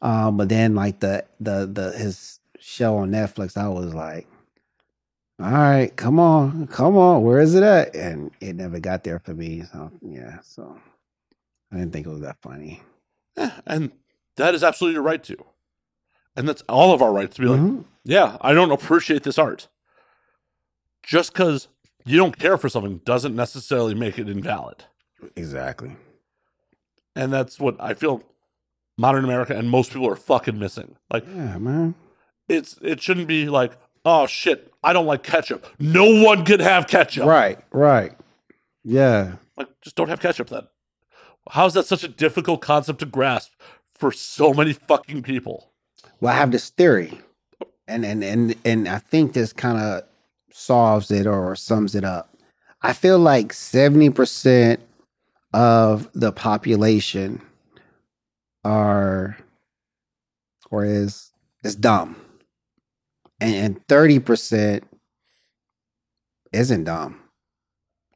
Um, 0.01 0.37
but 0.37 0.49
then 0.49 0.75
like 0.75 0.99
the 1.01 1.25
the 1.39 1.69
the 1.71 1.93
his 1.97 2.39
show 2.59 2.97
on 2.97 3.11
Netflix, 3.11 3.57
I 3.57 3.69
was 3.69 3.93
like, 3.93 4.27
all 5.41 5.51
right, 5.51 5.95
come 5.95 6.19
on, 6.19 6.67
come 6.67 6.97
on, 6.97 7.23
where 7.23 7.39
is 7.41 7.55
it 7.55 7.63
at? 7.63 7.95
And 7.95 8.31
it 8.41 8.55
never 8.55 8.79
got 8.79 9.03
there 9.03 9.19
for 9.19 9.33
me. 9.33 9.63
So 9.71 9.91
yeah, 10.01 10.39
so 10.43 10.79
I 11.71 11.77
didn't 11.77 11.93
think 11.93 12.07
it 12.07 12.11
was 12.11 12.21
that 12.21 12.37
funny. 12.41 12.81
Eh, 13.37 13.51
and 13.67 13.91
that 14.37 14.55
is 14.55 14.63
absolutely 14.63 14.95
your 14.95 15.03
right 15.03 15.23
to. 15.25 15.37
And 16.35 16.47
that's 16.47 16.63
all 16.69 16.93
of 16.93 17.01
our 17.01 17.11
rights 17.13 17.35
to 17.35 17.41
be 17.41 17.47
like, 17.47 17.59
Mhm. 17.59 17.85
yeah, 18.03 18.37
I 18.41 18.53
don't 18.53 18.71
appreciate 18.71 19.23
this 19.23 19.37
art. 19.37 19.67
Just 21.03 21.33
because 21.33 21.67
you 22.05 22.17
don't 22.17 22.37
care 22.37 22.57
for 22.57 22.69
something 22.69 22.99
doesn't 23.05 23.35
necessarily 23.35 23.93
make 23.93 24.17
it 24.17 24.29
invalid. 24.29 24.85
Exactly. 25.35 25.95
And 27.15 27.31
that's 27.31 27.59
what 27.59 27.75
I 27.79 27.93
feel 27.93 28.23
modern 28.97 29.23
America 29.23 29.55
and 29.55 29.69
most 29.69 29.91
people 29.91 30.07
are 30.07 30.15
fucking 30.15 30.57
missing. 30.57 30.95
Like 31.11 31.25
Yeah, 31.27 31.57
man. 31.57 31.95
it's 32.47 32.77
it 32.81 33.01
shouldn't 33.01 33.27
be 33.27 33.47
like, 33.49 33.73
oh 34.05 34.25
shit, 34.27 34.73
I 34.83 34.93
don't 34.93 35.05
like 35.05 35.23
ketchup. 35.23 35.65
No 35.79 36.23
one 36.23 36.45
could 36.45 36.59
have 36.61 36.87
ketchup. 36.87 37.25
Right, 37.25 37.59
right. 37.71 38.17
Yeah. 38.83 39.35
Like 39.57 39.67
just 39.81 39.95
don't 39.95 40.09
have 40.09 40.19
ketchup 40.19 40.49
then. 40.49 40.67
How 41.49 41.65
is 41.65 41.73
that 41.73 41.85
such 41.85 42.03
a 42.03 42.07
difficult 42.07 42.61
concept 42.61 42.99
to 42.99 43.05
grasp 43.05 43.51
for 43.93 44.11
so 44.11 44.53
many 44.53 44.73
fucking 44.73 45.23
people? 45.23 45.69
Well, 46.23 46.33
I 46.33 46.37
have 46.37 46.51
this 46.51 46.69
theory, 46.69 47.19
and 47.85 48.05
and 48.05 48.23
and 48.23 48.55
and 48.63 48.87
I 48.87 48.99
think 48.99 49.33
this 49.33 49.51
kind 49.51 49.77
of 49.77 50.03
solves 50.53 51.11
it 51.11 51.27
or 51.27 51.53
sums 51.57 51.95
it 51.95 52.05
up. 52.05 52.33
I 52.81 52.93
feel 52.93 53.19
like 53.19 53.51
seventy 53.51 54.09
percent 54.09 54.79
of 55.53 56.09
the 56.13 56.31
population 56.31 57.41
are 58.63 59.37
or 60.71 60.85
is 60.85 61.33
is 61.61 61.75
dumb, 61.75 62.15
and 63.41 63.85
thirty 63.89 64.19
percent 64.19 64.85
isn't 66.53 66.85
dumb. 66.85 67.19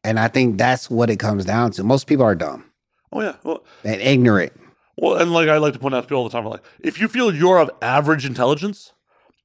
And 0.05 0.17
I 0.17 0.29
think 0.29 0.57
that's 0.57 0.89
what 0.89 1.09
it 1.09 1.17
comes 1.17 1.43
down 1.43 1.71
to. 1.71 1.83
Most 1.83 2.07
people 2.07 2.23
are 2.23 2.35
dumb 2.35 2.63
Oh 3.11 3.21
yeah. 3.21 3.35
Well, 3.43 3.65
and 3.83 4.01
ignorant. 4.01 4.53
Well, 4.97 5.17
and 5.17 5.31
like 5.31 5.47
I 5.49 5.57
like 5.57 5.73
to 5.73 5.79
point 5.79 5.93
out 5.95 6.01
to 6.01 6.07
people 6.07 6.17
all 6.19 6.29
the 6.29 6.31
time, 6.31 6.45
like 6.45 6.63
if 6.79 6.99
you 6.99 7.07
feel 7.07 7.33
you're 7.33 7.59
of 7.59 7.69
average 7.81 8.25
intelligence, 8.25 8.93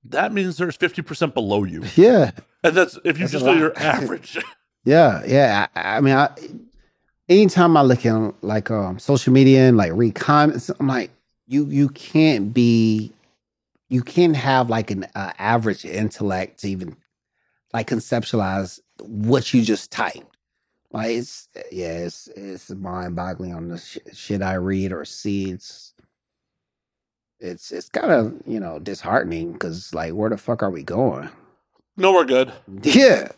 that 0.04 0.32
means 0.32 0.56
there's 0.56 0.76
fifty 0.76 1.02
percent 1.02 1.34
below 1.34 1.64
you, 1.64 1.84
Yeah. 1.96 2.30
and 2.64 2.74
that's 2.76 2.96
if 3.04 3.18
you 3.18 3.24
That's 3.26 3.32
just 3.32 3.44
feel 3.44 3.58
you're 3.58 3.78
average. 3.78 4.38
Yeah, 4.84 5.22
yeah. 5.26 5.66
I, 5.76 5.96
I 5.96 6.00
mean, 6.00 6.14
I, 6.14 6.30
anytime 7.28 7.76
I 7.76 7.82
look 7.82 8.04
at 8.06 8.34
like 8.42 8.70
um, 8.70 8.98
social 8.98 9.32
media 9.32 9.68
and 9.68 9.76
like 9.76 9.92
read 9.94 10.14
comments, 10.14 10.70
I'm 10.80 10.88
like, 10.88 11.10
you 11.46 11.66
you 11.66 11.88
can't 11.90 12.52
be, 12.54 13.12
you 13.88 14.02
can't 14.02 14.34
have 14.36 14.70
like 14.70 14.90
an 14.90 15.04
uh, 15.14 15.32
average 15.38 15.84
intellect 15.84 16.60
to 16.60 16.68
even 16.68 16.96
like 17.72 17.88
conceptualize 17.88 18.80
what 19.00 19.52
you 19.54 19.62
just 19.62 19.90
typed. 19.90 20.31
Like 20.92 21.10
it's 21.12 21.48
eh, 21.56 21.62
yeah, 21.72 21.98
it's 21.98 22.28
it's 22.28 22.70
mind 22.70 23.16
boggling 23.16 23.54
on 23.54 23.68
the 23.68 23.78
sh- 23.78 23.98
shit 24.12 24.42
I 24.42 24.54
read 24.54 24.92
or 24.92 25.04
see. 25.04 25.50
It's 25.50 25.94
it's 27.40 27.72
it's 27.72 27.88
kind 27.88 28.12
of 28.12 28.34
you 28.46 28.60
know 28.60 28.78
disheartening 28.78 29.52
because 29.54 29.94
like 29.94 30.12
where 30.14 30.30
the 30.30 30.38
fuck 30.38 30.62
are 30.62 30.70
we 30.70 30.84
going? 30.84 31.28
no, 31.96 32.12
we're 32.12 32.24
good. 32.24 32.52
Yeah. 32.82 33.28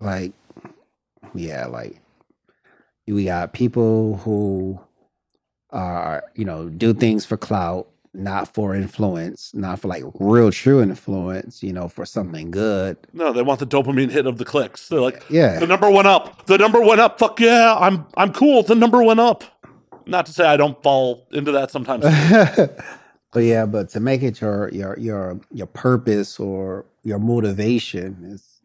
Like, 0.00 0.32
yeah, 1.34 1.66
like 1.66 2.00
we 3.06 3.24
got 3.24 3.52
people 3.54 4.18
who 4.18 4.80
are, 5.70 6.24
you 6.34 6.44
know, 6.44 6.68
do 6.68 6.94
things 6.94 7.24
for 7.24 7.36
clout, 7.36 7.88
not 8.14 8.52
for 8.54 8.74
influence, 8.74 9.52
not 9.54 9.80
for 9.80 9.88
like 9.88 10.04
real 10.20 10.50
true 10.50 10.80
influence, 10.80 11.62
you 11.62 11.72
know, 11.72 11.88
for 11.88 12.06
something 12.06 12.50
good. 12.50 12.96
No, 13.12 13.32
they 13.32 13.42
want 13.42 13.60
the 13.60 13.66
dopamine 13.66 14.10
hit 14.10 14.26
of 14.26 14.38
the 14.38 14.44
clicks. 14.44 14.88
They're 14.88 15.00
like, 15.00 15.22
yeah, 15.28 15.58
the 15.58 15.66
number 15.66 15.90
went 15.90 16.06
up. 16.06 16.46
The 16.46 16.56
number 16.56 16.80
went 16.80 17.00
up. 17.00 17.18
Fuck 17.18 17.40
yeah, 17.40 17.76
I'm 17.78 18.06
I'm 18.16 18.32
cool. 18.32 18.62
The 18.62 18.74
number 18.74 19.02
went 19.02 19.20
up. 19.20 19.44
Not 20.06 20.26
to 20.26 20.32
say 20.32 20.46
I 20.46 20.56
don't 20.56 20.80
fall 20.82 21.26
into 21.32 21.50
that 21.52 21.70
sometimes. 21.70 22.04
but 23.32 23.40
yeah, 23.40 23.66
but 23.66 23.88
to 23.90 24.00
make 24.00 24.22
it 24.22 24.40
your 24.40 24.68
your 24.70 24.98
your 24.98 25.40
your 25.50 25.66
purpose 25.66 26.38
or 26.38 26.86
your 27.02 27.18
motivation 27.18 28.24
is 28.24 28.60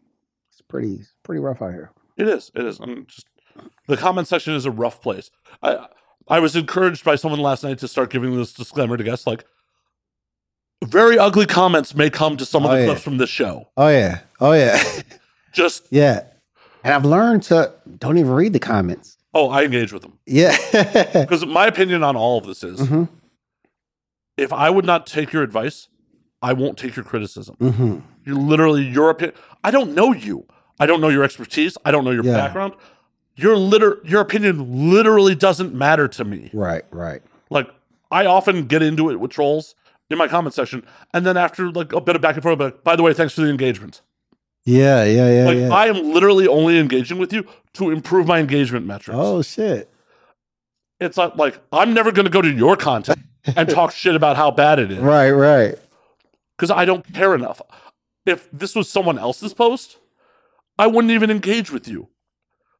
it's 0.51 0.61
pretty 0.61 0.95
it's 0.95 1.13
pretty 1.23 1.41
rough 1.41 1.61
out 1.61 1.71
here. 1.71 1.91
It 2.17 2.27
is. 2.27 2.51
It 2.53 2.65
is. 2.65 2.80
I'm 2.80 3.05
just 3.07 3.26
the 3.88 3.97
comment 3.97 4.27
section 4.27 4.53
is 4.53 4.65
a 4.65 4.71
rough 4.71 5.01
place. 5.01 5.31
I 5.63 5.88
I 6.30 6.39
was 6.39 6.56
encouraged 6.56 7.03
by 7.03 7.15
someone 7.15 7.39
last 7.39 7.64
night 7.64 7.80
to 7.80 7.88
start 7.88 8.10
giving 8.11 8.35
this 8.38 8.53
disclaimer 8.53 8.97
to 8.97 9.03
guests 9.03 9.26
like 9.26 9.45
very 10.85 11.18
ugly 11.18 11.45
comments 11.45 11.93
may 11.95 12.10
come 12.10 12.38
to 12.38 12.45
some 12.45 12.64
of 12.65 12.72
Oh, 12.72 12.73
the 12.76 12.80
yeah. 12.81 12.85
clips 12.88 13.01
from 13.01 13.18
this 13.18 13.30
show. 13.30 13.68
Oh 13.76 13.89
yeah. 13.89 14.19
Oh 14.39 14.53
yeah. 14.53 14.81
Just 15.53 15.88
yeah. 15.89 16.23
And 16.84 16.93
I've 16.93 17.06
learned 17.06 17.43
to 17.43 17.73
don't 17.97 18.18
even 18.18 18.31
read 18.31 18.53
the 18.53 18.60
comments. 18.60 19.18
oh, 19.34 19.49
I 19.49 19.64
engage 19.64 19.91
with 19.91 20.01
them. 20.03 20.18
Yeah. 20.26 20.56
Because 21.14 21.45
my 21.45 21.68
opinion 21.68 22.03
on 22.03 22.15
all 22.15 22.38
of 22.38 22.45
this 22.45 22.64
is 22.64 22.88
hmm 22.88 23.06
if 24.38 24.53
I 24.53 24.69
would 24.69 24.85
not 24.85 25.06
take 25.06 25.34
your 25.34 25.43
advice, 25.43 25.89
I 26.41 26.53
won't 26.53 26.77
take 26.77 26.95
your 26.95 27.03
criticism. 27.03 27.56
hmm 27.60 27.99
You're 28.23 28.38
literally 28.38 28.84
your 28.85 29.10
opinion. 29.10 29.35
I 29.65 29.72
don't 29.72 29.93
know 29.93 30.14
you. 30.14 30.45
I 30.80 30.85
don't 30.85 31.01
know 31.01 31.10
your 31.10 31.26
expertise. 31.26 31.77
I 31.84 31.91
don't 31.91 32.06
know 32.06 32.11
your 32.11 32.23
Yeah. 32.23 32.35
background. 32.38 32.73
Your 33.41 33.57
liter- 33.57 33.99
your 34.03 34.21
opinion 34.21 34.91
literally 34.91 35.35
doesn't 35.35 35.73
matter 35.73 36.07
to 36.09 36.23
me. 36.25 36.49
Right, 36.53 36.83
right. 36.91 37.21
Like 37.49 37.69
I 38.11 38.25
often 38.25 38.65
get 38.67 38.81
into 38.81 39.09
it 39.09 39.19
with 39.19 39.31
trolls 39.31 39.75
in 40.09 40.17
my 40.17 40.27
comment 40.27 40.53
section, 40.53 40.85
and 41.13 41.25
then 41.25 41.37
after 41.37 41.71
like 41.71 41.93
a 41.93 42.01
bit 42.01 42.15
of 42.15 42.21
back 42.21 42.35
and 42.35 42.43
forth, 42.43 42.59
like, 42.59 42.83
by 42.83 42.95
the 42.95 43.03
way, 43.03 43.13
thanks 43.13 43.33
for 43.33 43.41
the 43.41 43.49
engagement. 43.49 44.01
Yeah, 44.65 45.03
yeah, 45.05 45.31
yeah, 45.31 45.45
like 45.45 45.57
yeah. 45.57 45.69
I 45.73 45.85
am 45.87 46.11
literally 46.13 46.47
only 46.47 46.77
engaging 46.79 47.17
with 47.17 47.31
you 47.31 47.45
to 47.73 47.91
improve 47.91 48.27
my 48.27 48.39
engagement 48.39 48.85
metrics. 48.85 49.17
oh 49.19 49.41
shit. 49.41 49.89
It's 50.99 51.15
not 51.15 51.37
like 51.37 51.59
I'm 51.71 51.93
never 51.93 52.11
going 52.11 52.25
to 52.25 52.31
go 52.31 52.41
to 52.41 52.51
your 52.51 52.75
content 52.75 53.19
and 53.55 53.69
talk 53.79 53.91
shit 53.93 54.15
about 54.15 54.35
how 54.35 54.51
bad 54.51 54.79
it 54.79 54.91
is 54.91 54.99
Right, 54.99 55.31
right. 55.31 55.75
because 56.57 56.71
I 56.71 56.83
don't 56.85 57.05
care 57.13 57.33
enough. 57.33 57.61
If 58.25 58.49
this 58.51 58.75
was 58.75 58.89
someone 58.89 59.17
else's 59.17 59.53
post, 59.53 59.97
I 60.77 60.87
wouldn't 60.87 61.11
even 61.11 61.31
engage 61.31 61.71
with 61.71 61.87
you 61.87 62.09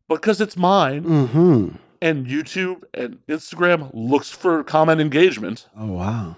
because 0.10 0.42
it's 0.42 0.58
mine. 0.58 1.04
Mm-hmm. 1.04 1.76
And 2.02 2.28
YouTube 2.28 2.84
and 2.94 3.20
Instagram 3.28 3.92
looks 3.94 4.30
for 4.30 4.64
comment 4.64 5.00
engagement. 5.00 5.68
Oh 5.78 5.94
wow. 5.94 6.38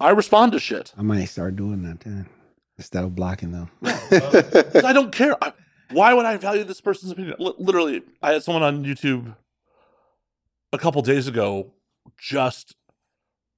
I 0.00 0.10
respond 0.10 0.52
to 0.52 0.58
shit. 0.58 0.92
I 0.98 1.02
might 1.02 1.26
start 1.26 1.56
doing 1.56 1.82
that 1.84 2.00
then. 2.00 2.28
Instead 2.76 3.04
of 3.04 3.14
blocking 3.14 3.52
them. 3.52 3.70
I 3.84 4.92
don't 4.92 5.12
care. 5.12 5.36
I, 5.42 5.52
why 5.92 6.14
would 6.14 6.24
I 6.24 6.36
value 6.38 6.64
this 6.64 6.80
person's 6.80 7.12
opinion? 7.12 7.36
Li- 7.38 7.54
literally, 7.58 8.02
I 8.22 8.32
had 8.32 8.42
someone 8.42 8.62
on 8.62 8.84
YouTube 8.84 9.36
a 10.72 10.78
couple 10.78 11.02
days 11.02 11.28
ago 11.28 11.70
just 12.18 12.74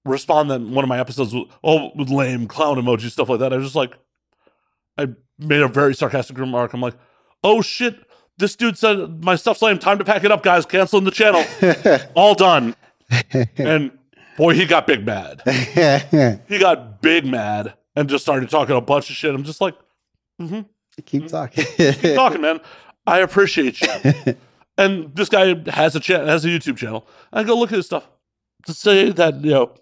respond 0.05 0.51
that 0.51 0.61
one 0.61 0.85
of 0.85 0.89
my 0.89 0.99
episodes 0.99 1.33
with, 1.33 1.49
oh, 1.63 1.91
with 1.95 2.11
lame 2.11 2.47
clown 2.47 2.77
emoji, 2.77 3.11
stuff 3.11 3.29
like 3.29 3.41
that. 3.41 3.53
I 3.53 3.57
was 3.57 3.67
just 3.67 3.77
like, 3.77 3.97
I 4.99 5.09
made 5.39 5.63
a 5.63 5.69
very 5.69 5.95
sarcastic 5.95 6.37
remark. 6.39 6.75
I'm 6.75 6.81
like, 6.81 6.97
oh 7.43 7.63
shit, 7.63 7.97
this 8.39 8.57
dude 8.57 8.79
said 8.79 9.25
my 9.25 9.37
stuff's 9.37 9.63
lame. 9.63 9.79
Time 9.79 9.99
to 9.99 10.05
pack 10.05 10.25
it 10.25 10.33
up, 10.33 10.43
guys. 10.43 10.67
Canceling 10.67 11.05
the 11.05 11.11
channel. 11.11 11.45
All 12.15 12.35
done. 12.35 12.75
And 13.57 13.97
boy, 14.37 14.55
he 14.55 14.67
got 14.67 14.87
big 14.87 15.05
mad. 15.05 15.43
He 16.49 16.59
got 16.59 17.01
big 17.01 17.27
mad 17.27 17.75
and 17.97 18.09
just 18.09 18.25
started 18.25 18.51
talking 18.51 18.77
a 18.77 18.81
bunch 18.81 19.11
of 19.11 19.17
shit. 19.17 19.35
I'm 19.35 19.45
just 19.45 19.61
like, 19.61 19.75
mm-hmm. 20.41 20.63
Keep 21.07 21.29
talking. 21.29 21.65
keep 21.77 22.15
talking, 22.15 22.41
man. 22.41 22.61
I 23.07 23.19
appreciate 23.19 23.81
you. 23.81 24.37
and 24.79 25.15
this 25.15 25.29
guy 25.29 25.55
has 25.71 25.97
a 25.97 26.01
cha- 26.01 26.25
has 26.25 26.45
a 26.45 26.49
YouTube 26.49 26.77
channel. 26.77 27.07
I 27.33 27.43
go 27.43 27.59
look 27.59 27.73
at 27.73 27.77
his 27.77 27.87
stuff 27.87 28.09
to 28.67 28.75
say 28.75 29.11
that 29.11 29.45
you 29.45 29.51
know 29.51 29.75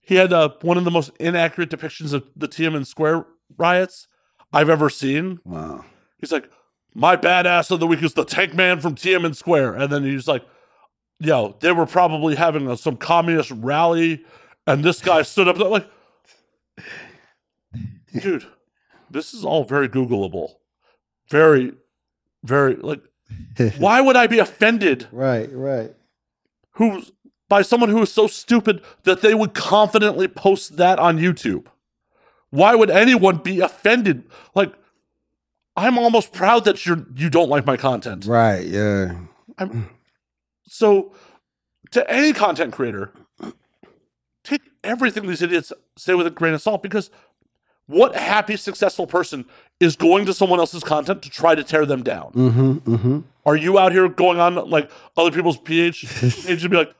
he 0.00 0.16
had 0.16 0.32
uh, 0.32 0.50
one 0.62 0.76
of 0.76 0.84
the 0.84 0.90
most 0.90 1.10
inaccurate 1.20 1.70
depictions 1.70 2.12
of 2.12 2.24
the 2.36 2.48
Tiananmen 2.48 2.86
Square 2.86 3.26
riots 3.56 4.08
I've 4.52 4.70
ever 4.70 4.90
seen. 4.90 5.40
Wow. 5.44 5.84
He's 6.18 6.32
like, 6.32 6.50
my 6.94 7.16
badass 7.16 7.70
of 7.70 7.80
the 7.80 7.86
week 7.86 8.02
is 8.02 8.14
the 8.14 8.24
tank 8.24 8.54
man 8.54 8.80
from 8.80 8.94
Tiananmen 8.94 9.34
Square. 9.34 9.74
And 9.74 9.92
then 9.92 10.04
he's 10.04 10.28
like, 10.28 10.44
yo, 11.20 11.56
they 11.60 11.72
were 11.72 11.86
probably 11.86 12.34
having 12.36 12.68
a, 12.68 12.76
some 12.76 12.96
communist 12.96 13.50
rally. 13.50 14.24
And 14.66 14.84
this 14.84 15.00
guy 15.00 15.22
stood 15.22 15.48
up 15.48 15.58
like, 15.58 15.86
dude, 18.20 18.46
this 19.10 19.34
is 19.34 19.44
all 19.44 19.64
very 19.64 19.88
Googleable. 19.88 20.50
Very, 21.30 21.72
very, 22.44 22.76
like, 22.76 23.00
why 23.78 24.00
would 24.00 24.16
I 24.16 24.26
be 24.26 24.38
offended 24.38 25.08
Right, 25.10 25.50
right. 25.52 25.94
who's 26.72 27.10
by 27.48 27.62
someone 27.62 27.88
who 27.88 28.02
is 28.02 28.12
so 28.12 28.26
stupid 28.26 28.82
that 29.04 29.20
they 29.20 29.34
would 29.34 29.54
confidently 29.54 30.28
post 30.28 30.76
that 30.76 30.98
on 30.98 31.18
YouTube? 31.18 31.66
Why 32.50 32.74
would 32.74 32.90
anyone 32.90 33.38
be 33.38 33.60
offended? 33.60 34.24
Like, 34.54 34.72
I'm 35.76 35.98
almost 35.98 36.32
proud 36.32 36.64
that 36.64 36.86
you're 36.86 37.04
you 37.16 37.30
don't 37.30 37.48
like 37.48 37.66
my 37.66 37.76
content. 37.76 38.26
Right, 38.26 38.66
yeah. 38.66 39.16
I'm 39.58 39.90
so 40.66 41.12
to 41.92 42.10
any 42.10 42.32
content 42.32 42.72
creator, 42.72 43.12
take 44.42 44.62
everything 44.82 45.26
these 45.26 45.42
idiots 45.42 45.72
say 45.96 46.14
with 46.14 46.26
a 46.26 46.30
grain 46.30 46.54
of 46.54 46.62
salt 46.62 46.82
because 46.82 47.10
what 47.86 48.14
happy, 48.16 48.56
successful 48.56 49.06
person 49.06 49.44
is 49.78 49.94
going 49.94 50.26
to 50.26 50.32
someone 50.34 50.58
else's 50.58 50.82
content 50.82 51.22
to 51.22 51.30
try 51.30 51.54
to 51.54 51.62
tear 51.62 51.84
them 51.84 52.02
down? 52.02 52.32
Mm-hmm. 52.32 52.72
Mm-hmm. 52.94 53.20
Are 53.44 53.56
you 53.56 53.78
out 53.78 53.92
here 53.92 54.08
going 54.08 54.40
on 54.40 54.54
like 54.70 54.90
other 55.16 55.30
people's 55.30 55.58
PH 55.58 56.48
and 56.48 56.70
be 56.70 56.76
like, 56.76 56.94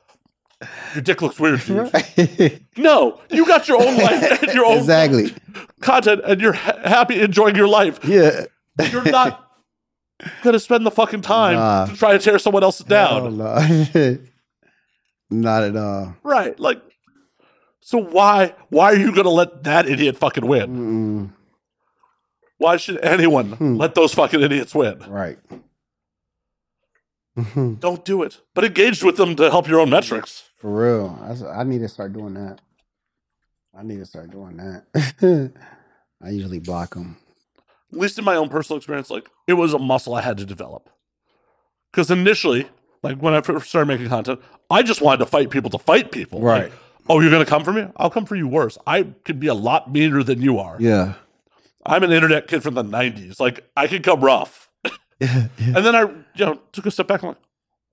your 0.93 1.01
dick 1.01 1.21
looks 1.21 1.39
weird, 1.39 1.61
dude? 1.65 2.61
No, 2.77 3.21
you 3.31 3.45
got 3.47 3.67
your 3.67 3.81
own 3.81 3.97
life 3.97 4.43
and 4.43 4.53
your 4.53 4.65
own 4.65 4.79
exactly. 4.79 5.33
content, 5.81 6.21
and 6.25 6.41
you're 6.41 6.53
ha- 6.53 6.77
happy 6.83 7.21
enjoying 7.21 7.55
your 7.55 7.67
life. 7.67 8.03
Yeah. 8.03 8.45
You're 8.91 9.03
not 9.03 9.49
gonna 10.43 10.59
spend 10.59 10.85
the 10.85 10.91
fucking 10.91 11.21
time 11.21 11.55
Nah. 11.55 11.85
to 11.85 11.95
try 11.95 12.13
to 12.13 12.19
tear 12.19 12.39
someone 12.39 12.63
else 12.63 12.79
down. 12.79 13.37
No. 13.37 14.17
Not 15.31 15.63
at 15.63 15.75
all. 15.75 16.15
Right. 16.23 16.57
Like, 16.59 16.81
so 17.81 17.97
why 17.97 18.53
why 18.69 18.93
are 18.93 18.95
you 18.97 19.13
gonna 19.13 19.29
let 19.29 19.63
that 19.63 19.87
idiot 19.89 20.17
fucking 20.17 20.45
win? 20.45 20.69
Mm-mm. 20.69 21.33
Why 22.57 22.77
should 22.77 23.03
anyone 23.03 23.51
Hmm. 23.53 23.75
let 23.75 23.95
those 23.95 24.13
fucking 24.13 24.41
idiots 24.41 24.73
win? 24.75 24.99
Right. 25.07 25.37
Don't 27.79 28.05
do 28.05 28.23
it. 28.23 28.39
But 28.53 28.63
engage 28.63 29.03
with 29.03 29.17
them 29.17 29.35
to 29.35 29.49
help 29.51 29.67
your 29.67 29.79
own 29.81 29.89
metrics. 29.89 30.43
For 30.57 30.71
real. 30.71 31.19
I 31.53 31.63
need 31.65 31.79
to 31.79 31.89
start 31.89 32.13
doing 32.13 32.33
that. 32.35 32.61
I 33.77 33.83
need 33.83 33.97
to 33.97 34.05
start 34.05 34.31
doing 34.31 34.55
that. 34.57 35.51
I 36.23 36.29
usually 36.29 36.59
block 36.59 36.93
them. 36.95 37.17
At 37.95 38.01
least 38.01 38.19
in 38.19 38.25
my 38.25 38.35
own 38.35 38.49
personal 38.49 38.77
experience, 38.77 39.09
like 39.09 39.29
it 39.47 39.53
was 39.53 39.73
a 39.73 39.79
muscle 39.79 40.13
I 40.15 40.21
had 40.21 40.37
to 40.37 40.45
develop. 40.45 40.89
Because 41.91 42.11
initially, 42.11 42.67
like 43.03 43.17
when 43.19 43.33
I 43.33 43.41
first 43.41 43.69
started 43.69 43.87
making 43.87 44.09
content, 44.09 44.41
I 44.69 44.83
just 44.83 45.01
wanted 45.01 45.19
to 45.19 45.25
fight 45.25 45.49
people 45.49 45.69
to 45.71 45.77
fight 45.77 46.11
people. 46.11 46.41
Like, 46.41 46.63
Right. 46.63 46.71
oh, 47.09 47.21
you're 47.21 47.31
gonna 47.31 47.45
come 47.45 47.63
for 47.63 47.71
me? 47.71 47.87
I'll 47.95 48.09
come 48.09 48.25
for 48.25 48.35
you 48.35 48.47
worse. 48.47 48.77
I 48.85 49.03
could 49.23 49.39
be 49.39 49.47
a 49.47 49.53
lot 49.53 49.91
meaner 49.91 50.21
than 50.23 50.41
you 50.41 50.59
are. 50.59 50.75
Yeah. 50.79 51.13
I'm 51.85 52.03
an 52.03 52.11
internet 52.11 52.47
kid 52.47 52.63
from 52.63 52.73
the 52.73 52.83
'90s. 52.83 53.39
Like 53.39 53.61
I 53.77 53.87
could 53.87 54.03
come 54.03 54.21
rough. 54.21 54.69
Yeah. 55.21 55.47
And 55.59 55.77
then 55.77 55.95
I, 55.95 56.01
you 56.01 56.45
know, 56.45 56.59
took 56.73 56.85
a 56.85 56.91
step 56.91 57.07
back 57.07 57.21
and 57.23 57.29
like, 57.29 57.37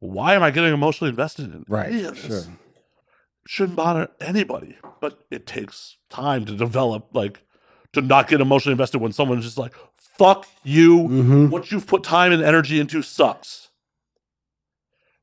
why 0.01 0.35
am 0.35 0.43
I 0.43 0.51
getting 0.51 0.75
emotionally 0.75 1.11
invested 1.11 1.55
in 1.55 1.65
Right. 1.69 1.87
any 1.93 2.03
of 2.03 2.17
this? 2.21 2.45
Sure. 2.47 2.53
Shouldn't 3.47 3.77
bother 3.77 4.09
anybody, 4.21 4.77
but 5.01 5.25
it 5.31 5.47
takes 5.47 5.99
time 6.11 6.45
to 6.47 6.57
develop, 6.57 7.11
like, 7.15 7.43
to 7.93 8.01
not 8.01 8.29
get 8.29 8.41
emotionally 8.41 8.73
invested 8.73 8.99
when 8.99 9.13
someone's 9.13 9.45
just 9.45 9.59
like, 9.59 9.75
"Fuck 9.97 10.47
you." 10.63 10.99
Mm-hmm. 11.01 11.51
What 11.51 11.71
you've 11.71 11.87
put 11.87 12.03
time 12.03 12.33
and 12.33 12.43
energy 12.43 12.81
into 12.81 13.03
sucks. 13.03 13.69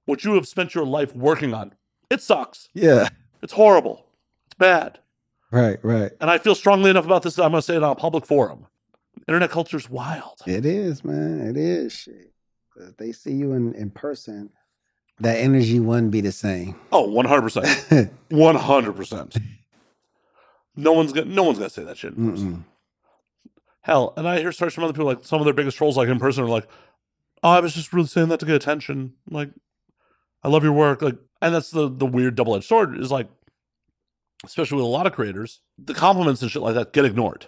What 0.05 0.23
you 0.23 0.33
have 0.33 0.47
spent 0.47 0.73
your 0.73 0.85
life 0.85 1.15
working 1.15 1.53
on, 1.53 1.73
it 2.09 2.21
sucks. 2.21 2.69
Yeah. 2.73 3.09
It's 3.41 3.53
horrible. 3.53 4.05
It's 4.47 4.55
bad. 4.55 4.99
Right. 5.51 5.77
Right. 5.83 6.11
And 6.19 6.29
I 6.29 6.37
feel 6.37 6.55
strongly 6.55 6.89
enough 6.89 7.05
about 7.05 7.23
this 7.23 7.35
that 7.35 7.43
I'm 7.43 7.51
going 7.51 7.61
to 7.61 7.65
say 7.65 7.75
it 7.75 7.83
on 7.83 7.91
a 7.91 7.95
public 7.95 8.25
forum. 8.25 8.65
Internet 9.27 9.51
culture 9.51 9.77
is 9.77 9.89
wild. 9.89 10.41
It 10.47 10.65
is, 10.65 11.03
man. 11.03 11.47
It 11.47 11.57
is. 11.57 11.93
Shit. 11.93 12.31
If 12.75 12.97
they 12.97 13.11
see 13.11 13.33
you 13.33 13.53
in, 13.53 13.73
in 13.73 13.89
person, 13.89 14.49
that 15.19 15.37
energy 15.37 15.79
wouldn't 15.79 16.11
be 16.11 16.21
the 16.21 16.31
same. 16.31 16.75
Oh, 16.91 17.07
100%. 17.07 18.11
100%. 18.31 19.41
No 20.79 20.93
one's 20.93 21.11
gonna 21.13 21.27
no 21.29 21.43
one's 21.43 21.57
gonna 21.57 21.69
say 21.69 21.83
that 21.83 21.97
shit 21.97 22.13
in 22.13 22.31
person. 22.31 22.53
Mm-mm. 22.53 22.63
Hell, 23.81 24.13
and 24.17 24.27
I 24.27 24.39
hear 24.39 24.51
stories 24.51 24.73
from 24.73 24.83
other 24.83 24.93
people 24.93 25.05
like 25.05 25.23
some 25.25 25.39
of 25.41 25.45
their 25.45 25.53
biggest 25.53 25.77
trolls 25.77 25.97
like 25.97 26.09
in 26.09 26.19
person 26.19 26.43
are 26.43 26.47
like, 26.49 26.67
Oh, 27.43 27.49
I 27.51 27.59
was 27.61 27.73
just 27.73 27.93
really 27.93 28.07
saying 28.07 28.27
that 28.29 28.39
to 28.41 28.45
get 28.45 28.55
attention. 28.55 29.13
Like, 29.29 29.49
I 30.43 30.49
love 30.49 30.63
your 30.63 30.73
work. 30.73 31.01
Like 31.01 31.17
and 31.41 31.53
that's 31.55 31.71
the 31.71 31.89
the 31.89 32.05
weird 32.05 32.35
double 32.35 32.55
edged 32.55 32.65
sword 32.65 32.97
is 32.99 33.11
like 33.11 33.27
especially 34.45 34.77
with 34.77 34.85
a 34.85 34.89
lot 34.89 35.05
of 35.07 35.13
creators, 35.13 35.61
the 35.77 35.93
compliments 35.93 36.41
and 36.41 36.49
shit 36.51 36.61
like 36.61 36.75
that 36.75 36.93
get 36.93 37.05
ignored. 37.05 37.47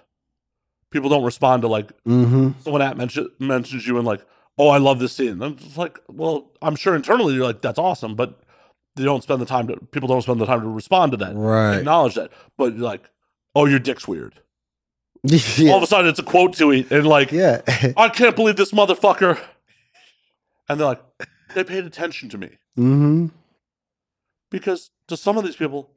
People 0.89 1.09
don't 1.09 1.23
respond 1.23 1.61
to 1.61 1.67
like 1.69 1.91
Mm-hmm. 2.03 2.49
someone 2.63 2.81
at 2.81 2.97
mention, 2.97 3.29
mentions 3.39 3.87
you 3.87 3.97
and 3.97 4.05
like, 4.05 4.25
oh, 4.57 4.67
I 4.69 4.77
love 4.77 4.99
this 4.99 5.13
scene. 5.13 5.41
I'm 5.41 5.55
just 5.55 5.77
like, 5.77 5.99
well, 6.09 6.51
I'm 6.61 6.75
sure 6.75 6.95
internally 6.95 7.33
you're 7.33 7.45
like, 7.45 7.61
that's 7.61 7.79
awesome, 7.79 8.15
but 8.15 8.41
they 8.97 9.05
don't 9.05 9.23
spend 9.23 9.41
the 9.41 9.45
time 9.45 9.67
to 9.67 9.77
people 9.91 10.07
don't 10.09 10.21
spend 10.21 10.41
the 10.41 10.45
time 10.45 10.59
to 10.61 10.67
respond 10.67 11.13
to 11.13 11.17
that, 11.19 11.33
Right. 11.35 11.77
acknowledge 11.77 12.15
that. 12.15 12.31
But 12.57 12.77
like, 12.77 13.09
oh, 13.55 13.65
your 13.65 13.79
dick's 13.79 14.07
weird. 14.07 14.39
All 15.61 15.77
of 15.77 15.83
a 15.83 15.87
sudden, 15.87 16.09
it's 16.09 16.19
a 16.19 16.23
quote 16.23 16.53
to 16.53 16.63
tweet 16.63 16.91
and 16.91 17.05
like, 17.05 17.31
yeah. 17.31 17.61
I 17.95 18.09
can't 18.13 18.35
believe 18.35 18.55
this 18.55 18.71
motherfucker. 18.71 19.39
And 20.67 20.79
they're 20.79 20.87
like, 20.87 21.01
they 21.53 21.63
paid 21.63 21.85
attention 21.85 22.29
to 22.29 22.37
me 22.37 22.47
mm-hmm. 22.77 23.27
because 24.49 24.89
to 25.07 25.17
some 25.17 25.37
of 25.37 25.43
these 25.43 25.55
people, 25.55 25.91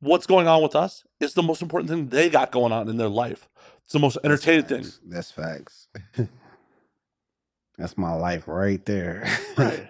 what's 0.00 0.26
going 0.26 0.46
on 0.46 0.62
with 0.62 0.76
us 0.76 1.04
is 1.20 1.34
the 1.34 1.42
most 1.42 1.62
important 1.62 1.90
thing 1.90 2.08
they 2.08 2.30
got 2.30 2.52
going 2.52 2.72
on 2.72 2.88
in 2.88 2.96
their 2.96 3.08
life. 3.08 3.48
It's 3.84 3.92
the 3.92 3.98
most 3.98 4.18
entertaining 4.24 4.64
thing. 4.64 4.86
That's 5.04 5.30
facts. 5.30 5.88
That's 7.76 7.98
my 7.98 8.14
life 8.14 8.46
right 8.46 8.84
there. 8.86 9.28
Right. 9.58 9.88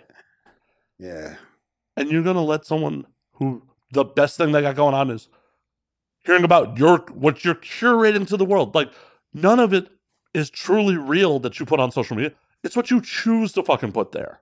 yeah. 0.98 1.36
and 1.97 2.10
you're 2.10 2.22
gonna 2.22 2.43
let 2.43 2.64
someone 2.66 3.06
who 3.35 3.62
the 3.93 4.05
best 4.05 4.36
thing 4.36 4.52
they 4.52 4.62
got 4.62 4.74
going 4.74 4.94
on 4.94 5.10
is 5.10 5.28
hearing 6.24 6.44
about 6.44 6.78
your 6.78 6.98
what 7.12 7.44
you're 7.44 7.55
curating 7.55 8.26
to 8.28 8.36
the 8.36 8.44
world. 8.44 8.74
Like 8.74 8.90
none 9.32 9.60
of 9.60 9.72
it 9.72 9.88
is 10.32 10.51
truly 10.51 10.96
real 10.96 11.38
that 11.40 11.60
you 11.60 11.66
put 11.66 11.80
on 11.80 11.90
social 11.90 12.16
media. 12.16 12.32
It's 12.62 12.76
what 12.76 12.90
you 12.90 13.01
choose 13.01 13.52
to 13.52 13.62
fucking 13.62 13.92
put 13.92 14.12
there. 14.12 14.40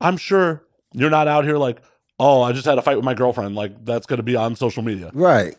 I'm 0.00 0.16
sure 0.16 0.64
you're 0.92 1.10
not 1.10 1.28
out 1.28 1.44
here 1.44 1.56
like, 1.56 1.80
oh, 2.18 2.42
I 2.42 2.52
just 2.52 2.64
had 2.64 2.78
a 2.78 2.82
fight 2.82 2.96
with 2.96 3.04
my 3.04 3.14
girlfriend. 3.14 3.54
Like 3.54 3.84
that's 3.84 4.06
gonna 4.06 4.22
be 4.22 4.36
on 4.36 4.56
social 4.56 4.82
media. 4.82 5.10
Right. 5.14 5.56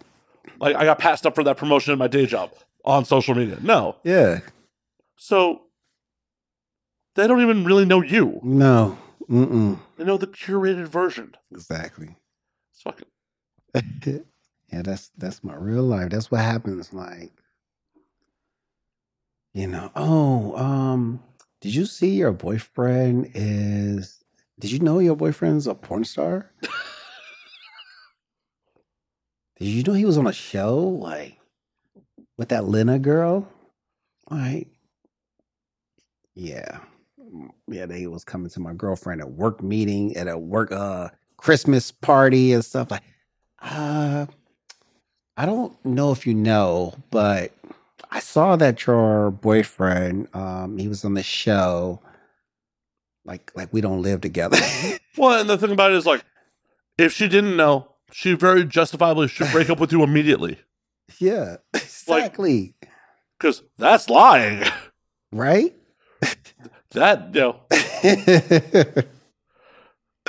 Like 0.59 0.75
I 0.75 0.85
got 0.85 0.99
passed 0.99 1.25
up 1.25 1.35
for 1.35 1.43
that 1.43 1.57
promotion 1.57 1.93
in 1.93 1.99
my 1.99 2.07
day 2.07 2.25
job 2.25 2.51
on 2.83 3.05
social 3.05 3.35
media. 3.35 3.57
No. 3.61 3.95
Yeah. 4.03 4.39
So 5.15 5.61
they 7.15 7.27
don't 7.27 7.41
even 7.41 7.63
really 7.63 7.85
know 7.85 8.01
you. 8.01 8.39
No. 8.43 8.97
Mm-mm. 9.29 9.79
They 9.97 10.03
know 10.03 10.17
the 10.17 10.27
curated 10.27 10.87
version. 10.87 11.35
Exactly. 11.51 12.15
It's 12.73 12.81
fucking 12.81 13.07
yeah, 14.71 14.81
that's 14.81 15.11
that's 15.17 15.43
my 15.43 15.55
real 15.55 15.83
life. 15.83 16.09
That's 16.09 16.31
what 16.31 16.41
happens. 16.41 16.93
Like, 16.93 17.31
you 19.53 19.67
know, 19.67 19.91
oh, 19.95 20.55
um, 20.57 21.23
did 21.61 21.73
you 21.73 21.85
see 21.85 22.11
your 22.11 22.31
boyfriend 22.31 23.31
is 23.33 24.23
did 24.59 24.71
you 24.71 24.79
know 24.79 24.99
your 24.99 25.15
boyfriend's 25.15 25.67
a 25.67 25.75
porn 25.75 26.05
star? 26.05 26.51
did 29.57 29.65
you 29.67 29.83
know 29.83 29.93
he 29.93 30.05
was 30.05 30.17
on 30.17 30.27
a 30.27 30.33
show 30.33 30.77
like 30.77 31.37
with 32.37 32.49
that 32.49 32.67
Lena 32.67 32.99
girl? 32.99 33.47
Like, 34.29 34.67
yeah. 36.33 36.79
Yeah, 37.67 37.85
they 37.85 38.07
was 38.07 38.23
coming 38.23 38.49
to 38.51 38.59
my 38.59 38.73
girlfriend 38.73 39.21
at 39.21 39.31
work 39.31 39.61
meeting 39.61 40.15
at 40.15 40.27
a 40.27 40.37
work 40.37 40.71
uh 40.71 41.09
Christmas 41.37 41.91
party 41.91 42.53
and 42.53 42.63
stuff 42.63 42.91
like 42.91 43.03
uh 43.61 44.25
I 45.37 45.45
don't 45.45 45.73
know 45.85 46.11
if 46.11 46.25
you 46.25 46.33
know, 46.33 46.93
but 47.11 47.51
I 48.11 48.19
saw 48.19 48.55
that 48.55 48.85
your 48.85 49.31
boyfriend, 49.31 50.33
um, 50.33 50.77
he 50.77 50.87
was 50.87 51.03
on 51.03 51.13
the 51.13 51.23
show. 51.23 52.01
Like 53.25 53.51
like 53.55 53.73
we 53.73 53.81
don't 53.81 54.01
live 54.01 54.21
together. 54.21 54.57
Well, 55.17 55.39
and 55.39 55.49
the 55.49 55.57
thing 55.57 55.71
about 55.71 55.91
it 55.91 55.95
is, 55.95 56.05
like, 56.05 56.25
if 56.97 57.13
she 57.13 57.29
didn't 57.29 57.55
know, 57.55 57.87
she 58.11 58.33
very 58.33 58.65
justifiably 58.65 59.29
should 59.29 59.49
break 59.53 59.69
up 59.69 59.79
with 59.79 59.93
you 59.93 60.03
immediately 60.03 60.59
yeah. 61.19 61.57
Exactly. 61.73 62.73
because 63.37 63.63
that's 63.77 64.09
lying. 64.09 64.63
right? 65.31 65.73
That, 66.91 67.33
you 67.35 67.41
know, 67.41 67.59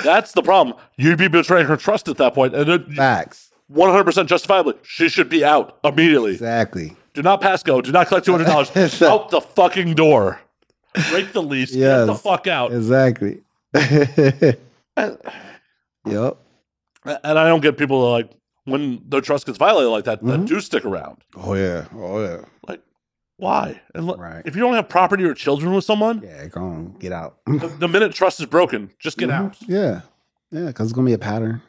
that's 0.03 0.33
the 0.33 0.41
problem. 0.43 0.75
You'd 0.97 1.17
be 1.17 1.29
betraying 1.29 1.67
her 1.67 1.77
trust 1.77 2.09
at 2.09 2.17
that 2.17 2.33
point. 2.33 2.53
And 2.55 2.69
it, 2.69 2.91
Facts. 2.93 3.46
100% 3.71 4.25
justifiably, 4.27 4.75
she 4.83 5.09
should 5.09 5.29
be 5.29 5.43
out 5.43 5.77
immediately. 5.83 6.33
Exactly. 6.33 6.95
Do 7.13 7.21
not 7.21 7.41
pass 7.41 7.63
go. 7.63 7.81
Do 7.81 7.91
not 7.91 8.07
collect 8.07 8.25
$200. 8.27 9.01
out 9.07 9.29
the 9.29 9.41
fucking 9.41 9.95
door. 9.95 10.39
Break 11.09 11.31
the 11.33 11.41
lease. 11.43 11.75
Get 11.75 12.05
the 12.05 12.15
fuck 12.15 12.47
out. 12.47 12.71
Exactly. 12.73 13.41
And, 14.99 15.15
yep. 16.07 16.37
and 17.05 17.37
I 17.37 17.47
don't 17.47 17.61
get 17.61 17.77
people 17.77 18.11
like, 18.11 18.31
when 18.65 18.99
their 19.07 19.21
trust 19.21 19.45
gets 19.45 19.59
violated 19.59 19.91
like 19.91 20.05
that, 20.05 20.23
that 20.23 20.39
Mhm. 20.39 20.47
do 20.47 20.59
stick 20.59 20.85
around. 20.85 21.17
Oh 21.35 21.53
yeah. 21.53 21.85
Oh 21.95 22.19
yeah. 22.23 22.41
Like, 22.67 22.81
why? 23.37 23.79
And 23.93 24.09
l- 24.09 24.17
Right. 24.17 24.41
if 24.45 24.55
you 24.55 24.61
don't 24.63 24.73
have 24.73 24.89
property 24.89 25.23
or 25.23 25.35
children 25.35 25.71
with 25.75 25.83
someone, 25.83 26.21
Yeah. 26.23 26.47
Go 26.47 26.61
on. 26.61 26.95
Get 26.99 27.11
out. 27.11 27.37
the, 27.45 27.67
the 27.79 27.87
minute 27.87 28.13
trust 28.13 28.39
is 28.39 28.47
broken, 28.47 28.89
just 28.97 29.19
get 29.19 29.29
Mhm. 29.29 29.33
out. 29.33 29.57
Yeah. 29.67 30.01
Yeah. 30.51 30.65
Because 30.65 30.87
it's 30.87 30.93
gonna 30.93 31.05
be 31.05 31.13
a 31.13 31.19
pattern. 31.19 31.61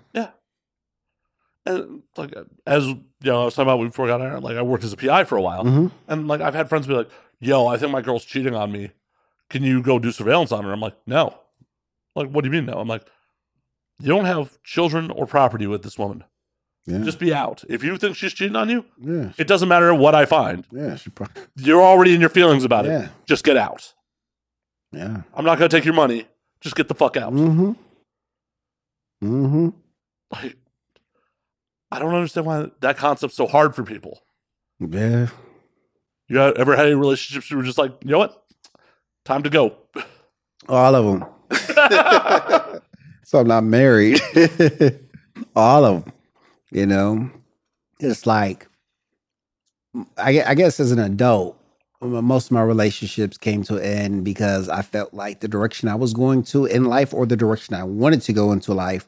And 1.69 2.03
like 2.16 2.35
as 2.66 2.86
you 2.86 3.03
know, 3.23 3.43
I 3.43 3.45
was 3.47 3.55
talking 3.55 3.70
about 3.70 3.82
before 3.85 4.05
we 4.07 4.11
got 4.11 4.20
on, 4.20 4.43
like 4.43 4.57
I 4.57 4.62
worked 4.62 4.85
as 4.85 4.93
a 4.93 4.97
PI 4.97 5.24
for 5.24 5.36
a 5.36 5.43
while, 5.43 5.65
Mhm. 5.65 5.90
and 6.09 6.27
like 6.28 6.40
I've 6.40 6.55
had 6.55 6.69
friends 6.69 6.86
be 6.86 6.95
like, 6.95 7.11
"Yo, 7.40 7.66
I 7.66 7.77
think 7.77 7.93
my 7.93 8.01
girl's 8.03 8.24
cheating 8.24 8.55
on 8.55 8.73
me. 8.73 8.90
Can 9.51 9.62
you 9.62 9.82
go 9.82 9.99
do 9.99 10.11
surveillance 10.12 10.51
on 10.53 10.65
her?" 10.65 10.73
I'm 10.73 10.81
like, 10.81 10.97
"No." 11.07 11.39
Like, 12.16 12.31
what 12.31 12.43
do 12.43 12.49
you 12.49 12.53
mean 12.53 12.66
no? 12.66 12.78
I'm 12.81 12.89
like, 12.89 13.05
you 14.01 14.09
don't 14.09 14.24
have 14.24 14.61
children 14.65 15.11
or 15.11 15.24
property 15.27 15.66
with 15.69 15.82
this 15.85 15.97
woman. 15.99 16.24
Yeah. 16.86 16.99
Just 17.05 17.19
be 17.20 17.32
out. 17.35 17.62
If 17.69 17.85
you 17.85 17.97
think 17.99 18.16
she's 18.16 18.32
cheating 18.32 18.57
on 18.57 18.69
you, 18.70 18.85
yeah. 19.01 19.32
it 19.39 19.47
doesn't 19.47 19.69
matter 19.69 19.95
what 19.95 20.15
I 20.16 20.24
find. 20.24 20.66
Yeah. 20.73 20.97
Probably. 21.15 21.43
You're 21.57 21.82
already 21.82 22.15
in 22.15 22.20
your 22.20 22.31
feelings 22.31 22.65
about 22.65 22.86
it. 22.86 23.09
Just 23.27 23.45
get 23.45 23.57
out. 23.57 23.93
Yeah. 24.90 25.23
I'm 25.35 25.45
not 25.45 25.59
going 25.59 25.69
to 25.70 25.77
take 25.77 25.85
your 25.85 25.95
money. 25.95 26.27
Just 26.61 26.74
get 26.77 26.89
the 26.89 26.95
fuck 26.95 27.16
out. 27.16 27.32
Mm-hmm. 27.32 27.73
Mm-hmm. 29.23 29.69
Like, 30.32 30.57
I 31.90 31.98
don't 31.98 32.15
understand 32.15 32.47
why 32.47 32.66
that 32.81 32.97
concept's 32.97 33.36
so 33.36 33.47
hard 33.47 33.74
for 33.74 33.82
people. 33.82 34.20
Yeah. 34.78 35.28
You 36.28 36.40
ever 36.40 36.77
had 36.77 36.86
any 36.86 36.94
relationships 36.94 37.51
where 37.51 37.56
you 37.56 37.62
were 37.62 37.66
just 37.66 37.78
like, 37.78 37.93
you 38.05 38.10
know 38.10 38.19
what? 38.19 38.44
Time 39.24 39.43
to 39.43 39.51
go. 39.51 39.74
Oh, 40.69 40.74
all 40.74 40.94
of 40.94 41.05
them. 41.05 41.24
so 43.24 43.40
I'm 43.40 43.47
not 43.47 43.65
married. 43.65 44.20
All 45.56 45.85
of 45.85 46.05
them. 46.05 46.12
You 46.70 46.86
know, 46.86 47.31
it's 48.01 48.27
like, 48.27 48.69
I, 50.19 50.43
I 50.43 50.55
guess 50.55 50.78
as 50.81 50.93
an 50.93 50.98
adult, 50.98 51.59
most 52.01 52.47
of 52.47 52.52
my 52.52 52.62
relationships 52.62 53.39
came 53.39 53.62
to 53.65 53.77
an 53.77 53.82
end 53.82 54.24
because 54.24 54.69
I 54.69 54.82
felt 54.82 55.15
like 55.15 55.40
the 55.40 55.48
direction 55.48 55.89
I 55.89 55.94
was 55.94 56.12
going 56.12 56.43
to 56.44 56.66
in 56.66 56.85
life 56.85 57.15
or 57.15 57.27
the 57.27 57.36
direction 57.36 57.74
I 57.74 57.85
wanted 57.85 58.20
to 58.23 58.32
go 58.32 58.52
into 58.52 58.74
life, 58.74 59.06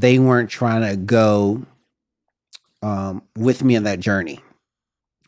they 0.00 0.18
weren't 0.18 0.50
trying 0.50 0.82
to 0.82 0.96
go 0.96 1.64
um, 2.82 3.22
with 3.36 3.62
me 3.62 3.76
on 3.76 3.82
that 3.84 4.00
journey. 4.00 4.40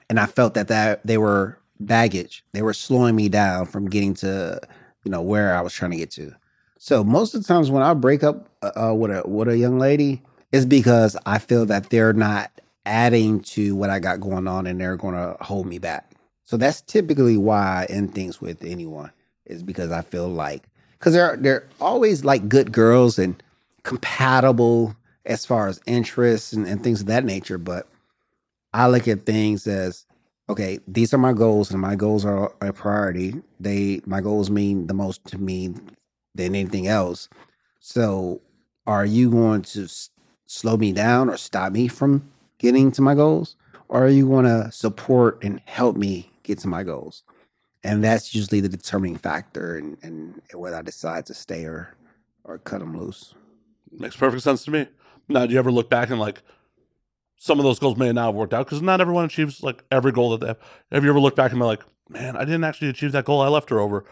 And 0.09 0.19
I 0.19 0.27
felt 0.27 0.55
that, 0.55 0.69
that 0.69 1.07
they 1.07 1.19
were 1.19 1.59
baggage. 1.78 2.44
They 2.53 2.62
were 2.62 2.73
slowing 2.73 3.15
me 3.15 3.28
down 3.28 3.66
from 3.66 3.89
getting 3.89 4.15
to, 4.15 4.61
you 5.05 5.11
know, 5.11 5.23
where 5.23 5.55
I 5.55 5.61
was 5.61 5.73
trying 5.74 5.90
to 5.93 5.97
get 5.97 6.11
to. 6.12 6.35
So 6.78 7.05
most 7.05 7.35
of 7.35 7.43
the 7.43 7.49
times 7.49 7.70
when 7.70 7.82
I 7.82 7.94
break 7.94 8.23
up 8.24 8.49
uh, 8.62 8.94
with 8.94 9.11
a 9.11 9.28
with 9.28 9.49
a 9.49 9.57
young 9.57 9.78
lady, 9.78 10.23
it's 10.51 10.65
because 10.65 11.16
I 11.27 11.39
feel 11.39 11.66
that 11.66 11.90
they're 11.90 12.12
not 12.12 12.51
adding 12.85 13.40
to 13.40 13.77
what 13.77 13.90
I 13.90 14.01
got 14.01 14.20
going 14.20 14.49
on, 14.49 14.66
and 14.66 14.81
they're 14.81 14.97
going 14.97 15.15
to 15.15 15.36
hold 15.40 15.66
me 15.66 15.78
back. 15.78 16.11
So 16.44 16.57
that's 16.57 16.81
typically 16.81 17.36
why 17.36 17.82
I 17.82 17.93
end 17.93 18.15
things 18.15 18.40
with 18.40 18.65
anyone 18.65 19.12
is 19.47 19.62
because 19.62 19.93
I 19.93 20.03
feel 20.03 20.28
like 20.28 20.65
because 20.99 21.12
they're 21.12 21.36
they're 21.36 21.69
always 21.81 22.24
like 22.24 22.49
good 22.49 22.73
girls 22.73 23.19
and 23.19 23.40
compatible 23.84 24.96
as 25.26 25.46
far 25.46 25.68
as 25.68 25.80
interests 25.86 26.52
and, 26.52 26.66
and 26.66 26.82
things 26.82 27.00
of 27.00 27.06
that 27.06 27.24
nature, 27.24 27.59
but 27.59 27.88
I 28.72 28.88
look 28.88 29.09
at 29.09 29.26
things 29.26 29.66
as 29.66 30.06
okay, 30.48 30.78
these 30.86 31.14
are 31.14 31.18
my 31.18 31.32
goals, 31.32 31.70
and 31.70 31.80
my 31.80 31.94
goals 31.96 32.24
are 32.24 32.54
a 32.60 32.72
priority. 32.72 33.34
They 33.60 34.00
my 34.06 34.20
goals 34.20 34.50
mean 34.50 34.86
the 34.86 34.94
most 34.94 35.24
to 35.26 35.38
me 35.38 35.68
than 36.34 36.54
anything 36.54 36.86
else. 36.86 37.28
So, 37.80 38.40
are 38.86 39.04
you 39.06 39.30
going 39.30 39.62
to 39.62 39.84
s- 39.84 40.10
slow 40.46 40.76
me 40.76 40.92
down 40.92 41.28
or 41.30 41.36
stop 41.36 41.72
me 41.72 41.88
from 41.88 42.30
getting 42.59 42.92
to 42.92 43.02
my 43.02 43.14
goals, 43.14 43.56
or 43.88 44.04
are 44.04 44.09
you 44.09 44.28
going 44.28 44.46
to 44.46 44.70
support 44.72 45.42
and 45.44 45.60
help 45.66 45.96
me 45.96 46.32
get 46.42 46.59
to 46.60 46.68
my 46.68 46.82
goals? 46.82 47.24
And 47.84 48.02
that's 48.04 48.34
usually 48.34 48.60
the 48.60 48.68
determining 48.68 49.16
factor, 49.16 49.76
and 49.76 49.96
and 50.02 50.40
whether 50.54 50.76
I 50.76 50.82
decide 50.82 51.26
to 51.26 51.34
stay 51.34 51.64
or 51.64 51.94
or 52.44 52.59
cut 52.59 52.80
them 52.80 52.98
loose. 52.98 53.34
Makes 53.98 54.16
perfect 54.16 54.43
sense 54.43 54.64
to 54.64 54.70
me. 54.70 54.86
Now, 55.28 55.47
do 55.47 55.52
you 55.52 55.59
ever 55.59 55.70
look 55.70 55.89
back 55.90 56.10
and 56.10 56.19
like 56.19 56.43
some 57.36 57.59
of 57.59 57.64
those 57.64 57.78
goals 57.78 57.97
may 57.97 58.12
not 58.12 58.27
have 58.27 58.35
worked 58.35 58.55
out 58.55 58.66
because 58.66 58.81
not 58.82 59.01
everyone 59.01 59.24
achieves 59.24 59.62
like 59.62 59.82
every 59.90 60.12
goal 60.12 60.31
that 60.31 60.40
they 60.40 60.47
have. 60.48 60.59
Have 60.93 61.02
you 61.05 61.10
ever 61.10 61.20
looked 61.20 61.36
back 61.36 61.51
and 61.51 61.59
been 61.59 61.66
like, 61.66 61.82
man, 62.09 62.36
I 62.36 62.44
didn't 62.44 62.64
actually 62.64 62.89
achieve 62.89 63.12
that 63.12 63.24
goal 63.24 63.40
I 63.40 63.48
left 63.48 63.70
her 63.70 63.81
over. 63.81 64.05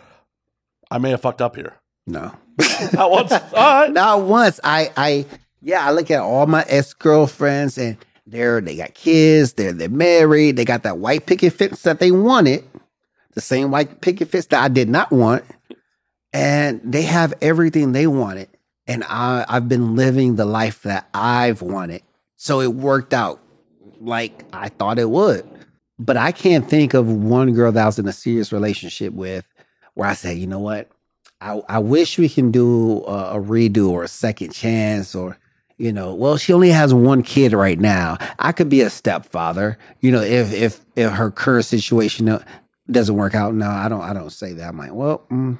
I 0.90 0.98
may 0.98 1.10
have 1.10 1.20
fucked 1.20 1.40
up 1.40 1.54
here. 1.54 1.76
No, 2.06 2.32
Not 2.92 3.10
once. 3.10 3.30
Right. 3.30 3.92
Not 3.92 4.22
once. 4.22 4.58
I, 4.64 4.90
I, 4.96 5.26
yeah, 5.60 5.86
I 5.86 5.92
look 5.92 6.10
at 6.10 6.20
all 6.20 6.46
my 6.46 6.64
ex 6.66 6.92
girlfriends 6.92 7.78
and 7.78 7.96
they're 8.26 8.60
they 8.60 8.76
got 8.76 8.94
kids. 8.94 9.52
They're 9.52 9.72
they're 9.72 9.88
married. 9.88 10.56
They 10.56 10.64
got 10.64 10.82
that 10.82 10.98
white 10.98 11.26
picket 11.26 11.52
fence 11.52 11.82
that 11.82 12.00
they 12.00 12.10
wanted, 12.10 12.64
the 13.34 13.40
same 13.40 13.70
white 13.70 14.00
picket 14.00 14.28
fence 14.28 14.46
that 14.46 14.62
I 14.62 14.68
did 14.68 14.88
not 14.88 15.10
want, 15.12 15.44
and 16.32 16.80
they 16.84 17.02
have 17.02 17.34
everything 17.40 17.92
they 17.92 18.06
wanted. 18.06 18.48
And 18.86 19.04
I, 19.04 19.44
I've 19.48 19.68
been 19.68 19.94
living 19.94 20.36
the 20.36 20.44
life 20.44 20.82
that 20.82 21.08
I've 21.14 21.62
wanted, 21.62 22.02
so 22.36 22.60
it 22.60 22.74
worked 22.74 23.14
out 23.14 23.40
like 24.00 24.44
I 24.52 24.68
thought 24.68 24.98
it 24.98 25.10
would. 25.10 25.48
But 25.98 26.16
I 26.16 26.32
can't 26.32 26.68
think 26.68 26.94
of 26.94 27.08
one 27.08 27.52
girl 27.52 27.70
that 27.72 27.82
I 27.82 27.86
was 27.86 27.98
in 27.98 28.08
a 28.08 28.12
serious 28.12 28.52
relationship 28.52 29.12
with 29.12 29.46
where 29.94 30.08
I 30.08 30.14
said, 30.14 30.38
you 30.38 30.46
know 30.46 30.58
what, 30.58 30.90
I, 31.40 31.62
I 31.68 31.78
wish 31.78 32.18
we 32.18 32.28
can 32.28 32.50
do 32.50 33.04
a, 33.04 33.36
a 33.36 33.40
redo 33.40 33.90
or 33.90 34.02
a 34.04 34.08
second 34.08 34.52
chance 34.52 35.14
or 35.14 35.38
you 35.78 35.92
know 35.92 36.14
well 36.14 36.36
she 36.36 36.52
only 36.52 36.68
has 36.70 36.92
one 36.92 37.22
kid 37.22 37.52
right 37.52 37.78
now. 37.78 38.18
I 38.38 38.52
could 38.52 38.68
be 38.68 38.82
a 38.82 38.90
stepfather. 38.90 39.78
You 40.00 40.12
know 40.12 40.20
if 40.22 40.52
if 40.52 40.80
if 40.96 41.12
her 41.12 41.30
current 41.30 41.64
situation 41.64 42.28
uh, 42.28 42.44
doesn't 42.90 43.14
work 43.14 43.34
out 43.34 43.54
no 43.54 43.68
i 43.68 43.88
don't 43.88 44.02
i 44.02 44.12
don't 44.12 44.30
say 44.30 44.52
that. 44.54 44.68
I'm 44.68 44.76
like 44.78 44.92
well 44.92 45.22
mm, 45.30 45.56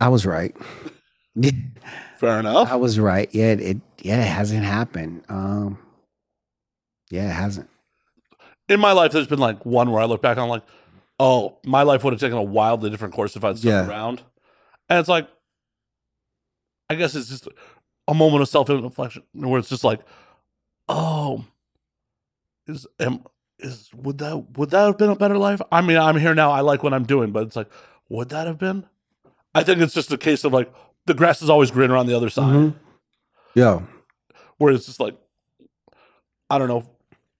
i 0.00 0.08
was 0.08 0.24
right 0.26 0.56
Fair 2.18 2.40
enough. 2.40 2.70
i 2.70 2.76
was 2.76 2.98
right 2.98 3.28
yeah 3.32 3.52
it, 3.52 3.60
it 3.60 3.76
yeah 4.02 4.20
it 4.22 4.28
hasn't 4.28 4.64
happened 4.64 5.22
um 5.28 5.78
yeah 7.10 7.28
it 7.30 7.32
hasn't 7.34 7.68
In 8.68 8.80
my 8.80 8.92
life, 8.92 9.12
there's 9.12 9.26
been 9.28 9.38
like 9.38 9.64
one 9.64 9.90
where 9.90 10.02
I 10.02 10.04
look 10.04 10.20
back 10.20 10.36
on 10.36 10.48
like, 10.50 10.62
oh, 11.18 11.56
my 11.64 11.82
life 11.84 12.04
would 12.04 12.12
have 12.12 12.20
taken 12.20 12.36
a 12.36 12.42
wildly 12.42 12.90
different 12.90 13.14
course 13.14 13.34
if 13.36 13.42
I'd 13.44 13.56
stuck 13.58 13.70
Yeah. 13.70 13.88
around. 13.88 14.22
And 14.90 14.98
it's 14.98 15.08
like, 15.08 15.26
I 16.90 16.94
guess 16.96 17.14
it's 17.14 17.28
just 17.28 17.48
a 18.06 18.14
moment 18.14 18.42
of 18.42 18.48
self 18.48 18.68
reflection 18.68 19.22
where 19.32 19.58
it's 19.58 19.68
just 19.70 19.84
like, 19.84 20.00
oh, 20.88 21.44
is 22.66 22.86
am 23.00 23.24
is 23.58 23.88
would 23.94 24.18
that 24.18 24.56
would 24.58 24.70
that 24.70 24.84
have 24.86 24.98
been 24.98 25.10
a 25.10 25.16
better 25.16 25.38
life? 25.38 25.60
I 25.72 25.80
mean, 25.80 25.96
I'm 25.96 26.18
here 26.18 26.34
now. 26.34 26.50
I 26.50 26.60
like 26.60 26.82
what 26.82 26.92
I'm 26.94 27.04
doing, 27.04 27.32
but 27.32 27.44
it's 27.46 27.56
like, 27.56 27.70
would 28.10 28.28
that 28.30 28.46
have 28.46 28.58
been? 28.58 28.84
I 29.54 29.62
think 29.62 29.80
it's 29.80 29.94
just 29.94 30.12
a 30.12 30.18
case 30.18 30.44
of 30.44 30.52
like 30.52 30.70
the 31.08 31.14
grass 31.14 31.42
is 31.42 31.50
always 31.50 31.70
greener 31.72 31.96
on 31.96 32.06
the 32.06 32.16
other 32.16 32.30
side. 32.30 32.54
Mhm. 32.54 32.74
yeah 33.54 33.80
Where 34.58 34.72
it's 34.72 34.86
just 34.86 35.00
like, 35.00 35.16
I 36.48 36.58
don't 36.58 36.68
know. 36.68 36.88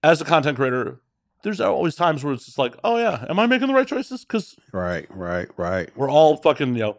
As 0.03 0.21
a 0.21 0.25
content 0.25 0.57
creator, 0.57 1.01
there's 1.43 1.59
always 1.61 1.95
times 1.95 2.23
where 2.23 2.33
it's 2.33 2.45
just 2.45 2.57
like, 2.57 2.75
oh 2.83 2.97
yeah, 2.97 3.25
am 3.29 3.39
I 3.39 3.45
making 3.47 3.67
the 3.67 3.73
right 3.73 3.87
choices? 3.87 4.25
Because 4.25 4.55
right 4.73 5.07
right 5.09 5.47
right 5.57 5.89
we're 5.95 6.09
all 6.09 6.35
fucking, 6.37 6.73
you 6.75 6.81
know, 6.81 6.97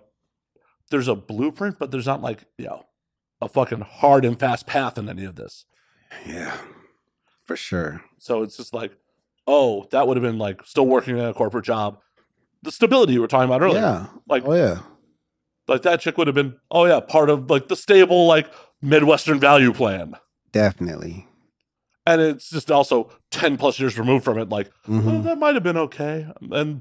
there's 0.91 1.09
a 1.09 1.15
blueprint, 1.15 1.79
but 1.79 1.91
there's 1.91 2.07
not 2.07 2.21
like, 2.23 2.45
you 2.59 2.65
know, 2.67 2.85
a 3.43 3.49
fucking 3.49 3.81
hard 3.83 4.25
and 4.25 4.39
fast 4.39 4.67
path 4.67 4.99
in 4.99 5.09
any 5.09 5.25
of 5.25 5.37
this. 5.37 5.65
yeah 6.27 6.57
for 7.45 7.57
sure 7.57 8.03
So 8.19 8.43
it's 8.43 8.57
just 8.57 8.73
like, 8.75 8.93
oh, 9.47 9.87
that 9.93 10.07
would 10.07 10.17
have 10.17 10.23
been 10.23 10.39
like 10.39 10.65
still 10.67 10.87
working 10.87 11.17
in 11.19 11.25
a 11.25 11.35
corporate 11.35 11.65
job. 11.65 11.99
The 12.63 12.71
stability 12.73 13.15
you 13.15 13.21
were 13.23 13.27
talking 13.29 13.49
about 13.49 13.63
earlier. 13.63 13.81
yeah 13.81 14.07
Like, 14.29 14.45
oh 14.47 14.55
yeah 14.55 14.81
like 15.69 15.83
that 15.83 16.01
chick 16.01 16.17
would 16.19 16.27
have 16.27 16.35
been, 16.35 16.57
oh 16.71 16.87
yeah, 16.87 17.01
part 17.01 17.31
of 17.31 17.49
like 17.51 17.69
the 17.69 17.77
stable, 17.77 18.27
like 18.27 18.47
Midwestern 18.83 19.39
value 19.41 19.73
plan. 19.73 20.15
definitely 20.53 21.27
And 22.07 22.21
it's 22.21 22.51
just 22.51 22.71
also 22.71 23.11
10 23.31 23.57
plus 23.57 23.79
years 23.79 23.99
removed 23.99 24.25
from 24.25 24.39
it. 24.39 24.49
Like, 24.49 24.71
Mhm. 24.89 25.05
well, 25.05 25.23
that 25.23 25.39
might 25.39 25.55
have 25.55 25.63
been 25.63 25.77
okay. 25.77 26.27
And 26.51 26.81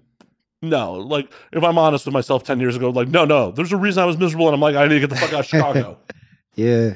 no, 0.62 0.94
like 0.94 1.32
if 1.52 1.64
I'm 1.64 1.78
honest 1.78 2.06
with 2.06 2.14
myself 2.14 2.44
10 2.44 2.60
years 2.60 2.76
ago, 2.76 2.90
like, 2.90 3.10
no, 3.10 3.26
no, 3.26 3.52
there's 3.52 3.72
a 3.72 3.78
reason 3.78 4.02
I 4.02 4.06
was 4.06 4.18
miserable. 4.18 4.48
And 4.48 4.56
I'm 4.56 4.62
like, 4.62 4.76
I 4.76 4.88
need 4.88 4.96
to 4.96 5.00
get 5.02 5.10
the 5.10 5.16
fuck 5.18 5.34
out 5.34 5.40
of 5.42 5.46
Chicago. 5.52 5.98
Yeah. 6.56 6.94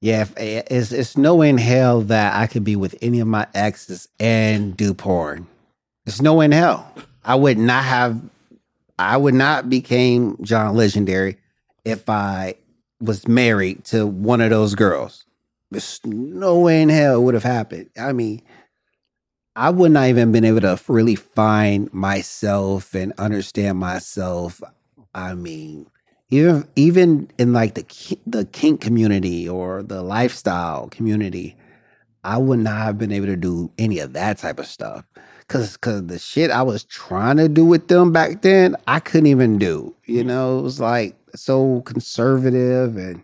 Yeah, 0.00 0.22
if- 0.22 0.34
eh, 0.36 0.62
it's 0.70 0.92
it's 0.92 1.16
no 1.16 1.40
in 1.42 1.56
hell 1.58 2.02
that 2.02 2.34
I 2.34 2.46
could 2.46 2.62
be 2.64 2.76
with 2.76 2.94
any 3.00 3.20
of 3.20 3.26
my 3.28 3.46
exes 3.54 4.06
and 4.20 4.76
do 4.76 4.92
porn. 4.92 5.46
It's 6.06 6.20
no 6.20 6.40
in 6.42 6.52
hell. 6.52 6.92
I 7.24 7.34
would 7.36 7.56
not 7.58 7.84
have 7.84 8.20
I 8.98 9.16
would 9.16 9.34
not 9.34 9.68
became 9.68 10.36
John 10.42 10.76
Legendary 10.76 11.38
if 11.84 12.08
I 12.08 12.54
was 13.00 13.26
married 13.26 13.84
to 13.86 14.06
one 14.06 14.40
of 14.40 14.50
those 14.50 14.74
girls. 14.74 15.24
There's 15.70 16.00
no 16.04 16.60
way 16.60 16.82
in 16.82 16.88
hell 16.88 17.22
would 17.22 17.34
have 17.34 17.42
happened. 17.42 17.90
I 17.98 18.12
mean, 18.12 18.42
I 19.56 19.70
would 19.70 19.92
not 19.92 20.08
even 20.08 20.32
been 20.32 20.44
able 20.44 20.60
to 20.62 20.80
really 20.88 21.16
find 21.16 21.92
myself 21.92 22.94
and 22.94 23.12
understand 23.18 23.78
myself. 23.78 24.62
I 25.14 25.34
mean, 25.34 25.86
even 26.30 26.66
even 26.76 27.30
in 27.38 27.52
like 27.52 27.74
the 27.74 28.18
the 28.26 28.44
kink 28.46 28.80
community 28.80 29.48
or 29.48 29.82
the 29.82 30.02
lifestyle 30.02 30.88
community, 30.88 31.56
I 32.24 32.38
would 32.38 32.60
not 32.60 32.78
have 32.78 32.98
been 32.98 33.12
able 33.12 33.26
to 33.26 33.36
do 33.36 33.70
any 33.78 33.98
of 33.98 34.12
that 34.14 34.38
type 34.38 34.58
of 34.58 34.66
stuff. 34.66 35.04
Cause, 35.46 35.76
cause 35.76 36.06
the 36.06 36.18
shit 36.18 36.50
I 36.50 36.62
was 36.62 36.84
trying 36.84 37.36
to 37.36 37.48
do 37.48 37.64
with 37.64 37.88
them 37.88 38.12
back 38.12 38.42
then, 38.42 38.76
I 38.86 39.00
couldn't 39.00 39.26
even 39.26 39.58
do. 39.58 39.94
You 40.06 40.22
mm. 40.22 40.26
know, 40.26 40.58
it 40.58 40.62
was 40.62 40.80
like 40.80 41.16
so 41.34 41.82
conservative, 41.82 42.96
and 42.96 43.22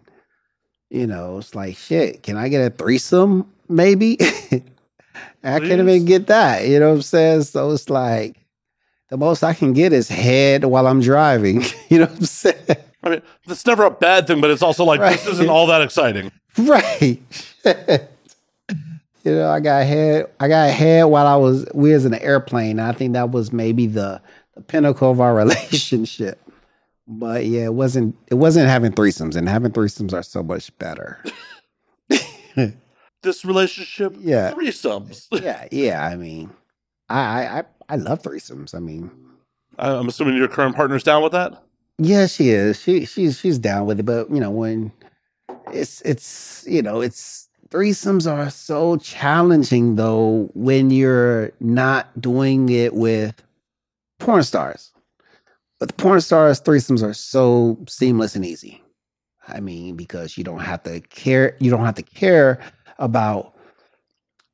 you 0.90 1.06
know, 1.06 1.38
it's 1.38 1.54
like 1.54 1.76
shit. 1.76 2.22
Can 2.22 2.36
I 2.36 2.48
get 2.48 2.60
a 2.60 2.70
threesome? 2.70 3.50
Maybe. 3.68 4.18
I 5.42 5.58
can't 5.58 5.80
even 5.80 6.04
get 6.04 6.26
that. 6.26 6.66
You 6.66 6.78
know 6.80 6.88
what 6.88 6.96
I'm 6.96 7.02
saying? 7.02 7.42
So 7.44 7.70
it's 7.70 7.88
like 7.88 8.36
the 9.08 9.16
most 9.16 9.42
I 9.42 9.54
can 9.54 9.72
get 9.72 9.92
is 9.92 10.08
head 10.08 10.64
while 10.64 10.86
I'm 10.86 11.00
driving. 11.00 11.62
you 11.88 11.98
know 11.98 12.06
what 12.06 12.18
I'm 12.18 12.24
saying? 12.24 12.76
I 13.02 13.08
mean, 13.08 13.22
that's 13.46 13.66
never 13.66 13.84
a 13.84 13.90
bad 13.90 14.26
thing, 14.26 14.40
but 14.40 14.50
it's 14.50 14.62
also 14.62 14.84
like 14.84 15.00
this 15.00 15.26
isn't 15.26 15.48
all 15.48 15.66
that 15.68 15.82
exciting. 15.82 16.32
Right. 16.58 17.22
You 19.24 19.32
know, 19.34 19.50
I 19.50 19.60
got 19.60 19.84
head. 19.86 20.26
I 20.40 20.48
got 20.48 20.70
head 20.70 21.04
while 21.04 21.26
I 21.26 21.36
was 21.36 21.66
we 21.74 21.92
was 21.92 22.04
in 22.04 22.14
an 22.14 22.20
airplane. 22.22 22.78
I 22.80 22.92
think 22.92 23.12
that 23.14 23.30
was 23.30 23.52
maybe 23.52 23.86
the 23.86 24.20
the 24.54 24.62
pinnacle 24.62 25.10
of 25.10 25.20
our 25.20 25.34
relationship. 25.44 26.40
But 27.06 27.46
yeah, 27.46 27.64
it 27.64 27.74
wasn't. 27.74 28.16
It 28.28 28.34
wasn't 28.34 28.68
having 28.68 28.92
threesomes, 28.92 29.34
and 29.36 29.48
having 29.48 29.72
threesomes 29.72 30.12
are 30.12 30.22
so 30.22 30.42
much 30.42 30.76
better. 30.78 31.22
This 33.22 33.44
relationship, 33.44 34.14
Yeah. 34.18 34.52
threesomes. 34.52 35.26
yeah, 35.42 35.68
yeah. 35.70 36.02
I 36.06 36.16
mean, 36.16 36.50
I 37.10 37.20
I 37.20 37.58
I, 37.58 37.64
I 37.90 37.96
love 37.96 38.22
threesomes. 38.22 38.74
I 38.74 38.78
mean, 38.78 39.10
I- 39.78 39.90
I'm 39.92 40.08
assuming 40.08 40.36
your 40.36 40.48
current 40.48 40.74
partner's 40.74 41.02
down 41.02 41.22
with 41.22 41.32
that. 41.32 41.62
Yeah, 41.98 42.26
she 42.26 42.48
is. 42.48 42.80
She 42.80 43.04
she's 43.04 43.38
she's 43.38 43.58
down 43.58 43.84
with 43.84 44.00
it, 44.00 44.04
but 44.04 44.30
you 44.30 44.40
know 44.40 44.50
when 44.50 44.90
it's 45.70 46.00
it's 46.00 46.64
you 46.66 46.80
know 46.80 47.02
it's 47.02 47.39
threesomes 47.70 48.30
are 48.30 48.50
so 48.50 48.96
challenging 48.96 49.96
though 49.96 50.50
when 50.54 50.90
you're 50.90 51.52
not 51.60 52.20
doing 52.20 52.68
it 52.68 52.94
with 52.94 53.42
porn 54.18 54.42
stars. 54.42 54.92
But 55.78 55.88
the 55.88 55.94
porn 55.94 56.20
stars 56.20 56.60
threesomes 56.60 57.02
are 57.02 57.14
so 57.14 57.78
seamless 57.88 58.36
and 58.36 58.44
easy. 58.44 58.82
I 59.48 59.60
mean, 59.60 59.96
because 59.96 60.36
you 60.36 60.44
don't 60.44 60.60
have 60.60 60.82
to 60.84 61.00
care. 61.00 61.56
You 61.60 61.70
don't 61.70 61.84
have 61.84 61.94
to 61.96 62.02
care 62.02 62.60
about 62.98 63.54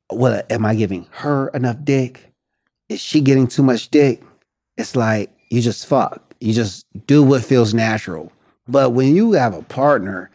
what 0.09 0.49
am 0.51 0.65
I 0.65 0.75
giving 0.75 1.05
her 1.11 1.49
enough 1.49 1.77
dick? 1.83 2.31
Is 2.89 3.01
she 3.01 3.19
getting 3.19 3.47
too 3.47 3.63
much 3.63 3.89
dick? 3.89 4.23
It's 4.77 4.95
like 4.95 5.29
you 5.49 5.61
just 5.61 5.85
fuck. 5.85 6.33
You 6.39 6.53
just 6.53 6.85
do 7.07 7.23
what 7.23 7.43
feels 7.43 7.73
natural. 7.73 8.31
But 8.67 8.91
when 8.91 9.15
you 9.15 9.33
have 9.33 9.53
a 9.53 9.63
partner, 9.63 10.29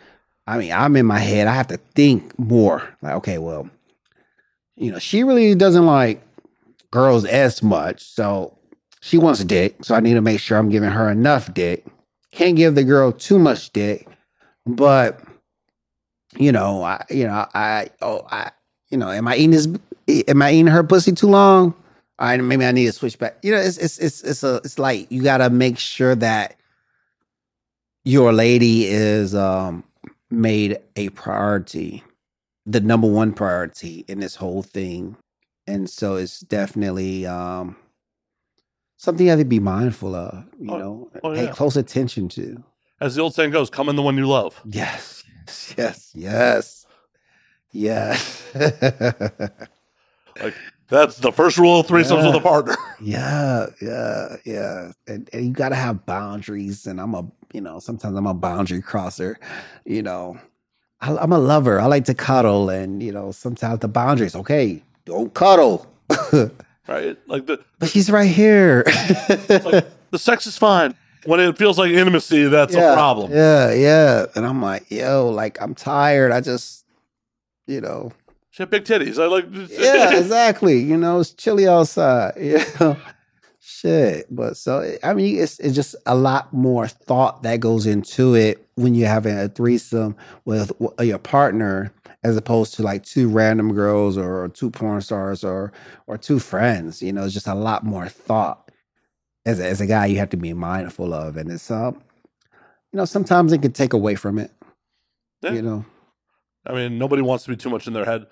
I 0.47 0.59
mean, 0.59 0.73
I'm 0.73 0.97
in 0.97 1.07
my 1.07 1.19
head. 1.19 1.47
I 1.47 1.55
have 1.55 1.69
to 1.69 1.77
think 1.77 2.39
more. 2.39 2.83
Like, 3.01 3.15
okay, 3.15 3.39
well, 3.39 3.71
you 4.77 4.91
know, 4.91 4.99
she 4.99 5.23
really 5.23 5.55
doesn't 5.55 5.87
like 5.87 6.23
girls 6.91 7.25
as 7.25 7.63
much. 7.63 8.03
So 8.03 8.57
she 9.01 9.19
wants 9.19 9.45
dick. 9.45 9.85
So 9.85 9.95
I 9.95 10.01
need 10.01 10.15
to 10.15 10.21
make 10.21 10.41
sure 10.41 10.59
I'm 10.59 10.71
giving 10.71 10.91
her 10.91 11.11
enough 11.11 11.53
dick. 11.53 11.85
Can't 12.33 12.57
give 12.57 12.75
the 12.75 12.85
girl 12.85 13.13
too 13.13 13.39
much 13.39 13.73
dick. 13.73 14.09
But 14.67 15.21
you 16.37 16.53
know, 16.53 16.83
I 16.83 17.05
you 17.11 17.27
know, 17.27 17.47
I 17.55 17.91
oh 18.01 18.27
I 18.31 18.51
you 18.91 18.99
know, 18.99 19.11
am 19.11 19.29
I 19.29 19.37
eating 19.37 19.51
this 19.51 19.69
am 20.29 20.43
I 20.43 20.53
eating 20.53 20.69
her 20.69 20.83
pussy 20.83 21.13
too 21.13 21.29
long? 21.29 21.75
All 22.19 22.29
right, 22.29 22.41
maybe 22.41 22.65
I 22.65 22.73
need 22.73 22.87
to 22.87 22.93
switch 22.93 23.19
back. 23.19 23.39
You 23.43 23.53
know, 23.53 23.59
it's 23.59 23.79
it's 23.79 23.99
it's 23.99 24.23
it's 24.23 24.45
a 24.45 24.57
it's 24.57 24.79
like 24.79 25.11
you 25.11 25.23
gotta 25.23 25.51
make 25.51 25.79
sure 25.79 26.15
that 26.15 26.57
your 28.05 28.33
lady 28.33 28.87
is 28.87 29.35
um 29.35 29.85
made 30.33 30.79
a 30.97 31.11
priority, 31.11 32.03
the 32.67 32.81
number 32.81 33.07
one 33.07 33.33
priority 33.33 34.05
in 34.09 34.21
this 34.21 34.35
whole 34.37 34.63
thing. 34.63 35.17
And 35.67 35.89
so 35.89 36.17
it's 36.17 36.41
definitely 36.41 37.27
um 37.27 37.77
something 38.97 39.27
you 39.27 39.31
have 39.31 39.39
to 39.39 39.45
be 39.45 39.61
mindful 39.61 40.15
of, 40.15 40.45
you 40.61 40.71
Oh, 40.71 40.79
know, 40.79 41.11
oh, 41.23 41.35
pay 41.35 41.45
yeah. 41.45 41.53
close 41.53 41.77
attention 41.77 42.29
to. 42.31 42.63
As 43.01 43.15
the 43.17 43.23
old 43.23 43.35
saying 43.35 43.51
goes, 43.51 43.69
come 43.71 43.89
in 43.89 43.97
the 43.97 44.03
one 44.03 44.17
you 44.17 44.27
love. 44.27 44.61
Yes, 44.65 45.25
yes, 45.47 45.73
yes, 45.77 46.15
yes, 46.17 46.87
yes. 47.73 48.43
That's 50.89 51.17
the 51.19 51.33
first 51.33 51.57
rule 51.59 51.81
of 51.81 51.87
threesomes 51.87 52.21
Yeah. 52.23 52.27
with 52.27 52.37
a 52.37 52.41
partner. 52.41 52.77
Yeah, 53.05 53.67
yeah, 53.81 54.37
yeah. 54.45 54.93
And, 55.09 55.29
and 55.33 55.45
you 55.45 55.51
got 55.53 55.71
to 55.71 55.75
have 55.75 56.07
boundaries. 56.07 56.87
And 56.87 57.01
I'm 57.01 57.15
a, 57.15 57.27
you 57.53 57.61
know, 57.61 57.79
sometimes 57.79 58.17
I'm 58.17 58.27
a 58.27 58.35
boundary 58.35 58.83
crosser. 58.83 59.39
You 59.85 60.03
know, 60.03 60.39
I, 61.01 61.17
I'm 61.17 61.33
a 61.33 61.39
lover. 61.39 61.81
I 61.81 61.87
like 61.87 62.05
to 62.07 62.15
cuddle. 62.15 62.71
And, 62.71 63.03
you 63.03 63.13
know, 63.13 63.33
sometimes 63.33 63.81
the 63.81 63.89
boundaries, 63.89 64.35
okay, 64.35 64.83
don't 65.05 65.33
cuddle. 65.35 65.87
right? 66.89 67.17
Like 67.27 67.47
the 67.47 67.63
But 67.79 67.89
she's 67.91 68.11
right 68.11 68.31
here. 68.31 68.85
like, 69.49 69.85
the 70.11 70.19
sex 70.19 70.47
is 70.47 70.57
fine. 70.57 70.95
When 71.25 71.39
it 71.39 71.57
feels 71.57 71.79
like 71.79 71.93
intimacy, 71.93 72.49
that's 72.49 72.75
yeah, 72.75 72.91
a 72.91 72.95
problem. 72.95 73.31
Yeah, 73.33 73.73
yeah. 73.73 74.27
And 74.35 74.45
I'm 74.45 74.61
like, 74.61 74.91
yo, 74.91 75.31
like, 75.31 75.61
I'm 75.63 75.73
tired. 75.75 76.33
I 76.33 76.41
just, 76.41 76.85
you 77.69 77.81
know, 77.81 78.11
She 78.51 78.63
had 78.65 78.71
big 78.71 78.85
titties. 78.85 79.23
I 79.23 79.27
like. 79.27 79.47
yeah, 79.71 80.19
exactly. 80.19 80.81
You 80.81 80.97
know, 80.97 81.21
it's 81.21 81.31
chilly 81.31 81.69
outside. 81.69 82.35
You 82.41 82.59
know, 82.81 82.97
shit. 83.63 84.27
But 84.35 84.57
so 84.57 84.97
I 85.03 85.15
mean, 85.15 85.41
it's 85.41 85.59
it's 85.61 85.75
just 85.75 85.95
a 86.07 86.15
lot 86.15 86.53
more 86.53 86.89
thought 86.89 87.43
that 87.45 87.61
goes 87.61 87.87
into 87.87 88.35
it 88.35 88.67
when 88.75 88.95
you're 88.95 89.09
having 89.09 89.39
a 89.39 89.49
threesome 89.49 90.17
with 90.45 90.73
your 91.01 91.19
partner, 91.19 91.93
as 92.25 92.37
opposed 92.37 92.75
to 92.75 92.83
like 92.83 93.05
two 93.05 93.29
random 93.29 93.73
girls 93.75 94.19
or 94.19 94.49
two 94.49 94.71
porn 94.71 95.01
stars 95.01 95.45
or 95.45 95.73
or 96.07 96.19
two 96.19 96.39
friends. 96.39 97.03
You 97.03 97.13
know, 97.13 97.25
it's 97.25 97.35
just 97.35 97.47
a 97.47 97.55
lot 97.55 97.85
more 97.85 98.09
thought. 98.09 98.59
As 99.45 99.59
a, 99.59 99.67
as 99.67 99.81
a 99.81 99.87
guy, 99.87 100.07
you 100.07 100.19
have 100.19 100.31
to 100.31 100.37
be 100.37 100.53
mindful 100.53 101.13
of, 101.13 101.37
and 101.37 101.51
it's 101.51 101.69
um, 101.69 102.01
you 102.93 102.97
know, 102.97 103.05
sometimes 103.05 103.53
it 103.53 103.63
can 103.63 103.73
take 103.73 103.93
away 103.93 104.15
from 104.15 104.39
it. 104.39 104.53
Yeah. 105.41 105.53
You 105.53 105.63
know, 105.63 105.85
I 106.65 106.75
mean, 106.75 106.97
nobody 106.97 107.23
wants 107.23 107.45
to 107.45 107.51
be 107.51 107.57
too 107.57 107.71
much 107.71 107.89
in 107.89 107.93
their 107.93 108.05
head. 108.05 108.27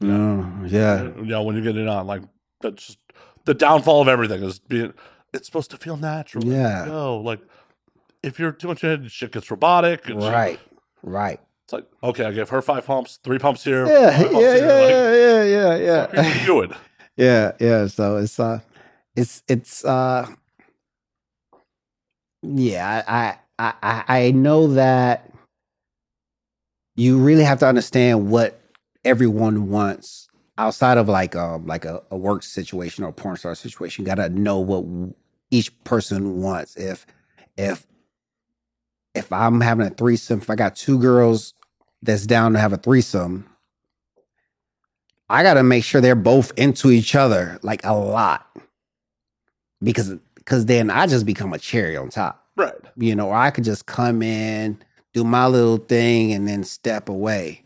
no, 0.00 0.50
yeah, 0.66 1.02
You 1.02 1.26
know, 1.26 1.42
when 1.42 1.56
you 1.56 1.62
get 1.62 1.76
it 1.76 1.86
on, 1.86 2.06
like 2.06 2.22
that's 2.62 2.86
just 2.86 2.98
the 3.44 3.54
downfall 3.54 4.02
of 4.02 4.08
everything 4.08 4.42
is 4.42 4.58
being. 4.58 4.92
It's 5.32 5.46
supposed 5.46 5.70
to 5.72 5.76
feel 5.76 5.96
natural. 5.96 6.44
Yeah. 6.44 6.86
Go 6.86 7.18
like 7.20 7.40
if 8.22 8.38
you're 8.38 8.52
too 8.52 8.68
much 8.68 8.84
it, 8.84 9.10
shit 9.10 9.32
gets 9.32 9.50
robotic. 9.50 10.08
And 10.08 10.22
shit- 10.22 10.32
right, 10.32 10.60
right. 11.02 11.40
It's 11.64 11.72
like 11.72 11.86
okay, 12.02 12.24
I 12.24 12.32
give 12.32 12.48
her 12.48 12.62
five 12.62 12.86
pumps, 12.86 13.18
three 13.22 13.38
pumps 13.38 13.62
here. 13.62 13.86
yeah, 13.86 14.10
five 14.10 14.20
yeah, 14.20 14.28
pumps 14.30 14.42
yeah, 14.42 14.50
like, 14.50 14.90
yeah, 14.90 15.42
yeah, 15.44 15.76
yeah, 15.76 16.06
yeah, 16.14 16.46
doing? 16.46 16.72
yeah, 17.16 17.52
yeah. 17.60 17.86
So 17.88 18.16
it's 18.16 18.40
uh, 18.40 18.60
it's 19.14 19.42
it's 19.48 19.84
uh, 19.84 20.26
yeah. 22.42 23.04
I 23.06 23.38
I 23.58 23.74
I 23.82 24.04
I 24.08 24.30
know 24.30 24.68
that 24.68 25.30
you 26.96 27.18
really 27.18 27.44
have 27.44 27.58
to 27.60 27.66
understand 27.66 28.30
what 28.30 28.60
everyone 29.04 29.68
wants 29.68 30.27
outside 30.58 30.98
of 30.98 31.08
like 31.08 31.34
um 31.36 31.66
like 31.66 31.84
a, 31.84 32.02
a 32.10 32.16
work 32.16 32.42
situation 32.42 33.04
or 33.04 33.08
a 33.08 33.12
porn 33.12 33.36
star 33.36 33.54
situation. 33.54 34.04
You 34.04 34.06
got 34.06 34.16
to 34.16 34.28
know 34.28 34.58
what 34.58 34.84
each 35.50 35.72
person 35.84 36.42
wants. 36.42 36.76
If 36.76 37.06
if 37.56 37.86
if 39.14 39.32
I'm 39.32 39.60
having 39.60 39.86
a 39.86 39.90
threesome, 39.90 40.40
if 40.40 40.50
I 40.50 40.56
got 40.56 40.76
two 40.76 40.98
girls 40.98 41.54
that's 42.02 42.26
down 42.26 42.52
to 42.52 42.58
have 42.58 42.72
a 42.72 42.76
threesome, 42.76 43.48
I 45.30 45.42
got 45.42 45.54
to 45.54 45.62
make 45.62 45.84
sure 45.84 46.00
they're 46.00 46.14
both 46.14 46.52
into 46.56 46.90
each 46.90 47.14
other 47.14 47.58
like 47.62 47.84
a 47.84 47.94
lot. 47.94 48.46
Because 49.82 50.14
because 50.34 50.66
then 50.66 50.90
I 50.90 51.06
just 51.06 51.24
become 51.24 51.52
a 51.52 51.58
cherry 51.58 51.96
on 51.96 52.10
top. 52.10 52.44
Right. 52.56 52.74
You 52.96 53.14
know, 53.14 53.28
or 53.28 53.36
I 53.36 53.50
could 53.50 53.64
just 53.64 53.86
come 53.86 54.22
in, 54.22 54.82
do 55.12 55.22
my 55.22 55.46
little 55.46 55.76
thing 55.76 56.32
and 56.32 56.48
then 56.48 56.64
step 56.64 57.08
away. 57.08 57.62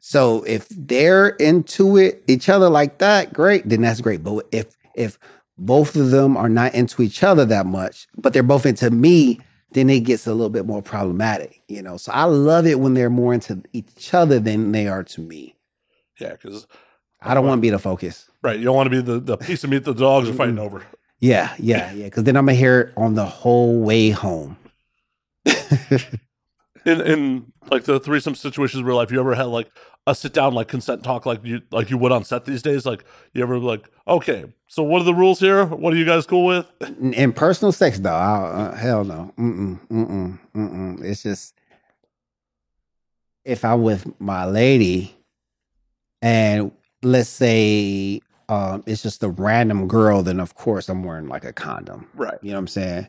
So 0.00 0.42
if 0.44 0.66
they're 0.70 1.28
into 1.28 1.98
it 1.98 2.24
each 2.26 2.48
other 2.48 2.68
like 2.68 2.98
that, 2.98 3.32
great, 3.32 3.68
then 3.68 3.82
that's 3.82 4.00
great. 4.00 4.24
But 4.24 4.46
if 4.50 4.66
if 4.94 5.18
both 5.58 5.94
of 5.94 6.10
them 6.10 6.36
are 6.36 6.48
not 6.48 6.74
into 6.74 7.02
each 7.02 7.22
other 7.22 7.44
that 7.44 7.66
much, 7.66 8.08
but 8.16 8.32
they're 8.32 8.42
both 8.42 8.64
into 8.64 8.90
me, 8.90 9.40
then 9.72 9.90
it 9.90 10.00
gets 10.00 10.26
a 10.26 10.32
little 10.32 10.50
bit 10.50 10.66
more 10.66 10.82
problematic, 10.82 11.62
you 11.68 11.82
know. 11.82 11.98
So 11.98 12.12
I 12.12 12.24
love 12.24 12.66
it 12.66 12.80
when 12.80 12.94
they're 12.94 13.10
more 13.10 13.34
into 13.34 13.62
each 13.72 14.14
other 14.14 14.40
than 14.40 14.72
they 14.72 14.88
are 14.88 15.04
to 15.04 15.20
me. 15.20 15.54
Yeah, 16.18 16.32
because 16.32 16.66
I 17.20 17.34
don't 17.34 17.46
want 17.46 17.58
to 17.58 17.62
be 17.62 17.70
the 17.70 17.78
focus. 17.78 18.28
right, 18.42 18.58
you 18.58 18.64
don't 18.64 18.76
want 18.76 18.90
to 18.90 18.90
be 18.90 19.02
the, 19.02 19.20
the 19.20 19.36
piece 19.36 19.64
of 19.64 19.70
meat 19.70 19.84
the 19.84 19.94
dogs 19.94 20.28
are 20.28 20.34
fighting 20.34 20.58
over. 20.58 20.82
Yeah, 21.18 21.54
yeah, 21.58 21.92
yeah. 21.92 22.06
Because 22.06 22.24
then 22.24 22.36
I'm 22.36 22.46
gonna 22.46 22.56
hear 22.56 22.80
it 22.80 22.92
on 22.96 23.14
the 23.14 23.26
whole 23.26 23.80
way 23.80 24.10
home. 24.10 24.56
in 26.84 27.00
in 27.00 27.52
like 27.70 27.84
the 27.84 28.00
threesome 28.00 28.34
situations 28.34 28.80
in 28.80 28.86
real 28.86 28.96
life, 28.96 29.10
you 29.10 29.20
ever 29.20 29.34
had 29.34 29.44
like 29.44 29.68
a 30.06 30.14
sit 30.14 30.32
down 30.32 30.54
like 30.54 30.68
consent 30.68 31.02
talk 31.02 31.26
like 31.26 31.44
you 31.44 31.60
like 31.70 31.90
you 31.90 31.98
would 31.98 32.12
on 32.12 32.24
set 32.24 32.44
these 32.44 32.62
days? 32.62 32.86
Like 32.86 33.04
you 33.32 33.42
ever 33.42 33.58
like, 33.58 33.88
okay, 34.08 34.44
so 34.66 34.82
what 34.82 35.02
are 35.02 35.04
the 35.04 35.14
rules 35.14 35.40
here? 35.40 35.66
What 35.66 35.92
are 35.92 35.96
you 35.96 36.04
guys 36.04 36.26
cool 36.26 36.46
with? 36.46 36.66
In, 36.80 37.14
in 37.14 37.32
personal 37.32 37.72
sex, 37.72 37.98
though, 37.98 38.10
uh, 38.10 38.74
hell 38.74 39.04
no. 39.04 39.32
Mm-mm, 39.38 39.86
mm-mm, 39.88 40.38
mm-mm. 40.54 41.04
It's 41.04 41.22
just 41.22 41.54
if 43.44 43.64
I'm 43.64 43.82
with 43.82 44.20
my 44.20 44.46
lady, 44.46 45.14
and 46.22 46.72
let's 47.02 47.28
say 47.28 48.20
um, 48.48 48.82
it's 48.86 49.02
just 49.02 49.22
a 49.22 49.28
random 49.28 49.86
girl, 49.86 50.22
then 50.22 50.40
of 50.40 50.54
course 50.54 50.88
I'm 50.88 51.04
wearing 51.04 51.28
like 51.28 51.44
a 51.44 51.52
condom. 51.52 52.08
Right. 52.14 52.38
You 52.42 52.50
know 52.50 52.56
what 52.56 52.60
I'm 52.60 52.66
saying? 52.68 53.06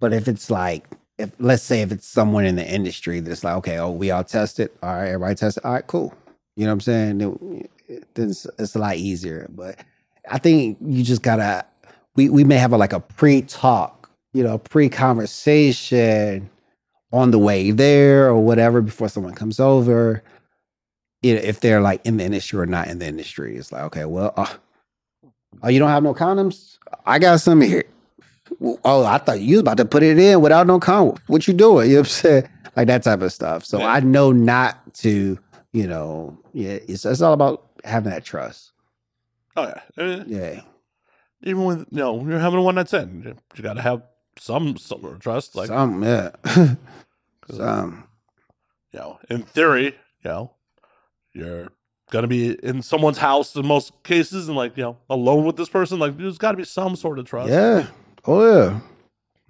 But 0.00 0.12
if 0.12 0.28
it's 0.28 0.50
like, 0.50 0.86
if 1.18 1.32
let's 1.38 1.62
say 1.62 1.82
if 1.82 1.92
it's 1.92 2.06
someone 2.06 2.44
in 2.44 2.56
the 2.56 2.66
industry 2.66 3.20
that's 3.20 3.44
like, 3.44 3.56
okay, 3.56 3.78
oh, 3.78 3.90
we 3.90 4.10
all 4.10 4.24
tested, 4.24 4.70
all 4.82 4.94
right, 4.94 5.08
everybody 5.08 5.34
tested, 5.34 5.64
all 5.64 5.72
right, 5.72 5.86
cool. 5.86 6.14
You 6.56 6.64
know 6.64 6.70
what 6.70 6.74
I'm 6.74 6.80
saying? 6.80 7.18
Then, 7.18 7.68
it's, 8.16 8.46
it's 8.58 8.74
a 8.74 8.78
lot 8.78 8.96
easier. 8.96 9.48
But 9.50 9.78
I 10.30 10.38
think 10.38 10.78
you 10.80 11.02
just 11.02 11.22
gotta. 11.22 11.64
We 12.16 12.28
we 12.28 12.44
may 12.44 12.56
have 12.56 12.72
a, 12.72 12.76
like 12.76 12.92
a 12.92 13.00
pre-talk, 13.00 14.10
you 14.32 14.42
know, 14.42 14.58
pre-conversation 14.58 16.50
on 17.12 17.30
the 17.30 17.38
way 17.38 17.70
there 17.70 18.28
or 18.28 18.40
whatever 18.40 18.80
before 18.82 19.08
someone 19.08 19.34
comes 19.34 19.60
over. 19.60 20.22
You 21.22 21.34
know, 21.34 21.40
if 21.42 21.60
they're 21.60 21.80
like 21.80 22.04
in 22.04 22.16
the 22.16 22.24
industry 22.24 22.60
or 22.60 22.66
not 22.66 22.88
in 22.88 22.98
the 22.98 23.06
industry, 23.06 23.56
it's 23.56 23.72
like, 23.72 23.82
okay, 23.84 24.04
well, 24.04 24.34
uh, 24.36 24.52
oh, 25.62 25.68
you 25.68 25.78
don't 25.78 25.90
have 25.90 26.02
no 26.02 26.14
condoms? 26.14 26.78
I 27.06 27.18
got 27.18 27.40
some 27.40 27.60
here. 27.60 27.84
Oh, 28.84 29.04
I 29.04 29.18
thought 29.18 29.40
you 29.40 29.56
was 29.56 29.60
about 29.60 29.76
to 29.78 29.84
put 29.84 30.02
it 30.02 30.18
in 30.18 30.40
without 30.40 30.66
no 30.66 30.78
condom. 30.80 31.16
What 31.26 31.46
you 31.48 31.54
doing? 31.54 31.88
You 31.90 31.96
know 31.96 32.00
what 32.00 32.08
I'm 32.08 32.10
saying? 32.12 32.48
Like 32.76 32.86
that 32.88 33.02
type 33.02 33.22
of 33.22 33.32
stuff. 33.32 33.64
So 33.64 33.78
Yeah. 33.78 33.86
I 33.92 34.00
know 34.00 34.32
not 34.32 34.94
to, 34.94 35.38
you 35.72 35.86
know, 35.86 36.38
yeah, 36.52 36.78
it's 36.88 37.04
it's 37.04 37.20
all 37.20 37.32
about 37.32 37.66
having 37.84 38.10
that 38.10 38.24
trust. 38.24 38.72
Oh 39.56 39.64
yeah. 39.64 39.80
I 39.96 40.02
mean, 40.02 40.20
uh, 40.20 40.24
Yeah. 40.26 40.60
even 41.42 41.64
when 41.64 41.78
you 41.80 41.86
know 41.98 42.24
you're 42.26 42.38
having 42.38 42.58
a 42.58 42.62
one 42.62 42.76
night 42.76 42.88
stand, 42.88 43.24
you, 43.24 43.36
you 43.56 43.62
got 43.62 43.74
to 43.74 43.82
have 43.82 44.02
some 44.38 44.76
sort 44.76 45.04
of 45.04 45.18
trust. 45.20 45.54
Like 45.56 45.66
Some, 45.68 46.02
yeah. 46.04 46.30
Some. 47.50 48.04
you 48.92 49.00
know, 49.00 49.18
in 49.30 49.42
theory, 49.42 49.84
you 49.86 50.30
know, 50.30 50.52
you're 51.32 51.68
gonna 52.10 52.26
be 52.26 52.52
in 52.64 52.82
someone's 52.82 53.18
house 53.18 53.54
in 53.56 53.66
most 53.66 53.92
cases, 54.02 54.48
and 54.48 54.56
like 54.56 54.76
you 54.76 54.82
know, 54.82 54.96
alone 55.10 55.44
with 55.44 55.56
this 55.56 55.68
person. 55.68 55.98
Like 55.98 56.16
there's 56.16 56.38
got 56.38 56.52
to 56.52 56.56
be 56.56 56.64
some 56.64 56.94
sort 56.96 57.18
of 57.18 57.26
trust. 57.26 57.50
Yeah. 57.50 57.86
Oh 58.24 58.44
yeah. 58.44 58.80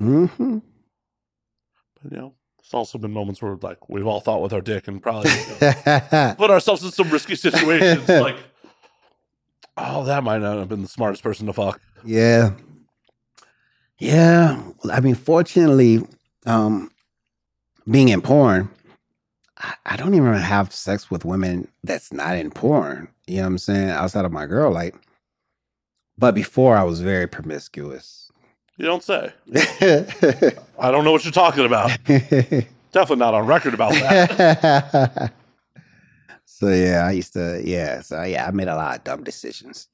Mm-hmm. 0.01 0.59
But, 2.03 2.13
you 2.13 2.19
know, 2.19 2.35
it's 2.59 2.75
also 2.75 2.99
been 2.99 3.13
moments 3.13 3.41
where 3.43 3.57
like 3.63 3.89
we've 3.89 4.07
all 4.07 4.21
thought 4.21 4.43
with 4.43 4.53
our 4.53 4.61
dick 4.61 4.89
and 4.89 5.03
probably 5.03 5.31
you 5.31 5.37
know, 5.61 6.35
put 6.39 6.51
ourselves 6.51 6.85
in 6.85 6.91
some 6.91 7.11
risky 7.11 7.35
situations. 7.35 8.09
like, 8.09 8.37
oh, 9.77 10.05
that 10.05 10.23
might 10.23 10.39
not 10.43 10.59
have 10.59 10.69
been 10.69 10.83
the 10.83 10.89
smartest 10.89 11.23
person 11.23 11.47
to 11.47 11.53
fuck. 11.53 11.81
yeah. 12.05 12.53
Yeah. 13.99 14.63
I 14.93 15.01
mean, 15.01 15.17
fortunately, 15.17 16.07
um, 16.47 16.91
being 17.91 18.11
in 18.11 18.21
porn, 18.21 18.71
I, 19.59 19.75
I 19.87 19.97
don't 19.97 20.15
even 20.15 20.35
have 20.35 20.73
sex 20.73 21.11
with 21.11 21.25
women 21.25 21.67
that's 21.83 22.13
not 22.13 22.37
in 22.37 22.51
porn. 22.51 23.09
You 23.27 23.37
know 23.37 23.43
what 23.43 23.47
I'm 23.49 23.59
saying? 23.59 23.91
Outside 23.91 24.25
of 24.25 24.33
my 24.33 24.47
girl, 24.47 24.73
like. 24.73 24.95
But 26.17 26.35
before, 26.35 26.77
I 26.77 26.83
was 26.83 27.01
very 27.01 27.29
promiscuous. 27.29 28.18
You 28.79 28.85
don't 28.87 29.03
say. 29.03 29.33
I 30.79 30.91
don't 30.93 31.05
know 31.05 31.11
what 31.13 31.25
you're 31.25 31.33
talking 31.33 31.67
about. 31.67 31.91
Definitely 32.07 33.17
not 33.17 33.35
on 33.35 33.45
record 33.47 33.75
about 33.75 33.93
that. 33.93 35.33
so 36.45 36.69
yeah, 36.69 37.05
I 37.07 37.11
used 37.11 37.33
to 37.33 37.61
yeah. 37.65 38.01
So 38.03 38.23
yeah, 38.23 38.47
I 38.47 38.51
made 38.53 38.69
a 38.69 38.77
lot 38.77 38.97
of 38.99 39.05
dumb 39.05 39.25
decisions. 39.25 39.89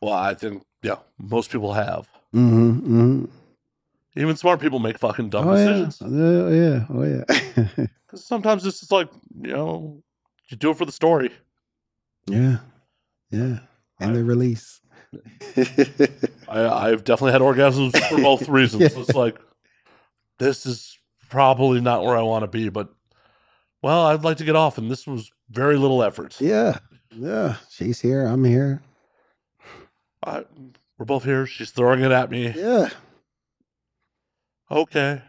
well, 0.00 0.14
I 0.14 0.34
think 0.34 0.62
yeah, 0.82 0.96
most 1.18 1.50
people 1.50 1.72
have. 1.74 2.08
hmm 2.32 2.78
hmm 2.78 3.24
Even 4.16 4.36
smart 4.36 4.60
people 4.60 4.78
make 4.78 4.98
fucking 4.98 5.28
dumb 5.30 5.48
Oh 5.48 5.54
yeah. 5.56 5.84
decisions. 5.84 6.00
oh 6.02 6.48
yeah, 6.52 6.84
oh 6.88 7.02
yeah, 7.76 7.86
sometimes 8.14 8.64
it's 8.64 8.78
just 8.80 8.92
like 8.92 9.08
you 9.42 9.52
know, 9.52 10.02
you 10.48 10.56
do 10.56 10.70
it 10.70 10.78
for 10.78 10.84
the 10.86 10.92
story. 10.92 11.32
yeah, 12.26 12.58
yeah. 13.30 13.58
And 13.98 14.14
the 14.14 14.22
release. 14.24 14.80
I, 16.48 16.66
I've 16.90 17.04
definitely 17.04 17.32
had 17.32 17.40
orgasms 17.42 17.96
for 18.08 18.16
both 18.18 18.48
reasons. 18.48 18.82
It's 18.96 19.14
like 19.14 19.36
this 20.38 20.66
is 20.66 20.98
probably 21.28 21.80
not 21.80 22.04
where 22.04 22.16
I 22.16 22.22
want 22.22 22.42
to 22.42 22.48
be, 22.48 22.68
but 22.68 22.88
well, 23.82 24.06
I'd 24.06 24.24
like 24.24 24.36
to 24.38 24.44
get 24.44 24.56
off, 24.56 24.78
and 24.78 24.90
this 24.90 25.06
was 25.06 25.30
very 25.50 25.76
little 25.76 26.02
effort. 26.02 26.40
yeah, 26.40 26.78
yeah. 27.10 27.56
She's 27.70 28.00
here. 28.00 28.26
I'm 28.26 28.44
here. 28.44 28.82
I, 30.24 30.44
we're 30.98 31.04
both 31.06 31.24
here. 31.24 31.46
She's 31.46 31.70
throwing 31.70 32.00
it 32.02 32.10
at 32.10 32.30
me. 32.30 32.48
Yeah. 32.56 32.88
Okay, 34.68 35.22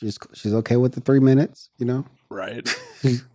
She's 0.00 0.18
she's 0.34 0.52
okay 0.52 0.76
with 0.76 0.94
the 0.94 1.00
three 1.00 1.20
minutes. 1.20 1.70
You 1.78 1.86
know. 1.86 2.06
right. 2.28 2.68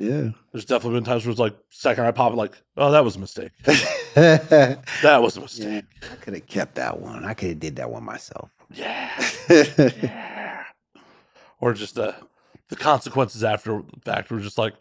Yeah. 0.00 0.30
There's 0.50 0.64
definitely 0.64 0.96
been 0.96 1.04
times 1.04 1.26
where 1.26 1.30
it's 1.30 1.38
like 1.38 1.54
second 1.68 2.06
I 2.06 2.10
pop 2.10 2.32
it, 2.32 2.36
like, 2.36 2.54
oh, 2.78 2.90
that 2.90 3.04
was 3.04 3.16
a 3.16 3.20
mistake. 3.20 3.52
That 4.14 5.18
was 5.22 5.36
a 5.36 5.42
mistake. 5.42 5.84
I 6.10 6.16
could 6.16 6.34
have 6.34 6.46
kept 6.46 6.74
that 6.74 6.98
one. 6.98 7.24
I 7.24 7.32
could 7.32 7.50
have 7.50 7.60
did 7.60 7.76
that 7.76 7.90
one 7.90 8.02
myself. 8.02 8.50
Yeah, 8.72 9.08
yeah. 9.48 10.64
Or 11.60 11.74
just 11.74 11.94
the 11.94 12.16
the 12.70 12.76
consequences 12.76 13.44
after 13.44 13.82
the 13.82 14.00
fact 14.00 14.28
were 14.30 14.40
just 14.40 14.58
like, 14.58 14.74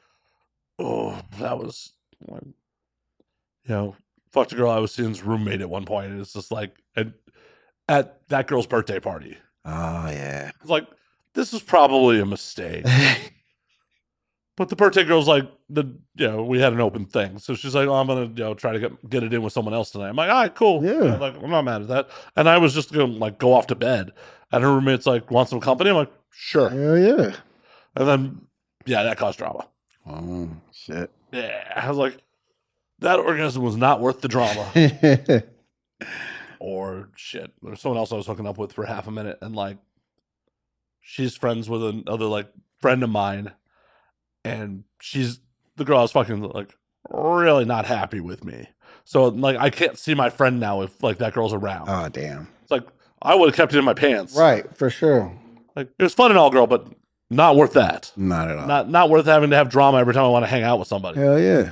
oh, 0.79 1.21
that 1.37 1.59
was, 1.59 1.93
you 2.27 2.53
know, 3.67 3.95
fucked 4.31 4.53
a 4.53 4.55
girl 4.55 4.71
I 4.71 4.79
was 4.79 4.93
seeing's 4.93 5.21
roommate 5.21 5.61
at 5.61 5.69
one 5.69 5.85
point, 5.85 6.11
and 6.11 6.19
it's 6.19 6.33
just 6.33 6.51
like, 6.51 6.75
and 6.95 7.13
at 7.87 8.27
that 8.29 8.47
girl's 8.47 8.67
birthday 8.67 8.99
party, 8.99 9.37
oh 9.63 10.07
yeah. 10.09 10.49
it's 10.59 10.71
like 10.71 10.87
this 11.35 11.53
was 11.53 11.61
probably 11.61 12.19
a 12.19 12.25
mistake. 12.25 12.83
But 14.59 14.67
the 14.67 14.75
birthday 14.75 15.05
girl's 15.05 15.25
like 15.25 15.49
the 15.69 15.85
you 16.15 16.27
know 16.27 16.43
we 16.43 16.59
had 16.59 16.73
an 16.73 16.81
open 16.81 17.05
thing, 17.05 17.39
so 17.39 17.55
she's 17.55 17.73
like, 17.73 17.87
oh, 17.87 17.93
I'm 17.93 18.07
gonna 18.07 18.25
you 18.25 18.43
know 18.43 18.53
try 18.53 18.73
to 18.73 18.79
get 18.79 19.09
get 19.09 19.23
it 19.23 19.33
in 19.33 19.41
with 19.41 19.53
someone 19.53 19.73
else 19.73 19.89
tonight. 19.89 20.09
I'm 20.09 20.17
like, 20.17 20.29
all 20.29 20.35
right, 20.35 20.53
cool. 20.53 20.83
Yeah. 20.83 20.91
Know, 20.91 21.17
like 21.17 21.41
I'm 21.41 21.49
not 21.49 21.61
mad 21.61 21.83
at 21.83 21.87
that. 21.87 22.09
And 22.35 22.49
I 22.49 22.57
was 22.57 22.73
just 22.73 22.91
gonna 22.91 23.05
like 23.05 23.39
go 23.39 23.53
off 23.53 23.67
to 23.67 23.75
bed, 23.75 24.11
and 24.51 24.61
her 24.61 24.69
roommate's 24.69 25.05
like, 25.05 25.31
want 25.31 25.47
some 25.47 25.61
company? 25.61 25.91
I'm 25.91 25.95
like, 25.95 26.11
sure. 26.29 26.67
Hell 26.67 26.97
yeah. 26.97 27.35
And 27.95 28.05
then 28.05 28.41
yeah, 28.85 29.03
that 29.03 29.17
caused 29.17 29.37
drama. 29.37 29.65
Oh 30.05 30.49
shit. 30.73 31.09
Yeah, 31.31 31.73
I 31.73 31.87
was 31.87 31.97
like, 31.97 32.17
that 32.99 33.17
orgasm 33.17 33.63
was 33.63 33.77
not 33.77 34.01
worth 34.01 34.19
the 34.19 34.27
drama. 34.27 34.73
or 36.59 37.11
shit, 37.15 37.53
there's 37.61 37.79
someone 37.79 37.97
else 37.97 38.11
I 38.11 38.17
was 38.17 38.27
hooking 38.27 38.45
up 38.45 38.57
with 38.57 38.73
for 38.73 38.83
half 38.83 39.07
a 39.07 39.11
minute, 39.11 39.37
and 39.41 39.55
like, 39.55 39.77
she's 40.99 41.37
friends 41.37 41.69
with 41.69 41.81
another 41.81 42.25
like 42.25 42.51
friend 42.81 43.03
of 43.03 43.09
mine, 43.09 43.53
and 44.43 44.83
she's 45.01 45.39
the 45.75 45.85
girl 45.85 45.99
I 45.99 46.01
was 46.01 46.11
fucking 46.11 46.41
like 46.41 46.73
really 47.09 47.65
not 47.65 47.85
happy 47.85 48.19
with 48.19 48.43
me. 48.43 48.67
So 49.05 49.25
like, 49.29 49.57
I 49.57 49.69
can't 49.69 49.97
see 49.97 50.13
my 50.13 50.29
friend 50.29 50.59
now 50.59 50.81
if 50.81 51.01
like 51.01 51.17
that 51.19 51.33
girl's 51.33 51.53
around. 51.53 51.87
Oh 51.89 52.09
damn. 52.09 52.47
it's 52.61 52.71
like 52.71 52.83
I 53.21 53.35
would 53.35 53.47
have 53.49 53.55
kept 53.55 53.73
it 53.73 53.79
in 53.79 53.85
my 53.85 53.93
pants. 53.93 54.35
Right, 54.35 54.73
for 54.75 54.89
sure. 54.89 55.33
Like 55.75 55.89
it 55.97 56.03
was 56.03 56.13
fun 56.13 56.31
and 56.31 56.37
all, 56.37 56.49
girl, 56.51 56.67
but 56.67 56.87
not 57.29 57.55
worth 57.55 57.73
that. 57.73 58.11
Not 58.15 58.49
at 58.49 58.57
all. 58.57 58.67
Not 58.67 58.89
not 58.89 59.09
worth 59.09 59.25
having 59.25 59.49
to 59.51 59.55
have 59.55 59.69
drama 59.69 59.97
every 59.99 60.13
time 60.13 60.25
I 60.25 60.29
want 60.29 60.43
to 60.43 60.49
hang 60.49 60.63
out 60.63 60.79
with 60.79 60.87
somebody. 60.87 61.19
Hell 61.19 61.39
yeah. 61.39 61.71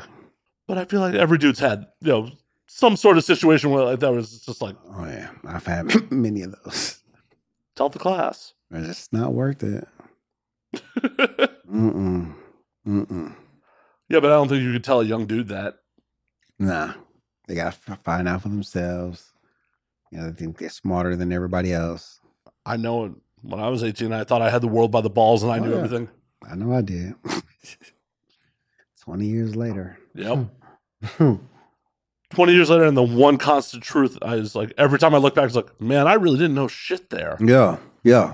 But 0.67 0.77
I 0.77 0.85
feel 0.85 0.99
like 0.99 1.13
every 1.15 1.37
dude's 1.37 1.59
had 1.59 1.85
you 2.01 2.11
know 2.11 2.29
some 2.67 2.97
sort 2.97 3.17
of 3.17 3.23
situation 3.23 3.71
where 3.71 3.85
like 3.85 3.99
that 3.99 4.11
was 4.13 4.41
just 4.45 4.61
like 4.61 4.75
Oh 4.91 5.05
yeah. 5.05 5.29
I've 5.47 5.65
had 5.65 6.11
many 6.11 6.41
of 6.41 6.55
those. 6.63 6.99
tell 7.75 7.89
the 7.89 7.99
class. 7.99 8.53
It's 8.71 8.87
just 8.87 9.13
not 9.13 9.33
worth 9.33 9.63
it. 9.63 9.87
Mm-mm. 11.71 12.33
Mm-mm. 12.87 13.35
Yeah, 14.09 14.19
but 14.21 14.31
I 14.31 14.35
don't 14.35 14.47
think 14.47 14.63
you 14.63 14.71
could 14.71 14.83
tell 14.83 15.01
a 15.01 15.05
young 15.05 15.25
dude 15.25 15.49
that. 15.49 15.75
Nah. 16.59 16.93
They 17.47 17.55
gotta 17.55 17.71
find 18.03 18.27
out 18.27 18.41
for 18.43 18.49
themselves. 18.49 19.31
You 20.11 20.19
know, 20.19 20.29
they 20.29 20.35
think 20.35 20.57
they're 20.57 20.69
smarter 20.69 21.15
than 21.15 21.31
everybody 21.33 21.73
else. 21.73 22.19
I 22.65 22.77
know. 22.77 23.15
When 23.41 23.59
I 23.59 23.69
was 23.69 23.83
18, 23.83 24.11
I 24.13 24.23
thought 24.23 24.41
I 24.41 24.49
had 24.49 24.61
the 24.61 24.67
world 24.67 24.91
by 24.91 25.01
the 25.01 25.09
balls 25.09 25.43
and 25.43 25.51
I 25.51 25.59
Oh, 25.59 25.63
knew 25.63 25.71
yeah. 25.71 25.77
everything. 25.77 26.09
I 26.49 26.55
know 26.55 26.73
I 26.73 26.81
did. 26.81 27.13
Twenty 29.01 29.27
years 29.27 29.55
later. 29.55 29.97
Yep. 30.15 30.47
20 32.31 32.53
years 32.53 32.69
later, 32.69 32.83
and 32.83 32.97
the 32.97 33.03
one 33.03 33.37
constant 33.37 33.81
truth 33.83 34.17
I 34.21 34.35
was 34.35 34.53
like, 34.55 34.73
every 34.77 34.99
time 34.99 35.15
I 35.15 35.17
look 35.17 35.35
back, 35.35 35.45
it's 35.45 35.55
like, 35.55 35.79
man, 35.79 36.07
I 36.07 36.15
really 36.15 36.37
didn't 36.37 36.55
know 36.55 36.67
shit 36.67 37.09
there. 37.09 37.37
yeah. 37.39 37.77
Yeah. 38.03 38.33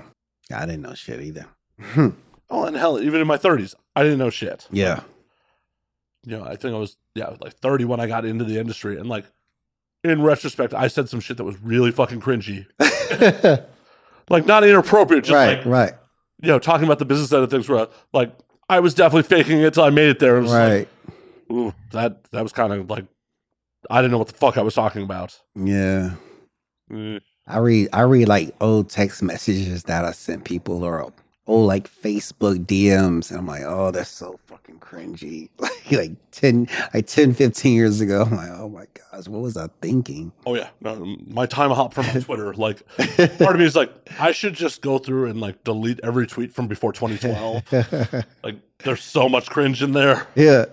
I 0.52 0.66
didn't 0.66 0.82
know 0.82 0.94
shit 0.94 1.20
either. 1.20 1.46
Oh, 2.54 2.64
and 2.66 2.76
hell, 2.76 3.00
even 3.00 3.20
in 3.20 3.26
my 3.26 3.36
30s, 3.36 3.74
I 3.96 4.04
didn't 4.04 4.18
know 4.18 4.30
shit. 4.30 4.68
yeah. 4.70 5.00
You 6.26 6.38
know, 6.38 6.44
I 6.44 6.54
think 6.56 6.74
I 6.74 6.78
was, 6.78 6.96
yeah, 7.14 7.34
like 7.40 7.54
30 7.54 7.84
when 7.84 8.00
I 8.00 8.06
got 8.06 8.24
into 8.24 8.44
the 8.44 8.58
industry. 8.58 8.96
And 8.96 9.08
like, 9.08 9.26
in 10.04 10.22
retrospect, 10.22 10.72
I 10.72 10.86
said 10.86 11.08
some 11.08 11.20
shit 11.20 11.36
that 11.36 11.44
was 11.44 11.60
really 11.60 11.90
fucking 11.90 12.20
cringy. 12.20 12.66
like, 14.30 14.46
not 14.46 14.64
inappropriate, 14.64 15.24
just 15.24 15.34
right, 15.34 15.58
like, 15.58 15.66
right. 15.66 15.92
you 16.40 16.48
know, 16.48 16.58
talking 16.58 16.84
about 16.84 17.00
the 17.00 17.04
business 17.04 17.30
side 17.30 17.42
of 17.42 17.50
things 17.50 17.68
where 17.68 17.88
like 18.12 18.32
I 18.68 18.80
was 18.80 18.94
definitely 18.94 19.24
faking 19.36 19.60
it 19.60 19.74
till 19.74 19.82
I 19.84 19.90
made 19.90 20.08
it 20.08 20.18
there. 20.20 20.36
And 20.36 20.44
was 20.44 20.52
like, 20.52 20.70
Right. 20.70 20.88
Ooh, 21.52 21.74
that 21.90 22.24
that 22.30 22.42
was 22.42 22.52
kind 22.52 22.72
of 22.72 22.88
like 22.88 23.04
I 23.90 24.00
didn't 24.00 24.12
know 24.12 24.18
what 24.18 24.28
the 24.28 24.34
fuck 24.34 24.56
I 24.56 24.62
was 24.62 24.74
talking 24.74 25.02
about. 25.02 25.38
Yeah. 25.54 26.12
Mm, 26.90 27.20
I 27.46 27.58
read 27.58 27.88
I 27.92 28.02
read 28.02 28.28
like 28.28 28.54
old 28.60 28.88
text 28.88 29.22
messages 29.22 29.84
that 29.84 30.04
I 30.04 30.12
sent 30.12 30.44
people 30.44 30.84
or 30.84 31.12
old 31.46 31.66
like 31.66 31.90
Facebook 31.90 32.64
DMs 32.64 33.30
and 33.30 33.38
I'm 33.38 33.46
like, 33.46 33.62
oh, 33.64 33.90
that's 33.90 34.10
so 34.10 34.38
fucking 34.46 34.80
cringy. 34.80 35.50
Like 35.58 35.92
like 35.92 36.30
10 36.30 36.66
like 36.94 37.06
10, 37.06 37.34
15 37.34 37.74
years 37.74 38.00
ago. 38.00 38.22
I'm 38.22 38.34
like, 38.36 38.48
oh 38.50 38.70
my 38.70 38.86
gosh, 39.12 39.28
what 39.28 39.42
was 39.42 39.54
I 39.58 39.68
thinking? 39.82 40.32
Oh 40.46 40.54
yeah, 40.54 40.70
no, 40.80 40.94
my 41.26 41.46
Timehop 41.46 41.92
from 41.92 42.06
Twitter. 42.22 42.54
Like 42.54 42.82
part 42.96 43.54
of 43.54 43.58
me 43.58 43.66
is 43.66 43.76
like 43.76 43.92
I 44.18 44.32
should 44.32 44.54
just 44.54 44.80
go 44.80 44.96
through 44.98 45.26
and 45.28 45.40
like 45.42 45.62
delete 45.62 46.00
every 46.02 46.26
tweet 46.26 46.54
from 46.54 46.68
before 46.68 46.94
2012. 46.94 48.24
like 48.42 48.56
there's 48.78 49.02
so 49.02 49.28
much 49.28 49.50
cringe 49.50 49.82
in 49.82 49.92
there, 49.92 50.26
yeah. 50.34 50.64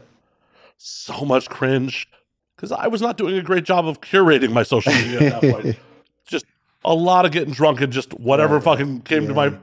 so 0.77 1.25
much 1.25 1.49
cringe 1.49 2.07
because 2.55 2.71
I 2.71 2.87
was 2.87 3.01
not 3.01 3.17
doing 3.17 3.37
a 3.37 3.41
great 3.41 3.65
job 3.65 3.85
of 3.87 3.99
curating 3.99 4.51
my 4.53 4.63
social 4.63 4.93
media 4.93 5.33
at 5.33 5.41
that 5.41 5.51
point. 5.51 5.77
Just 6.25 6.45
a 6.85 6.93
lot 6.93 7.25
of 7.25 7.33
getting 7.33 7.53
drunk 7.53 7.81
and 7.81 7.91
just 7.91 8.13
whatever 8.13 8.55
Right. 8.55 8.63
fucking 8.63 9.01
came 9.01 9.27
to 9.27 9.33
my 9.33 9.53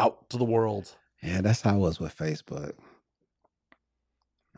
out 0.00 0.28
to 0.30 0.36
the 0.38 0.44
world. 0.44 0.94
Yeah, 1.22 1.40
that's 1.40 1.60
how 1.62 1.72
I 1.74 1.76
was 1.76 1.98
with 2.00 2.16
Facebook. 2.16 2.72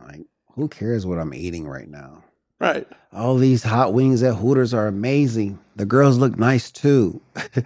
Like, 0.00 0.22
who 0.52 0.68
cares 0.68 1.06
what 1.06 1.18
I'm 1.18 1.34
eating 1.34 1.66
right 1.66 1.88
now? 1.88 2.24
Right. 2.60 2.86
All 3.12 3.36
these 3.36 3.62
hot 3.62 3.92
wings 3.94 4.22
at 4.22 4.34
Hooters 4.34 4.74
are 4.74 4.86
amazing. 4.88 5.58
The 5.76 5.86
girls 5.86 6.18
look 6.18 6.38
nice 6.38 6.70
too. 6.70 7.20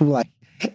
I'm 0.00 0.10
like, 0.10 0.28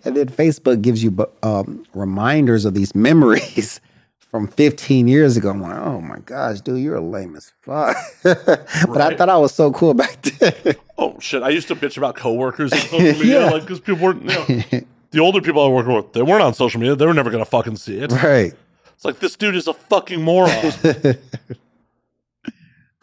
and 0.03 0.15
then 0.17 0.27
Facebook 0.27 0.81
gives 0.81 1.03
you 1.03 1.15
um, 1.43 1.85
reminders 1.93 2.65
of 2.65 2.73
these 2.73 2.93
memories 2.95 3.79
from 4.19 4.47
15 4.47 5.07
years 5.07 5.37
ago. 5.37 5.51
I'm 5.51 5.61
like, 5.61 5.77
oh 5.77 6.01
my 6.01 6.19
gosh, 6.19 6.59
dude, 6.61 6.81
you're 6.81 6.99
lame 6.99 7.35
as 7.35 7.53
fuck. 7.61 7.95
but 8.23 9.01
I 9.01 9.15
thought 9.15 9.29
I 9.29 9.37
was 9.37 9.53
so 9.53 9.71
cool 9.71 9.93
back 9.93 10.21
then. 10.21 10.75
Oh 10.97 11.17
shit! 11.19 11.43
I 11.43 11.49
used 11.49 11.67
to 11.67 11.75
bitch 11.75 11.97
about 11.97 12.15
coworkers 12.15 12.71
on 12.73 12.79
social 12.79 12.99
media, 12.99 13.41
Yeah. 13.41 13.49
like 13.51 13.61
because 13.63 13.79
people 13.81 14.01
weren't. 14.01 14.23
You 14.23 14.63
know, 14.71 14.85
the 15.15 15.21
older 15.21 15.41
people 15.41 15.63
I 15.65 15.69
work 15.69 15.87
with, 15.87 16.11
they 16.13 16.21
weren't 16.21 16.43
on 16.43 16.53
social 16.53 16.79
media. 16.81 16.95
They 16.95 17.05
were 17.05 17.13
never 17.13 17.31
gonna 17.31 17.45
fucking 17.45 17.77
see 17.77 17.97
it. 17.99 18.11
right. 18.11 18.53
It's 18.93 19.05
like 19.05 19.19
this 19.19 19.35
dude 19.35 19.55
is 19.55 19.67
a 19.67 19.73
fucking 19.73 20.21
moron. 20.21 20.49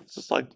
it's 0.01 0.15
just 0.15 0.31
like, 0.31 0.47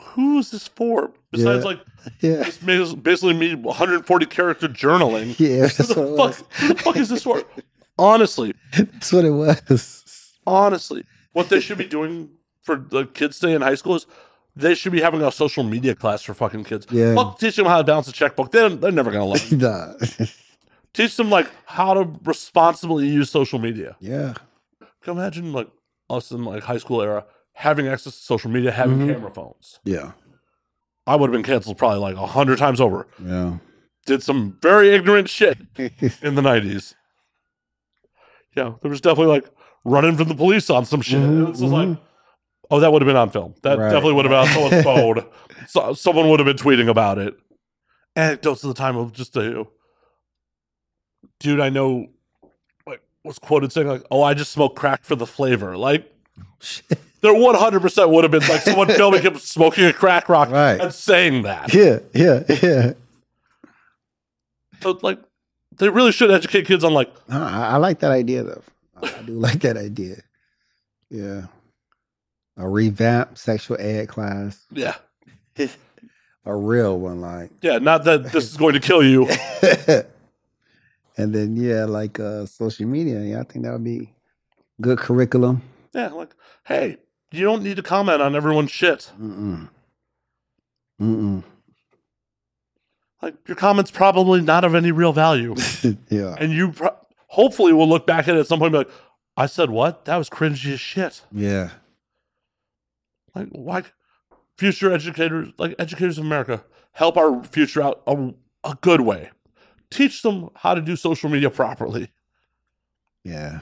who's 0.00 0.50
this 0.50 0.68
for? 0.68 1.12
Besides, 1.30 1.64
Yeah. 1.64 1.70
like, 1.70 1.80
yeah. 2.20 2.36
this 2.44 2.62
is 2.62 2.94
basically 2.94 3.34
me 3.34 3.54
140 3.54 4.26
character 4.26 4.68
journaling. 4.68 5.38
Yeah, 5.38 5.68
Who 5.68 5.68
that's 5.68 5.88
what, 5.96 5.96
the 5.96 6.16
fuck? 6.16 6.52
Who 6.60 6.68
the 6.68 6.74
fuck 6.76 6.96
is 6.96 7.08
this 7.08 7.22
for? 7.24 7.42
Honestly, 7.98 8.54
that's 8.76 9.12
what 9.12 9.24
it 9.24 9.30
was. 9.30 10.32
honestly, 10.46 11.04
what 11.32 11.48
they 11.48 11.60
should 11.60 11.78
be 11.78 11.86
doing 11.86 12.30
for 12.62 12.76
the 12.76 13.06
kids 13.06 13.36
staying 13.36 13.56
in 13.56 13.62
high 13.62 13.74
school 13.74 13.96
is 13.96 14.06
they 14.56 14.74
should 14.74 14.92
be 14.92 15.00
having 15.00 15.22
a 15.22 15.32
social 15.32 15.62
media 15.64 15.94
class 15.94 16.22
for 16.22 16.34
fucking 16.34 16.64
kids. 16.64 16.86
Yeah. 16.90 17.14
Fuck 17.14 17.38
teach 17.38 17.56
them 17.56 17.66
how 17.66 17.78
to 17.78 17.84
balance 17.84 18.08
a 18.08 18.12
checkbook. 18.12 18.50
They're, 18.52 18.68
they're 18.70 18.92
never 18.92 19.10
gonna 19.10 19.26
learn. 19.26 19.40
Nah. 19.58 19.94
Teach 20.94 21.16
them 21.16 21.30
like 21.30 21.50
how 21.66 21.94
to 21.94 22.08
responsibly 22.24 23.06
use 23.08 23.30
social 23.30 23.58
media. 23.58 23.96
yeah. 24.00 24.34
Can 25.02 25.16
imagine 25.16 25.52
like 25.52 25.68
us 26.08 26.30
in 26.30 26.44
like 26.44 26.62
high 26.62 26.78
school 26.78 27.02
era 27.02 27.24
having 27.54 27.88
access 27.88 28.14
to 28.16 28.22
social 28.22 28.50
media, 28.50 28.70
having 28.70 28.98
Mhm. 28.98 29.12
camera 29.14 29.30
phones. 29.32 29.80
Yeah. 29.84 30.12
I 31.06 31.16
would 31.16 31.28
have 31.28 31.32
been 31.32 31.42
canceled 31.42 31.76
probably 31.78 31.98
like 31.98 32.14
a 32.16 32.26
hundred 32.26 32.58
times 32.58 32.80
over. 32.80 33.08
Yeah. 33.22 33.58
Did 34.06 34.22
some 34.22 34.58
very 34.62 34.90
ignorant 34.94 35.28
shit 35.28 35.58
in 36.22 36.34
the 36.36 36.42
nineties. 36.42 36.94
Yeah, 38.56 38.74
there 38.82 38.90
was 38.90 39.00
definitely 39.00 39.32
like 39.32 39.50
running 39.84 40.16
from 40.16 40.28
the 40.28 40.34
police 40.34 40.70
on 40.70 40.84
some 40.84 41.00
shit. 41.00 41.20
Mhm, 41.20 41.48
It's 41.50 41.60
just 41.60 41.72
like, 41.72 41.88
mhm. 41.88 42.00
oh, 42.70 42.80
that 42.80 42.92
would 42.92 43.02
have 43.02 43.06
been 43.06 43.16
on 43.16 43.30
film. 43.30 43.54
That 43.62 43.78
Right. 43.78 43.90
definitely 43.90 44.12
would 44.14 44.24
have 44.26 44.30
been 44.30 44.38
on 44.40 44.70
someone's 44.70 44.84
phone. 45.24 45.26
So, 45.68 45.92
someone 45.94 46.28
would 46.28 46.38
have 46.40 46.46
been 46.46 46.56
tweeting 46.56 46.88
about 46.88 47.18
it. 47.18 47.34
Anecdotes 48.14 48.62
of 48.62 48.68
the 48.68 48.74
time 48.74 48.96
of 48.96 49.12
just 49.12 49.36
a 49.36 49.66
dude 51.42 51.60
I 51.60 51.68
know, 51.68 52.06
like 52.86 53.00
was 53.24 53.38
quoted 53.38 53.72
saying 53.72 53.88
like, 53.88 54.04
"Oh, 54.10 54.22
I 54.22 54.34
just 54.34 54.52
smoke 54.52 54.76
crack 54.76 55.04
for 55.04 55.14
the 55.16 55.26
flavor." 55.26 55.76
Like 55.76 56.10
Shit. 56.60 56.86
there 57.20 57.34
one 57.34 57.54
hundred 57.54 57.80
percent 57.80 58.10
would 58.10 58.24
have 58.24 58.30
been 58.30 58.46
like 58.48 58.62
someone 58.62 58.88
filming 58.96 59.22
him 59.22 59.36
smoking 59.38 59.84
a 59.84 59.92
crack 59.92 60.28
rock 60.28 60.48
Right. 60.50 60.80
and 60.80 60.92
saying 60.94 61.42
that. 61.42 61.74
Yeah. 61.74 61.98
Yeah. 62.14 62.42
Yeah. 62.62 62.92
So 64.80 64.98
like, 65.02 65.20
they 65.78 65.88
really 65.88 66.10
should 66.12 66.30
educate 66.30 66.66
kids 66.66 66.82
on 66.84 66.92
like, 66.92 67.10
No, 67.28 67.40
I, 67.42 67.70
I 67.70 67.76
like 67.76 68.00
that 68.00 68.10
idea 68.10 68.42
though. 68.42 68.62
I, 69.02 69.22
do 69.22 69.32
like 69.32 69.60
that 69.60 69.76
idea. 69.76 70.16
Yeah. 71.10 71.46
A 72.56 72.68
revamped 72.68 73.38
sexual 73.38 73.76
ed 73.80 74.08
class. 74.08 74.64
yeah, 74.72 74.96
A 76.44 76.54
real 76.54 76.98
one, 76.98 77.20
like. 77.20 77.50
yeah, 77.62 77.78
not 77.78 78.04
that 78.04 78.32
this 78.32 78.50
is 78.50 78.56
going 78.56 78.74
to 78.74 78.80
kill 78.80 79.02
you. 79.02 79.28
And 81.16 81.34
then 81.34 81.56
yeah, 81.56 81.84
like 81.84 82.18
uh 82.20 82.46
social 82.46 82.86
media. 82.86 83.20
Yeah, 83.20 83.40
I 83.40 83.44
think 83.44 83.64
that 83.64 83.72
would 83.72 83.84
be 83.84 84.12
good 84.80 84.98
curriculum. 84.98 85.62
Yeah, 85.94 86.08
like, 86.08 86.34
hey, 86.64 86.98
you 87.30 87.44
don't 87.44 87.62
need 87.62 87.76
to 87.76 87.82
comment 87.82 88.22
on 88.22 88.34
everyone's 88.34 88.70
shit. 88.70 89.12
Mm-mm. 89.20 89.68
Mm-mm. 91.00 91.42
Like 93.20 93.34
your 93.46 93.56
comments 93.56 93.90
probably 93.90 94.40
not 94.40 94.64
of 94.64 94.74
any 94.74 94.90
real 94.90 95.12
value, 95.12 95.54
yeah. 96.08 96.34
and 96.38 96.52
you 96.52 96.72
pro- 96.72 96.96
hopefully 97.28 97.72
will 97.72 97.88
look 97.88 98.06
back 98.06 98.26
at 98.26 98.36
it 98.36 98.40
at 98.40 98.46
some 98.46 98.58
point 98.58 98.74
and 98.74 98.84
be 98.84 98.90
like, 98.90 98.98
"I 99.36 99.46
said 99.46 99.70
what? 99.70 100.06
That 100.06 100.16
was 100.16 100.28
cringy 100.28 100.72
as 100.72 100.80
shit." 100.80 101.22
Yeah. 101.30 101.70
Like, 103.34 103.48
why? 103.52 103.84
Future 104.58 104.92
educators, 104.92 105.48
like 105.56 105.74
educators 105.78 106.18
of 106.18 106.24
America, 106.24 106.64
help 106.92 107.16
our 107.16 107.42
future 107.44 107.82
out 107.82 108.02
a, 108.06 108.34
a 108.64 108.76
good 108.80 109.00
way. 109.02 109.30
Teach 109.92 110.22
them 110.22 110.48
how 110.54 110.74
to 110.74 110.80
do 110.80 110.96
social 110.96 111.28
media 111.30 111.50
properly. 111.50 112.10
Yeah. 113.24 113.60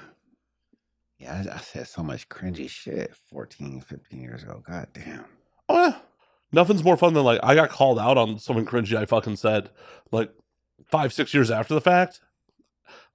Yeah, 1.18 1.44
I, 1.50 1.56
I 1.56 1.58
said 1.58 1.86
so 1.86 2.02
much 2.02 2.28
cringy 2.28 2.68
shit 2.68 3.14
14, 3.30 3.80
15 3.80 4.20
years 4.20 4.42
ago. 4.42 4.62
God 4.66 4.88
damn. 4.94 5.24
Oh 5.68 5.88
yeah. 5.88 5.96
Nothing's 6.52 6.82
more 6.82 6.96
fun 6.96 7.14
than 7.14 7.24
like 7.24 7.40
I 7.42 7.54
got 7.54 7.70
called 7.70 7.98
out 7.98 8.16
on 8.16 8.38
something 8.38 8.64
cringy 8.64 8.96
I 8.96 9.04
fucking 9.04 9.36
said 9.36 9.70
like 10.10 10.32
five, 10.90 11.12
six 11.12 11.34
years 11.34 11.50
after 11.50 11.74
the 11.74 11.80
fact. 11.80 12.20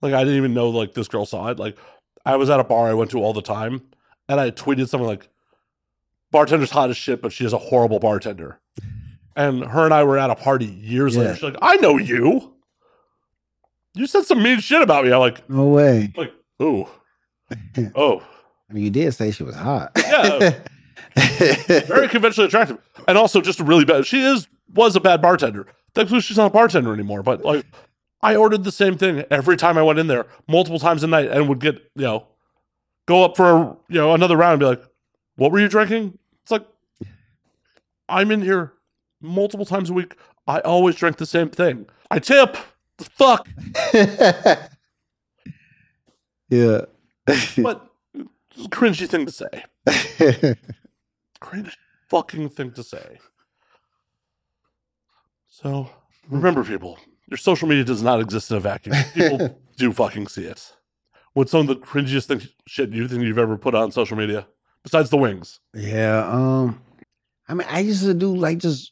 Like 0.02 0.14
I 0.14 0.24
didn't 0.24 0.38
even 0.38 0.54
know 0.54 0.70
like 0.70 0.94
this 0.94 1.08
girl 1.08 1.26
saw 1.26 1.48
it. 1.48 1.60
Like 1.60 1.78
I 2.26 2.36
was 2.36 2.50
at 2.50 2.60
a 2.60 2.64
bar 2.64 2.88
I 2.88 2.94
went 2.94 3.12
to 3.12 3.20
all 3.20 3.34
the 3.34 3.42
time 3.42 3.82
and 4.30 4.40
I 4.40 4.52
tweeted 4.52 4.88
something 4.88 5.08
like 5.08 5.28
bartender's 6.32 6.72
hot 6.72 6.90
as 6.90 6.98
shit, 6.98 7.22
but 7.22 7.32
she 7.34 7.46
is 7.46 7.54
a 7.54 7.58
horrible 7.58 8.00
bartender. 8.00 8.60
And 9.36 9.66
her 9.66 9.84
and 9.84 9.94
I 9.94 10.04
were 10.04 10.18
at 10.18 10.30
a 10.30 10.36
party 10.36 10.66
years 10.66 11.18
later. 11.18 11.34
She's 11.34 11.44
like, 11.44 11.58
I 11.62 11.76
know 11.78 11.98
you. 11.98 12.55
You 13.96 14.08
said 14.08 14.26
some 14.26 14.44
mean 14.44 14.60
shit 14.60 14.82
about 14.82 15.06
me. 15.06 15.12
I'm 15.14 15.20
like, 15.20 15.50
No 15.50 15.68
way. 15.68 16.12
like, 16.16 16.34
ooh. 16.62 16.88
Oh. 17.96 18.22
I 18.70 18.74
mean, 18.74 18.84
you 18.84 18.90
did 18.90 19.14
say 19.14 19.32
she 19.32 19.44
was 19.44 19.56
hot. 19.56 19.92
Yeah. 19.96 20.56
very 21.86 22.08
conventionally 22.10 22.48
attractive, 22.48 22.78
and 23.08 23.18
also 23.18 23.40
just 23.40 23.60
really 23.60 23.86
bad. 23.86 24.06
She 24.06 24.22
is 24.22 24.48
was 24.74 24.96
a 24.96 25.00
bad 25.00 25.22
bartender. 25.22 25.68
Thankfully, 25.94 26.20
she's 26.22 26.36
not 26.38 26.48
a 26.48 26.50
bartender 26.50 26.94
anymore. 26.94 27.24
But 27.24 27.46
like, 27.46 27.66
I 28.22 28.36
ordered 28.36 28.64
the 28.64 28.72
same 28.72 28.98
thing 28.98 29.24
every 29.32 29.56
time 29.56 29.78
I 29.78 29.84
went 29.84 30.00
in 30.00 30.08
there, 30.08 30.26
multiple 30.48 30.80
times 30.80 31.04
a 31.04 31.08
night, 31.08 31.30
and 31.30 31.48
would 31.48 31.60
get 31.60 31.76
you 31.96 32.04
know, 32.04 32.28
go 33.06 33.24
up 33.24 33.38
for 33.38 33.46
a, 33.56 33.78
you 33.88 33.96
know 34.00 34.14
another 34.14 34.36
round 34.36 34.54
and 34.54 34.60
be 34.60 34.66
like, 34.66 34.84
"What 35.36 35.52
were 35.52 35.60
you 35.60 35.70
drinking?" 35.70 36.18
It's 36.42 36.52
like, 36.52 36.66
I'm 38.10 38.32
in 38.32 38.42
here 38.42 38.74
multiple 39.22 39.66
times 39.66 39.90
a 39.90 39.94
week. 39.94 40.16
I 40.48 40.60
always 40.60 40.96
drink 40.96 41.18
the 41.18 41.26
same 41.26 41.50
thing. 41.50 41.86
I 42.12 42.20
tip. 42.20 42.58
The 42.98 43.06
fuck, 43.06 43.48
yeah. 46.50 46.86
a 47.28 47.80
cringy 48.70 49.08
thing 49.10 49.26
to 49.26 49.32
say. 49.32 49.64
Cringe 51.42 51.78
fucking 52.10 52.50
thing 52.50 52.72
to 52.72 52.84
say. 52.84 53.20
So 55.50 55.90
remember, 56.30 56.64
people, 56.64 56.98
your 57.28 57.38
social 57.38 57.68
media 57.68 57.84
does 57.84 58.02
not 58.02 58.22
exist 58.22 58.52
in 58.52 58.58
a 58.58 58.60
vacuum. 58.62 58.96
People 59.14 59.60
do 59.78 59.92
fucking 59.92 60.28
see 60.28 60.46
it. 60.46 60.74
What's 61.34 61.52
some 61.52 61.62
of 61.62 61.68
the 61.68 61.76
cringiest 61.76 62.28
thing, 62.28 62.42
shit 62.66 62.92
you 62.92 63.08
think 63.08 63.24
you've 63.24 63.38
ever 63.38 63.58
put 63.58 63.76
on 63.76 63.92
social 63.92 64.16
media 64.16 64.48
besides 64.84 65.10
the 65.10 65.18
wings? 65.18 65.60
yeah. 65.74 66.26
Um, 66.30 66.82
I 67.48 67.54
mean, 67.54 67.68
I 67.70 67.80
used 67.80 68.04
to 68.04 68.14
do 68.14 68.36
like 68.36 68.58
just 68.58 68.92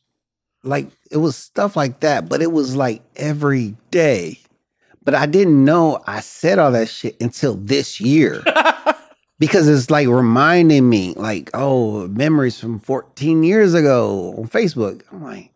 like 0.63 0.87
it 1.11 1.17
was 1.17 1.35
stuff 1.35 1.75
like 1.75 1.99
that, 2.01 2.29
but 2.29 2.41
it 2.41 2.51
was 2.51 2.75
like 2.75 3.01
every 3.15 3.75
day. 3.91 4.39
But 5.03 5.15
I 5.15 5.25
didn't 5.25 5.63
know 5.65 6.01
I 6.07 6.21
said 6.21 6.59
all 6.59 6.71
that 6.71 6.89
shit 6.89 7.19
until 7.21 7.55
this 7.55 7.99
year. 7.99 8.43
because 9.39 9.67
it's 9.67 9.89
like 9.89 10.07
reminding 10.07 10.87
me, 10.87 11.13
like, 11.15 11.49
oh, 11.53 12.07
memories 12.07 12.59
from 12.59 12.79
14 12.79 13.43
years 13.43 13.73
ago 13.73 14.33
on 14.37 14.47
Facebook. 14.47 15.01
I'm 15.11 15.21
like, 15.23 15.51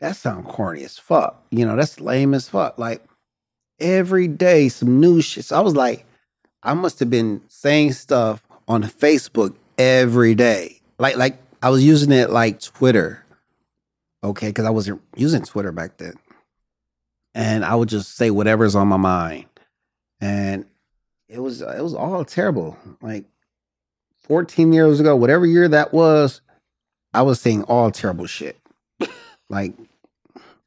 that 0.00 0.16
sounds 0.16 0.46
corny 0.48 0.82
as 0.82 0.98
fuck. 0.98 1.40
You 1.50 1.64
know, 1.64 1.76
that's 1.76 2.00
lame 2.00 2.34
as 2.34 2.48
fuck. 2.48 2.78
Like, 2.78 3.04
every 3.78 4.28
day 4.28 4.68
some 4.68 5.00
new 5.00 5.20
shit. 5.20 5.44
So 5.44 5.56
I 5.56 5.60
was 5.60 5.76
like, 5.76 6.04
I 6.62 6.74
must 6.74 6.98
have 7.00 7.10
been 7.10 7.42
saying 7.48 7.92
stuff 7.92 8.42
on 8.68 8.82
Facebook 8.82 9.54
every 9.78 10.34
day. 10.34 10.80
Like 10.98 11.16
like 11.16 11.38
I 11.62 11.70
was 11.70 11.84
using 11.84 12.12
it 12.12 12.30
like 12.30 12.60
Twitter. 12.60 13.24
Okay, 14.22 14.48
because 14.48 14.66
I 14.66 14.70
wasn't 14.70 15.00
using 15.16 15.42
Twitter 15.42 15.72
back 15.72 15.96
then. 15.96 16.14
And 17.34 17.64
I 17.64 17.74
would 17.74 17.88
just 17.88 18.16
say 18.16 18.30
whatever's 18.30 18.74
on 18.74 18.88
my 18.88 18.96
mind. 18.96 19.46
And 20.20 20.66
it 21.28 21.38
was 21.38 21.62
uh, 21.62 21.74
it 21.76 21.82
was 21.82 21.94
all 21.94 22.24
terrible. 22.24 22.76
Like 23.00 23.24
14 24.22 24.72
years 24.72 25.00
ago, 25.00 25.16
whatever 25.16 25.46
year 25.46 25.68
that 25.68 25.92
was, 25.92 26.40
I 27.14 27.22
was 27.22 27.40
saying 27.40 27.62
all 27.64 27.90
terrible 27.90 28.26
shit. 28.26 28.58
like 29.48 29.74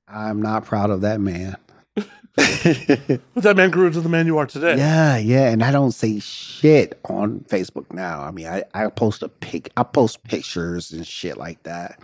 I'm 0.07 0.41
not 0.41 0.65
proud 0.65 0.89
of 0.89 1.01
that 1.01 1.19
man. 1.19 1.55
But 1.95 2.05
that 3.35 3.53
man 3.55 3.69
grew 3.69 3.88
into 3.88 4.01
the 4.01 4.09
man 4.09 4.25
you 4.25 4.39
are 4.39 4.47
today. 4.47 4.75
Yeah, 4.77 5.17
yeah, 5.17 5.49
and 5.51 5.63
I 5.63 5.71
don't 5.71 5.91
say 5.91 6.19
shit 6.19 6.99
on 7.05 7.41
Facebook 7.41 7.93
now. 7.93 8.21
I 8.21 8.31
mean, 8.31 8.47
I 8.47 8.63
I 8.73 8.88
post 8.88 9.21
a 9.21 9.30
pic, 9.30 9.69
I 9.77 9.84
post 9.84 10.23
pictures 10.23 10.91
and 10.91 11.05
shit 11.05 11.38
like 11.38 11.61
that. 11.63 11.99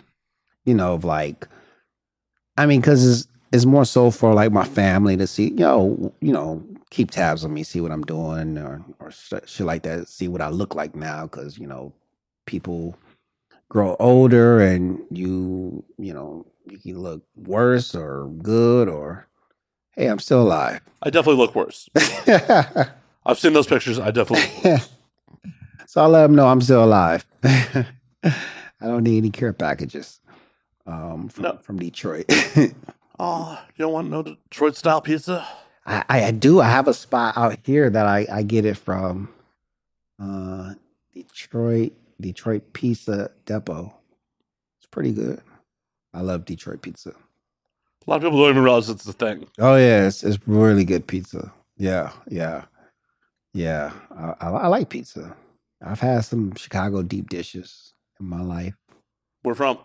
You 0.70 0.76
know, 0.76 0.94
of 0.94 1.04
like, 1.04 1.48
I 2.58 2.68
mean, 2.68 2.80
because 2.80 3.04
it's 3.04 3.28
it's 3.52 3.66
more 3.66 3.86
so 3.86 4.12
for 4.12 4.34
like 4.36 4.52
my 4.52 4.66
family 4.66 5.18
to 5.18 5.26
see, 5.26 5.52
yo, 5.54 6.14
you 6.22 6.32
know, 6.32 6.64
keep 6.92 7.10
tabs 7.10 7.44
on 7.44 7.54
me, 7.54 7.64
see 7.64 7.82
what 7.82 7.92
I'm 7.92 8.04
doing, 8.04 8.58
or 8.60 8.84
or 9.00 9.10
shit 9.12 9.66
like 9.66 9.82
that, 9.84 10.08
see 10.08 10.28
what 10.28 10.42
I 10.42 10.50
look 10.50 10.76
like 10.76 10.96
now, 10.96 11.24
because 11.24 11.58
you 11.58 11.66
know, 11.66 11.92
people 12.46 12.96
grow 13.70 13.96
older 14.00 14.60
and 14.60 15.00
you 15.12 15.84
you 15.98 16.14
know 16.14 16.46
you 16.66 16.78
can 16.78 17.00
look 17.00 17.24
worse 17.36 17.96
or 17.96 18.28
good 18.42 18.88
or 18.88 19.28
hey, 19.92 20.08
I'm 20.08 20.20
still 20.20 20.44
alive. 20.44 20.82
I 21.02 21.10
definitely 21.10 21.42
look 21.42 21.56
worse. 21.56 21.90
I've 23.26 23.40
seen 23.40 23.54
those 23.54 23.68
pictures. 23.68 24.00
I 24.00 24.12
definitely. 24.12 24.78
so 25.88 26.02
I'll 26.02 26.10
let 26.10 26.22
them 26.22 26.36
know 26.36 26.48
I'm 26.48 26.62
still 26.62 26.84
alive. 26.84 27.26
I 27.44 28.36
don't 28.82 29.04
need 29.04 29.18
any 29.18 29.32
care 29.32 29.54
packages 29.54 30.22
um, 30.90 31.30
from, 31.30 31.44
No. 31.44 31.58
from 31.62 31.80
Detroit. 31.80 32.26
Oh, 33.22 33.62
you 33.76 33.84
don't 33.84 33.92
want 33.92 34.10
no 34.10 34.24
Detroit 34.24 34.78
style 34.78 35.02
pizza? 35.02 35.46
I, 35.86 36.06
I, 36.08 36.32
do. 36.32 36.62
I 36.62 36.70
have 36.70 36.88
a 36.88 36.94
spot 36.94 37.36
out 37.36 37.58
here 37.66 37.90
that 37.90 38.06
I, 38.06 38.26
I 38.32 38.44
get 38.44 38.64
it 38.64 38.78
from 38.78 39.28
uh, 40.22 40.76
Detroit 41.14 41.92
Detroit 42.22 42.72
Pizza 42.72 43.32
Depot. 43.46 43.94
It's 44.78 44.88
pretty 44.90 45.12
good. 45.12 45.42
I 46.14 46.22
love 46.22 46.46
Detroit 46.46 46.82
pizza. 46.82 47.10
A 47.10 48.10
lot 48.10 48.16
of 48.18 48.22
people 48.24 48.40
don't 48.40 48.52
even 48.52 48.64
realize 48.64 48.90
it's 48.90 49.06
a 49.06 49.12
thing. 49.12 49.48
Oh 49.60 49.76
yeah, 49.76 50.08
it's, 50.08 50.24
it's 50.24 50.40
really 50.48 50.86
good 50.86 51.06
pizza. 51.06 51.52
Yeah, 51.78 52.12
yeah, 52.30 52.64
yeah. 53.54 53.92
I, 54.16 54.34
I, 54.40 54.50
I 54.50 54.68
like 54.68 54.88
pizza. 54.88 55.36
I've 55.86 56.00
had 56.00 56.22
some 56.22 56.56
Chicago 56.56 57.04
deep 57.04 57.30
dishes 57.30 57.94
in 58.22 58.28
my 58.30 58.42
life. 58.42 58.76
We're 59.44 59.56
from 59.56 59.80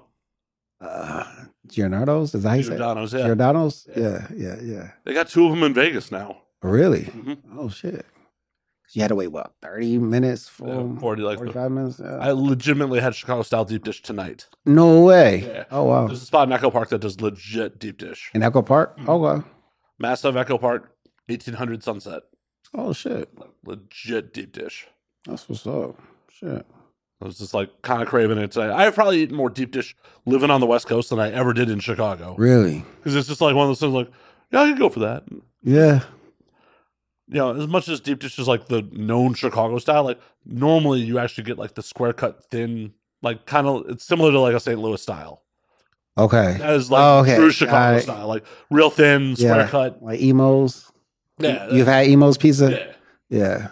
Uh, 0.85 1.24
Giordano's, 1.66 2.35
is 2.35 2.43
that 2.43 2.48
how 2.51 2.55
you 2.56 2.62
say? 2.62 2.69
Giordano's. 2.77 3.12
Yeah, 3.15 3.27
Giordano's. 3.27 3.89
Yeah. 3.97 4.02
Yeah, 4.02 4.27
yeah, 4.36 4.56
yeah. 4.62 4.90
they 5.05 5.15
got 5.15 5.28
two 5.28 5.47
of 5.47 5.51
them 5.52 5.62
in 5.62 5.73
Vegas 5.74 6.11
now. 6.12 6.43
Really? 6.62 7.05
Mhm. 7.05 7.39
Oh 7.56 7.69
shit! 7.69 8.06
You 8.93 9.02
had 9.02 9.09
to 9.09 9.15
wait 9.15 9.28
what 9.28 9.52
thirty 9.61 9.98
minutes 9.98 10.48
for 10.48 10.69
Yeah, 10.69 10.98
40, 11.01 11.23
like 11.23 11.39
forty-five 11.39 11.70
minutes. 11.70 12.01
Yeah. 12.02 12.16
I 12.16 12.32
legitimately 12.32 13.01
had 13.01 13.15
Chicago 13.15 13.43
style 13.43 13.65
deep 13.65 13.85
dish 13.85 14.02
tonight. 14.02 14.47
no 14.65 15.02
way. 15.02 15.44
Yeah. 15.47 15.65
Oh 15.70 15.85
wow. 15.85 16.06
There's 16.06 16.23
a 16.23 16.27
spot 16.27 16.48
in 16.48 16.52
Echo 16.52 16.70
Park 16.70 16.89
that 16.90 17.01
does 17.01 17.20
legit 17.20 17.78
deep 17.78 17.98
dish. 17.98 18.31
In 18.35 18.43
Echo 18.43 18.62
Park. 18.62 18.97
Mm-hmm. 18.98 19.11
Oh 19.11 19.16
wow. 19.16 19.44
Masa 20.02 20.27
of 20.27 20.36
Echo 20.36 20.59
Park, 20.59 20.90
1800 21.28 21.82
Sunset. 21.82 22.23
Oh 22.74 22.93
shit. 22.93 23.28
Legit 23.65 24.32
deep 24.35 24.52
dish. 24.52 24.86
That's 25.27 25.48
what's 25.48 25.66
up. 25.66 25.98
Shit. 26.31 26.66
I 27.23 27.27
was 27.27 27.39
just 27.39 27.55
like 27.55 27.82
kind 27.82 28.03
of 28.03 28.09
craving 28.09 28.39
it 28.39 28.51
today. 28.53 28.70
I've 28.70 28.95
probably 28.95 29.23
eaten 29.23 29.36
more 29.36 29.49
deep 29.49 29.70
dish 29.70 29.97
living 30.27 30.51
on 30.51 30.61
the 30.61 30.66
West 30.66 30.86
Coast 30.86 31.11
than 31.11 31.19
I 31.20 31.31
ever 31.32 31.53
did 31.53 31.70
in 31.70 31.81
Chicago. 31.81 32.35
Really? 32.36 32.85
Because 32.99 33.15
it's 33.16 33.28
just 33.28 33.41
like 33.41 33.55
one 33.55 33.65
of 33.65 33.70
those 33.70 33.81
things 33.81 33.95
like, 33.95 34.11
yeah, 34.51 34.62
I 34.62 34.69
could 34.70 34.78
go 34.78 34.89
for 34.91 35.01
that. 35.01 35.24
Yeah. 35.62 36.01
You 37.28 37.36
know, 37.39 37.55
as 37.59 37.66
much 37.69 37.89
as 37.89 38.01
deep 38.01 38.19
dish 38.19 38.39
is 38.39 38.47
like 38.49 38.66
the 38.66 38.82
known 38.93 39.32
Chicago 39.35 39.78
style, 39.78 40.05
like 40.05 40.20
normally 40.45 41.01
you 41.01 41.19
actually 41.19 41.45
get 41.45 41.57
like 41.57 41.74
the 41.74 41.82
square 41.82 42.12
cut 42.12 42.45
thin, 42.51 42.93
like 43.23 43.47
kind 43.47 43.66
of, 43.66 43.86
it's 43.89 44.05
similar 44.05 44.31
to 44.31 44.41
like 44.41 44.55
a 44.55 44.61
St. 44.61 44.78
Louis 44.78 45.01
style. 45.01 45.43
Okay. 46.19 46.57
That 46.59 46.74
is 46.74 46.91
like 46.91 47.03
Oh, 47.03 47.19
okay. 47.20 47.36
true 47.36 47.51
Chicago 47.51 48.01
style, 48.01 48.28
like 48.28 48.45
real 48.70 48.91
thin, 48.91 49.35
square 49.36 49.61
Yeah. 49.62 49.69
cut. 49.69 50.03
Like 50.03 50.20
Imo's. 50.20 50.91
Yeah. 51.39 51.70
You've 51.70 51.86
had 51.89 52.07
Imo's 52.09 52.36
pizza. 52.36 52.70
yeah. 52.70 52.93
Yeah. 53.31 53.69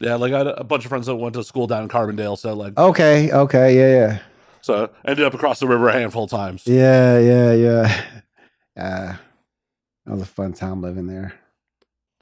Yeah, 0.00 0.14
like 0.14 0.32
I 0.32 0.38
had 0.38 0.46
a 0.46 0.64
bunch 0.64 0.84
of 0.84 0.88
friends 0.90 1.06
that 1.06 1.16
went 1.16 1.34
to 1.34 1.42
school 1.44 1.66
down 1.66 1.82
in 1.82 1.88
Carbondale, 1.88 2.38
so 2.38 2.54
like, 2.54 2.78
Okay. 2.78 3.30
Okay. 3.32 3.76
Yeah. 3.76 3.88
Yeah. 4.08 4.18
so 4.60 4.90
ended 5.04 5.24
up 5.24 5.34
across 5.34 5.58
the 5.60 5.66
river 5.66 5.88
a 5.88 5.92
handful 5.92 6.24
of 6.24 6.30
times. 6.30 6.66
Yeah. 6.66 7.18
Yeah. 7.18 7.52
Yeah. 7.52 8.04
Uh, 8.78 9.16
that 10.06 10.12
was 10.12 10.22
a 10.22 10.24
fun 10.24 10.52
time 10.52 10.80
living 10.80 11.08
there. 11.08 11.34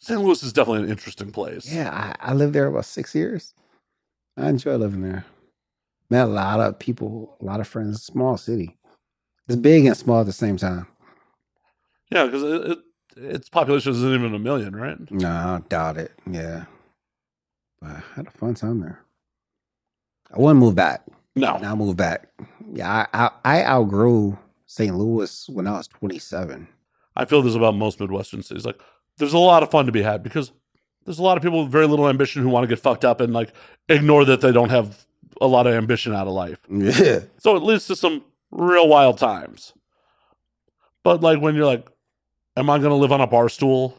St. 0.00 0.18
Louis 0.18 0.42
is 0.42 0.54
definitely 0.54 0.84
an 0.84 0.88
interesting 0.88 1.30
place. 1.30 1.70
Yeah, 1.70 1.90
I, 2.18 2.30
I 2.30 2.32
lived 2.32 2.54
there 2.54 2.66
about 2.66 2.86
six 2.86 3.14
years. 3.14 3.52
I 4.38 4.48
enjoy 4.48 4.76
living 4.76 5.02
there. 5.02 5.26
Met 6.08 6.24
a 6.24 6.30
lot 6.30 6.60
of 6.60 6.78
people, 6.78 7.36
a 7.42 7.44
lot 7.44 7.60
of 7.60 7.68
friends. 7.68 8.02
Small 8.02 8.38
city. 8.38 8.78
It's 9.48 9.56
big 9.56 9.84
and 9.84 9.94
small 9.94 10.20
at 10.20 10.26
the 10.26 10.32
same 10.32 10.56
time. 10.56 10.86
Yeah, 12.10 12.24
because 12.24 12.42
it, 12.42 12.70
it, 12.70 12.78
its 13.16 13.48
population 13.50 13.92
isn't 13.92 14.14
even 14.14 14.34
a 14.34 14.38
million, 14.38 14.74
right? 14.74 14.98
No, 15.10 15.28
I 15.28 15.60
doubt 15.68 15.98
it. 15.98 16.12
Yeah. 16.30 16.64
I 17.82 18.02
had 18.14 18.26
a 18.26 18.30
fun 18.30 18.54
time 18.54 18.80
there. 18.80 19.00
I 20.32 20.38
wouldn't 20.38 20.60
move 20.60 20.74
back. 20.74 21.02
No. 21.34 21.58
Now 21.58 21.76
move 21.76 21.96
back. 21.96 22.28
Yeah, 22.72 23.06
I, 23.12 23.24
I, 23.24 23.30
I 23.44 23.64
outgrew 23.64 24.38
St. 24.66 24.96
Louis 24.96 25.48
when 25.48 25.66
I 25.66 25.72
was 25.72 25.88
27. 25.88 26.66
I 27.14 27.24
feel 27.24 27.42
this 27.42 27.54
about 27.54 27.74
most 27.76 28.00
Midwestern 28.00 28.42
cities. 28.42 28.66
Like, 28.66 28.80
there's 29.18 29.32
a 29.32 29.38
lot 29.38 29.62
of 29.62 29.70
fun 29.70 29.86
to 29.86 29.92
be 29.92 30.02
had 30.02 30.22
because 30.22 30.52
there's 31.04 31.18
a 31.18 31.22
lot 31.22 31.36
of 31.36 31.42
people 31.42 31.62
with 31.62 31.72
very 31.72 31.86
little 31.86 32.08
ambition 32.08 32.42
who 32.42 32.48
want 32.48 32.64
to 32.64 32.68
get 32.68 32.82
fucked 32.82 33.04
up 33.04 33.20
and 33.20 33.32
like 33.32 33.52
ignore 33.88 34.24
that 34.24 34.40
they 34.40 34.52
don't 34.52 34.70
have 34.70 35.06
a 35.40 35.46
lot 35.46 35.66
of 35.66 35.74
ambition 35.74 36.14
out 36.14 36.26
of 36.26 36.32
life. 36.32 36.58
Yeah. 36.68 37.20
So 37.38 37.56
it 37.56 37.62
leads 37.62 37.86
to 37.86 37.96
some 37.96 38.24
real 38.50 38.88
wild 38.88 39.18
times. 39.18 39.72
But 41.04 41.20
like 41.20 41.40
when 41.40 41.54
you're 41.54 41.66
like, 41.66 41.86
am 42.56 42.68
I 42.68 42.78
going 42.78 42.90
to 42.90 42.96
live 42.96 43.12
on 43.12 43.20
a 43.20 43.26
bar 43.26 43.48
stool 43.48 43.96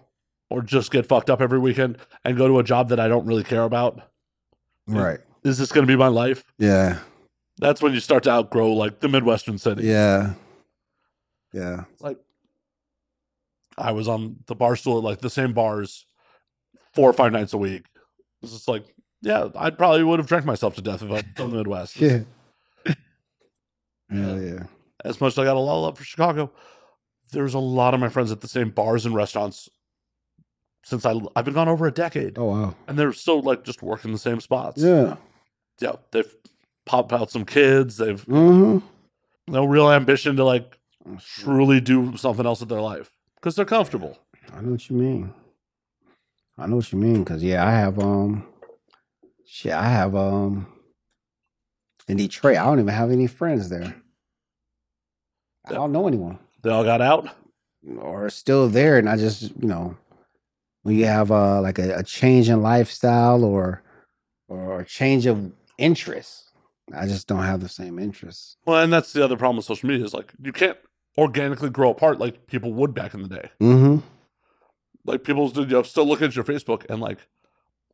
or 0.49 0.61
just 0.61 0.91
get 0.91 1.05
fucked 1.05 1.29
up 1.29 1.41
every 1.41 1.59
weekend 1.59 1.97
and 2.23 2.37
go 2.37 2.47
to 2.47 2.59
a 2.59 2.63
job 2.63 2.89
that 2.89 2.99
I 2.99 3.07
don't 3.07 3.25
really 3.25 3.43
care 3.43 3.63
about? 3.63 4.01
Right. 4.87 5.19
Is 5.43 5.57
this 5.57 5.71
going 5.71 5.85
to 5.85 5.91
be 5.91 5.97
my 5.97 6.07
life? 6.07 6.43
Yeah. 6.57 6.99
That's 7.59 7.81
when 7.81 7.93
you 7.93 7.99
start 7.99 8.23
to 8.23 8.31
outgrow 8.31 8.73
like 8.73 8.99
the 8.99 9.07
Midwestern 9.07 9.57
city. 9.57 9.83
Yeah. 9.83 10.33
Yeah. 11.53 11.85
like 11.99 12.17
I 13.77 13.91
was 13.91 14.07
on 14.07 14.37
the 14.47 14.55
bar 14.55 14.75
stool 14.75 14.97
at 14.97 15.03
like 15.03 15.19
the 15.19 15.29
same 15.29 15.53
bars 15.53 16.05
four 16.93 17.09
or 17.09 17.13
five 17.13 17.31
nights 17.31 17.53
a 17.53 17.57
week. 17.57 17.85
It's 18.41 18.51
just 18.51 18.67
like, 18.67 18.85
yeah, 19.21 19.49
I 19.55 19.69
probably 19.69 20.03
would 20.03 20.19
have 20.19 20.27
drank 20.27 20.45
myself 20.45 20.75
to 20.75 20.81
death 20.81 21.03
if 21.03 21.11
I'd 21.11 21.33
done 21.35 21.51
the 21.51 21.57
Midwest. 21.57 21.97
Yeah. 22.01 22.19
Hell 24.09 24.41
yeah. 24.41 24.63
As 25.03 25.19
much 25.19 25.33
as 25.33 25.39
I 25.39 25.43
got 25.43 25.57
a 25.57 25.59
lot 25.59 25.77
of 25.79 25.83
love 25.83 25.97
for 25.97 26.03
Chicago, 26.05 26.49
there's 27.33 27.53
a 27.55 27.59
lot 27.59 27.93
of 27.93 27.99
my 27.99 28.07
friends 28.07 28.31
at 28.31 28.39
the 28.39 28.47
same 28.47 28.69
bars 28.69 29.05
and 29.05 29.13
restaurants 29.13 29.67
since 30.87 31.05
I 31.05 31.13
I've 31.35 31.45
been 31.45 31.53
gone 31.53 31.67
over 31.67 31.85
a 31.87 31.91
decade, 31.91 32.37
Oh 32.37 32.45
wow. 32.45 32.75
and 32.87 32.97
they're 32.97 33.13
still 33.13 33.41
like 33.41 33.63
just 33.63 33.81
working 33.83 34.11
the 34.11 34.17
same 34.17 34.39
spots. 34.39 34.81
Yeah. 34.81 35.17
yeah. 35.79 35.93
They've 36.11 36.33
popped 36.85 37.11
out 37.13 37.29
some 37.31 37.45
kids. 37.45 37.97
They've 37.97 38.23
Mm-hmm. 38.25 38.79
no 39.51 39.65
real 39.65 39.91
ambition 39.91 40.35
to 40.37 40.43
like 40.45 40.77
truly 41.19 41.79
do 41.81 42.15
something 42.17 42.45
else 42.45 42.59
with 42.61 42.69
their 42.69 42.81
life 42.81 43.11
because 43.35 43.55
they're 43.55 43.65
comfortable. 43.65 44.17
I 44.53 44.61
know 44.61 44.71
what 44.71 44.89
you 44.89 44.95
mean. 44.95 45.33
I 46.57 46.67
know 46.67 46.77
what 46.77 46.91
you 46.91 46.97
mean 46.97 47.23
because 47.23 47.43
yeah, 47.43 47.65
I 47.67 47.71
have 47.71 47.99
um, 47.99 48.45
shit, 49.45 49.73
I 49.73 49.89
have 49.89 50.15
um, 50.15 50.67
in 52.07 52.17
Detroit, 52.17 52.57
I 52.57 52.63
don't 52.65 52.79
even 52.79 52.93
have 52.93 53.11
any 53.11 53.27
friends 53.27 53.69
there. 53.69 53.93
I 55.65 55.73
don't 55.73 55.91
know 55.91 56.07
anyone 56.07 56.39
They 56.63 56.69
all 56.69 56.83
got 56.85 57.01
out. 57.01 57.29
or 57.99 58.29
still 58.29 58.69
there, 58.69 58.97
and 58.97 59.09
I 59.09 59.17
just 59.17 59.41
you 59.43 59.67
know, 59.67 59.97
when 60.87 60.95
you 60.95 61.05
have 61.05 61.33
uh 61.33 61.59
like 61.61 61.79
a, 61.79 61.97
a 61.97 62.03
change 62.03 62.47
in 62.47 62.61
lifestyle 62.61 63.43
or 63.43 63.83
or 64.47 64.79
a 64.79 64.85
change 64.85 65.25
of 65.25 65.51
interest, 65.77 66.53
I 66.95 67.05
just 67.05 67.27
don't 67.27 67.43
have 67.43 67.59
the 67.59 67.67
same 67.67 67.99
interests. 67.99 68.55
Well, 68.65 68.81
and 68.81 68.93
that's 68.93 69.11
the 69.11 69.21
other 69.21 69.35
problem 69.35 69.57
with 69.57 69.65
social 69.65 69.89
media 69.89 70.05
is 70.05 70.13
like 70.13 70.31
you 70.41 70.53
can't 70.53 70.77
organically 71.17 71.69
grow 71.69 71.89
apart 71.89 72.19
like 72.19 72.47
people 72.47 72.71
would 72.71 72.93
back 72.93 73.13
in 73.13 73.21
the 73.21 73.27
day. 73.27 73.49
Mm-hmm. 73.59 73.97
Like 75.03 75.25
people 75.25 75.51
you 75.53 75.65
know, 75.65 75.83
still 75.83 76.07
look 76.07 76.21
at 76.21 76.37
your 76.37 76.45
Facebook 76.45 76.85
and 76.89 77.01
like, 77.01 77.19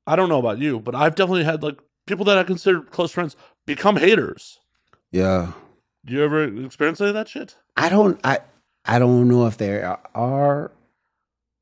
I 0.06 0.16
don't 0.16 0.30
know 0.30 0.40
about 0.40 0.60
you, 0.60 0.80
but 0.80 0.94
I've 0.94 1.16
definitely 1.16 1.46
had 1.46 1.64
like 1.64 1.80
people 2.06 2.26
that 2.26 2.38
I 2.38 2.44
consider 2.44 2.82
close 2.82 3.12
friends 3.12 3.36
become 3.66 3.98
haters. 3.98 4.60
Yeah. 5.12 5.54
Do 6.06 6.14
you 6.14 6.24
ever 6.24 6.44
experience 6.64 7.02
any 7.02 7.10
of 7.10 7.16
that 7.16 7.28
shit? 7.28 7.56
I 7.76 7.90
don't 7.90 8.20
I 8.24 8.42
I 8.86 9.00
don't 9.00 9.28
know 9.28 9.48
if 9.48 9.58
there 9.58 10.00
are 10.14 10.72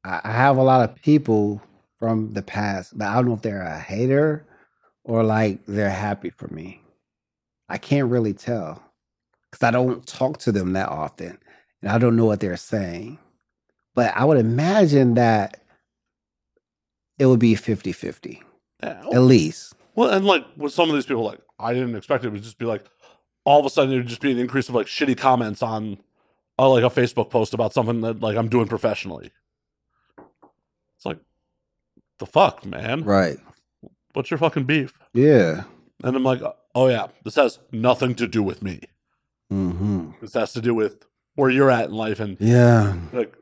I 0.04 0.32
have 0.32 0.58
a 0.58 0.64
lot 0.64 0.90
of 0.90 0.96
people 0.96 1.62
from 2.00 2.34
the 2.34 2.42
past, 2.42 2.98
but 2.98 3.08
I 3.08 3.16
don't 3.16 3.28
know 3.28 3.34
if 3.34 3.42
they're 3.42 3.62
a 3.62 3.80
hater 3.80 4.46
or 5.04 5.24
like 5.24 5.60
they're 5.68 5.90
happy 5.90 6.32
for 6.32 6.48
me. 6.48 6.82
I 7.70 7.78
can't 7.78 8.10
really 8.10 8.34
tell 8.34 8.82
because 9.50 9.64
I 9.64 9.72
don't 9.72 10.06
talk 10.08 10.40
to 10.40 10.52
them 10.52 10.74
that 10.74 10.90
often 10.90 11.38
and 11.82 11.92
I 11.92 11.98
don't 11.98 12.16
know 12.16 12.26
what 12.26 12.40
they're 12.40 12.58
saying. 12.58 13.20
But 13.94 14.16
I 14.16 14.26
would 14.26 14.38
imagine 14.38 15.16
that 15.16 15.62
it 17.20 17.26
would 17.28 17.40
be 17.40 17.56
50 17.56 17.92
50 17.92 18.42
Yeah. 18.82 19.04
at 19.14 19.20
least. 19.22 19.74
Well, 19.96 20.10
and 20.10 20.26
like 20.26 20.46
with 20.58 20.74
some 20.74 20.90
of 20.90 20.96
these 20.96 21.06
people, 21.06 21.24
like 21.24 21.42
I 21.60 21.74
didn't 21.74 21.96
expect 21.96 22.24
it, 22.24 22.28
it 22.28 22.32
would 22.32 22.44
just 22.44 22.58
be 22.58 22.66
like 22.66 22.86
all 23.44 23.60
of 23.60 23.66
a 23.66 23.70
sudden 23.70 23.94
it 23.94 23.98
would 23.98 24.08
just 24.08 24.22
be 24.22 24.32
an 24.32 24.40
increase 24.40 24.70
of 24.70 24.76
like 24.76 24.88
shitty 24.88 25.18
comments 25.18 25.62
on 25.62 26.00
uh, 26.58 26.70
like 26.70 26.84
a 26.84 26.90
Facebook 26.90 27.30
post 27.30 27.54
about 27.54 27.74
something 27.74 28.02
that 28.02 28.22
like 28.22 28.38
I'm 28.38 28.50
doing 28.50 28.68
professionally. 28.68 29.32
It's 31.02 31.06
like 31.08 31.18
the 32.20 32.28
fuck, 32.28 32.64
man. 32.64 33.04
Right. 33.04 33.40
What's 34.14 34.30
your 34.30 34.38
fucking 34.38 34.66
beef? 34.66 34.94
Yeah. 35.16 35.64
And 36.04 36.16
I'm 36.16 36.24
like, 36.24 36.42
oh 36.76 36.90
yeah, 36.90 37.08
this 37.24 37.34
has 37.36 37.58
nothing 37.72 38.14
to 38.16 38.28
do 38.28 38.44
with 38.44 38.62
me. 38.62 38.82
hmm 39.50 40.12
This 40.22 40.36
has 40.36 40.54
to 40.54 40.62
do 40.62 40.76
with 40.76 41.04
where 41.34 41.50
you're 41.50 41.72
at 41.72 41.86
in 41.86 41.96
life 41.96 42.20
and 42.20 42.38
Yeah. 42.40 42.96
like, 43.14 43.36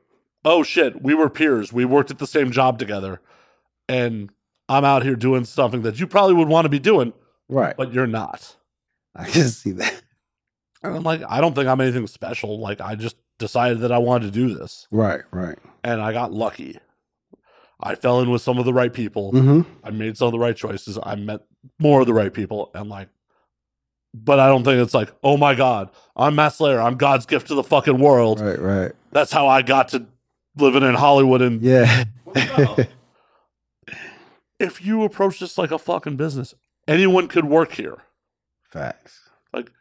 oh 0.46 0.64
shit, 0.64 1.02
we 1.02 1.14
were 1.14 1.30
peers. 1.30 1.74
We 1.74 1.84
worked 1.84 2.12
at 2.12 2.20
the 2.20 2.28
same 2.28 2.52
job 2.52 2.80
together. 2.80 3.20
And 3.90 4.30
I'm 4.70 4.86
out 4.86 5.04
here 5.04 5.18
doing 5.18 5.44
something 5.44 5.82
that 5.82 6.00
you 6.00 6.08
probably 6.08 6.36
would 6.36 6.48
want 6.48 6.64
to 6.64 6.70
be 6.70 6.80
doing, 6.80 7.12
Right. 7.50 7.76
but 7.76 7.92
you're 7.92 8.08
not. 8.08 8.56
I 9.16 9.26
can 9.30 9.50
see 9.50 9.72
that. 9.72 10.02
And 10.82 10.96
I'm 10.96 11.04
like, 11.04 11.22
I 11.28 11.42
don't 11.42 11.56
think 11.56 11.68
I'm 11.68 11.82
anything 11.82 12.08
special. 12.08 12.58
Like, 12.58 12.80
I 12.80 12.96
just 12.96 13.18
decided 13.38 13.80
that 13.82 13.92
I 13.92 13.98
wanted 13.98 14.28
to 14.28 14.32
do 14.32 14.54
this. 14.54 14.88
Right. 14.92 15.22
Right. 15.32 15.58
And 15.84 16.00
I 16.00 16.14
got 16.14 16.32
lucky. 16.32 16.78
I 17.82 17.96
fell 17.96 18.20
in 18.20 18.30
with 18.30 18.42
some 18.42 18.58
of 18.58 18.66
the 18.66 18.74
right 18.74 18.92
people. 18.94 19.32
hmm 19.32 19.62
I 19.84 19.92
made 19.92 20.18
some 20.18 20.28
of 20.28 20.32
the 20.34 20.40
right 20.40 20.56
choices. 20.56 20.98
I 21.02 21.16
met 21.16 21.42
more 21.80 22.02
of 22.02 22.08
the 22.08 22.14
right 22.14 22.34
people. 22.34 22.72
And 22.74 22.90
like, 22.90 23.10
but 24.14 24.40
I 24.40 24.48
don't 24.48 24.64
think 24.64 24.82
it's 24.82 24.94
like, 24.94 25.12
oh 25.24 25.38
my 25.38 25.56
God, 25.56 25.92
I'm 26.16 26.36
Matt 26.36 26.54
Slayer. 26.54 26.82
I'm 26.82 26.96
God's 26.98 27.26
gift 27.26 27.48
to 27.48 27.56
the 27.56 27.64
fucking 27.64 28.00
world. 28.00 28.42
Right. 28.42 28.60
Right. 28.60 28.92
That's 29.12 29.32
how 29.32 29.48
I 29.48 29.62
got 29.62 29.90
to 29.90 30.06
living 30.58 30.84
in 30.84 30.96
Hollywood. 30.96 31.42
And 31.42 31.62
Yeah. 31.62 32.04
If 34.60 34.86
you 34.86 35.04
approach 35.04 35.40
this 35.40 35.58
like 35.58 35.72
a 35.72 35.80
fucking 35.80 36.18
business, 36.18 36.54
anyone 36.86 37.30
could 37.30 37.46
work 37.46 37.72
here. 37.74 38.00
Facts. 38.70 39.22
Like, 39.54 39.72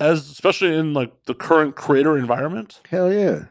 as 0.00 0.30
especially 0.30 0.74
in 0.74 0.94
like 0.94 1.12
the 1.26 1.34
current 1.34 1.76
creator 1.76 2.16
environment, 2.16 2.80
Hell 2.88 3.12
yeah. 3.12 3.44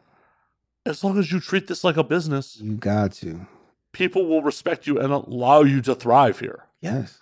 As 0.88 1.03
long 1.03 1.18
as 1.19 1.31
you 1.31 1.39
treat 1.39 1.68
this 1.68 1.84
like 1.84 1.97
a 1.97 2.03
business, 2.03 2.57
You 2.61 2.73
got 2.76 3.11
to. 3.14 3.45
people 3.93 4.26
will 4.27 4.41
respect 4.41 4.88
you 4.88 4.99
and 4.99 5.11
allow 5.11 5.61
you 5.64 5.81
to 5.81 5.95
thrive 5.95 6.39
here. 6.39 6.65
Yes. 6.81 7.19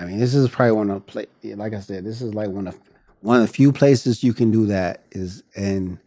I 0.00 0.04
mean, 0.04 0.18
this 0.20 0.34
is 0.34 0.48
probably 0.48 0.72
one 0.72 0.90
of 0.90 1.04
the 1.04 1.12
play. 1.12 1.26
Like 1.54 1.74
I 1.74 1.80
said, 1.80 2.04
this 2.04 2.20
is 2.22 2.34
like 2.34 2.50
one 2.50 2.68
of 2.68 2.78
one 3.20 3.40
of 3.40 3.46
the 3.46 3.52
few 3.52 3.72
places 3.72 4.22
you 4.22 4.32
can 4.32 4.50
do 4.52 4.66
that 4.66 5.02
is 5.10 5.42
and 5.56 5.98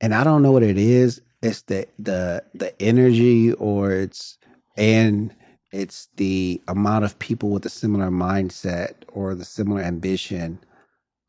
and 0.00 0.14
I 0.14 0.22
don't 0.24 0.42
know 0.42 0.52
what 0.52 0.62
it 0.62 0.78
is. 0.78 1.20
It's 1.42 1.62
the 1.62 1.86
the 1.98 2.44
the 2.54 2.80
energy 2.80 3.52
or 3.54 3.90
it's 3.92 4.38
and 4.76 5.34
it's 5.72 6.08
the 6.16 6.60
amount 6.68 7.04
of 7.04 7.18
people 7.18 7.50
with 7.50 7.64
a 7.66 7.70
similar 7.70 8.10
mindset 8.10 8.94
or 9.08 9.34
the 9.34 9.44
similar 9.44 9.80
ambition 9.82 10.58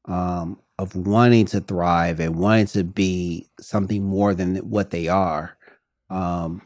um, 0.06 0.60
of 0.82 0.96
wanting 0.96 1.46
to 1.46 1.62
thrive 1.62 2.20
and 2.20 2.38
wanting 2.38 2.66
to 2.66 2.84
be 2.84 3.48
something 3.60 4.04
more 4.04 4.34
than 4.34 4.56
what 4.58 4.90
they 4.90 5.08
are. 5.08 5.56
Um, 6.10 6.64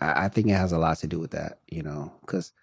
I, 0.00 0.24
I 0.24 0.28
think 0.28 0.46
it 0.46 0.52
has 0.54 0.72
a 0.72 0.78
lot 0.78 0.96
to 1.00 1.06
do 1.06 1.20
with 1.20 1.32
that, 1.32 1.58
you 1.68 1.82
know, 1.82 2.14
because 2.22 2.54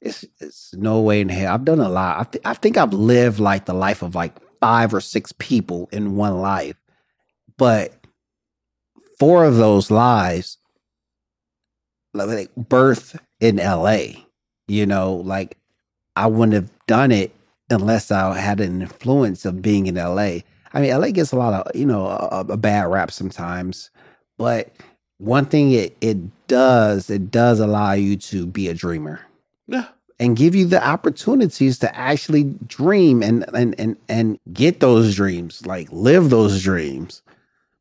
it's 0.00 0.24
it's 0.38 0.72
no 0.72 1.00
way 1.00 1.20
in 1.20 1.28
hell. 1.28 1.52
I've 1.52 1.64
done 1.64 1.80
a 1.80 1.88
lot. 1.88 2.20
I, 2.20 2.30
th- 2.30 2.44
I 2.44 2.54
think 2.54 2.76
I've 2.76 2.92
lived 2.92 3.40
like 3.40 3.64
the 3.64 3.74
life 3.74 4.02
of 4.02 4.14
like 4.14 4.36
five 4.60 4.94
or 4.94 5.00
six 5.00 5.32
people 5.38 5.88
in 5.90 6.14
one 6.14 6.40
life, 6.40 6.76
but 7.58 7.92
four 9.18 9.44
of 9.44 9.56
those 9.56 9.90
lives, 9.90 10.58
like 12.12 12.54
birth 12.54 13.18
in 13.40 13.58
L.A. 13.58 14.24
You 14.68 14.86
know, 14.86 15.14
like 15.14 15.58
I 16.14 16.28
wouldn't 16.28 16.54
have 16.54 16.70
done 16.86 17.10
it 17.10 17.34
unless 17.74 18.10
I 18.10 18.38
had 18.38 18.60
an 18.60 18.80
influence 18.82 19.44
of 19.44 19.60
being 19.60 19.86
in 19.86 19.96
LA. 19.96 20.38
I 20.72 20.80
mean, 20.80 20.90
LA 20.98 21.10
gets 21.10 21.32
a 21.32 21.36
lot 21.36 21.52
of, 21.66 21.76
you 21.76 21.84
know, 21.86 22.06
a, 22.06 22.46
a 22.50 22.56
bad 22.56 22.84
rap 22.90 23.10
sometimes, 23.10 23.90
but 24.38 24.70
one 25.18 25.46
thing 25.46 25.72
it, 25.72 25.96
it 26.00 26.16
does, 26.48 27.10
it 27.10 27.30
does 27.30 27.60
allow 27.60 27.92
you 27.92 28.16
to 28.16 28.46
be 28.46 28.68
a 28.68 28.74
dreamer 28.74 29.20
Yeah. 29.66 29.86
and 30.18 30.36
give 30.36 30.54
you 30.54 30.66
the 30.66 30.84
opportunities 30.84 31.78
to 31.80 31.96
actually 31.96 32.44
dream 32.66 33.22
and 33.22 33.44
and 33.54 33.78
and 33.78 33.96
and 34.08 34.38
get 34.52 34.80
those 34.80 35.14
dreams, 35.14 35.64
like 35.66 35.88
live 35.92 36.30
those 36.30 36.62
dreams. 36.62 37.22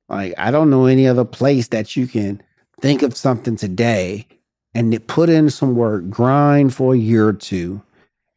Like 0.10 0.34
I 0.38 0.52
don't 0.52 0.70
know 0.70 0.86
any 0.86 1.08
other 1.08 1.26
place 1.26 1.70
that 1.70 1.96
you 1.96 2.06
can 2.08 2.42
think 2.82 3.02
of 3.02 3.18
something 3.18 3.56
today 3.56 4.28
and 4.76 5.06
put 5.08 5.30
in 5.30 5.50
some 5.50 5.76
work, 5.76 6.10
grind 6.10 6.74
for 6.76 6.94
a 6.94 6.98
year 6.98 7.28
or 7.28 7.34
two, 7.34 7.82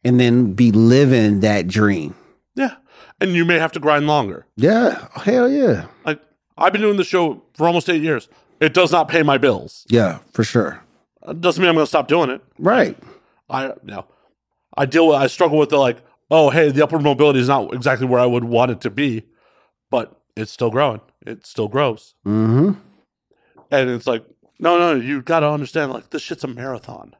and 0.07 0.19
then 0.19 0.53
be 0.53 0.71
living 0.71 1.41
that 1.41 1.67
dream. 1.67 2.15
Yeah. 2.55 2.75
And 3.19 3.31
you 3.33 3.45
may 3.45 3.59
have 3.59 3.71
to 3.73 3.79
grind 3.79 4.07
longer. 4.07 4.45
Yeah, 4.55 5.07
hell 5.15 5.49
yeah, 5.49 5.87
Like 6.05 6.21
I've 6.57 6.71
been 6.71 6.81
doing 6.81 6.97
the 6.97 7.03
show 7.03 7.43
for 7.55 7.67
almost 7.67 7.89
eight 7.89 8.01
years. 8.01 8.29
It 8.59 8.73
does 8.73 8.91
not 8.91 9.07
pay 9.07 9.21
my 9.23 9.37
bills. 9.37 9.85
yeah, 9.89 10.19
for 10.33 10.43
sure. 10.43 10.83
It 11.27 11.41
doesn't 11.41 11.61
mean 11.61 11.69
I'm 11.69 11.75
going 11.75 11.83
to 11.83 11.89
stop 11.89 12.07
doing 12.07 12.29
it. 12.29 12.41
Right. 12.57 12.97
I 13.49 13.73
know, 13.83 14.05
I 14.75 14.85
deal 14.85 15.07
with 15.07 15.17
I 15.17 15.27
struggle 15.27 15.57
with 15.57 15.69
the 15.69 15.77
like, 15.77 15.97
oh 16.31 16.49
hey, 16.49 16.71
the 16.71 16.83
upward 16.83 17.03
mobility 17.03 17.39
is 17.39 17.47
not 17.47 17.73
exactly 17.73 18.07
where 18.07 18.19
I 18.19 18.25
would 18.25 18.43
want 18.45 18.71
it 18.71 18.81
to 18.81 18.89
be, 18.89 19.23
but 19.89 20.19
it's 20.35 20.51
still 20.51 20.69
growing. 20.69 21.01
It 21.25 21.45
still 21.45 21.67
grows. 21.67 22.13
Mm-hmm. 22.25 22.79
And 23.71 23.89
it's 23.89 24.07
like, 24.07 24.23
no, 24.59 24.77
no, 24.79 24.95
you 24.95 25.21
gotta 25.21 25.49
understand, 25.49 25.91
like 25.91 26.09
this 26.11 26.21
shit's 26.21 26.43
a 26.43 26.47
marathon. 26.47 27.15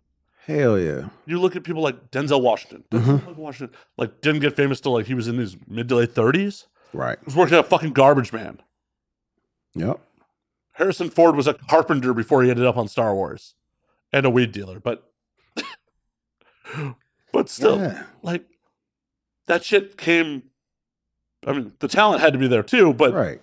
Hell 0.47 0.79
yeah. 0.79 1.09
You 1.25 1.41
look 1.41 1.57
at 1.57 1.65
people 1.65 1.81
like 1.81 2.09
Denzel 2.09 2.41
Washington. 2.41 2.85
Denzel 2.89 3.01
mm-hmm. 3.03 3.17
fucking 3.17 3.43
Washington, 3.43 3.77
like, 3.97 4.21
didn't 4.21 4.39
get 4.39 4.55
famous 4.55 4.79
till 4.79 4.93
like 4.93 5.05
he 5.05 5.13
was 5.13 5.27
in 5.27 5.37
his 5.37 5.57
mid 5.67 5.89
to 5.89 5.95
late 5.95 6.13
thirties. 6.13 6.67
Right. 6.93 7.17
He 7.19 7.25
was 7.25 7.35
working 7.35 7.55
at 7.55 7.65
a 7.65 7.67
fucking 7.67 7.91
garbage 7.91 8.31
man. 8.31 8.61
Yep. 9.75 9.99
Harrison 10.71 11.09
Ford 11.09 11.35
was 11.35 11.47
a 11.47 11.53
carpenter 11.53 12.13
before 12.13 12.43
he 12.43 12.49
ended 12.49 12.65
up 12.65 12.77
on 12.77 12.87
Star 12.87 13.13
Wars, 13.13 13.55
and 14.13 14.25
a 14.25 14.29
weed 14.29 14.53
dealer. 14.53 14.79
But, 14.79 15.11
but 17.33 17.49
still, 17.49 17.79
Yeah. 17.79 18.03
like 18.21 18.45
that 19.47 19.65
shit 19.65 19.97
came. 19.97 20.43
I 21.45 21.51
mean, 21.51 21.73
the 21.79 21.89
talent 21.89 22.21
had 22.21 22.31
to 22.31 22.39
be 22.39 22.47
there 22.47 22.63
too, 22.63 22.93
but 22.93 23.13
right. 23.13 23.41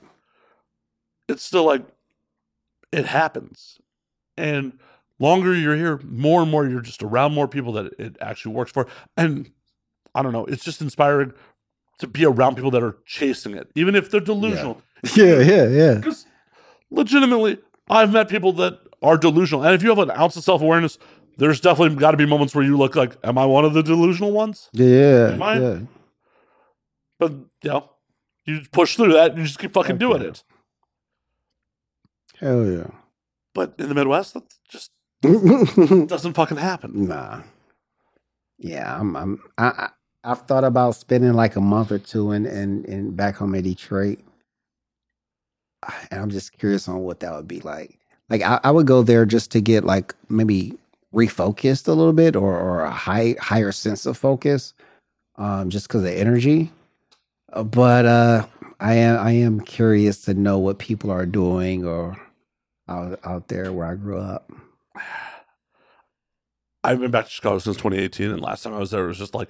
it's 1.29 1.43
still 1.43 1.65
like 1.65 1.83
it 2.93 3.05
happens. 3.05 3.79
And 4.39 4.79
longer 5.19 5.55
you're 5.55 5.77
here, 5.77 6.01
more 6.05 6.43
and 6.43 6.51
more 6.51 6.67
you're 6.67 6.81
just 6.81 7.03
around 7.03 7.33
more 7.33 7.49
people 7.49 7.73
that 7.73 7.93
it 7.99 8.17
actually 8.21 8.55
works 8.55 8.73
for. 8.73 8.87
And 9.17 9.51
I 10.15 10.23
don't 10.23 10.33
know, 10.33 10.45
it's 10.45 10.65
just 10.65 10.81
inspiring 10.81 11.33
to 11.99 12.07
be 12.07 12.25
around 12.25 12.57
people 12.57 12.71
that 12.73 12.83
are 12.83 12.97
chasing 13.07 13.55
it, 13.57 13.71
even 13.75 13.95
if 13.95 14.11
they're 14.11 14.21
delusional. 14.21 14.81
Yeah, 15.17 15.41
yeah, 15.41 15.69
yeah. 15.69 15.95
Because 15.97 16.25
legitimately, 16.91 17.59
I've 17.91 18.11
met 18.11 18.31
people 18.31 18.55
that 18.55 18.81
are 19.03 19.19
delusional. 19.19 19.63
And 19.63 19.75
if 19.75 19.83
you 19.83 19.91
have 19.91 19.99
an 19.99 20.11
ounce 20.13 20.35
of 20.37 20.45
self 20.45 20.63
awareness, 20.63 20.99
there's 21.37 21.61
definitely 21.61 21.97
got 21.97 22.13
to 22.13 22.17
be 22.17 22.25
moments 22.25 22.55
where 22.55 22.65
you 22.65 22.79
look 22.79 22.97
like, 22.97 23.15
am 23.23 23.37
I 23.37 23.45
one 23.45 23.67
of 23.67 23.75
the 23.75 23.83
delusional 23.83 24.33
ones? 24.33 24.71
Yeah, 24.73 25.37
yeah. 25.37 25.81
But, 27.19 27.33
you 27.33 27.71
know, 27.71 27.91
you 28.47 28.61
just 28.61 28.73
push 28.73 28.97
through 28.97 29.13
that 29.13 29.33
and 29.33 29.41
you 29.41 29.45
just 29.45 29.59
keep 29.59 29.75
fucking 29.75 29.97
Heck 29.97 30.01
doing 30.01 30.23
it. 30.23 30.43
Hell 32.39 32.65
yeah. 32.65 32.91
But 33.55 33.75
in 33.79 33.89
the 33.89 33.95
Midwest, 33.95 34.33
that 34.33 34.45
just 34.69 34.91
doesn't 36.09 36.35
fucking 36.35 36.59
happen. 36.59 37.09
nah. 37.09 37.43
Yeah, 38.59 38.99
I'm. 39.01 39.17
I'm. 39.17 39.43
I, 39.59 39.67
I. 39.67 39.91
I've 40.25 40.43
thought 40.43 40.65
about 40.65 40.97
spending 40.97 41.35
like 41.35 41.57
a 41.57 41.63
month 41.63 41.93
or 41.93 42.01
two 42.01 42.33
in 42.33 42.47
in, 42.47 42.85
in 42.87 43.13
back 43.17 43.37
home 43.37 43.55
in 43.55 43.65
Detroit, 43.65 44.21
and 46.11 46.21
I'm 46.23 46.31
just 46.31 46.59
curious 46.59 46.89
on 46.89 47.01
what 47.01 47.21
that 47.21 47.33
would 47.35 47.49
be 47.49 47.61
like. 47.61 47.99
Like 48.31 48.43
I, 48.43 48.61
I 48.65 48.71
would 48.73 48.87
go 48.87 49.03
there 49.03 49.27
just 49.27 49.51
to 49.53 49.61
get 49.63 49.85
like 49.85 50.15
maybe 50.31 50.75
refocused 51.15 51.89
a 51.89 51.93
little 51.93 52.13
bit 52.15 52.37
or 52.37 52.59
or 52.59 52.83
a 52.83 52.91
high 52.93 53.37
higher 53.41 53.73
sense 53.73 54.07
of 54.07 54.19
focus, 54.19 54.75
um, 55.37 55.71
just 55.71 55.89
because 55.89 56.03
of 56.05 56.11
energy. 56.11 56.71
Uh, 57.53 57.65
But 57.65 58.07
uh, 58.07 58.47
I 58.81 58.95
am 58.95 59.19
I 59.27 59.33
am 59.33 59.61
curious 59.61 60.23
to 60.23 60.35
know 60.35 60.59
what 60.59 60.79
people 60.81 61.11
are 61.11 61.27
doing 61.27 61.87
or 61.87 62.17
out 62.89 63.21
out 63.25 63.49
there 63.49 63.73
where 63.73 63.87
I 63.87 63.97
grew 63.97 64.19
up. 64.19 64.51
I've 66.85 67.01
been 67.01 67.11
back 67.11 67.25
to 67.27 67.31
Chicago 67.31 67.59
since 67.59 67.77
2018, 67.77 68.31
and 68.31 68.41
last 68.41 68.63
time 68.63 68.75
I 68.75 68.79
was 68.79 68.91
there, 68.91 69.05
it 69.05 69.09
was 69.09 69.19
just 69.19 69.35
like, 69.35 69.49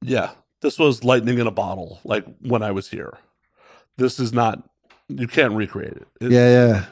yeah, 0.00 0.30
this 0.62 0.78
was 0.78 1.04
lightning 1.04 1.38
in 1.38 1.46
a 1.46 1.50
bottle. 1.50 2.00
Like 2.04 2.24
when 2.40 2.62
I 2.62 2.70
was 2.70 2.88
here, 2.88 3.18
this 3.98 4.18
is 4.18 4.32
not. 4.32 4.62
You 5.08 5.26
can't 5.26 5.52
recreate 5.54 5.92
it. 5.92 6.06
It's- 6.20 6.30
Yeah, 6.32 6.48
yeah. 6.48 6.84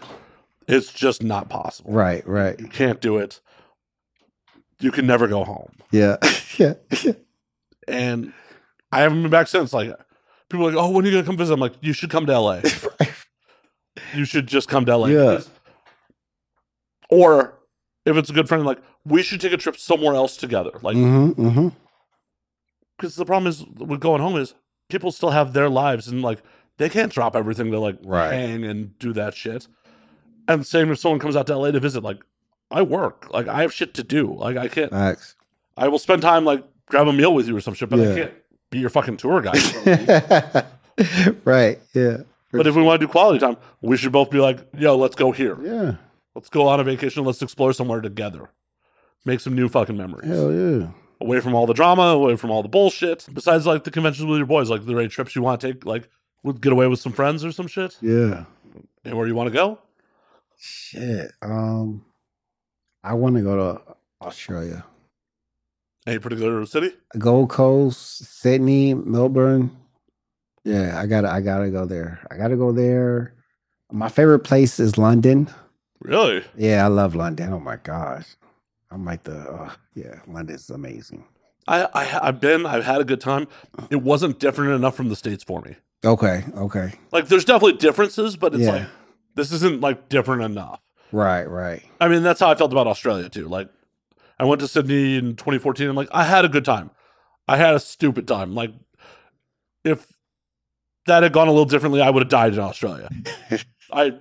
It's 0.66 0.93
just 0.93 1.22
not 1.22 1.48
possible. 1.48 1.93
Right, 1.93 2.26
right. 2.28 2.59
You 2.60 2.66
can't 2.66 3.01
do 3.01 3.16
it. 3.16 3.40
You 4.80 4.90
can 4.90 5.06
never 5.06 5.26
go 5.28 5.44
home. 5.44 5.72
Yeah. 5.93 6.16
yeah. 6.59 6.74
And 7.86 8.32
I 8.93 9.01
haven't 9.01 9.22
been 9.22 9.30
back 9.30 9.47
since. 9.48 9.72
Like 9.72 9.93
people 10.51 10.66
are 10.68 10.72
like, 10.72 10.82
oh, 10.85 10.90
when 10.90 11.05
are 11.05 11.09
you 11.09 11.14
gonna 11.14 11.24
come 11.26 11.36
visit? 11.39 11.55
I'm 11.55 11.60
like, 11.60 11.74
you 11.80 11.93
should 11.94 12.10
come 12.10 12.26
to 12.26 12.39
LA. 12.39 12.60
you 14.14 14.24
should 14.26 14.47
just 14.47 14.68
come 14.68 14.85
to 14.86 14.97
LA. 14.97 15.06
Yeah. 15.06 15.40
Or 17.10 17.59
if 18.05 18.16
it's 18.16 18.30
a 18.30 18.32
good 18.32 18.48
friend, 18.48 18.64
like 18.64 18.78
we 19.05 19.22
should 19.22 19.40
take 19.40 19.52
a 19.52 19.56
trip 19.56 19.76
somewhere 19.76 20.14
else 20.14 20.36
together. 20.36 20.72
Like 20.82 20.97
mm-hmm, 20.97 21.40
mm-hmm. 21.40 21.68
because 22.97 23.16
the 23.16 23.24
problem 23.24 23.48
is 23.48 23.64
with 23.64 24.01
going 24.01 24.20
home 24.20 24.36
is 24.36 24.55
people 24.89 25.12
still 25.12 25.30
have 25.30 25.52
their 25.52 25.68
lives 25.68 26.09
and 26.09 26.22
like 26.22 26.43
they 26.78 26.89
can't 26.89 27.12
drop 27.12 27.36
everything 27.36 27.70
to 27.70 27.78
like 27.78 27.98
Right. 28.02 28.32
hang 28.32 28.64
and 28.64 28.98
do 28.98 29.12
that 29.14 29.35
shit. 29.35 29.68
And 30.47 30.66
same 30.66 30.90
if 30.90 30.98
someone 30.98 31.18
comes 31.18 31.36
out 31.36 31.47
to 31.48 31.56
LA 31.56 31.70
to 31.72 31.80
visit, 31.80 32.02
like 32.02 32.18
I 32.70 32.82
work, 32.82 33.28
like 33.32 33.48
I 33.48 33.62
have 33.62 33.72
shit 33.72 33.94
to 33.94 34.02
do. 34.02 34.35
Like 34.35 34.56
I 34.56 34.68
can't. 34.68 34.90
Facts. 34.90 35.35
I 35.76 35.89
will 35.89 35.98
spend 35.98 36.22
time 36.22 36.44
like 36.44 36.64
grab 36.86 37.06
a 37.06 37.12
meal 37.12 37.35
with 37.35 37.47
you 37.48 37.56
or 37.56 37.60
some 37.60 37.74
shit, 37.74 37.89
but 37.89 38.01
I 38.01 38.14
can't 38.14 38.32
be 38.70 38.78
your 38.78 38.90
fucking 38.90 39.18
tour 39.18 39.40
guide. 39.40 40.64
right. 41.44 41.78
Yeah. 41.94 42.18
but 42.52 42.66
if 42.66 42.74
we 42.74 42.82
want 42.82 43.01
to 43.01 43.06
do 43.06 43.10
quality 43.10 43.39
time, 43.39 43.56
we 43.80 43.97
should 43.97 44.12
both 44.12 44.30
be 44.30 44.39
like, 44.39 44.59
yo, 44.76 44.97
let's 44.97 45.14
go 45.14 45.32
here. 45.32 45.59
Yeah. 45.62 45.97
Let's 46.39 46.51
go 46.51 46.69
on 46.69 46.78
a 46.78 46.85
vacation. 46.85 47.24
Let's 47.24 47.43
explore 47.43 47.73
somewhere 47.73 48.01
together. 48.01 48.48
Make 49.24 49.40
some 49.40 49.56
new 49.56 49.69
fucking 49.69 49.97
memories. 49.97 50.31
Hell 50.31 50.52
yeah. 50.52 50.90
Away 51.20 51.40
from 51.40 51.52
all 51.56 51.66
the 51.66 51.74
drama, 51.74 52.02
away 52.02 52.36
from 52.36 52.52
all 52.52 52.62
the 52.62 52.69
bullshit. 52.69 53.27
Besides, 53.35 53.66
like 53.66 53.82
the 53.82 53.90
conventions 53.90 54.24
with 54.24 54.39
your 54.39 54.47
boys, 54.47 54.70
like 54.70 54.86
the 54.86 54.94
right 54.94 55.10
trips 55.10 55.35
you 55.35 55.43
want 55.43 55.60
to 55.60 55.73
take, 55.73 55.85
like 55.85 56.09
get 56.60 56.73
away 56.73 56.86
with 56.86 57.01
some 57.01 57.10
friends 57.10 57.44
or 57.44 57.51
some 57.51 57.66
shit. 57.66 57.97
Yeah. 58.01 58.44
Anywhere 59.05 59.27
you 59.27 59.35
want 59.35 59.48
to 59.48 59.52
go? 59.52 59.81
Shit. 60.56 61.32
Um, 61.43 62.05
I 63.02 63.15
want 63.15 63.35
to 63.35 63.43
go 63.43 63.56
to 63.56 63.97
Australia, 64.23 64.85
Any 66.06 66.20
particular 66.20 66.65
city? 66.66 66.93
Gold 67.19 67.51
Coast, 67.51 68.27
Sydney, 68.27 68.94
Melbourne. 68.94 69.77
Yeah, 70.62 71.01
I 71.01 71.06
gotta, 71.06 71.32
I 71.32 71.40
gotta 71.40 71.69
go 71.70 71.85
there. 71.85 72.24
I 72.31 72.36
gotta 72.36 72.56
go 72.56 72.70
there. 72.70 73.35
My 73.90 74.09
favorite 74.09 74.44
place 74.44 74.78
is 74.78 74.98
London. 74.98 75.48
Really? 76.00 76.44
Yeah, 76.56 76.84
I 76.84 76.88
love 76.88 77.14
London. 77.14 77.52
Oh 77.52 77.58
my 77.60 77.76
gosh, 77.76 78.26
I'm 78.90 79.04
like 79.04 79.24
the, 79.24 79.38
uh, 79.38 79.72
yeah, 79.94 80.20
London's 80.26 80.70
amazing. 80.70 81.24
I, 81.66 81.84
I 81.92 82.28
I've 82.28 82.40
been. 82.40 82.64
I've 82.66 82.84
had 82.84 83.00
a 83.00 83.04
good 83.04 83.20
time. 83.20 83.46
It 83.90 83.96
wasn't 84.02 84.38
different 84.38 84.72
enough 84.72 84.96
from 84.96 85.08
the 85.08 85.16
states 85.16 85.44
for 85.44 85.60
me. 85.62 85.74
Okay, 86.04 86.44
okay, 86.56 86.92
Like, 87.10 87.26
there's 87.26 87.44
definitely 87.44 87.78
differences, 87.78 88.36
but 88.36 88.54
it's 88.54 88.62
Yeah. 88.64 88.70
like 88.72 88.86
this 89.34 89.50
isn't 89.52 89.80
like 89.80 90.08
different 90.08 90.42
enough. 90.42 90.80
right, 91.12 91.44
right. 91.48 91.82
I 92.00 92.06
mean, 92.08 92.22
that's 92.22 92.38
how 92.40 92.50
I 92.50 92.54
felt 92.54 92.70
about 92.72 92.86
Australia 92.86 93.28
too. 93.28 93.48
Like, 93.48 93.68
I 94.38 94.44
went 94.44 94.60
to 94.60 94.68
Sydney 94.68 95.16
in 95.16 95.34
2014. 95.34 95.88
and 95.88 95.96
like, 95.96 96.08
I 96.12 96.22
had 96.24 96.44
a 96.44 96.48
good 96.48 96.64
time. 96.64 96.90
I 97.48 97.56
had 97.56 97.74
a 97.74 97.80
stupid 97.80 98.28
time. 98.28 98.54
Like, 98.54 98.70
if 99.84 100.06
that 101.06 101.22
had 101.24 101.32
gone 101.32 101.48
a 101.48 101.50
little 101.50 101.64
differently, 101.64 102.00
I 102.00 102.10
would 102.10 102.22
have 102.22 102.30
died 102.30 102.52
in 102.54 102.60
Australia. 102.60 103.10
I, 103.92 104.12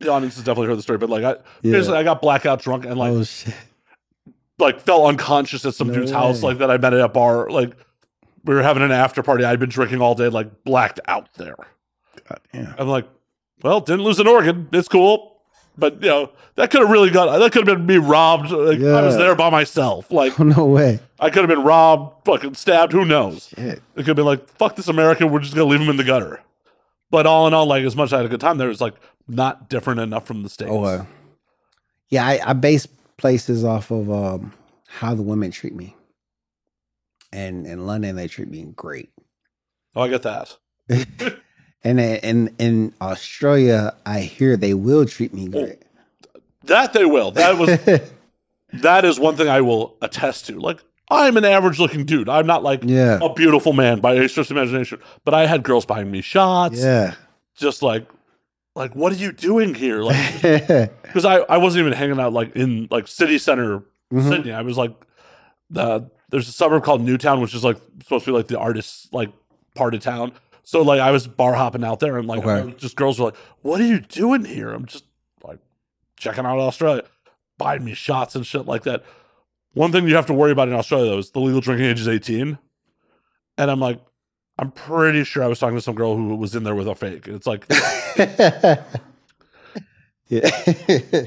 the 0.00 0.10
audience 0.10 0.34
has 0.36 0.44
definitely 0.44 0.68
heard 0.68 0.78
the 0.78 0.82
story, 0.82 0.98
but 0.98 1.08
like, 1.10 1.24
I 1.24 1.30
Yeah. 1.62 1.72
basically 1.72 1.98
I 1.98 2.02
got 2.02 2.20
blackout 2.20 2.60
drunk 2.62 2.84
and 2.84 2.96
like, 2.98 3.12
oh 3.12 3.24
shit. 3.24 3.54
like 4.58 4.80
fell 4.80 5.06
unconscious 5.06 5.64
at 5.64 5.74
some 5.74 5.88
No 5.88 5.94
dude's 5.94 6.10
house, 6.12 6.42
like 6.42 6.58
that 6.58 6.70
I 6.70 6.76
met 6.78 6.94
at 6.94 7.00
a 7.00 7.08
bar. 7.08 7.48
Like, 7.50 7.72
we 8.44 8.54
were 8.54 8.62
having 8.62 8.82
an 8.82 8.92
after 8.92 9.22
party. 9.22 9.44
I'd 9.44 9.58
been 9.60 9.70
drinking 9.70 10.00
all 10.00 10.14
day, 10.14 10.28
like 10.28 10.64
blacked 10.64 11.00
out 11.08 11.28
there. 11.34 11.56
God. 12.28 12.74
I'm 12.78 12.88
like, 12.88 13.08
well, 13.62 13.80
didn't 13.80 14.04
lose 14.04 14.18
an 14.20 14.26
organ. 14.28 14.68
It's 14.72 14.88
cool. 14.88 15.32
But 15.76 16.00
you 16.02 16.08
know, 16.08 16.30
that 16.54 16.70
could 16.70 16.82
have 16.82 16.90
really 16.90 17.10
got 17.10 17.36
that 17.38 17.50
could 17.52 17.66
have 17.66 17.76
been 17.78 17.86
me 17.86 17.96
robbed. 17.96 18.50
Like, 18.50 18.78
I 18.80 19.02
was 19.02 19.16
there 19.16 19.34
by 19.34 19.50
myself. 19.50 20.10
Like 20.12 20.38
Oh 20.40 20.44
no 20.44 20.66
way. 20.66 21.00
I 21.18 21.30
could 21.30 21.40
have 21.42 21.48
been 21.48 21.64
robbed, 21.64 22.24
fucking 22.26 22.54
stabbed, 22.54 22.92
who 22.92 23.04
knows? 23.04 23.48
Shit. 23.56 23.78
It 23.78 23.82
could 23.96 24.06
have 24.08 24.16
been 24.16 24.24
like, 24.26 24.48
fuck 24.50 24.76
this 24.76 24.88
American, 24.88 25.32
we're 25.32 25.40
just 25.40 25.54
gonna 25.54 25.68
leave 25.68 25.80
him 25.80 25.88
in 25.88 25.96
the 25.96 26.04
gutter. 26.04 26.40
But 27.10 27.26
all 27.26 27.46
in 27.46 27.54
all, 27.54 27.66
like 27.66 27.84
as 27.84 27.96
much 27.96 28.06
as 28.06 28.12
I 28.14 28.16
had 28.18 28.26
a 28.26 28.28
good 28.28 28.40
time 28.40 28.58
there, 28.58 28.70
it's 28.70 28.80
like 28.80 28.94
not 29.28 29.68
different 29.68 30.00
enough 30.00 30.26
from 30.26 30.42
the 30.42 30.48
States. 30.48 30.70
Oh, 30.72 30.84
uh, 30.84 31.04
yeah. 32.08 32.26
I, 32.26 32.40
I 32.44 32.52
base 32.52 32.86
places 33.16 33.64
off 33.64 33.90
of 33.90 34.10
um, 34.10 34.52
how 34.88 35.14
the 35.14 35.22
women 35.22 35.50
treat 35.50 35.74
me. 35.74 35.94
And 37.32 37.66
in 37.66 37.86
London, 37.86 38.16
they 38.16 38.28
treat 38.28 38.48
me 38.48 38.64
great. 38.76 39.10
Oh, 39.94 40.02
I 40.02 40.08
get 40.08 40.22
that. 40.22 40.56
And 41.84 42.00
in, 42.00 42.16
in 42.16 42.54
in 42.58 42.94
Australia, 43.00 43.94
I 44.06 44.20
hear 44.20 44.56
they 44.56 44.72
will 44.72 45.04
treat 45.04 45.34
me 45.34 45.48
great. 45.48 45.82
That 46.64 46.94
they 46.94 47.04
will. 47.04 47.30
That 47.32 47.58
was 47.58 47.78
that 48.72 49.04
is 49.04 49.20
one 49.20 49.36
thing 49.36 49.48
I 49.48 49.60
will 49.60 49.94
attest 50.00 50.46
to. 50.46 50.58
Like 50.58 50.82
I'm 51.10 51.36
an 51.36 51.44
average 51.44 51.78
looking 51.78 52.04
dude. 52.04 52.28
I'm 52.28 52.46
not 52.46 52.62
like 52.62 52.80
yeah, 52.84 53.18
a 53.22 53.32
beautiful 53.32 53.72
man 53.72 54.00
by 54.00 54.16
any 54.16 54.28
stretch 54.28 54.50
of 54.50 54.56
imagination. 54.56 55.00
But 55.24 55.34
I 55.34 55.46
had 55.46 55.62
girls 55.62 55.84
buying 55.84 56.10
me 56.10 56.22
shots. 56.22 56.78
yeah, 56.82 57.14
just 57.56 57.82
like 57.82 58.06
like 58.74 58.94
what 58.96 59.12
are 59.12 59.16
you 59.16 59.30
doing 59.30 59.74
here 59.74 60.02
like 60.02 60.42
because 60.42 61.24
I, 61.24 61.36
I 61.48 61.58
wasn't 61.58 61.82
even 61.86 61.92
hanging 61.92 62.18
out 62.18 62.32
like 62.32 62.56
in 62.56 62.88
like 62.90 63.06
city 63.06 63.38
center 63.38 63.82
Mhm. 64.12 64.28
sydney 64.28 64.52
i 64.52 64.60
was 64.62 64.76
like 64.76 64.92
the 65.70 66.10
there's 66.28 66.48
a 66.48 66.52
suburb 66.52 66.82
called 66.84 67.00
newtown 67.00 67.40
which 67.40 67.54
is 67.54 67.64
like 67.64 67.78
supposed 68.02 68.24
to 68.26 68.32
be 68.32 68.36
like 68.36 68.48
the 68.48 68.58
artist 68.58 69.12
like 69.14 69.30
part 69.74 69.94
of 69.94 70.00
town 70.02 70.32
so 70.62 70.82
like 70.82 71.00
i 71.00 71.10
was 71.10 71.26
bar 71.26 71.54
hopping 71.54 71.82
out 71.84 72.00
there 72.00 72.18
and 72.18 72.26
like 72.28 72.44
Okay. 72.44 72.74
just 72.76 72.96
girls 72.96 73.18
were 73.18 73.26
like 73.26 73.36
what 73.62 73.80
are 73.80 73.84
you 73.86 74.00
doing 74.00 74.44
here 74.44 74.72
i'm 74.72 74.84
just 74.86 75.04
like 75.42 75.58
checking 76.18 76.44
out 76.44 76.58
australia 76.58 77.02
buying 77.58 77.84
me 77.84 77.94
shots 77.94 78.34
and 78.34 78.44
shit 78.44 78.66
like 78.66 78.82
that 78.82 79.04
one 79.74 79.92
thing 79.92 80.08
you 80.08 80.16
have 80.16 80.26
to 80.26 80.34
worry 80.34 80.50
about 80.52 80.68
in 80.68 80.74
australia 80.74 81.10
though 81.10 81.18
is 81.18 81.30
the 81.30 81.40
legal 81.40 81.60
drinking 81.60 81.86
age 81.86 82.00
is 82.00 82.08
18 82.08 82.58
and 83.58 83.70
i'm 83.70 83.80
like 83.80 84.00
i'm 84.58 84.70
pretty 84.70 85.24
sure 85.24 85.42
i 85.44 85.46
was 85.46 85.58
talking 85.58 85.76
to 85.76 85.82
some 85.82 85.94
girl 85.94 86.16
who 86.16 86.34
was 86.36 86.54
in 86.54 86.64
there 86.64 86.74
with 86.74 86.88
a 86.88 86.94
fake 86.94 87.26
it's 87.28 87.46
like 87.46 87.66
yeah. 90.28 90.50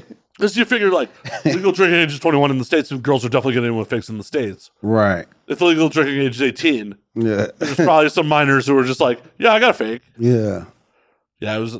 Because 0.38 0.56
you 0.56 0.64
figure 0.64 0.90
like 0.92 1.08
legal 1.44 1.72
drinking 1.72 1.98
age 1.98 2.12
is 2.12 2.20
21 2.20 2.52
in 2.52 2.58
the 2.58 2.64
States, 2.64 2.92
and 2.92 3.02
girls 3.02 3.24
are 3.24 3.28
definitely 3.28 3.54
getting 3.54 3.70
in 3.70 3.76
with 3.76 3.90
fakes 3.90 4.08
in 4.08 4.18
the 4.18 4.22
States. 4.24 4.70
right. 4.82 5.26
If 5.48 5.58
the 5.58 5.64
legal 5.64 5.88
drinking 5.88 6.20
age 6.20 6.36
is 6.36 6.42
18, 6.42 6.94
Yeah. 7.16 7.46
there's 7.58 7.74
probably 7.74 8.08
some 8.08 8.28
minors 8.28 8.64
who 8.68 8.78
are 8.78 8.84
just 8.84 9.00
like, 9.00 9.20
yeah, 9.38 9.52
I 9.52 9.58
got 9.58 9.70
a 9.70 9.74
fake. 9.74 10.02
yeah. 10.16 10.66
Yeah, 11.40 11.56
it 11.56 11.58
was, 11.58 11.74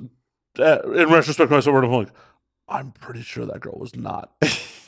uh, 0.59 0.79
in 0.93 1.09
retrospect, 1.09 1.53
when 1.53 1.59
I 1.59 1.61
sobered 1.61 1.85
up, 1.85 1.91
I'm 1.91 1.97
like, 1.99 2.09
I'm 2.69 2.91
pretty 2.93 3.23
sure 3.23 3.47
that 3.47 3.61
girl 3.61 3.79
was 3.79 3.97
not, 3.97 4.31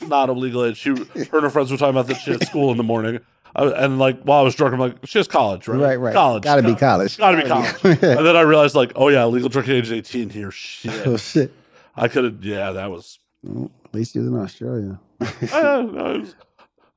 not 0.05 0.29
of 0.29 0.37
legal 0.37 0.63
age. 0.65 0.77
She, 0.77 0.89
her 0.89 0.95
and 1.13 1.43
her 1.43 1.49
friends 1.49 1.71
were 1.71 1.77
talking 1.77 1.95
about 1.95 2.07
that 2.07 2.15
she 2.21 2.31
had 2.31 2.45
school 2.45 2.71
in 2.71 2.77
the 2.77 2.83
morning. 2.83 3.19
I, 3.55 3.65
and 3.65 3.97
like, 3.99 4.21
while 4.21 4.39
I 4.39 4.43
was 4.43 4.55
drunk, 4.55 4.73
I'm 4.73 4.79
like, 4.79 4.95
she 5.05 5.19
has 5.19 5.27
college, 5.27 5.67
right? 5.67 5.79
Right. 5.79 5.95
Right. 5.99 6.13
College. 6.13 6.43
Gotta 6.43 6.63
be 6.63 6.75
college. 6.75 7.17
Gotta 7.17 7.37
be 7.41 7.47
college. 7.49 7.75
and 7.83 8.25
then 8.25 8.35
I 8.35 8.41
realized, 8.41 8.75
like, 8.75 8.93
oh 8.95 9.09
yeah, 9.09 9.25
legal 9.25 9.49
drinking 9.49 9.75
age 9.75 9.85
is 9.85 9.91
18 9.93 10.29
here. 10.29 10.47
oh 10.47 10.51
Shit. 10.51 11.19
shit. 11.19 11.53
I 11.95 12.07
could 12.07 12.23
have, 12.23 12.45
yeah, 12.45 12.71
that 12.71 12.89
was, 12.91 13.19
Well, 13.43 13.69
at 13.85 13.93
least 13.93 14.15
you're 14.15 14.25
in 14.25 14.37
Australia. 14.39 14.99
I, 15.19 15.25
don't 15.51 15.93
know, 15.95 16.05
it 16.15 16.19
was- 16.21 16.35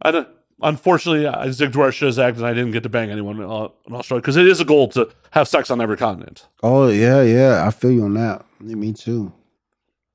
I 0.03 0.11
don't, 0.13 0.29
unfortunately, 0.63 1.27
I 1.27 1.49
zigged 1.49 1.75
where 1.77 1.89
I 1.89 1.91
should 1.91 2.07
have 2.07 2.15
zagged, 2.15 2.37
and 2.37 2.47
I 2.47 2.53
didn't 2.55 2.71
get 2.73 2.83
to 2.85 2.89
bang 2.89 3.11
anyone 3.11 3.41
uh, 3.43 3.69
in 3.89 3.95
Australia 3.95 4.21
because 4.21 4.37
it 4.37 4.47
is 4.47 4.61
a 4.61 4.65
goal 4.65 4.89
to 4.89 5.09
have 5.33 5.49
sex 5.49 5.71
on 5.71 5.81
every 5.81 5.97
continent. 5.97 6.47
oh 6.63 6.89
yeah, 6.89 7.23
yeah. 7.23 7.67
I 7.67 7.71
feel 7.71 7.91
you 7.91 8.05
on 8.05 8.15
that. 8.15 8.45
Me 8.61 8.93
too. 8.93 9.33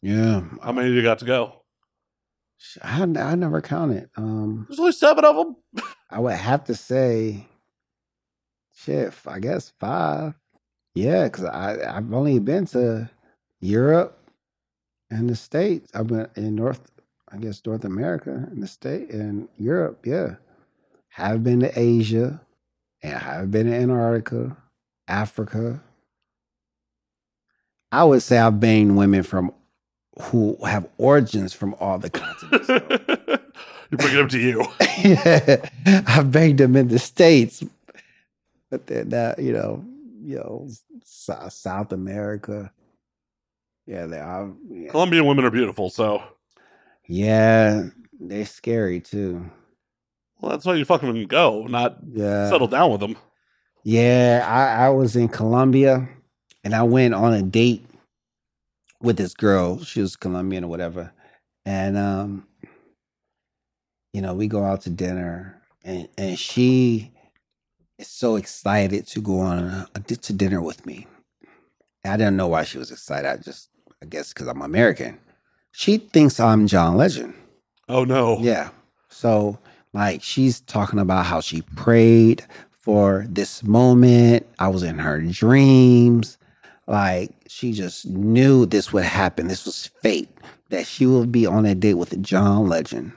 Yeah. 0.01 0.43
How 0.63 0.71
many 0.71 0.91
you 0.91 1.01
got 1.01 1.19
to 1.19 1.25
go? 1.25 1.53
I 2.83 3.03
I 3.03 3.35
never 3.35 3.61
counted. 3.61 4.09
Um, 4.17 4.65
There's 4.67 4.79
only 4.79 4.91
seven 4.91 5.25
of 5.25 5.35
them. 5.35 5.55
I 6.09 6.19
would 6.19 6.35
have 6.35 6.65
to 6.65 6.75
say, 6.75 7.47
shit. 8.75 9.13
I 9.27 9.39
guess 9.39 9.71
five. 9.79 10.33
Yeah, 10.95 11.25
because 11.25 11.45
I 11.45 11.97
I've 11.97 12.13
only 12.13 12.39
been 12.39 12.65
to 12.67 13.09
Europe 13.61 14.19
and 15.09 15.29
the 15.29 15.35
States. 15.35 15.91
I've 15.93 16.07
been 16.07 16.27
in 16.35 16.55
North, 16.55 16.81
I 17.31 17.37
guess 17.37 17.61
North 17.65 17.85
America 17.85 18.31
and 18.51 18.61
the 18.61 18.67
state 18.67 19.11
and 19.11 19.47
Europe. 19.57 20.05
Yeah, 20.05 20.35
have 21.09 21.43
been 21.43 21.61
to 21.61 21.79
Asia, 21.79 22.41
and 23.03 23.13
have 23.17 23.51
been 23.51 23.67
to 23.67 23.75
Antarctica, 23.75 24.57
Africa. 25.07 25.81
I 27.91 28.03
would 28.03 28.21
say 28.21 28.37
I've 28.37 28.59
banged 28.59 28.97
women 28.97 29.23
from 29.23 29.51
who 30.21 30.57
have 30.65 30.87
origins 30.97 31.53
from 31.53 31.75
all 31.79 31.97
the 31.99 32.09
continents. 32.09 32.67
you 33.91 33.97
bring 33.97 34.13
it 34.15 34.19
up 34.19 34.29
to 34.29 34.39
you. 34.39 34.65
yeah, 35.03 35.69
I've 36.07 36.31
banged 36.31 36.57
them 36.59 36.75
in 36.75 36.87
the 36.89 36.99
states, 36.99 37.63
but 38.69 38.87
they're 38.87 39.05
not, 39.05 39.39
you 39.39 39.53
know, 39.53 39.83
you 40.21 40.35
know, 40.37 40.67
South, 41.03 41.53
South 41.53 41.91
America. 41.93 42.71
Yeah, 43.87 44.05
they 44.05 44.19
are. 44.19 44.51
Yeah, 44.69 44.91
Colombian 44.91 45.25
women 45.25 45.45
are 45.45 45.51
beautiful, 45.51 45.89
so 45.89 46.21
yeah 47.07 47.87
they're 48.19 48.45
scary 48.45 48.99
too. 48.99 49.49
well, 50.39 50.51
that's 50.51 50.65
why 50.65 50.75
you 50.75 50.85
fucking 50.85 51.25
go, 51.27 51.65
not 51.67 51.97
Yeah, 52.11 52.49
settle 52.49 52.67
down 52.67 52.91
with 52.91 52.99
them. 52.99 53.15
yeah. 53.83 54.45
I, 54.47 54.85
I 54.85 54.89
was 54.89 55.15
in 55.15 55.27
Colombia, 55.29 56.07
and 56.63 56.75
I 56.75 56.83
went 56.83 57.13
on 57.15 57.33
a 57.33 57.41
date 57.41 57.85
with 59.01 59.17
this 59.17 59.33
girl. 59.33 59.83
She 59.83 60.01
was 60.01 60.15
Colombian 60.15 60.63
or 60.63 60.67
whatever. 60.67 61.11
And 61.65 61.97
um, 61.97 62.47
you 64.13 64.21
know, 64.21 64.33
we 64.33 64.47
go 64.47 64.63
out 64.63 64.81
to 64.81 64.89
dinner 64.89 65.61
and 65.83 66.07
and 66.17 66.37
she 66.37 67.11
is 67.97 68.07
so 68.07 68.35
excited 68.35 69.07
to 69.07 69.21
go 69.21 69.39
on 69.39 69.59
a, 69.59 69.87
a 69.95 69.99
to 69.99 70.33
dinner 70.33 70.61
with 70.61 70.85
me. 70.85 71.07
I 72.05 72.17
didn't 72.17 72.37
know 72.37 72.47
why 72.47 72.63
she 72.63 72.77
was 72.77 72.91
excited. 72.91 73.29
I 73.29 73.37
just 73.37 73.69
I 74.01 74.05
guess 74.05 74.33
because 74.33 74.47
I'm 74.47 74.61
American. 74.61 75.19
She 75.71 75.97
thinks 75.97 76.39
I'm 76.39 76.67
John 76.67 76.97
Legend. 76.97 77.33
Oh 77.87 78.03
no. 78.03 78.39
Yeah. 78.39 78.69
So 79.09 79.59
like 79.93 80.23
she's 80.23 80.61
talking 80.61 80.99
about 80.99 81.25
how 81.25 81.41
she 81.41 81.61
prayed 81.75 82.45
for 82.71 83.25
this 83.29 83.63
moment. 83.63 84.45
I 84.57 84.69
was 84.69 84.83
in 84.83 84.97
her 84.99 85.21
dreams. 85.21 86.37
Like 86.87 87.31
she 87.49 87.71
just 87.73 88.05
knew 88.05 88.65
this 88.65 88.93
would 88.93 89.03
happen. 89.03 89.47
This 89.47 89.65
was 89.65 89.87
fate 89.87 90.29
that 90.69 90.85
she 90.85 91.05
would 91.05 91.31
be 91.31 91.47
on 91.47 91.65
a 91.65 91.73
date 91.73 91.95
with 91.95 92.13
a 92.13 92.17
John 92.17 92.67
Legend. 92.67 93.11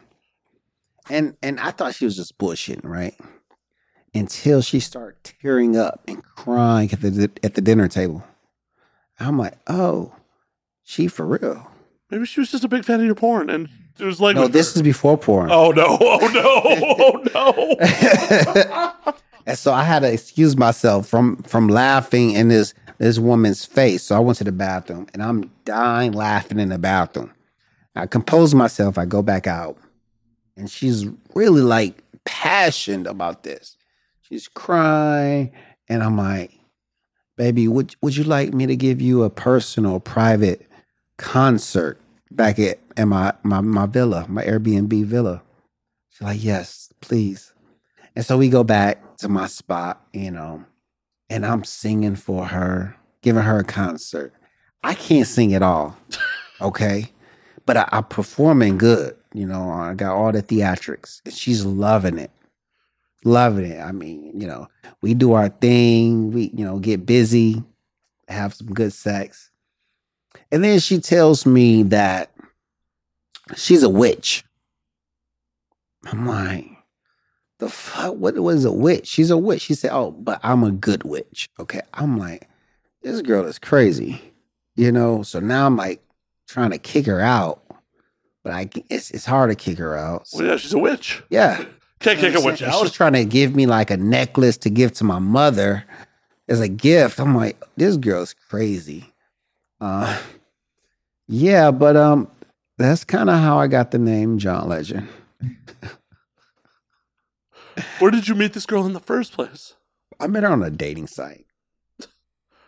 And 1.11 1.37
and 1.43 1.61
I 1.61 1.71
thought 1.71 1.95
she 1.95 2.07
was 2.07 2.17
just 2.17 2.39
bullshitting, 2.39 2.85
right? 2.85 3.15
Until 4.15 4.63
she 4.63 4.81
started 4.81 5.23
tearing 5.23 5.77
up 5.77 6.03
and 6.09 6.25
crying 6.25 6.91
at 6.93 7.01
the 7.03 7.31
at 7.43 7.55
the 7.55 7.61
dinner 7.61 7.89
table. 7.89 8.25
I'm 9.21 9.39
like, 9.39 9.55
oh, 9.67 10.15
she 10.83 11.09
for 11.09 11.27
real. 11.27 11.71
Maybe 12.11 12.25
she 12.25 12.41
was 12.41 12.51
just 12.51 12.65
a 12.65 12.69
big 12.69 12.85
fan 12.85 13.01
of 13.01 13.07
your 13.07 13.15
porn, 13.15 13.51
and 13.51 13.69
it 13.99 14.05
was 14.05 14.21
like, 14.21 14.37
No, 14.37 14.49
this 14.49 14.75
is 14.77 14.83
before 14.83 15.19
porn. 15.19 15.51
Oh 15.53 15.71
no! 15.71 15.99
Oh 16.01 16.31
no! 16.33 17.23
Oh 17.35 18.95
no! 19.05 19.13
and 19.47 19.59
so 19.59 19.73
I 19.73 19.85
had 19.85 20.01
to 20.01 20.13
excuse 20.13 20.57
myself 20.57 21.07
from 21.07 21.37
from 21.43 21.69
laughing 21.69 22.33
in 22.33 22.49
this 22.49 22.75
this 22.99 23.19
woman's 23.19 23.65
face. 23.65 24.05
So 24.05 24.17
I 24.17 24.21
went 24.21 24.39
to 24.39 24.45
the 24.45 24.53
bathroom 24.53 25.07
and 25.13 25.23
I'm 25.23 25.51
dying 25.65 26.13
laughing 26.13 26.59
in 26.59 26.69
the 26.71 26.79
bathroom. 26.79 27.33
I 27.95 28.07
compose 28.07 28.55
myself. 28.55 28.97
I 28.97 29.05
go 29.05 29.23
back 29.23 29.47
out, 29.47 29.77
and 30.57 30.71
she's 30.71 31.07
really 31.35 31.61
like 31.61 32.03
passionate 32.25 33.11
about 33.11 33.43
this. 33.43 33.77
She's 34.23 34.49
crying, 34.49 35.53
and 35.89 36.03
I'm 36.03 36.17
like, 36.17 36.53
"Baby, 37.37 37.69
would 37.69 37.95
would 38.01 38.17
you 38.17 38.25
like 38.25 38.55
me 38.55 38.67
to 38.67 38.77
give 38.77 39.01
you 39.03 39.25
a 39.25 39.31
personal, 39.31 40.01
private 40.01 40.67
concert 41.19 42.01
back 42.31 42.59
at, 42.59 42.81
at 42.97 43.05
my, 43.05 43.35
my 43.43 43.61
my 43.61 43.87
villa, 43.87 44.25
my 44.29 44.43
Airbnb 44.45 45.05
villa?" 45.05 45.43
She's 46.09 46.23
like, 46.23 46.43
"Yes, 46.43 46.93
please." 47.03 47.53
And 48.17 48.25
so 48.25 48.39
we 48.39 48.49
go 48.49 48.65
back 48.65 49.17
to 49.19 49.29
my 49.29 49.47
spot, 49.47 50.03
you 50.13 50.31
know, 50.31 50.65
and 51.33 51.47
I'm 51.47 51.65
singing 51.65 52.15
for 52.15 52.45
her, 52.45 52.95
giving 53.23 53.43
her 53.43 53.61
a 53.61 53.65
concert. 53.65 54.35
I 54.85 54.93
can't 54.93 55.27
sing 55.27 55.55
at 55.55 55.63
all, 55.63 55.97
okay? 56.61 57.11
But 57.65 57.79
I, 57.79 57.89
I'm 57.91 58.05
performing 58.05 58.77
good, 58.77 59.17
you 59.33 59.47
know. 59.47 59.71
I 59.71 59.95
got 59.95 60.15
all 60.15 60.31
the 60.31 60.43
theatrics. 60.43 61.23
And 61.25 61.33
she's 61.33 61.65
loving 61.65 62.19
it, 62.19 62.31
loving 63.25 63.65
it. 63.65 63.81
I 63.81 63.93
mean, 63.93 64.39
you 64.39 64.47
know, 64.47 64.69
we 65.01 65.15
do 65.15 65.33
our 65.33 65.49
thing. 65.49 66.33
We, 66.33 66.51
you 66.55 66.67
know, 66.67 66.79
get 66.79 67.07
busy, 67.07 67.63
have 68.29 68.53
some 68.53 68.67
good 68.67 68.93
sex, 68.93 69.51
and 70.51 70.63
then 70.63 70.81
she 70.81 70.99
tells 70.99 71.47
me 71.47 71.83
that 71.85 72.31
she's 73.57 73.83
a 73.83 73.89
witch. 73.89 74.45
I'm 76.05 76.27
like, 76.27 76.72
the 77.63 77.69
fuck? 77.69 78.17
What 78.17 78.35
was 78.35 78.65
a 78.65 78.73
witch? 78.73 79.07
She's 79.07 79.31
a 79.31 79.39
witch. 79.39 79.63
She 79.63 79.75
said, 79.75 79.93
"Oh, 79.93 80.11
but 80.11 80.41
I'm 80.43 80.65
a 80.65 80.73
good 80.73 81.05
witch." 81.05 81.49
Okay, 81.61 81.81
I'm 81.95 82.19
like, 82.19 82.49
this 83.03 83.23
girl 83.23 83.47
is 83.47 83.61
crazy, 83.61 84.21
you 84.75 84.91
know. 84.91 85.23
So 85.23 85.39
now 85.39 85.67
I'm 85.67 85.77
like 85.77 86.03
trying 86.49 86.71
to 86.73 86.79
kick 86.79 87.07
her 87.07 87.21
out, 87.21 87.63
but 88.43 88.53
I 88.53 88.69
it's 88.91 89.13
it's 89.13 89.25
hard 89.25 89.51
to 89.51 89.55
kick 89.55 89.79
her 89.79 89.97
out. 89.97 90.27
well, 90.33 90.45
yeah, 90.45 90.57
she's 90.57 90.73
a 90.73 90.79
witch. 90.79 91.23
Yeah, 91.31 91.65
Can't 92.01 92.19
kick 92.19 92.35
a 92.35 92.41
witch 92.41 92.59
She's 92.59 92.67
was 92.67 92.93
trying 92.93 93.13
to 93.13 93.25
give 93.25 93.55
me 93.55 93.67
like 93.67 93.93
a 93.93 93.97
necklace 93.97 94.57
to 94.59 94.71
give 94.71 94.93
to 94.95 95.05
my 95.05 95.21
mother 95.21 95.85
as 96.49 96.61
a 96.61 96.69
gift. 96.69 97.21
I'm 97.21 97.37
like, 97.37 97.63
this 97.77 97.97
girl's 97.97 98.35
crazy. 98.35 99.13
Uh, 99.81 100.19
yeah, 101.29 101.71
but 101.71 101.97
um, 101.97 102.29
that's 102.77 103.05
kind 103.05 103.31
of 103.31 103.39
how 103.39 103.59
I 103.59 103.69
got 103.69 103.93
the 103.93 103.99
name 103.99 104.39
John 104.39 104.69
Legend. 104.69 105.09
Where 107.99 108.11
did 108.11 108.29
you 108.29 108.35
meet 108.35 108.53
this 108.53 108.67
girl 108.67 108.87
in 108.87 108.93
the 108.93 109.01
first 109.01 109.33
place? 109.33 109.75
I 110.21 110.27
met 110.27 110.43
her 110.43 110.51
on 110.51 110.63
a 110.63 110.71
dating 110.71 111.07
site. 111.07 111.47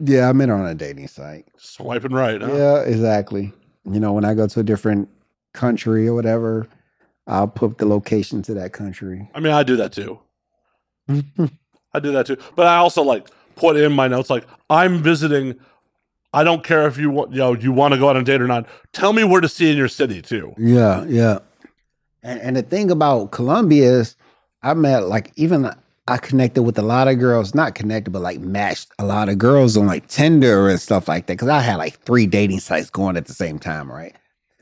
Yeah, 0.01 0.29
I 0.29 0.33
met 0.33 0.49
her 0.49 0.55
on 0.55 0.67
a 0.67 0.75
dating 0.75 1.09
site. 1.09 1.47
Swiping 1.57 2.13
right. 2.13 2.41
Huh? 2.41 2.53
Yeah, 2.53 2.81
exactly. 2.81 3.53
You 3.91 4.01
know, 4.01 4.13
when 4.13 4.25
I 4.25 4.35
go 4.35 4.47
to 4.47 4.61
a 4.61 4.65
different 4.65 5.09
country 5.53 6.09
or 6.09 6.15
whatever, 6.15 6.67
I'll 7.27 7.49
put 7.49 7.79
the 7.79 7.87
location 7.87 8.43
to 8.43 8.55
that 8.55 8.73
country. 8.73 9.31
I 9.35 9.41
mean, 9.41 9.53
I 9.53 9.63
do 9.63 9.77
that 9.77 9.93
too. 9.93 10.19
I 11.09 12.01
do 12.01 12.13
that 12.13 12.27
too. 12.27 12.37
But 12.57 12.67
I 12.67 12.77
also 12.77 13.03
like 13.03 13.29
put 13.57 13.77
in 13.77 13.93
my 13.93 14.09
notes 14.09 14.31
like 14.31 14.47
I'm 14.69 15.03
visiting. 15.03 15.55
I 16.33 16.43
don't 16.43 16.65
care 16.65 16.87
if 16.87 16.99
you 16.99 17.11
want, 17.11 17.33
you 17.33 17.39
know, 17.39 17.55
you 17.55 17.71
want 17.71 17.95
to 17.95 18.01
go 18.01 18.09
on 18.09 18.17
a 18.17 18.23
date 18.25 18.43
or 18.43 18.49
not. 18.49 18.67
Tell 18.93 19.13
me 19.13 19.23
where 19.23 19.41
to 19.41 19.49
see 19.49 19.71
in 19.71 19.77
your 19.77 19.89
city 19.89 20.21
too. 20.21 20.55
Yeah, 20.59 21.05
yeah. 21.05 21.39
And 22.23 22.41
and 22.41 22.57
the 22.57 22.63
thing 22.63 22.91
about 22.91 23.31
Colombia 23.31 23.91
is 24.01 24.17
I 24.65 24.73
met 24.73 25.09
like 25.09 25.31
even 25.37 25.71
I 26.09 26.17
connected 26.17 26.63
with 26.63 26.79
a 26.79 26.83
lot 26.83 27.07
of 27.07 27.19
girls, 27.19 27.55
not 27.55 27.75
connected, 27.75 28.11
but 28.11 28.23
like 28.23 28.41
matched 28.41 28.91
a 28.99 29.05
lot 29.05 29.29
of 29.29 29.39
girls 29.39 29.77
on 29.77 29.87
like 29.87 30.09
Tinder 30.09 30.69
and 30.69 30.81
stuff 30.81 31.07
like 31.07 31.27
that. 31.27 31.39
Cause 31.39 31.51
I 31.51 31.61
had 31.61 31.77
like 31.77 32.01
three 32.01 32.27
dating 32.27 32.61
sites 32.61 32.91
going 32.91 33.17
at 33.17 33.27
the 33.27 33.35
same 33.35 33.59
time, 33.59 33.93
right? 33.93 34.17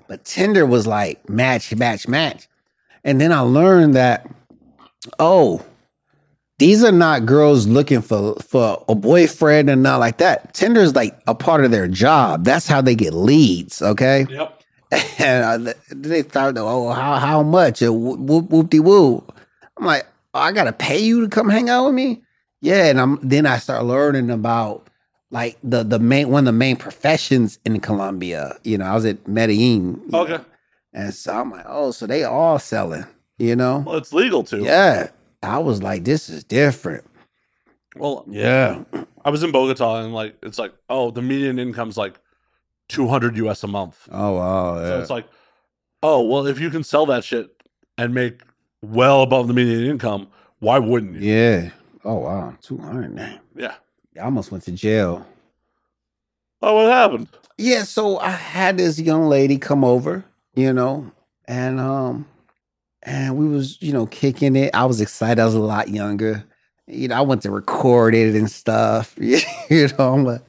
But 0.09 0.25
Tinder 0.25 0.67
was 0.67 0.87
like 0.87 1.29
match, 1.29 1.75
match, 1.75 2.09
match. 2.09 2.49
And 3.05 3.21
then 3.21 3.33
I 3.33 3.41
learned 3.41 3.95
that, 3.95 4.29
oh, 5.19 5.65
these 6.59 6.85
are 6.85 6.93
not 6.93 7.25
girls 7.25 7.67
looking 7.67 8.03
for 8.03 8.35
for 8.37 8.85
a 8.89 8.95
boyfriend 8.95 9.71
and 9.71 9.83
not 9.85 10.01
like 10.01 10.19
that. 10.19 10.53
Tinder 10.53 10.81
is 10.81 10.97
like 10.97 11.17
a 11.29 11.35
part 11.35 11.65
of 11.65 11.71
their 11.71 11.89
job. 11.89 12.45
That's 12.45 12.67
how 12.67 12.81
they 12.81 12.95
get 12.97 13.15
leads, 13.15 13.81
okay? 13.83 14.27
Yep. 14.29 14.63
and 15.19 15.69
uh, 15.69 15.75
they 15.91 16.23
thought, 16.23 16.59
oh, 16.59 16.91
how 16.91 17.17
how 17.17 17.43
much? 17.43 17.81
Whoop 17.81 18.51
whoop 18.51 18.69
de 18.69 18.81
woo. 18.81 19.25
I'm 19.83 19.87
like, 19.87 20.07
oh, 20.33 20.39
I 20.39 20.53
gotta 20.53 20.73
pay 20.73 21.01
you 21.01 21.23
to 21.23 21.29
come 21.29 21.49
hang 21.49 21.69
out 21.69 21.87
with 21.87 21.95
me. 21.95 22.23
Yeah, 22.61 22.87
and 22.87 23.01
I'm 23.01 23.19
then 23.21 23.47
I 23.47 23.59
start 23.59 23.85
learning 23.85 24.31
about 24.31 24.87
like 25.33 25.59
the 25.65 25.83
the 25.83 25.99
main 25.99 26.29
one 26.29 26.43
of 26.43 26.55
the 26.55 26.59
main 26.59 26.77
professions 26.77 27.59
in 27.65 27.81
Colombia. 27.81 28.57
You 28.63 28.79
know, 28.79 28.85
I 28.85 28.95
was 28.95 29.05
at 29.05 29.27
Medellin. 29.27 30.01
Okay. 30.15 30.35
know, 30.35 30.45
and 30.93 31.13
so 31.13 31.33
I'm 31.35 31.51
like, 31.51 31.65
oh, 31.67 31.91
so 31.91 32.07
they 32.07 32.23
all 32.23 32.61
selling. 32.61 33.05
You 33.39 33.57
know, 33.57 33.83
Well, 33.85 33.97
it's 33.97 34.13
legal 34.13 34.45
too. 34.45 34.63
yeah. 34.63 35.09
I 35.43 35.59
was 35.59 35.83
like, 35.83 36.05
this 36.05 36.29
is 36.29 36.45
different. 36.45 37.03
Well, 37.97 38.25
Yeah, 38.29 38.85
I 39.25 39.31
was 39.31 39.43
in 39.43 39.51
Bogota 39.51 40.05
and 40.05 40.15
like 40.15 40.37
it's 40.45 40.61
like 40.61 40.73
oh 40.89 41.11
the 41.11 41.23
median 41.23 41.59
income's 41.59 41.97
like 41.99 42.21
200 42.89 43.37
US 43.39 43.65
a 43.65 43.67
month. 43.67 44.09
Oh 44.13 44.35
wow, 44.37 44.77
So 44.77 45.01
it's 45.01 45.11
like 45.11 45.27
oh 46.05 46.23
well 46.23 46.47
if 46.47 46.61
you 46.61 46.71
can 46.71 46.85
sell 46.85 47.07
that 47.07 47.25
shit 47.25 47.51
and 47.99 48.15
make 48.15 48.43
well 48.83 49.23
above 49.23 49.49
the 49.49 49.55
median 49.55 49.87
income, 49.91 50.29
why 50.61 50.79
wouldn't 50.79 51.17
you? 51.17 51.33
yeah. 51.33 51.71
Oh 52.05 52.19
wow, 52.19 52.55
two 52.63 52.79
hundred. 52.79 53.41
Yeah. 53.57 53.75
I 54.17 54.25
almost 54.25 54.53
went 54.53 54.65
to 54.65 54.73
jail. 54.73 55.27
Oh, 56.63 56.77
what 56.77 56.93
happened? 56.93 57.29
Yeah, 57.59 57.85
so 57.85 58.19
I 58.19 58.31
had 58.31 58.77
this 58.79 58.99
young 58.99 59.27
lady 59.29 59.59
come 59.59 59.85
over, 59.85 60.25
you 60.55 60.73
know, 60.73 61.11
and 61.47 61.81
um 61.81 62.27
and 63.03 63.37
we 63.37 63.49
was, 63.49 63.81
you 63.83 63.93
know, 63.93 64.07
kicking 64.07 64.57
it. 64.57 64.75
I 64.75 64.85
was 64.85 65.01
excited. 65.01 65.41
I 65.41 65.45
was 65.45 65.55
a 65.55 65.61
lot 65.61 65.89
younger. 65.89 66.45
You 66.87 67.09
know, 67.09 67.17
I 67.17 67.21
went 67.23 67.43
to 67.43 67.51
record 67.51 68.15
it 68.15 68.35
and 68.35 68.51
stuff. 68.51 69.15
you 69.19 69.41
know, 69.99 70.15
I'm 70.15 70.27
a 70.27 70.43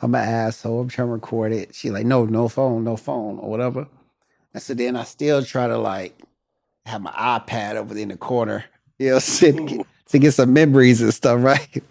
I'm 0.00 0.14
an 0.14 0.22
asshole. 0.28 0.80
I'm 0.80 0.88
trying 0.88 1.08
to 1.08 1.12
record 1.12 1.52
it. 1.52 1.74
She 1.74 1.90
like, 1.90 2.06
no, 2.06 2.26
no 2.26 2.48
phone, 2.48 2.84
no 2.84 2.96
phone, 2.96 3.38
or 3.38 3.50
whatever. 3.50 3.86
And 4.54 4.62
so 4.62 4.74
then 4.74 4.96
I 4.96 5.04
still 5.04 5.44
try 5.44 5.66
to 5.68 5.78
like 5.78 6.18
have 6.86 7.02
my 7.02 7.10
iPad 7.10 7.74
over 7.74 7.96
in 7.96 8.08
the 8.08 8.16
corner, 8.16 8.64
you 8.98 9.10
know, 9.10 9.18
sit, 9.20 9.56
to 10.06 10.18
get 10.18 10.32
some 10.32 10.52
memories 10.52 11.02
and 11.02 11.12
stuff, 11.12 11.42
right? 11.42 11.82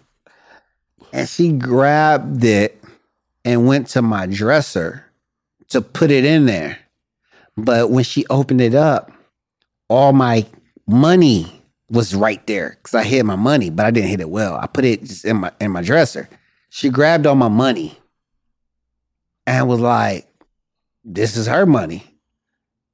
And 1.12 1.28
she 1.28 1.52
grabbed 1.52 2.44
it 2.44 2.82
and 3.44 3.66
went 3.66 3.88
to 3.88 4.02
my 4.02 4.26
dresser 4.26 5.04
to 5.68 5.80
put 5.80 6.10
it 6.10 6.24
in 6.24 6.46
there. 6.46 6.78
But 7.56 7.90
when 7.90 8.04
she 8.04 8.26
opened 8.28 8.60
it 8.60 8.74
up, 8.74 9.12
all 9.88 10.12
my 10.12 10.46
money 10.86 11.62
was 11.88 12.14
right 12.14 12.44
there 12.46 12.76
because 12.82 12.94
I 12.94 13.04
hid 13.04 13.24
my 13.24 13.36
money, 13.36 13.70
but 13.70 13.86
I 13.86 13.90
didn't 13.90 14.10
hit 14.10 14.20
it 14.20 14.30
well. 14.30 14.56
I 14.56 14.66
put 14.66 14.84
it 14.84 15.02
just 15.02 15.24
in 15.24 15.38
my 15.38 15.52
in 15.60 15.70
my 15.70 15.82
dresser. 15.82 16.28
She 16.68 16.90
grabbed 16.90 17.26
all 17.26 17.36
my 17.36 17.48
money 17.48 17.98
and 19.46 19.68
was 19.68 19.80
like, 19.80 20.26
"This 21.04 21.36
is 21.36 21.46
her 21.46 21.64
money." 21.64 22.15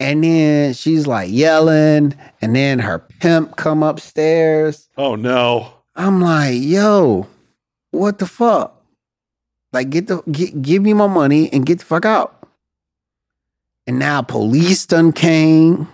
And 0.03 0.25
then 0.25 0.75
she's 0.75 1.07
like 1.07 1.31
yelling, 1.31 2.15
and 2.41 2.57
then 2.57 2.79
her 2.81 2.99
pimp 3.21 3.57
come 3.57 3.83
upstairs. 3.83 4.89
Oh 4.97 5.15
no. 5.15 5.73
I'm 5.95 6.21
like, 6.21 6.57
"Yo, 6.61 7.27
what 7.93 8.19
the 8.19 8.27
fuck?" 8.27 8.83
Like, 9.73 9.91
get 9.91 10.09
the 10.09 10.23
get, 10.31 10.61
give 10.61 10.83
me 10.83 10.93
my 10.93 11.07
money 11.07 11.51
and 11.53 11.65
get 11.65 11.79
the 11.79 11.85
fuck 11.85 12.05
out. 12.05 12.47
and 13.87 13.99
now 13.99 14.23
police 14.23 14.87
done 14.87 15.13
came. 15.13 15.89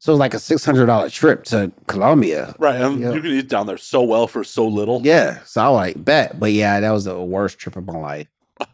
So 0.00 0.12
it 0.12 0.14
was 0.14 0.20
like 0.20 0.34
a 0.34 0.38
six 0.38 0.64
hundred 0.64 0.86
dollar 0.86 1.10
trip 1.10 1.42
to 1.46 1.72
Colombia. 1.88 2.54
Right. 2.58 2.80
And 2.80 3.00
Yeah. 3.00 3.12
you 3.14 3.20
can 3.20 3.30
eat 3.32 3.48
down 3.48 3.66
there 3.66 3.78
so 3.78 4.02
well 4.02 4.28
for 4.28 4.44
so 4.44 4.66
little. 4.66 5.00
Yeah, 5.04 5.40
so 5.44 5.60
I 5.62 5.66
like 5.68 6.04
bet, 6.04 6.38
but 6.38 6.52
yeah, 6.52 6.78
that 6.80 6.90
was 6.92 7.04
the 7.04 7.20
worst 7.20 7.58
trip 7.58 7.74
of 7.76 7.84
my 7.84 7.98
life 7.98 8.28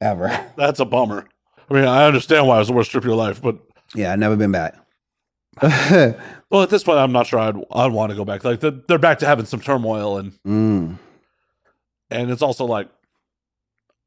ever. 0.00 0.28
That's 0.56 0.80
a 0.80 0.84
bummer. 0.84 1.24
I 1.70 1.74
mean, 1.74 1.84
I 1.84 2.04
understand 2.06 2.46
why 2.46 2.56
it 2.56 2.58
was 2.60 2.68
the 2.68 2.74
worst 2.74 2.90
trip 2.90 3.04
of 3.04 3.08
your 3.08 3.16
life, 3.16 3.40
but 3.40 3.56
Yeah, 3.94 4.12
I've 4.12 4.18
never 4.18 4.36
been 4.36 4.52
back. 4.52 4.74
well, 6.50 6.62
at 6.62 6.70
this 6.70 6.84
point, 6.84 6.98
I'm 6.98 7.12
not 7.12 7.26
sure 7.26 7.38
I'd, 7.38 7.56
I'd 7.70 7.92
want 7.92 8.10
to 8.10 8.16
go 8.16 8.24
back. 8.24 8.44
Like, 8.44 8.60
they're, 8.60 8.70
they're 8.70 8.98
back 8.98 9.18
to 9.20 9.26
having 9.26 9.46
some 9.46 9.60
turmoil, 9.60 10.18
and 10.18 10.32
mm. 10.46 10.98
and 12.10 12.30
it's 12.30 12.42
also 12.42 12.64
like, 12.64 12.88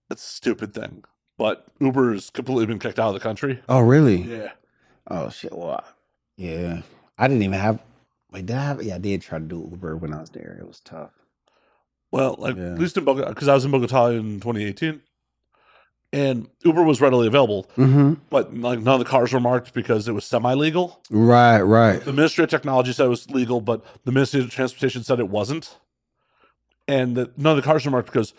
it's 0.09 0.23
a 0.23 0.33
stupid 0.33 0.73
thing. 0.73 1.03
But 1.37 1.65
Uber's 1.79 2.29
completely 2.29 2.67
been 2.67 2.79
kicked 2.79 2.99
out 2.99 3.07
of 3.07 3.13
the 3.13 3.19
country. 3.19 3.61
Oh 3.67 3.79
really? 3.79 4.21
Yeah. 4.21 4.51
Oh 5.07 5.29
shit! 5.29 5.55
Well, 5.55 5.83
yeah, 6.37 6.81
I 7.17 7.27
didn't 7.27 7.43
even 7.43 7.59
have. 7.59 7.81
Wait, 8.31 8.45
did 8.45 8.55
I 8.55 8.63
have? 8.63 8.83
Yeah, 8.83 8.95
I 8.95 8.99
did 8.99 9.21
try 9.21 9.39
to 9.39 9.45
do 9.45 9.67
Uber 9.71 9.97
when 9.97 10.13
I 10.13 10.21
was 10.21 10.29
there. 10.29 10.57
It 10.59 10.67
was 10.67 10.79
tough. 10.79 11.11
Well, 12.11 12.35
like 12.37 12.55
Yeah. 12.55 12.73
at 12.73 12.79
least 12.79 12.97
in 12.97 13.05
Bogota, 13.05 13.29
because 13.29 13.47
I 13.47 13.53
was 13.53 13.65
in 13.65 13.71
Bogota 13.71 14.07
in 14.07 14.39
2018, 14.39 15.01
and 16.13 16.49
Uber 16.65 16.83
was 16.83 16.99
readily 17.01 17.27
available, 17.27 17.69
Mm-hmm. 17.77 18.13
but 18.29 18.53
like 18.55 18.79
none 18.79 18.95
of 18.95 18.99
the 18.99 19.05
cars 19.05 19.31
were 19.33 19.39
marked 19.39 19.73
because 19.73 20.07
it 20.07 20.11
was 20.13 20.25
semi-legal. 20.25 21.01
Right, 21.09 21.61
right. 21.61 22.03
The 22.03 22.13
Ministry 22.13 22.43
of 22.43 22.49
Technology 22.49 22.91
said 22.93 23.05
it 23.05 23.09
was 23.09 23.29
legal, 23.29 23.61
but 23.61 23.83
the 24.05 24.11
Ministry 24.11 24.41
of 24.41 24.49
Transportation 24.49 25.03
said 25.03 25.19
it 25.19 25.29
wasn't, 25.29 25.77
and 26.87 27.15
that 27.15 27.37
none 27.37 27.51
of 27.57 27.63
the 27.63 27.67
cars 27.67 27.85
were 27.85 27.91
marked 27.91 28.07
because 28.11 28.33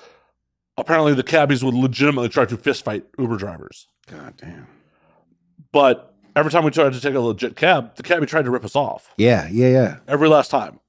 apparently 0.77 1.15
the 1.15 1.23
cabbies 1.23 1.65
would 1.65 1.75
legitimately 1.75 2.29
try 2.29 2.45
to 2.45 2.57
fistfight 2.57 3.05
Uber 3.19 3.37
drivers. 3.37 3.87
God 4.07 4.35
damn. 4.37 4.67
But 5.73 6.15
every 6.37 6.51
time 6.51 6.65
we 6.65 6.71
tried 6.71 6.93
to 6.93 7.01
take 7.01 7.15
a 7.15 7.21
legit 7.21 7.57
cab, 7.57 7.95
the 7.97 8.03
cabbie 8.03 8.27
tried 8.27 8.45
to 8.45 8.51
rip 8.51 8.65
us 8.65 8.77
off 8.77 9.13
Yeah, 9.17 9.49
yeah, 9.51 9.69
yeah. 9.69 9.97
every 10.07 10.29
last 10.29 10.51
time. 10.51 10.81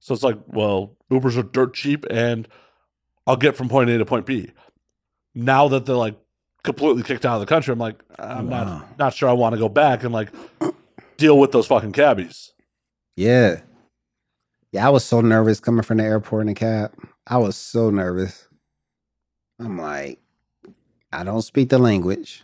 So 0.00 0.14
it's 0.14 0.22
like, 0.22 0.38
well, 0.46 0.96
Ubers 1.10 1.36
are 1.36 1.42
dirt 1.42 1.74
cheap, 1.74 2.04
and 2.10 2.48
I'll 3.26 3.36
get 3.36 3.54
from 3.56 3.68
point 3.68 3.90
A 3.90 3.98
to 3.98 4.04
point 4.06 4.26
B. 4.26 4.50
Now 5.34 5.68
that 5.68 5.86
they're 5.86 5.94
like 5.96 6.16
completely 6.64 7.02
kicked 7.02 7.24
out 7.26 7.34
of 7.34 7.40
the 7.40 7.46
country, 7.46 7.72
I'm 7.72 7.78
like, 7.78 8.02
I'm 8.18 8.48
Wow. 8.48 8.64
not 8.64 8.98
not 8.98 9.14
sure 9.14 9.28
I 9.28 9.32
want 9.32 9.54
to 9.54 9.58
go 9.58 9.68
back 9.68 10.04
and 10.04 10.12
like 10.12 10.30
deal 11.16 11.38
with 11.38 11.52
those 11.52 11.66
fucking 11.66 11.92
cabbies. 11.92 12.52
Yeah. 13.16 13.60
Yeah, 14.72 14.86
I 14.86 14.90
was 14.90 15.04
so 15.04 15.20
nervous 15.20 15.60
coming 15.60 15.82
from 15.82 15.98
the 15.98 16.04
airport 16.04 16.42
in 16.42 16.48
a 16.48 16.54
cab. 16.54 16.94
I 17.26 17.38
was 17.38 17.56
so 17.56 17.90
nervous. 17.90 18.48
I'm 19.60 19.78
like, 19.78 20.18
I 21.12 21.24
don't 21.24 21.42
speak 21.42 21.68
the 21.68 21.78
language. 21.78 22.42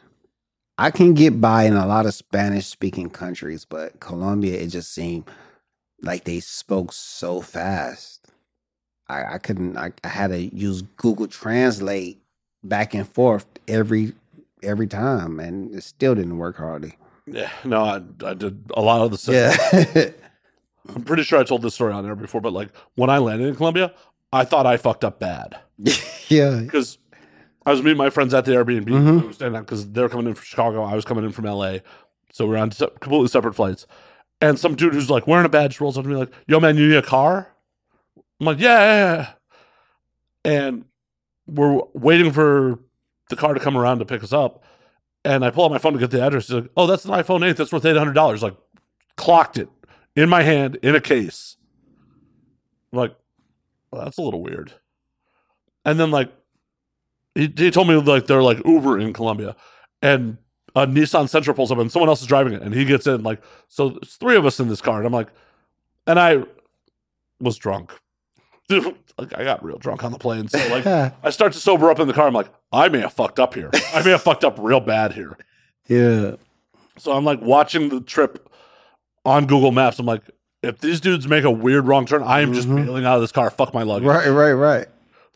I 0.76 0.90
can 0.90 1.14
get 1.14 1.40
by 1.40 1.64
in 1.64 1.72
a 1.74 1.86
lot 1.86 2.06
of 2.06 2.14
Spanish 2.14 2.66
speaking 2.66 3.10
countries, 3.10 3.64
but 3.64 3.98
Colombia, 3.98 4.60
it 4.60 4.68
just 4.68 4.92
seemed 4.92 5.24
like 6.02 6.24
they 6.24 6.38
spoke 6.40 6.92
so 6.92 7.40
fast. 7.40 8.28
I, 9.08 9.34
I 9.34 9.38
couldn't, 9.38 9.76
I, 9.76 9.92
I 10.04 10.08
had 10.08 10.28
to 10.28 10.38
use 10.38 10.82
Google 10.82 11.26
Translate 11.26 12.20
back 12.62 12.94
and 12.94 13.09
forth 13.09 13.47
every 13.66 14.12
every 14.62 14.86
time, 14.86 15.40
and 15.40 15.74
it 15.74 15.82
still 15.82 16.14
didn't 16.14 16.39
work 16.39 16.56
hardly. 16.56 16.97
Yeah, 17.26 17.51
no, 17.64 17.82
I, 17.82 18.01
I 18.26 18.35
did 18.35 18.70
a 18.74 18.80
lot 18.80 19.02
of 19.02 19.10
the 19.10 19.18
same. 19.18 19.35
Yeah. 19.94 20.10
I'm 20.94 21.05
pretty 21.05 21.22
sure 21.22 21.39
I 21.39 21.44
told 21.44 21.62
this 21.62 21.74
story 21.74 21.93
on 21.93 22.05
there 22.05 22.14
before, 22.14 22.40
but 22.40 22.52
like 22.52 22.70
when 22.94 23.10
I 23.10 23.18
landed 23.18 23.47
in 23.48 23.55
Colombia, 23.55 23.93
I 24.32 24.44
thought 24.44 24.66
I 24.66 24.76
fucked 24.76 25.05
up 25.05 25.18
bad 25.18 25.59
yeah. 26.28 26.60
because 26.60 26.98
I 27.66 27.70
was 27.70 27.82
meeting 27.82 27.98
my 27.98 28.10
friends 28.10 28.32
at 28.32 28.44
the 28.47 28.52
Airbnb. 28.52 28.86
Mhm. 28.86 29.40
Were 29.40 29.60
because 29.60 29.90
they're 29.90 30.09
coming 30.09 30.28
in 30.28 30.35
from 30.35 30.44
Chicago, 30.44 30.82
I 30.82 30.94
was 30.94 31.05
coming 31.05 31.24
in 31.24 31.32
from 31.32 31.44
LA, 31.44 31.78
so 32.32 32.47
we 32.47 32.55
are 32.55 32.59
on 32.59 32.70
completely 32.70 33.28
separate 33.28 33.55
flights. 33.55 33.86
And 34.40 34.59
some 34.59 34.76
dude 34.76 34.94
who's 34.94 35.10
like 35.10 35.26
wearing 35.26 35.47
a 35.47 35.48
badge 35.51 35.80
rolls 35.80 35.98
up 35.98 36.05
to 36.05 36.10
me 36.10 36.16
like, 36.16 36.30
"Yo, 36.47 36.60
man, 36.60 36.76
you 36.76 36.89
need 36.89 36.97
a 36.97 37.02
car?" 37.02 37.48
I'm 38.40 38.47
like, 38.47 38.60
"Yeah." 38.60 38.78
yeah, 38.78 39.16
yeah." 39.16 39.32
And 40.44 40.85
we're 41.48 41.80
waiting 41.94 42.32
for 42.32 42.78
the 43.30 43.36
car 43.36 43.54
to 43.54 43.60
come 43.60 43.76
around 43.76 43.98
to 43.98 44.04
pick 44.04 44.22
us 44.22 44.32
up, 44.32 44.62
and 45.24 45.44
I 45.44 45.50
pull 45.50 45.64
out 45.64 45.70
my 45.70 45.78
phone 45.78 45.94
to 45.94 45.98
get 45.98 46.10
the 46.10 46.22
address. 46.22 46.46
He's 46.48 46.54
like, 46.54 46.70
"Oh, 46.76 46.86
that's 46.86 47.04
an 47.04 47.10
iPhone 47.10 47.48
8. 47.48 47.56
That's 47.56 47.72
worth 47.72 47.84
eight 47.84 47.96
hundred 47.96 48.14
dollars." 48.14 48.42
Like, 48.42 48.56
clocked 49.16 49.58
it 49.58 49.68
in 50.16 50.28
my 50.28 50.42
hand 50.42 50.78
in 50.82 50.94
a 50.94 51.00
case. 51.00 51.56
I'm 52.92 52.98
like, 52.98 53.16
well, 53.90 54.04
that's 54.04 54.18
a 54.18 54.22
little 54.22 54.42
weird. 54.42 54.72
And 55.84 56.00
then 56.00 56.10
like, 56.10 56.32
he, 57.34 57.52
he 57.56 57.70
told 57.70 57.88
me 57.88 57.94
like 57.96 58.26
they're 58.26 58.42
like 58.42 58.64
Uber 58.64 58.98
in 58.98 59.12
Colombia, 59.12 59.56
and 60.02 60.38
a 60.74 60.86
Nissan 60.86 61.24
Sentra 61.24 61.54
pulls 61.54 61.70
up 61.72 61.78
and 61.78 61.90
someone 61.90 62.08
else 62.08 62.20
is 62.20 62.26
driving 62.26 62.52
it, 62.54 62.62
and 62.62 62.74
he 62.74 62.84
gets 62.84 63.06
in 63.06 63.22
like, 63.22 63.42
so 63.68 63.90
there's 63.90 64.14
three 64.14 64.36
of 64.36 64.46
us 64.46 64.60
in 64.60 64.68
this 64.68 64.80
car, 64.80 64.98
and 64.98 65.06
I'm 65.06 65.12
like, 65.12 65.28
and 66.06 66.18
I 66.18 66.44
was 67.40 67.56
drunk. 67.56 67.92
Like 68.70 69.36
I 69.36 69.44
got 69.44 69.64
real 69.64 69.78
drunk 69.78 70.04
on 70.04 70.12
the 70.12 70.18
plane, 70.18 70.46
so 70.48 70.58
like 70.68 70.86
I 70.86 71.30
start 71.30 71.52
to 71.54 71.58
sober 71.58 71.90
up 71.90 71.98
in 72.00 72.06
the 72.06 72.12
car. 72.14 72.26
I'm 72.28 72.34
like, 72.34 72.48
I 72.72 72.88
may 72.88 73.00
have 73.00 73.12
fucked 73.12 73.40
up 73.40 73.54
here. 73.54 73.70
I 73.94 74.02
may 74.04 74.10
have 74.10 74.22
fucked 74.22 74.44
up 74.44 74.56
real 74.60 74.80
bad 74.80 75.12
here. 75.12 75.36
yeah. 75.88 76.32
So 76.98 77.12
I'm 77.12 77.24
like 77.24 77.40
watching 77.40 77.88
the 77.88 78.00
trip 78.00 78.48
on 79.24 79.46
Google 79.46 79.72
Maps. 79.72 79.98
I'm 79.98 80.06
like, 80.06 80.22
if 80.62 80.78
these 80.80 81.00
dudes 81.00 81.26
make 81.28 81.44
a 81.44 81.50
weird 81.50 81.86
wrong 81.86 82.06
turn, 82.06 82.22
I 82.22 82.40
am 82.42 82.52
just 82.52 82.68
Mhm. 82.68 82.84
bailing 82.84 83.04
out 83.06 83.14
of 83.16 83.20
this 83.22 83.32
car. 83.32 83.50
Fuck 83.50 83.72
my 83.72 83.82
luggage. 83.84 84.06
Right, 84.06 84.28
right, 84.28 84.52
right. 84.52 84.86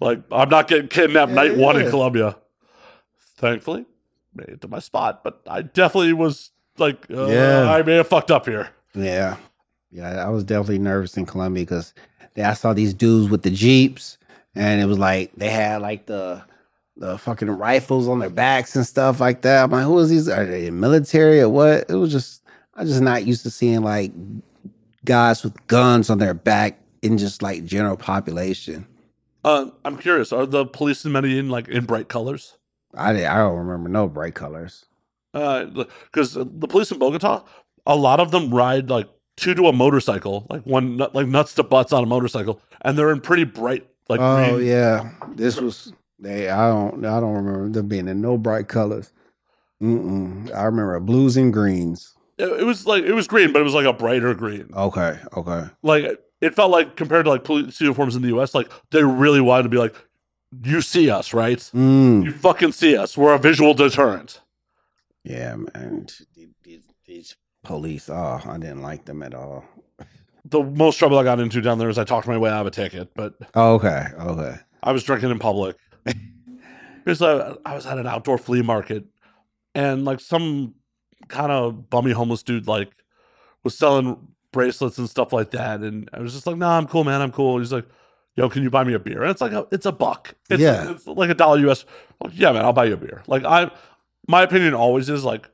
Like 0.00 0.20
I'm 0.30 0.48
not 0.48 0.68
getting 0.68 0.88
kidnapped 0.88 1.32
night 1.32 1.56
one 1.56 1.76
in 1.76 1.84
Yeah. 1.84 1.90
Colombia. 1.90 2.36
Thankfully, 3.38 3.86
made 4.34 4.48
it 4.48 4.60
to 4.60 4.68
my 4.68 4.78
spot, 4.78 5.24
but 5.24 5.40
I 5.48 5.62
definitely 5.62 6.12
was 6.12 6.50
like, 6.78 7.06
uh, 7.10 7.26
Yeah. 7.26 7.70
I 7.72 7.82
may 7.82 7.96
have 7.96 8.09
fucked 8.09 8.30
up 8.30 8.46
here. 8.46 8.70
Yeah. 8.94 9.36
Yeah, 9.90 10.24
I 10.24 10.28
was 10.30 10.42
definitely 10.44 10.78
nervous 10.78 11.16
in 11.16 11.26
Colombia 11.26 11.62
because 11.64 11.92
I 12.38 12.54
saw 12.54 12.72
these 12.72 12.94
dudes 12.94 13.30
with 13.30 13.42
the 13.42 13.50
Jeeps 13.50 14.18
and 14.54 14.80
it 14.80 14.86
was 14.86 14.98
like 14.98 15.32
they 15.36 15.50
had 15.50 15.82
like 15.82 16.06
the 16.06 16.42
the 16.96 17.18
fucking 17.18 17.50
rifles 17.50 18.06
on 18.09 18.18
their 18.18 18.30
backs 18.30 18.76
and 18.76 18.86
stuff 18.86 19.18
like 19.18 19.42
that. 19.42 19.64
I'm 19.64 19.70
like, 19.70 19.84
who 19.84 19.98
is 19.98 20.10
these? 20.10 20.28
Are 20.28 20.44
they 20.44 20.70
military 20.70 21.40
or 21.40 21.48
what? 21.48 21.86
It 21.88 21.94
was 21.94 22.12
just 22.12 22.42
I'm 22.74 22.86
just 22.86 23.00
not 23.00 23.26
used 23.26 23.42
to 23.42 23.50
seeing 23.50 23.82
like 23.82 24.12
guys 25.04 25.42
with 25.42 25.66
guns 25.66 26.10
on 26.10 26.18
their 26.18 26.34
back 26.34 26.78
in 27.02 27.18
just 27.18 27.42
like 27.42 27.64
general 27.64 27.96
population. 27.96 28.86
Uh, 29.44 29.70
I'm 29.84 29.98
curious. 29.98 30.32
Are 30.32 30.46
the 30.46 30.64
police 30.64 31.04
in 31.04 31.12
Medellin 31.12 31.48
like 31.48 31.68
in 31.68 31.84
bright 31.84 32.09
colors? 32.09 32.56
I 32.94 33.10
I 33.26 33.38
don't 33.38 33.59
remember 33.59 33.88
no 33.88 34.09
bright 34.09 34.34
colors. 34.34 34.84
Uh 35.34 35.64
Because 35.64 36.34
the 36.34 36.44
police 36.68 36.92
in 36.92 36.98
Bogota, 36.98 37.42
a 37.86 37.96
lot 37.96 38.20
of 38.20 38.30
them 38.30 38.54
ride 38.54 38.90
like 38.90 39.09
two 39.36 39.54
to 39.54 39.66
a 39.68 39.72
motorcycle, 39.72 40.46
like 40.50 40.62
one 40.62 40.98
like 40.98 41.26
nuts 41.26 41.54
to 41.54 41.62
butts 41.62 41.92
on 41.92 42.02
a 42.02 42.06
motorcycle, 42.06 42.60
and 42.82 42.96
they're 42.96 43.10
in 43.10 43.20
pretty 43.20 43.44
bright 43.44 43.86
like. 44.09 44.20
oh 44.20 44.56
green- 44.56 44.66
yeah, 44.66 45.10
this 45.34 45.60
was 45.60 45.92
they. 46.18 46.48
I 46.48 46.68
don't 46.68 47.04
I 47.04 47.20
don't 47.20 47.34
remember 47.34 47.68
them 47.68 47.88
being 47.88 48.09
in 48.09 48.20
no 48.20 48.36
bright 48.38 48.68
colors. 48.68 49.12
Mm-mm. 49.82 50.54
I 50.54 50.64
remember 50.64 50.98
blues 51.00 51.36
and 51.36 51.52
greens. 51.52 52.14
It, 52.38 52.60
it 52.60 52.64
was 52.64 52.86
like 52.86 53.04
it 53.04 53.12
was 53.12 53.26
green, 53.26 53.52
but 53.52 53.60
it 53.60 53.64
was 53.64 53.74
like 53.74 53.86
a 53.86 53.92
brighter 53.92 54.34
green. 54.34 54.70
Okay, 54.74 55.18
okay. 55.36 55.64
Like 55.82 56.20
it 56.40 56.54
felt 56.54 56.70
like 56.70 56.96
compared 56.96 57.24
to 57.24 57.30
like 57.30 57.44
police 57.44 57.80
uniforms 57.80 58.16
in 58.16 58.22
the 58.22 58.28
U.S., 58.28 58.54
like 58.54 58.70
they 58.90 59.02
really 59.02 59.40
wanted 59.40 59.64
to 59.64 59.68
be 59.68 59.78
like, 59.78 59.94
"You 60.62 60.80
see 60.80 61.10
us, 61.10 61.34
right? 61.34 61.59
Mm. 61.59 62.24
You 62.24 62.32
fucking 62.32 62.72
see 62.72 62.96
us. 62.96 63.16
We're 63.16 63.34
a 63.34 63.38
visual 63.38 63.74
deterrent." 63.74 64.40
Yeah, 65.24 65.56
man. 65.56 66.06
These, 66.64 66.82
these 67.06 67.36
police, 67.62 68.09
oh, 68.10 68.40
I 68.44 68.59
didn't 68.59 68.82
like 68.82 69.05
them 69.05 69.22
at 69.22 69.34
all. 69.34 69.64
The 70.44 70.62
most 70.62 70.98
trouble 70.98 71.18
I 71.18 71.24
got 71.24 71.40
into 71.40 71.60
down 71.60 71.78
there 71.78 71.89
is 71.89 71.98
I 71.98 72.05
talked 72.05 72.26
my 72.26 72.36
way 72.36 72.51
out 72.51 72.62
of 72.62 72.66
a 72.66 72.70
ticket, 72.70 73.12
but 73.14 73.34
Oh, 73.55 73.74
okay, 73.74 74.06
okay. 74.18 74.56
I 74.82 74.93
was 74.93 75.05
drinking 75.05 75.30
in 75.30 75.39
public. 75.39 75.76
because 77.05 77.22
I, 77.22 77.55
I 77.64 77.74
was 77.74 77.86
at 77.86 77.98
an 77.98 78.06
outdoor 78.06 78.39
flea 78.39 78.62
market, 78.62 79.05
and 79.74 80.05
like 80.05 80.20
some 80.20 80.74
kind 81.28 81.52
of 81.52 81.89
bummy 81.89 82.10
homeless 82.12 82.43
dude 82.43 82.66
like 82.66 82.90
was 83.62 83.78
selling 83.78 84.28
bracelets 84.51 84.98
and 84.98 85.09
stuff 85.09 85.32
like 85.32 85.52
that, 85.52 85.80
and 85.80 86.10
I 86.12 86.20
was 86.20 86.32
just 86.34 86.47
like, 86.47 86.56
"Nah, 86.56 86.76
I'm 86.76 86.89
cool, 86.89 87.05
man. 87.05 87.20
I'm 87.20 87.30
cool." 87.32 87.59
He's 87.60 87.72
like, 87.72 87.86
"Yo, 88.34 88.48
can 88.48 88.64
you 88.64 88.70
buy 88.70 88.82
me 88.82 88.94
a 88.94 88.98
beer?" 88.98 89.22
And 89.22 89.30
it's 89.30 89.40
like 89.40 89.52
a, 89.52 89.66
it's 89.70 89.86
a 89.86 89.93
buck. 89.93 90.34
It's, 90.51 90.60
Yeah. 90.60 90.90
it's 90.90 91.06
like 91.06 91.30
a 91.30 91.34
dollar 91.34 91.59
US. 91.70 91.84
Like, 92.22 92.32
yeah, 92.34 92.51
man, 92.51 92.64
I'll 92.64 92.72
buy 92.72 92.86
you 92.86 92.94
a 92.94 92.97
beer. 92.97 93.22
Like 93.28 93.44
I, 93.44 93.70
my 94.28 94.43
opinion 94.43 94.74
always 94.74 95.09
is 95.09 95.22
like, 95.24 95.48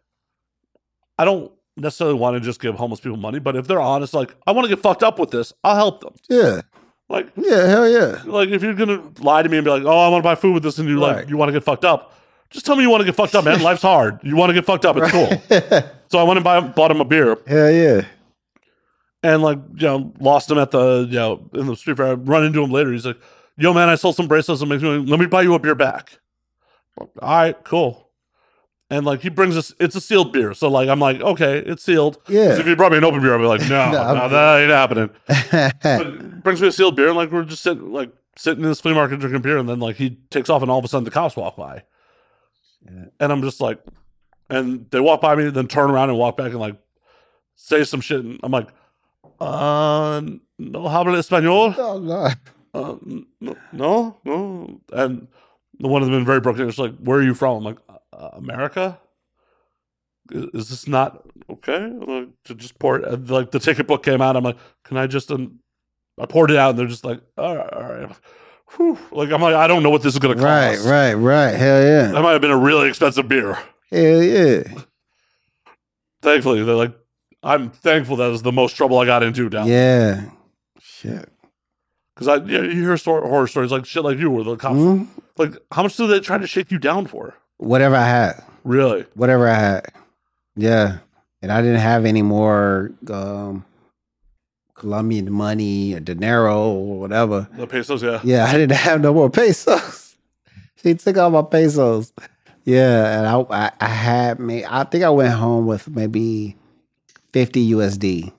I 1.18 1.26
don't 1.26 1.52
necessarily 1.78 2.16
want 2.18 2.34
to 2.36 2.40
just 2.40 2.60
give 2.60 2.74
homeless 2.74 3.00
people 3.00 3.16
money, 3.16 3.38
but 3.38 3.56
if 3.56 3.66
they're 3.66 3.80
honest, 3.80 4.14
like 4.14 4.34
I 4.46 4.52
want 4.52 4.68
to 4.68 4.74
get 4.74 4.82
fucked 4.82 5.02
up 5.02 5.18
with 5.18 5.30
this, 5.30 5.52
I'll 5.64 5.76
help 5.76 6.00
them. 6.00 6.14
Yeah, 6.28 6.60
Like 7.08 7.28
yeah, 7.36 7.66
hell 7.66 7.88
yeah. 7.88 8.22
like 8.26 8.50
if 8.50 8.62
you're 8.62 8.74
gonna 8.74 9.02
lie 9.20 9.42
to 9.42 9.48
me 9.48 9.56
and 9.58 9.64
be 9.64 9.70
like, 9.70 9.84
"Oh, 9.84 9.98
I 9.98 10.08
want 10.08 10.22
to 10.22 10.28
buy 10.28 10.34
food 10.34 10.54
with 10.54 10.62
this," 10.62 10.78
and 10.78 10.88
you 10.88 10.98
like 10.98 11.28
you 11.28 11.36
want 11.36 11.48
to 11.48 11.52
get 11.52 11.64
fucked 11.64 11.84
up, 11.84 12.14
just 12.50 12.66
tell 12.66 12.76
me 12.76 12.82
you 12.82 12.90
want 12.90 13.00
to 13.00 13.04
get 13.06 13.14
fucked 13.14 13.34
up, 13.34 13.44
man. 13.44 13.62
Life's 13.62 13.82
hard. 13.82 14.18
You 14.22 14.36
want 14.36 14.50
to 14.50 14.54
get 14.54 14.64
fucked 14.66 14.84
up. 14.84 14.96
It's 14.98 15.10
cool. 15.10 15.82
So 16.10 16.18
I 16.18 16.22
went 16.22 16.38
and 16.38 16.44
buy, 16.44 16.58
bought 16.60 16.90
him 16.90 17.02
a 17.02 17.04
beer 17.04 17.36
hell 17.46 17.70
yeah. 17.70 18.06
and 19.22 19.42
like 19.42 19.58
you 19.76 19.86
know 19.86 20.10
lost 20.20 20.50
him 20.50 20.56
at 20.56 20.70
the 20.70 21.06
you 21.08 21.16
know 21.16 21.50
in 21.52 21.66
the 21.66 21.76
street 21.76 21.98
fair. 21.98 22.06
I 22.06 22.12
run 22.14 22.44
into 22.46 22.62
him 22.62 22.70
later. 22.70 22.92
He's 22.92 23.04
like, 23.04 23.18
"Yo, 23.58 23.74
man, 23.74 23.90
I 23.90 23.94
sold 23.94 24.16
some 24.16 24.26
bracelets 24.26 24.62
and 24.62 24.70
makes 24.70 24.82
me 24.82 24.88
let 24.96 25.20
me 25.20 25.26
buy 25.26 25.42
you 25.42 25.52
a 25.52 25.58
beer 25.58 25.74
back." 25.74 26.18
All 26.98 27.08
right, 27.20 27.56
cool. 27.64 28.07
And 28.90 29.04
like 29.04 29.20
he 29.20 29.28
brings 29.28 29.54
us, 29.56 29.74
it's 29.78 29.94
a 29.96 30.00
sealed 30.00 30.32
beer. 30.32 30.54
So 30.54 30.68
like 30.70 30.88
I'm 30.88 30.98
like, 31.00 31.20
okay, 31.20 31.58
it's 31.58 31.82
sealed. 31.82 32.18
Yeah. 32.28 32.58
If 32.58 32.66
he 32.66 32.74
brought 32.74 32.92
me 32.92 32.98
an 32.98 33.04
open 33.04 33.20
beer, 33.20 33.34
I'd 33.34 33.38
be 33.38 33.44
like, 33.44 33.60
no, 33.68 33.90
No, 33.92 34.14
no, 34.14 34.28
that 34.30 34.60
ain't 34.60 34.70
happening. 34.70 35.10
But 35.82 36.42
brings 36.42 36.62
me 36.62 36.68
a 36.68 36.72
sealed 36.72 36.96
beer, 36.96 37.08
and 37.08 37.16
like 37.16 37.30
we're 37.30 37.44
just 37.44 37.62
sitting, 37.62 37.92
like 37.92 38.10
sitting 38.36 38.62
in 38.64 38.70
this 38.70 38.80
flea 38.80 38.94
market 38.94 39.20
drinking 39.20 39.42
beer, 39.42 39.58
and 39.58 39.68
then 39.68 39.78
like 39.80 39.96
he 39.96 40.18
takes 40.30 40.48
off, 40.48 40.62
and 40.62 40.70
all 40.70 40.78
of 40.78 40.84
a 40.84 40.88
sudden 40.88 41.04
the 41.04 41.10
cops 41.10 41.36
walk 41.36 41.56
by, 41.56 41.82
Yeah. 42.90 43.06
and 43.20 43.30
I'm 43.32 43.42
just 43.42 43.60
like, 43.60 43.78
and 44.48 44.90
they 44.90 45.00
walk 45.00 45.20
by 45.20 45.34
me, 45.34 45.50
then 45.50 45.66
turn 45.68 45.90
around 45.90 46.08
and 46.08 46.18
walk 46.18 46.36
back 46.38 46.52
and 46.52 46.60
like 46.60 46.76
say 47.56 47.84
some 47.84 48.00
shit, 48.00 48.20
and 48.24 48.40
I'm 48.42 48.52
like, 48.52 48.68
uh, 49.40 50.22
no 50.58 50.88
habla 50.88 51.18
español, 51.18 51.74
oh, 51.76 52.00
God. 52.00 52.38
uh, 52.72 52.96
no, 53.40 53.56
no, 53.72 54.16
no, 54.24 54.80
and 54.92 55.28
the 55.78 55.88
one 55.88 56.00
of 56.02 56.08
them 56.08 56.18
been 56.18 56.24
very 56.24 56.40
broken. 56.40 56.66
It's 56.68 56.78
like, 56.78 56.96
where 56.98 57.18
are 57.18 57.22
you 57.22 57.34
from? 57.34 57.58
I'm 57.58 57.64
like, 57.64 57.78
uh, 58.18 58.30
America. 58.34 58.98
Is, 60.30 60.44
is 60.52 60.68
this 60.68 60.88
not 60.88 61.22
okay? 61.48 61.86
Like, 61.88 62.28
to 62.44 62.54
just 62.54 62.78
pour 62.78 62.96
it. 62.98 63.28
Like 63.30 63.50
the 63.50 63.58
ticket 63.58 63.86
book 63.86 64.02
came 64.02 64.20
out. 64.20 64.36
I'm 64.36 64.44
like, 64.44 64.58
can 64.84 64.96
I 64.98 65.06
just? 65.06 65.30
Um, 65.30 65.60
I 66.20 66.26
poured 66.26 66.50
it 66.50 66.56
out, 66.56 66.70
and 66.70 66.78
they're 66.78 66.86
just 66.86 67.04
like, 67.04 67.20
all 67.38 67.56
right, 67.56 67.72
all 67.72 67.82
right. 67.82 68.10
Whew. 68.76 68.98
Like 69.12 69.30
I'm 69.30 69.40
like, 69.40 69.54
I 69.54 69.66
don't 69.66 69.82
know 69.82 69.90
what 69.90 70.02
this 70.02 70.12
is 70.14 70.18
gonna 70.18 70.34
cost. 70.34 70.44
Right, 70.44 70.78
right, 70.78 71.14
right. 71.14 71.52
Hell 71.54 71.82
yeah. 71.82 72.08
That 72.08 72.20
might 72.22 72.32
have 72.32 72.40
been 72.42 72.50
a 72.50 72.56
really 72.58 72.88
expensive 72.88 73.26
beer. 73.28 73.54
Hell 73.90 74.22
yeah. 74.22 74.64
Thankfully, 76.20 76.62
they're 76.64 76.74
like, 76.74 76.94
I'm 77.42 77.70
thankful 77.70 78.16
that 78.16 78.30
is 78.32 78.42
the 78.42 78.52
most 78.52 78.76
trouble 78.76 78.98
I 78.98 79.06
got 79.06 79.22
into 79.22 79.48
down. 79.48 79.68
Yeah. 79.68 80.24
Shit. 80.80 81.30
Because 82.14 82.28
I, 82.28 82.36
yeah, 82.44 82.62
you 82.62 82.82
hear 82.82 82.96
story, 82.96 83.26
horror 83.26 83.46
stories 83.46 83.70
like 83.70 83.86
shit 83.86 84.02
like 84.02 84.18
you, 84.18 84.28
were 84.30 84.42
the 84.42 84.56
cops, 84.56 84.74
Mhm. 84.74 85.06
like, 85.36 85.54
how 85.70 85.84
much 85.84 85.96
do 85.96 86.08
they 86.08 86.18
try 86.18 86.36
to 86.36 86.46
shake 86.48 86.72
you 86.72 86.78
down 86.78 87.06
for? 87.06 87.34
Whatever 87.58 87.96
I 87.96 88.06
had. 88.06 88.44
Really? 88.64 89.04
Whatever 89.14 89.48
I 89.48 89.54
had. 89.54 89.92
Yeah. 90.56 90.98
And 91.42 91.52
I 91.52 91.60
didn't 91.60 91.80
have 91.80 92.04
any 92.04 92.22
more 92.22 92.90
um 93.10 93.64
Colombian 94.78 95.30
money 95.30 95.94
or 95.94 96.00
dinero 96.00 96.70
or 96.70 97.00
whatever. 97.00 97.48
The 97.56 97.66
pesos, 97.66 98.02
yeah. 98.02 98.20
Yeah, 98.22 98.46
I 98.46 98.52
didn't 98.52 98.76
have 98.76 99.00
no 99.00 99.12
more 99.12 99.28
pesos. 99.28 100.16
she 100.76 100.94
took 100.94 101.16
all 101.18 101.30
my 101.30 101.42
pesos. 101.42 102.12
Yeah, 102.64 103.18
and 103.18 103.26
I, 103.26 103.66
I, 103.66 103.72
I 103.80 103.88
had 103.88 104.38
me. 104.38 104.64
I 104.64 104.84
think 104.84 105.02
I 105.02 105.10
went 105.10 105.34
home 105.34 105.66
with 105.66 105.88
maybe 105.88 106.56
fifty 107.32 107.72
USD 107.72 108.32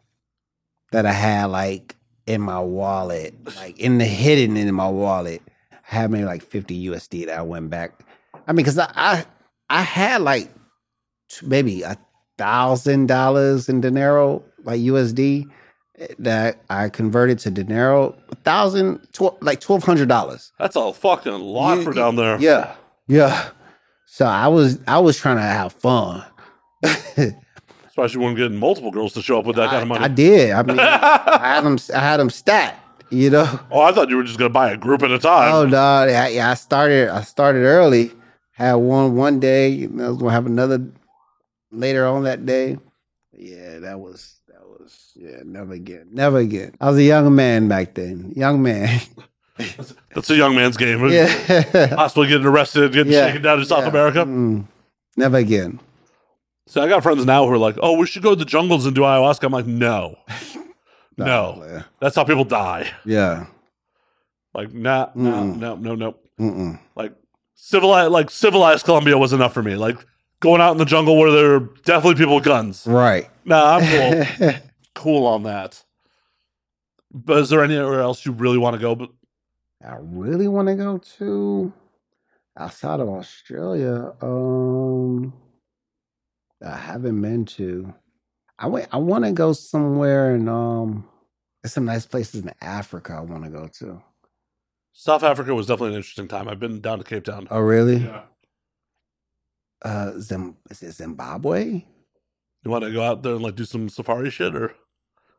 that 0.91 1.05
I 1.05 1.11
had 1.11 1.45
like 1.45 1.95
in 2.25 2.41
my 2.41 2.59
wallet, 2.59 3.33
like 3.57 3.77
in 3.79 3.97
the 3.97 4.05
hidden 4.05 4.55
in 4.55 4.73
my 4.73 4.87
wallet. 4.87 5.41
I 5.71 5.95
had 5.95 6.11
maybe 6.11 6.25
like 6.25 6.43
fifty 6.43 6.87
USD 6.87 7.25
that 7.25 7.39
I 7.39 7.41
went 7.41 7.69
back. 7.69 7.99
I 8.49 8.51
mean, 8.51 8.65
because 8.65 8.79
I, 8.79 8.91
I 8.95 9.25
I 9.69 9.81
had 9.83 10.21
like 10.21 10.49
maybe 11.43 11.83
a 11.83 11.95
thousand 12.39 13.05
dollars 13.05 13.69
in 13.69 13.79
dinero, 13.79 14.43
like 14.63 14.79
USD, 14.81 15.45
eh, 15.99 16.07
that 16.17 16.59
I 16.67 16.89
converted 16.89 17.37
to 17.39 17.51
dinero. 17.51 18.17
A 18.31 18.35
thousand, 18.37 19.07
tw- 19.13 19.39
like 19.43 19.59
twelve 19.59 19.83
hundred 19.83 20.09
dollars. 20.09 20.51
That's 20.57 20.75
a 20.75 20.91
fucking 20.91 21.31
lot 21.31 21.77
Yeah, 21.77 21.83
for 21.83 21.93
down 21.93 22.15
there. 22.15 22.41
Yeah, 22.41 22.75
yeah. 23.07 23.49
So 24.07 24.25
I 24.25 24.47
was 24.47 24.79
I 24.87 24.97
was 24.97 25.15
trying 25.15 25.37
to 25.37 25.43
have 25.43 25.71
fun. 25.71 26.25
Especially 26.83 28.23
when 28.23 28.33
getting 28.33 28.57
multiple 28.57 28.89
girls 28.89 29.13
to 29.13 29.21
show 29.21 29.37
up 29.37 29.45
with 29.45 29.57
that 29.57 29.69
kind 29.69 29.83
of 29.83 29.87
money. 29.89 30.01
I, 30.01 30.05
I 30.05 30.07
did. 30.07 30.51
I 30.53 30.63
mean, 30.63 30.79
I 30.79 31.53
had 31.53 31.61
them. 31.61 31.77
I 31.93 31.99
had 31.99 32.17
them 32.17 32.31
stacked. 32.31 33.11
You 33.11 33.29
know. 33.29 33.59
oh, 33.71 33.81
I 33.81 33.91
thought 33.91 34.09
you 34.09 34.17
were 34.17 34.23
just 34.23 34.39
gonna 34.39 34.49
buy 34.49 34.71
a 34.71 34.77
group 34.77 35.03
at 35.03 35.11
a 35.11 35.19
time. 35.19 35.53
Oh 35.53 35.65
no! 35.67 35.77
I, 35.77 36.29
yeah, 36.29 36.49
I 36.49 36.53
started. 36.55 37.09
I 37.09 37.21
started 37.21 37.59
early. 37.59 38.11
Had 38.59 38.75
one 38.75 39.15
one 39.15 39.39
day. 39.39 39.83
And 39.83 40.01
I 40.01 40.09
was 40.09 40.17
gonna 40.17 40.31
have 40.31 40.45
another 40.45 40.85
later 41.71 42.05
on 42.05 42.23
that 42.25 42.45
day. 42.45 42.77
Yeah, 43.33 43.79
that 43.79 43.99
was 43.99 44.35
that 44.47 44.61
was 44.67 45.11
yeah. 45.15 45.37
Never 45.45 45.73
again. 45.73 46.09
Never 46.11 46.37
again. 46.39 46.75
I 46.81 46.89
was 46.89 46.97
a 46.97 47.03
young 47.03 47.33
man 47.35 47.67
back 47.67 47.95
then. 47.95 48.33
Young 48.35 48.61
man. 48.61 48.99
That's 50.13 50.29
a 50.29 50.35
young 50.35 50.55
man's 50.55 50.77
game. 50.77 51.05
yeah. 51.09 51.93
Possibly 51.95 52.27
getting 52.27 52.45
arrested, 52.45 52.91
getting 52.93 53.11
Yeah. 53.13 53.27
shaken 53.27 53.41
down 53.41 53.59
in 53.59 53.65
South 53.65 53.85
America. 53.85 54.19
Mm. 54.25 54.65
Never 55.17 55.37
again. 55.37 55.79
So 56.67 56.81
I 56.81 56.87
got 56.87 57.01
friends 57.03 57.25
now 57.25 57.45
who 57.45 57.51
are 57.53 57.57
like, 57.57 57.77
"Oh, 57.81 57.97
we 57.97 58.05
should 58.05 58.23
go 58.23 58.29
to 58.31 58.35
the 58.35 58.45
jungles 58.45 58.85
and 58.85 58.93
do 58.95 59.01
ayahuasca." 59.01 59.43
I'm 59.43 59.51
like, 59.51 59.65
"No, 59.65 60.15
no, 61.17 61.63
Yeah. 61.65 61.83
that's 61.99 62.15
how 62.15 62.23
people 62.23 62.43
die." 62.45 62.89
Yeah. 63.05 63.47
Like, 64.53 64.71
nah, 64.73 65.09
nah, 65.15 65.43
Mm. 65.43 65.57
no, 65.57 65.75
no, 65.75 65.95
no. 65.95 66.15
Mm-mm. 66.39 66.79
Like 66.95 67.13
civilized, 67.59 68.11
like 68.11 68.29
civilized 68.29 68.85
Colombia 68.85 69.17
was 69.17 69.33
enough 69.33 69.53
for 69.53 69.61
me. 69.61 69.75
Like 69.75 69.97
going 70.39 70.61
out 70.61 70.71
in 70.71 70.77
the 70.77 70.85
jungle 70.85 71.17
where 71.17 71.31
there 71.31 71.55
are 71.55 71.59
definitely 71.83 72.15
people 72.15 72.35
with 72.35 72.45
guns. 72.45 72.87
Right. 72.87 73.29
Nah, 73.45 73.77
I'm 73.77 74.27
cool, 74.37 74.53
cool 74.95 75.27
on 75.27 75.43
that. 75.43 75.83
But 77.11 77.37
is 77.39 77.49
there 77.49 77.63
anywhere 77.63 77.99
else 78.01 78.25
you 78.25 78.31
really 78.31 78.57
want 78.57 78.75
to 78.75 78.79
go? 78.79 78.95
But 78.95 79.09
I 79.83 79.97
really 79.99 80.47
want 80.47 80.67
to 80.67 80.75
go 80.75 80.97
to 81.17 81.73
outside 82.57 82.99
of 82.99 83.09
Australia. 83.09 84.13
Um, 84.21 85.33
I 86.65 86.77
haven't 86.77 87.21
been 87.21 87.45
to. 87.45 87.93
I 88.57 88.67
wait. 88.67 88.87
I 88.91 88.97
want 88.97 89.25
to 89.25 89.31
go 89.31 89.53
somewhere 89.53 90.33
and 90.33 90.49
um. 90.49 91.07
There's 91.61 91.73
some 91.73 91.83
nice 91.83 92.05
places 92.05 92.43
in 92.43 92.53
Africa. 92.61 93.15
I 93.17 93.19
want 93.19 93.43
to 93.43 93.49
go 93.49 93.67
to. 93.79 94.01
South 95.01 95.23
Africa 95.23 95.55
was 95.55 95.65
definitely 95.65 95.91
an 95.91 95.99
interesting 95.99 96.27
time. 96.27 96.49
I've 96.49 96.59
been 96.59 96.81
down 96.81 96.97
to 96.97 97.05
Cape 97.05 97.23
Town. 97.23 97.47
Oh, 97.49 97.61
really? 97.61 97.99
Yeah. 97.99 98.23
Uh, 99.81 100.19
Zim- 100.19 100.57
is 100.69 100.83
it 100.83 100.91
Zimbabwe? 100.91 101.85
You 102.65 102.69
want 102.69 102.83
to 102.83 102.91
go 102.91 103.01
out 103.01 103.23
there 103.23 103.35
and 103.35 103.41
like 103.41 103.55
do 103.55 103.63
some 103.63 103.87
safari 103.87 104.29
shit, 104.29 104.53
or 104.53 104.75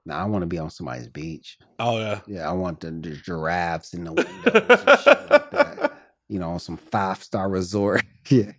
No, 0.06 0.14
I 0.14 0.24
want 0.24 0.40
to 0.40 0.46
be 0.46 0.56
on 0.56 0.70
somebody's 0.70 1.08
beach. 1.08 1.58
oh 1.78 1.98
yeah, 1.98 2.20
Yeah, 2.26 2.48
I 2.48 2.54
want 2.54 2.80
the, 2.80 2.90
the 2.90 3.10
giraffes 3.16 3.92
in 3.92 4.04
the 4.04 4.12
windows 4.14 4.34
and 4.46 4.98
shit 5.00 5.30
like 5.30 5.50
that. 5.50 5.92
You 6.30 6.38
know, 6.38 6.52
know, 6.52 6.58
some 6.58 6.78
five 6.78 7.22
star 7.22 7.50
resort. 7.50 8.02
yeah. 8.30 8.52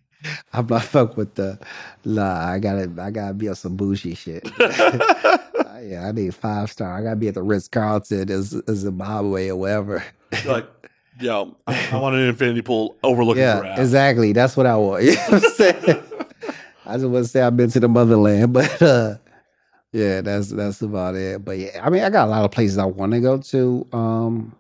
I'm 0.54 0.68
not 0.68 0.84
fuck 0.84 1.18
with 1.18 1.34
the 1.34 1.58
nah, 2.06 2.48
I 2.48 2.60
gotta 2.60 2.92
I 3.02 3.10
gotta 3.10 3.34
be 3.34 3.50
on 3.50 3.56
some 3.56 3.76
bougie 3.76 4.14
shit. 4.14 4.48
Yeah, 5.84 6.08
I 6.08 6.12
need 6.12 6.36
five 6.36 6.72
star. 6.72 6.96
I 6.96 7.02
gotta 7.02 7.16
be 7.16 7.28
at 7.28 7.34
the 7.34 7.42
Ritz 7.42 7.68
Carlton 7.68 8.30
as 8.30 8.56
Zimbabwe 8.70 9.50
or 9.50 9.56
wherever. 9.56 10.04
You're 10.44 10.54
like, 10.54 10.70
yo, 11.22 11.56
I, 11.68 11.90
I 11.92 11.98
want 11.98 12.16
an 12.16 12.22
infinity 12.28 12.62
pool 12.62 12.96
overlooking 13.04 13.44
yeah, 13.44 13.60
grass. 13.60 13.80
exactly. 13.80 14.34
That's 14.34 14.58
what 14.58 14.66
I 14.66 14.76
want. 14.78 15.04
You 15.06 15.16
know 15.16 15.22
what 15.30 15.44
I'm 15.46 15.52
saying? 15.52 16.04
I 16.86 16.94
just 16.96 17.06
want 17.06 17.26
to 17.26 17.30
say 17.30 17.42
I've 17.42 17.56
been 17.56 17.70
to 17.72 17.80
the 17.80 17.88
motherland, 17.88 18.54
but 18.54 18.82
uh 18.82 19.16
yeah, 19.94 20.22
that's 20.22 20.50
that's 20.50 20.82
about 20.82 21.16
it. 21.16 21.44
But 21.44 21.58
yeah, 21.58 21.82
I 21.84 21.90
mean, 21.90 22.04
I 22.04 22.10
got 22.10 22.28
a 22.28 22.32
lot 22.32 22.46
of 22.46 22.52
places 22.52 22.78
I 22.78 22.86
want 22.86 23.12
to 23.12 23.20
go 23.20 23.38
to. 23.38 23.88
Um, 23.92 24.56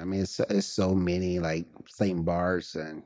I 0.00 0.04
mean, 0.04 0.22
it's 0.22 0.40
it's 0.40 0.66
so 0.66 0.94
many 0.94 1.38
like 1.38 1.66
Saint 1.86 2.24
Bart's 2.24 2.74
and 2.74 3.02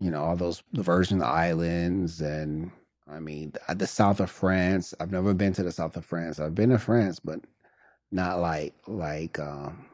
you 0.00 0.10
know 0.10 0.22
all 0.24 0.36
those 0.36 0.62
the 0.72 0.82
Virgin 0.82 1.22
Islands 1.22 2.20
and 2.20 2.70
I 3.08 3.20
mean 3.20 3.52
the, 3.68 3.74
the 3.74 3.86
south 3.86 4.20
of 4.20 4.30
France. 4.30 4.92
I've 4.98 5.12
never 5.12 5.34
been 5.34 5.52
to 5.54 5.62
the 5.62 5.72
south 5.72 5.96
of 5.96 6.04
France. 6.04 6.40
I've 6.40 6.54
been 6.54 6.70
to 6.70 6.78
France, 6.78 7.20
but 7.20 7.40
not 8.10 8.40
like 8.40 8.74
like 8.88 9.38
um 9.38 9.86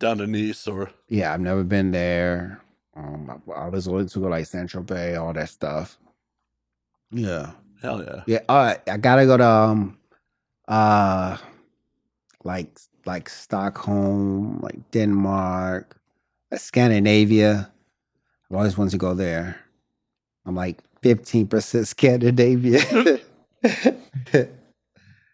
Down 0.00 0.18
to 0.18 0.26
Nice 0.26 0.66
or 0.68 0.90
yeah, 1.08 1.32
I've 1.32 1.40
never 1.40 1.64
been 1.64 1.90
there. 1.90 2.60
Um, 2.96 3.30
I, 3.30 3.52
I 3.52 3.64
always 3.64 3.88
wanted 3.88 4.08
to 4.10 4.20
go 4.20 4.28
like 4.28 4.46
Central 4.46 4.82
Bay, 4.82 5.16
all 5.16 5.32
that 5.32 5.48
stuff. 5.48 5.98
Yeah. 7.10 7.52
hell 7.82 8.02
yeah. 8.02 8.22
Yeah, 8.26 8.40
all 8.48 8.64
right. 8.64 8.80
I 8.88 8.96
gotta 8.96 9.26
go 9.26 9.36
to 9.36 9.46
um 9.46 9.98
uh 10.66 11.36
like 12.44 12.78
like 13.06 13.28
Stockholm, 13.28 14.60
like 14.60 14.90
Denmark, 14.90 15.96
like 16.50 16.60
Scandinavia. 16.60 17.70
I've 18.50 18.56
always 18.56 18.78
wanted 18.78 18.90
to 18.92 18.98
go 18.98 19.14
there. 19.14 19.56
I'm 20.46 20.54
like 20.54 20.82
15% 21.02 21.86
Scandinavia. 21.94 22.80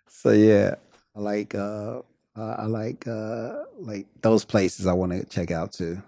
so 0.08 0.30
yeah, 0.30 0.74
I 1.16 1.20
like 1.20 1.54
uh 1.54 2.02
uh, 2.36 2.56
I 2.58 2.66
like 2.66 3.06
uh 3.06 3.64
like 3.78 4.06
those 4.22 4.44
places 4.44 4.86
I 4.86 4.92
want 4.92 5.12
to 5.12 5.24
check 5.24 5.50
out 5.50 5.72
too. 5.72 6.02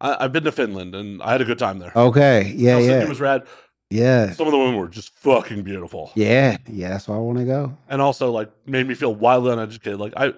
I, 0.00 0.24
I've 0.24 0.32
been 0.32 0.44
to 0.44 0.52
Finland 0.52 0.94
and 0.94 1.22
I 1.22 1.32
had 1.32 1.40
a 1.40 1.44
good 1.44 1.58
time 1.58 1.78
there. 1.78 1.92
Okay, 1.96 2.52
yeah, 2.56 2.78
yeah, 2.78 3.04
was 3.08 3.20
rad. 3.20 3.46
yeah, 3.90 4.32
Some 4.32 4.46
of 4.46 4.52
the 4.52 4.58
women 4.58 4.76
were 4.76 4.88
just 4.88 5.10
fucking 5.18 5.62
beautiful. 5.62 6.10
yeah, 6.14 6.56
yeah. 6.66 6.90
That's 6.90 7.08
where 7.08 7.16
I 7.16 7.20
want 7.20 7.38
to 7.38 7.44
go. 7.44 7.76
and 7.88 8.02
also 8.02 8.30
like 8.30 8.50
made 8.66 8.86
me 8.86 8.94
feel 8.94 9.14
wildly 9.14 9.52
uneducated. 9.52 9.98
Like 10.00 10.12
I, 10.16 10.34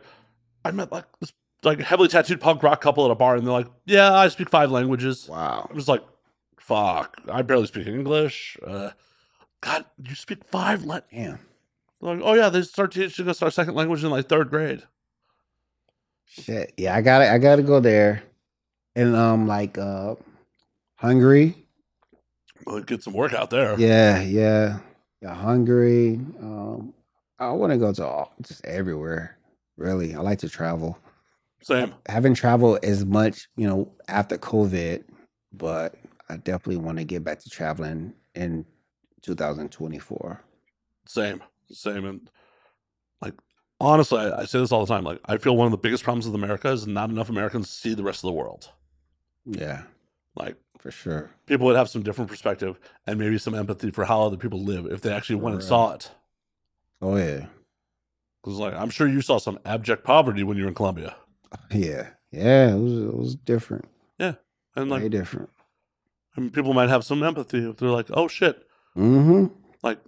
I 0.64 0.70
met 0.70 0.92
like 0.92 1.06
this 1.20 1.32
like 1.64 1.80
heavily 1.80 2.08
tattooed 2.08 2.40
punk 2.40 2.62
rock 2.62 2.80
couple 2.80 3.04
at 3.04 3.10
a 3.10 3.14
bar, 3.16 3.34
and 3.36 3.44
they're 3.46 3.52
like, 3.52 3.66
"Yeah, 3.84 4.12
I 4.14 4.28
speak 4.28 4.48
five 4.48 4.70
languages." 4.70 5.26
Wow. 5.28 5.66
I 5.68 5.74
was 5.74 5.88
like, 5.88 6.04
"Fuck, 6.60 7.16
I 7.28 7.42
barely 7.42 7.66
speak 7.66 7.86
English." 7.88 8.56
Uh, 8.64 8.90
God, 9.60 9.84
you 10.00 10.14
speak 10.14 10.44
five 10.44 10.84
languages? 10.84 11.38
Like, 12.00 12.20
oh 12.22 12.34
yeah, 12.34 12.48
they 12.48 12.62
start 12.62 12.92
teaching 12.92 13.28
us 13.28 13.42
our 13.42 13.50
second 13.50 13.74
language 13.74 14.04
in 14.04 14.10
like 14.10 14.28
third 14.28 14.50
grade. 14.50 14.84
Shit. 16.28 16.74
Yeah, 16.76 16.94
I 16.94 17.00
got 17.00 17.18
to 17.18 17.30
I 17.30 17.38
got 17.38 17.56
to 17.56 17.62
go 17.62 17.80
there. 17.80 18.22
And 18.94 19.16
um 19.16 19.46
like 19.46 19.78
uh 19.78 20.14
Hungary. 20.96 21.54
Well, 22.66 22.80
get 22.80 23.02
some 23.02 23.14
work 23.14 23.32
out 23.32 23.50
there. 23.50 23.78
Yeah, 23.78 24.20
yeah. 24.20 24.78
Yeah, 25.22 25.34
Hungary. 25.34 26.20
Um 26.40 26.92
I 27.38 27.50
want 27.52 27.72
to 27.72 27.78
go 27.78 27.92
to 27.92 28.04
all, 28.06 28.32
just 28.42 28.64
everywhere. 28.64 29.36
Really. 29.76 30.14
I 30.14 30.20
like 30.20 30.40
to 30.40 30.48
travel. 30.48 30.98
Same. 31.62 31.94
haven't 32.08 32.34
traveled 32.34 32.84
as 32.84 33.04
much, 33.04 33.48
you 33.56 33.66
know, 33.66 33.90
after 34.06 34.38
COVID, 34.38 35.04
but 35.52 35.94
I 36.28 36.36
definitely 36.36 36.76
want 36.76 36.98
to 36.98 37.04
get 37.04 37.24
back 37.24 37.40
to 37.40 37.50
traveling 37.50 38.14
in 38.34 38.64
2024. 39.22 40.40
Same. 41.06 41.42
Same. 41.70 42.04
And 42.04 42.30
honestly, 43.80 44.18
I, 44.18 44.40
I 44.40 44.44
say 44.44 44.58
this 44.60 44.72
all 44.72 44.84
the 44.84 44.92
time. 44.92 45.04
Like, 45.04 45.20
I 45.24 45.36
feel 45.38 45.56
one 45.56 45.66
of 45.66 45.70
the 45.72 45.78
biggest 45.78 46.04
problems 46.04 46.26
with 46.26 46.34
America 46.34 46.68
is 46.70 46.86
not 46.86 47.10
enough 47.10 47.28
Americans 47.28 47.70
see 47.70 47.94
the 47.94 48.02
rest 48.02 48.18
of 48.24 48.28
the 48.28 48.32
world. 48.32 48.70
Yeah, 49.46 49.82
Like, 50.34 50.56
for 50.78 50.90
sure. 50.90 51.30
people 51.46 51.66
would 51.66 51.76
have 51.76 51.88
some 51.88 52.02
different 52.02 52.30
perspective 52.30 52.78
and 53.06 53.18
maybe 53.18 53.38
some 53.38 53.54
empathy 53.54 53.90
for 53.90 54.04
how 54.04 54.22
other 54.22 54.36
people 54.36 54.62
live 54.62 54.86
if 54.86 55.00
they 55.00 55.12
actually 55.12 55.36
went 55.36 55.54
and 55.54 55.64
saw 55.64 55.94
it. 55.94 56.10
Oh 57.00 57.16
yeah. 57.16 57.46
Because, 58.42 58.58
like, 58.58 58.74
I'm 58.74 58.90
sure 58.90 59.08
you 59.08 59.20
saw 59.20 59.38
some 59.38 59.58
abject 59.64 60.04
poverty 60.04 60.42
when 60.42 60.56
you 60.56 60.64
were 60.64 60.68
in 60.68 60.74
Colombia. 60.74 61.16
Yeah. 61.70 62.08
Yeah, 62.30 62.74
it 62.74 62.78
was 62.78 62.92
it 62.92 63.16
was 63.16 63.34
different. 63.34 63.86
Yeah. 64.18 64.34
And, 64.76 64.90
like, 64.90 65.02
Way 65.02 65.08
different. 65.08 65.48
and 66.36 66.52
people 66.52 66.74
might 66.74 66.90
have 66.90 67.04
some 67.04 67.22
empathy 67.22 67.66
if 67.70 67.78
they're 67.78 67.88
like, 67.88 68.08
oh, 68.12 68.28
shit. 68.28 68.66
Mm-hmm. 68.96 69.46
Like, 69.82 69.98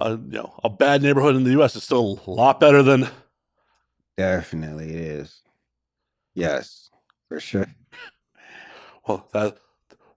uh, 0.00 0.16
you 0.28 0.38
know, 0.38 0.54
a 0.64 0.70
bad 0.70 1.02
neighborhood 1.02 1.36
in 1.36 1.44
the 1.44 1.50
U.S. 1.52 1.76
is 1.76 1.84
still 1.84 2.20
a 2.26 2.30
lot 2.30 2.60
better 2.60 2.82
than 2.82 3.08
Definitely 4.20 4.90
it 4.90 5.00
is. 5.00 5.40
Yes, 6.34 6.90
for 7.28 7.40
sure. 7.40 7.66
well, 9.08 9.26
that. 9.32 9.56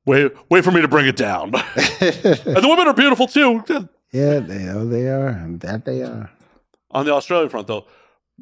Wait, 0.05 0.33
wait 0.49 0.65
for 0.65 0.71
me 0.71 0.81
to 0.81 0.89
bring 0.89 1.07
it 1.07 1.15
down. 1.15 1.55
and 1.55 1.55
the 1.55 2.67
women 2.69 2.87
are 2.87 2.93
beautiful 2.93 3.27
too. 3.27 3.63
yeah, 4.11 4.39
they 4.39 4.67
are. 4.67 4.83
They 4.83 5.07
are. 5.07 5.41
That 5.59 5.85
they 5.85 6.03
are. 6.03 6.29
On 6.91 7.05
the 7.05 7.13
Australian 7.13 7.47
front, 7.49 7.67
though, 7.67 7.87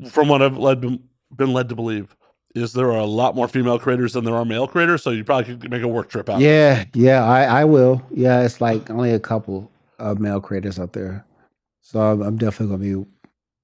from 0.09 0.29
what 0.29 0.41
I've 0.41 0.57
led, 0.57 0.81
been 0.81 1.53
led 1.53 1.69
to 1.69 1.75
believe, 1.75 2.15
is 2.55 2.73
there 2.73 2.91
are 2.91 2.97
a 2.97 3.05
lot 3.05 3.35
more 3.35 3.47
female 3.47 3.77
creators 3.77 4.13
than 4.13 4.23
there 4.23 4.35
are 4.35 4.43
male 4.43 4.67
creators. 4.67 5.03
So 5.03 5.11
you 5.11 5.23
probably 5.23 5.55
could 5.55 5.69
make 5.69 5.83
a 5.83 5.87
work 5.87 6.09
trip 6.09 6.27
out. 6.27 6.39
Yeah, 6.39 6.85
yeah. 6.95 7.23
I 7.23 7.43
I 7.43 7.65
will. 7.65 8.01
Yeah, 8.09 8.41
it's 8.41 8.59
like 8.59 8.89
only 8.89 9.11
a 9.13 9.19
couple 9.19 9.71
of 9.99 10.19
male 10.19 10.41
creators 10.41 10.79
out 10.79 10.93
there, 10.93 11.23
so 11.81 11.99
I'm, 11.99 12.21
I'm 12.21 12.37
definitely 12.37 12.77
gonna 12.77 13.03
be 13.03 13.09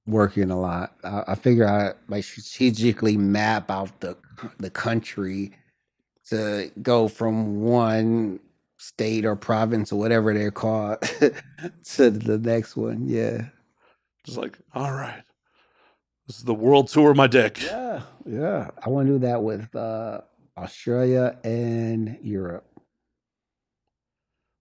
working 0.05 0.51
a 0.51 0.59
lot. 0.59 0.95
I, 1.03 1.23
I 1.29 1.35
figure 1.35 1.67
I 1.67 1.93
like 2.07 2.23
strategically 2.23 3.17
map 3.17 3.71
out 3.71 3.99
the 4.01 4.17
the 4.59 4.69
country 4.69 5.51
to 6.29 6.71
go 6.81 7.07
from 7.07 7.61
one 7.61 8.39
state 8.77 9.25
or 9.25 9.35
province 9.35 9.91
or 9.91 9.99
whatever 9.99 10.33
they're 10.33 10.51
called 10.51 11.01
to 11.83 12.09
the 12.11 12.37
next 12.37 12.75
one. 12.75 13.07
Yeah. 13.07 13.45
Just 14.25 14.37
like, 14.37 14.57
all 14.73 14.91
right, 14.91 15.23
this 16.27 16.39
is 16.39 16.43
the 16.43 16.53
world 16.53 16.89
tour 16.89 17.11
of 17.11 17.17
my 17.17 17.27
dick. 17.27 17.63
Yeah, 17.63 18.01
yeah. 18.25 18.69
I 18.85 18.89
want 18.89 19.07
to 19.07 19.13
do 19.13 19.19
that 19.19 19.41
with 19.41 19.73
uh, 19.73 20.19
Australia 20.57 21.37
and 21.45 22.17
Europe. 22.21 22.66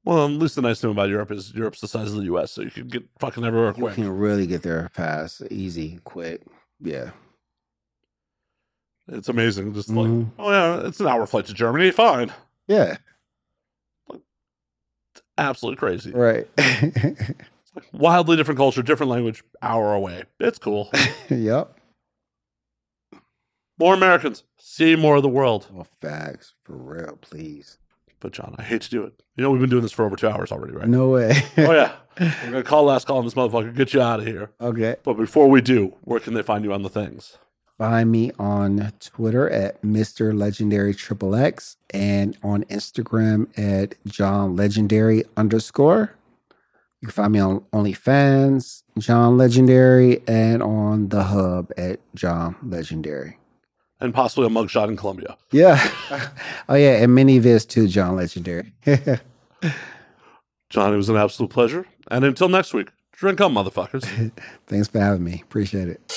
Well, 0.06 0.24
at 0.26 0.30
least 0.30 0.54
the 0.54 0.62
nice 0.62 0.80
thing 0.80 0.92
about 0.92 1.08
Europe 1.08 1.32
is 1.32 1.52
Europe's 1.52 1.80
the 1.80 1.88
size 1.88 2.12
of 2.12 2.18
the 2.18 2.24
U.S., 2.26 2.52
so 2.52 2.62
you 2.62 2.70
can 2.70 2.86
get 2.86 3.04
fucking 3.18 3.44
everywhere 3.44 3.74
You 3.76 3.82
quick. 3.82 3.94
can 3.96 4.08
really 4.08 4.46
get 4.46 4.62
there 4.62 4.88
fast, 4.94 5.42
easy, 5.50 5.98
quick. 6.04 6.42
Yeah. 6.80 7.10
It's 9.08 9.28
amazing. 9.28 9.74
Just 9.74 9.88
like, 9.90 10.06
Mhm. 10.06 10.30
oh 10.38 10.50
yeah, 10.50 10.86
it's 10.86 11.00
an 11.00 11.08
hour 11.08 11.26
flight 11.26 11.46
to 11.46 11.54
Germany. 11.54 11.90
Fine. 11.90 12.32
Yeah. 12.68 12.98
Absolutely 15.38 15.76
crazy. 15.78 16.12
Right. 16.12 16.48
Wildly 17.92 18.36
different 18.36 18.58
culture, 18.58 18.82
different 18.82 19.10
language, 19.10 19.42
hour 19.60 19.92
away. 19.92 20.22
It's 20.40 20.58
cool. 20.58 20.90
yep. 21.28 21.76
More 23.78 23.92
Americans 23.94 24.44
see 24.58 24.96
more 24.96 25.16
of 25.16 25.22
the 25.22 25.28
world. 25.28 25.66
Well, 25.70 25.86
facts 26.00 26.54
for 26.64 26.76
real, 26.76 27.18
please. 27.20 27.78
But 28.26 28.32
John, 28.32 28.56
I 28.58 28.64
hate 28.64 28.82
to 28.82 28.90
do 28.90 29.04
it. 29.04 29.22
You 29.36 29.44
know 29.44 29.52
we've 29.52 29.60
been 29.60 29.70
doing 29.70 29.82
this 29.84 29.92
for 29.92 30.04
over 30.04 30.16
two 30.16 30.26
hours 30.26 30.50
already, 30.50 30.72
right? 30.72 30.88
No 30.88 31.10
way. 31.10 31.44
Oh 31.58 31.72
yeah. 31.72 31.92
We're 32.20 32.50
gonna 32.50 32.64
call 32.64 32.82
last 32.82 33.06
call 33.06 33.18
on 33.18 33.24
this 33.24 33.34
motherfucker, 33.34 33.72
get 33.72 33.94
you 33.94 34.02
out 34.02 34.18
of 34.18 34.26
here. 34.26 34.50
okay. 34.60 34.96
But 35.04 35.14
before 35.14 35.48
we 35.48 35.60
do, 35.60 35.94
where 36.02 36.18
can 36.18 36.34
they 36.34 36.42
find 36.42 36.64
you 36.64 36.72
on 36.72 36.82
the 36.82 36.88
things? 36.88 37.38
Find 37.78 38.10
me 38.10 38.32
on 38.36 38.92
Twitter 38.98 39.48
at 39.48 39.80
Mr. 39.82 40.36
Legendary 40.36 40.92
Triple 40.92 41.36
X 41.36 41.76
and 41.90 42.36
on 42.42 42.64
Instagram 42.64 43.56
at 43.56 43.94
John 44.06 44.56
Legendary 44.56 45.22
underscore. 45.36 46.16
You 47.00 47.06
can 47.06 47.12
find 47.12 47.32
me 47.32 47.38
on 47.38 47.60
OnlyFans, 47.72 48.82
John 48.98 49.38
Legendary, 49.38 50.20
and 50.26 50.64
on 50.64 51.10
the 51.10 51.22
hub 51.22 51.70
at 51.76 52.00
John 52.16 52.56
Legendary. 52.60 53.38
And 54.00 54.12
possibly 54.12 54.46
a 54.46 54.50
mugshot 54.50 54.88
in 54.88 54.96
Colombia. 54.96 55.36
Yeah. 55.52 55.82
oh 56.68 56.74
yeah, 56.74 57.02
and 57.02 57.14
many 57.14 57.40
ManyVids 57.40 57.66
too, 57.66 57.88
John 57.88 58.16
Legendary. 58.16 58.72
John, 60.70 60.92
it 60.92 60.96
was 60.96 61.08
an 61.08 61.16
absolute 61.16 61.50
pleasure. 61.50 61.86
And 62.10 62.24
until 62.24 62.48
next 62.48 62.74
week, 62.74 62.88
drink 63.12 63.40
up, 63.40 63.52
motherfuckers. 63.52 64.04
Thanks 64.66 64.88
for 64.88 65.00
having 65.00 65.24
me. 65.24 65.42
Appreciate 65.44 65.88
it. 65.88 66.12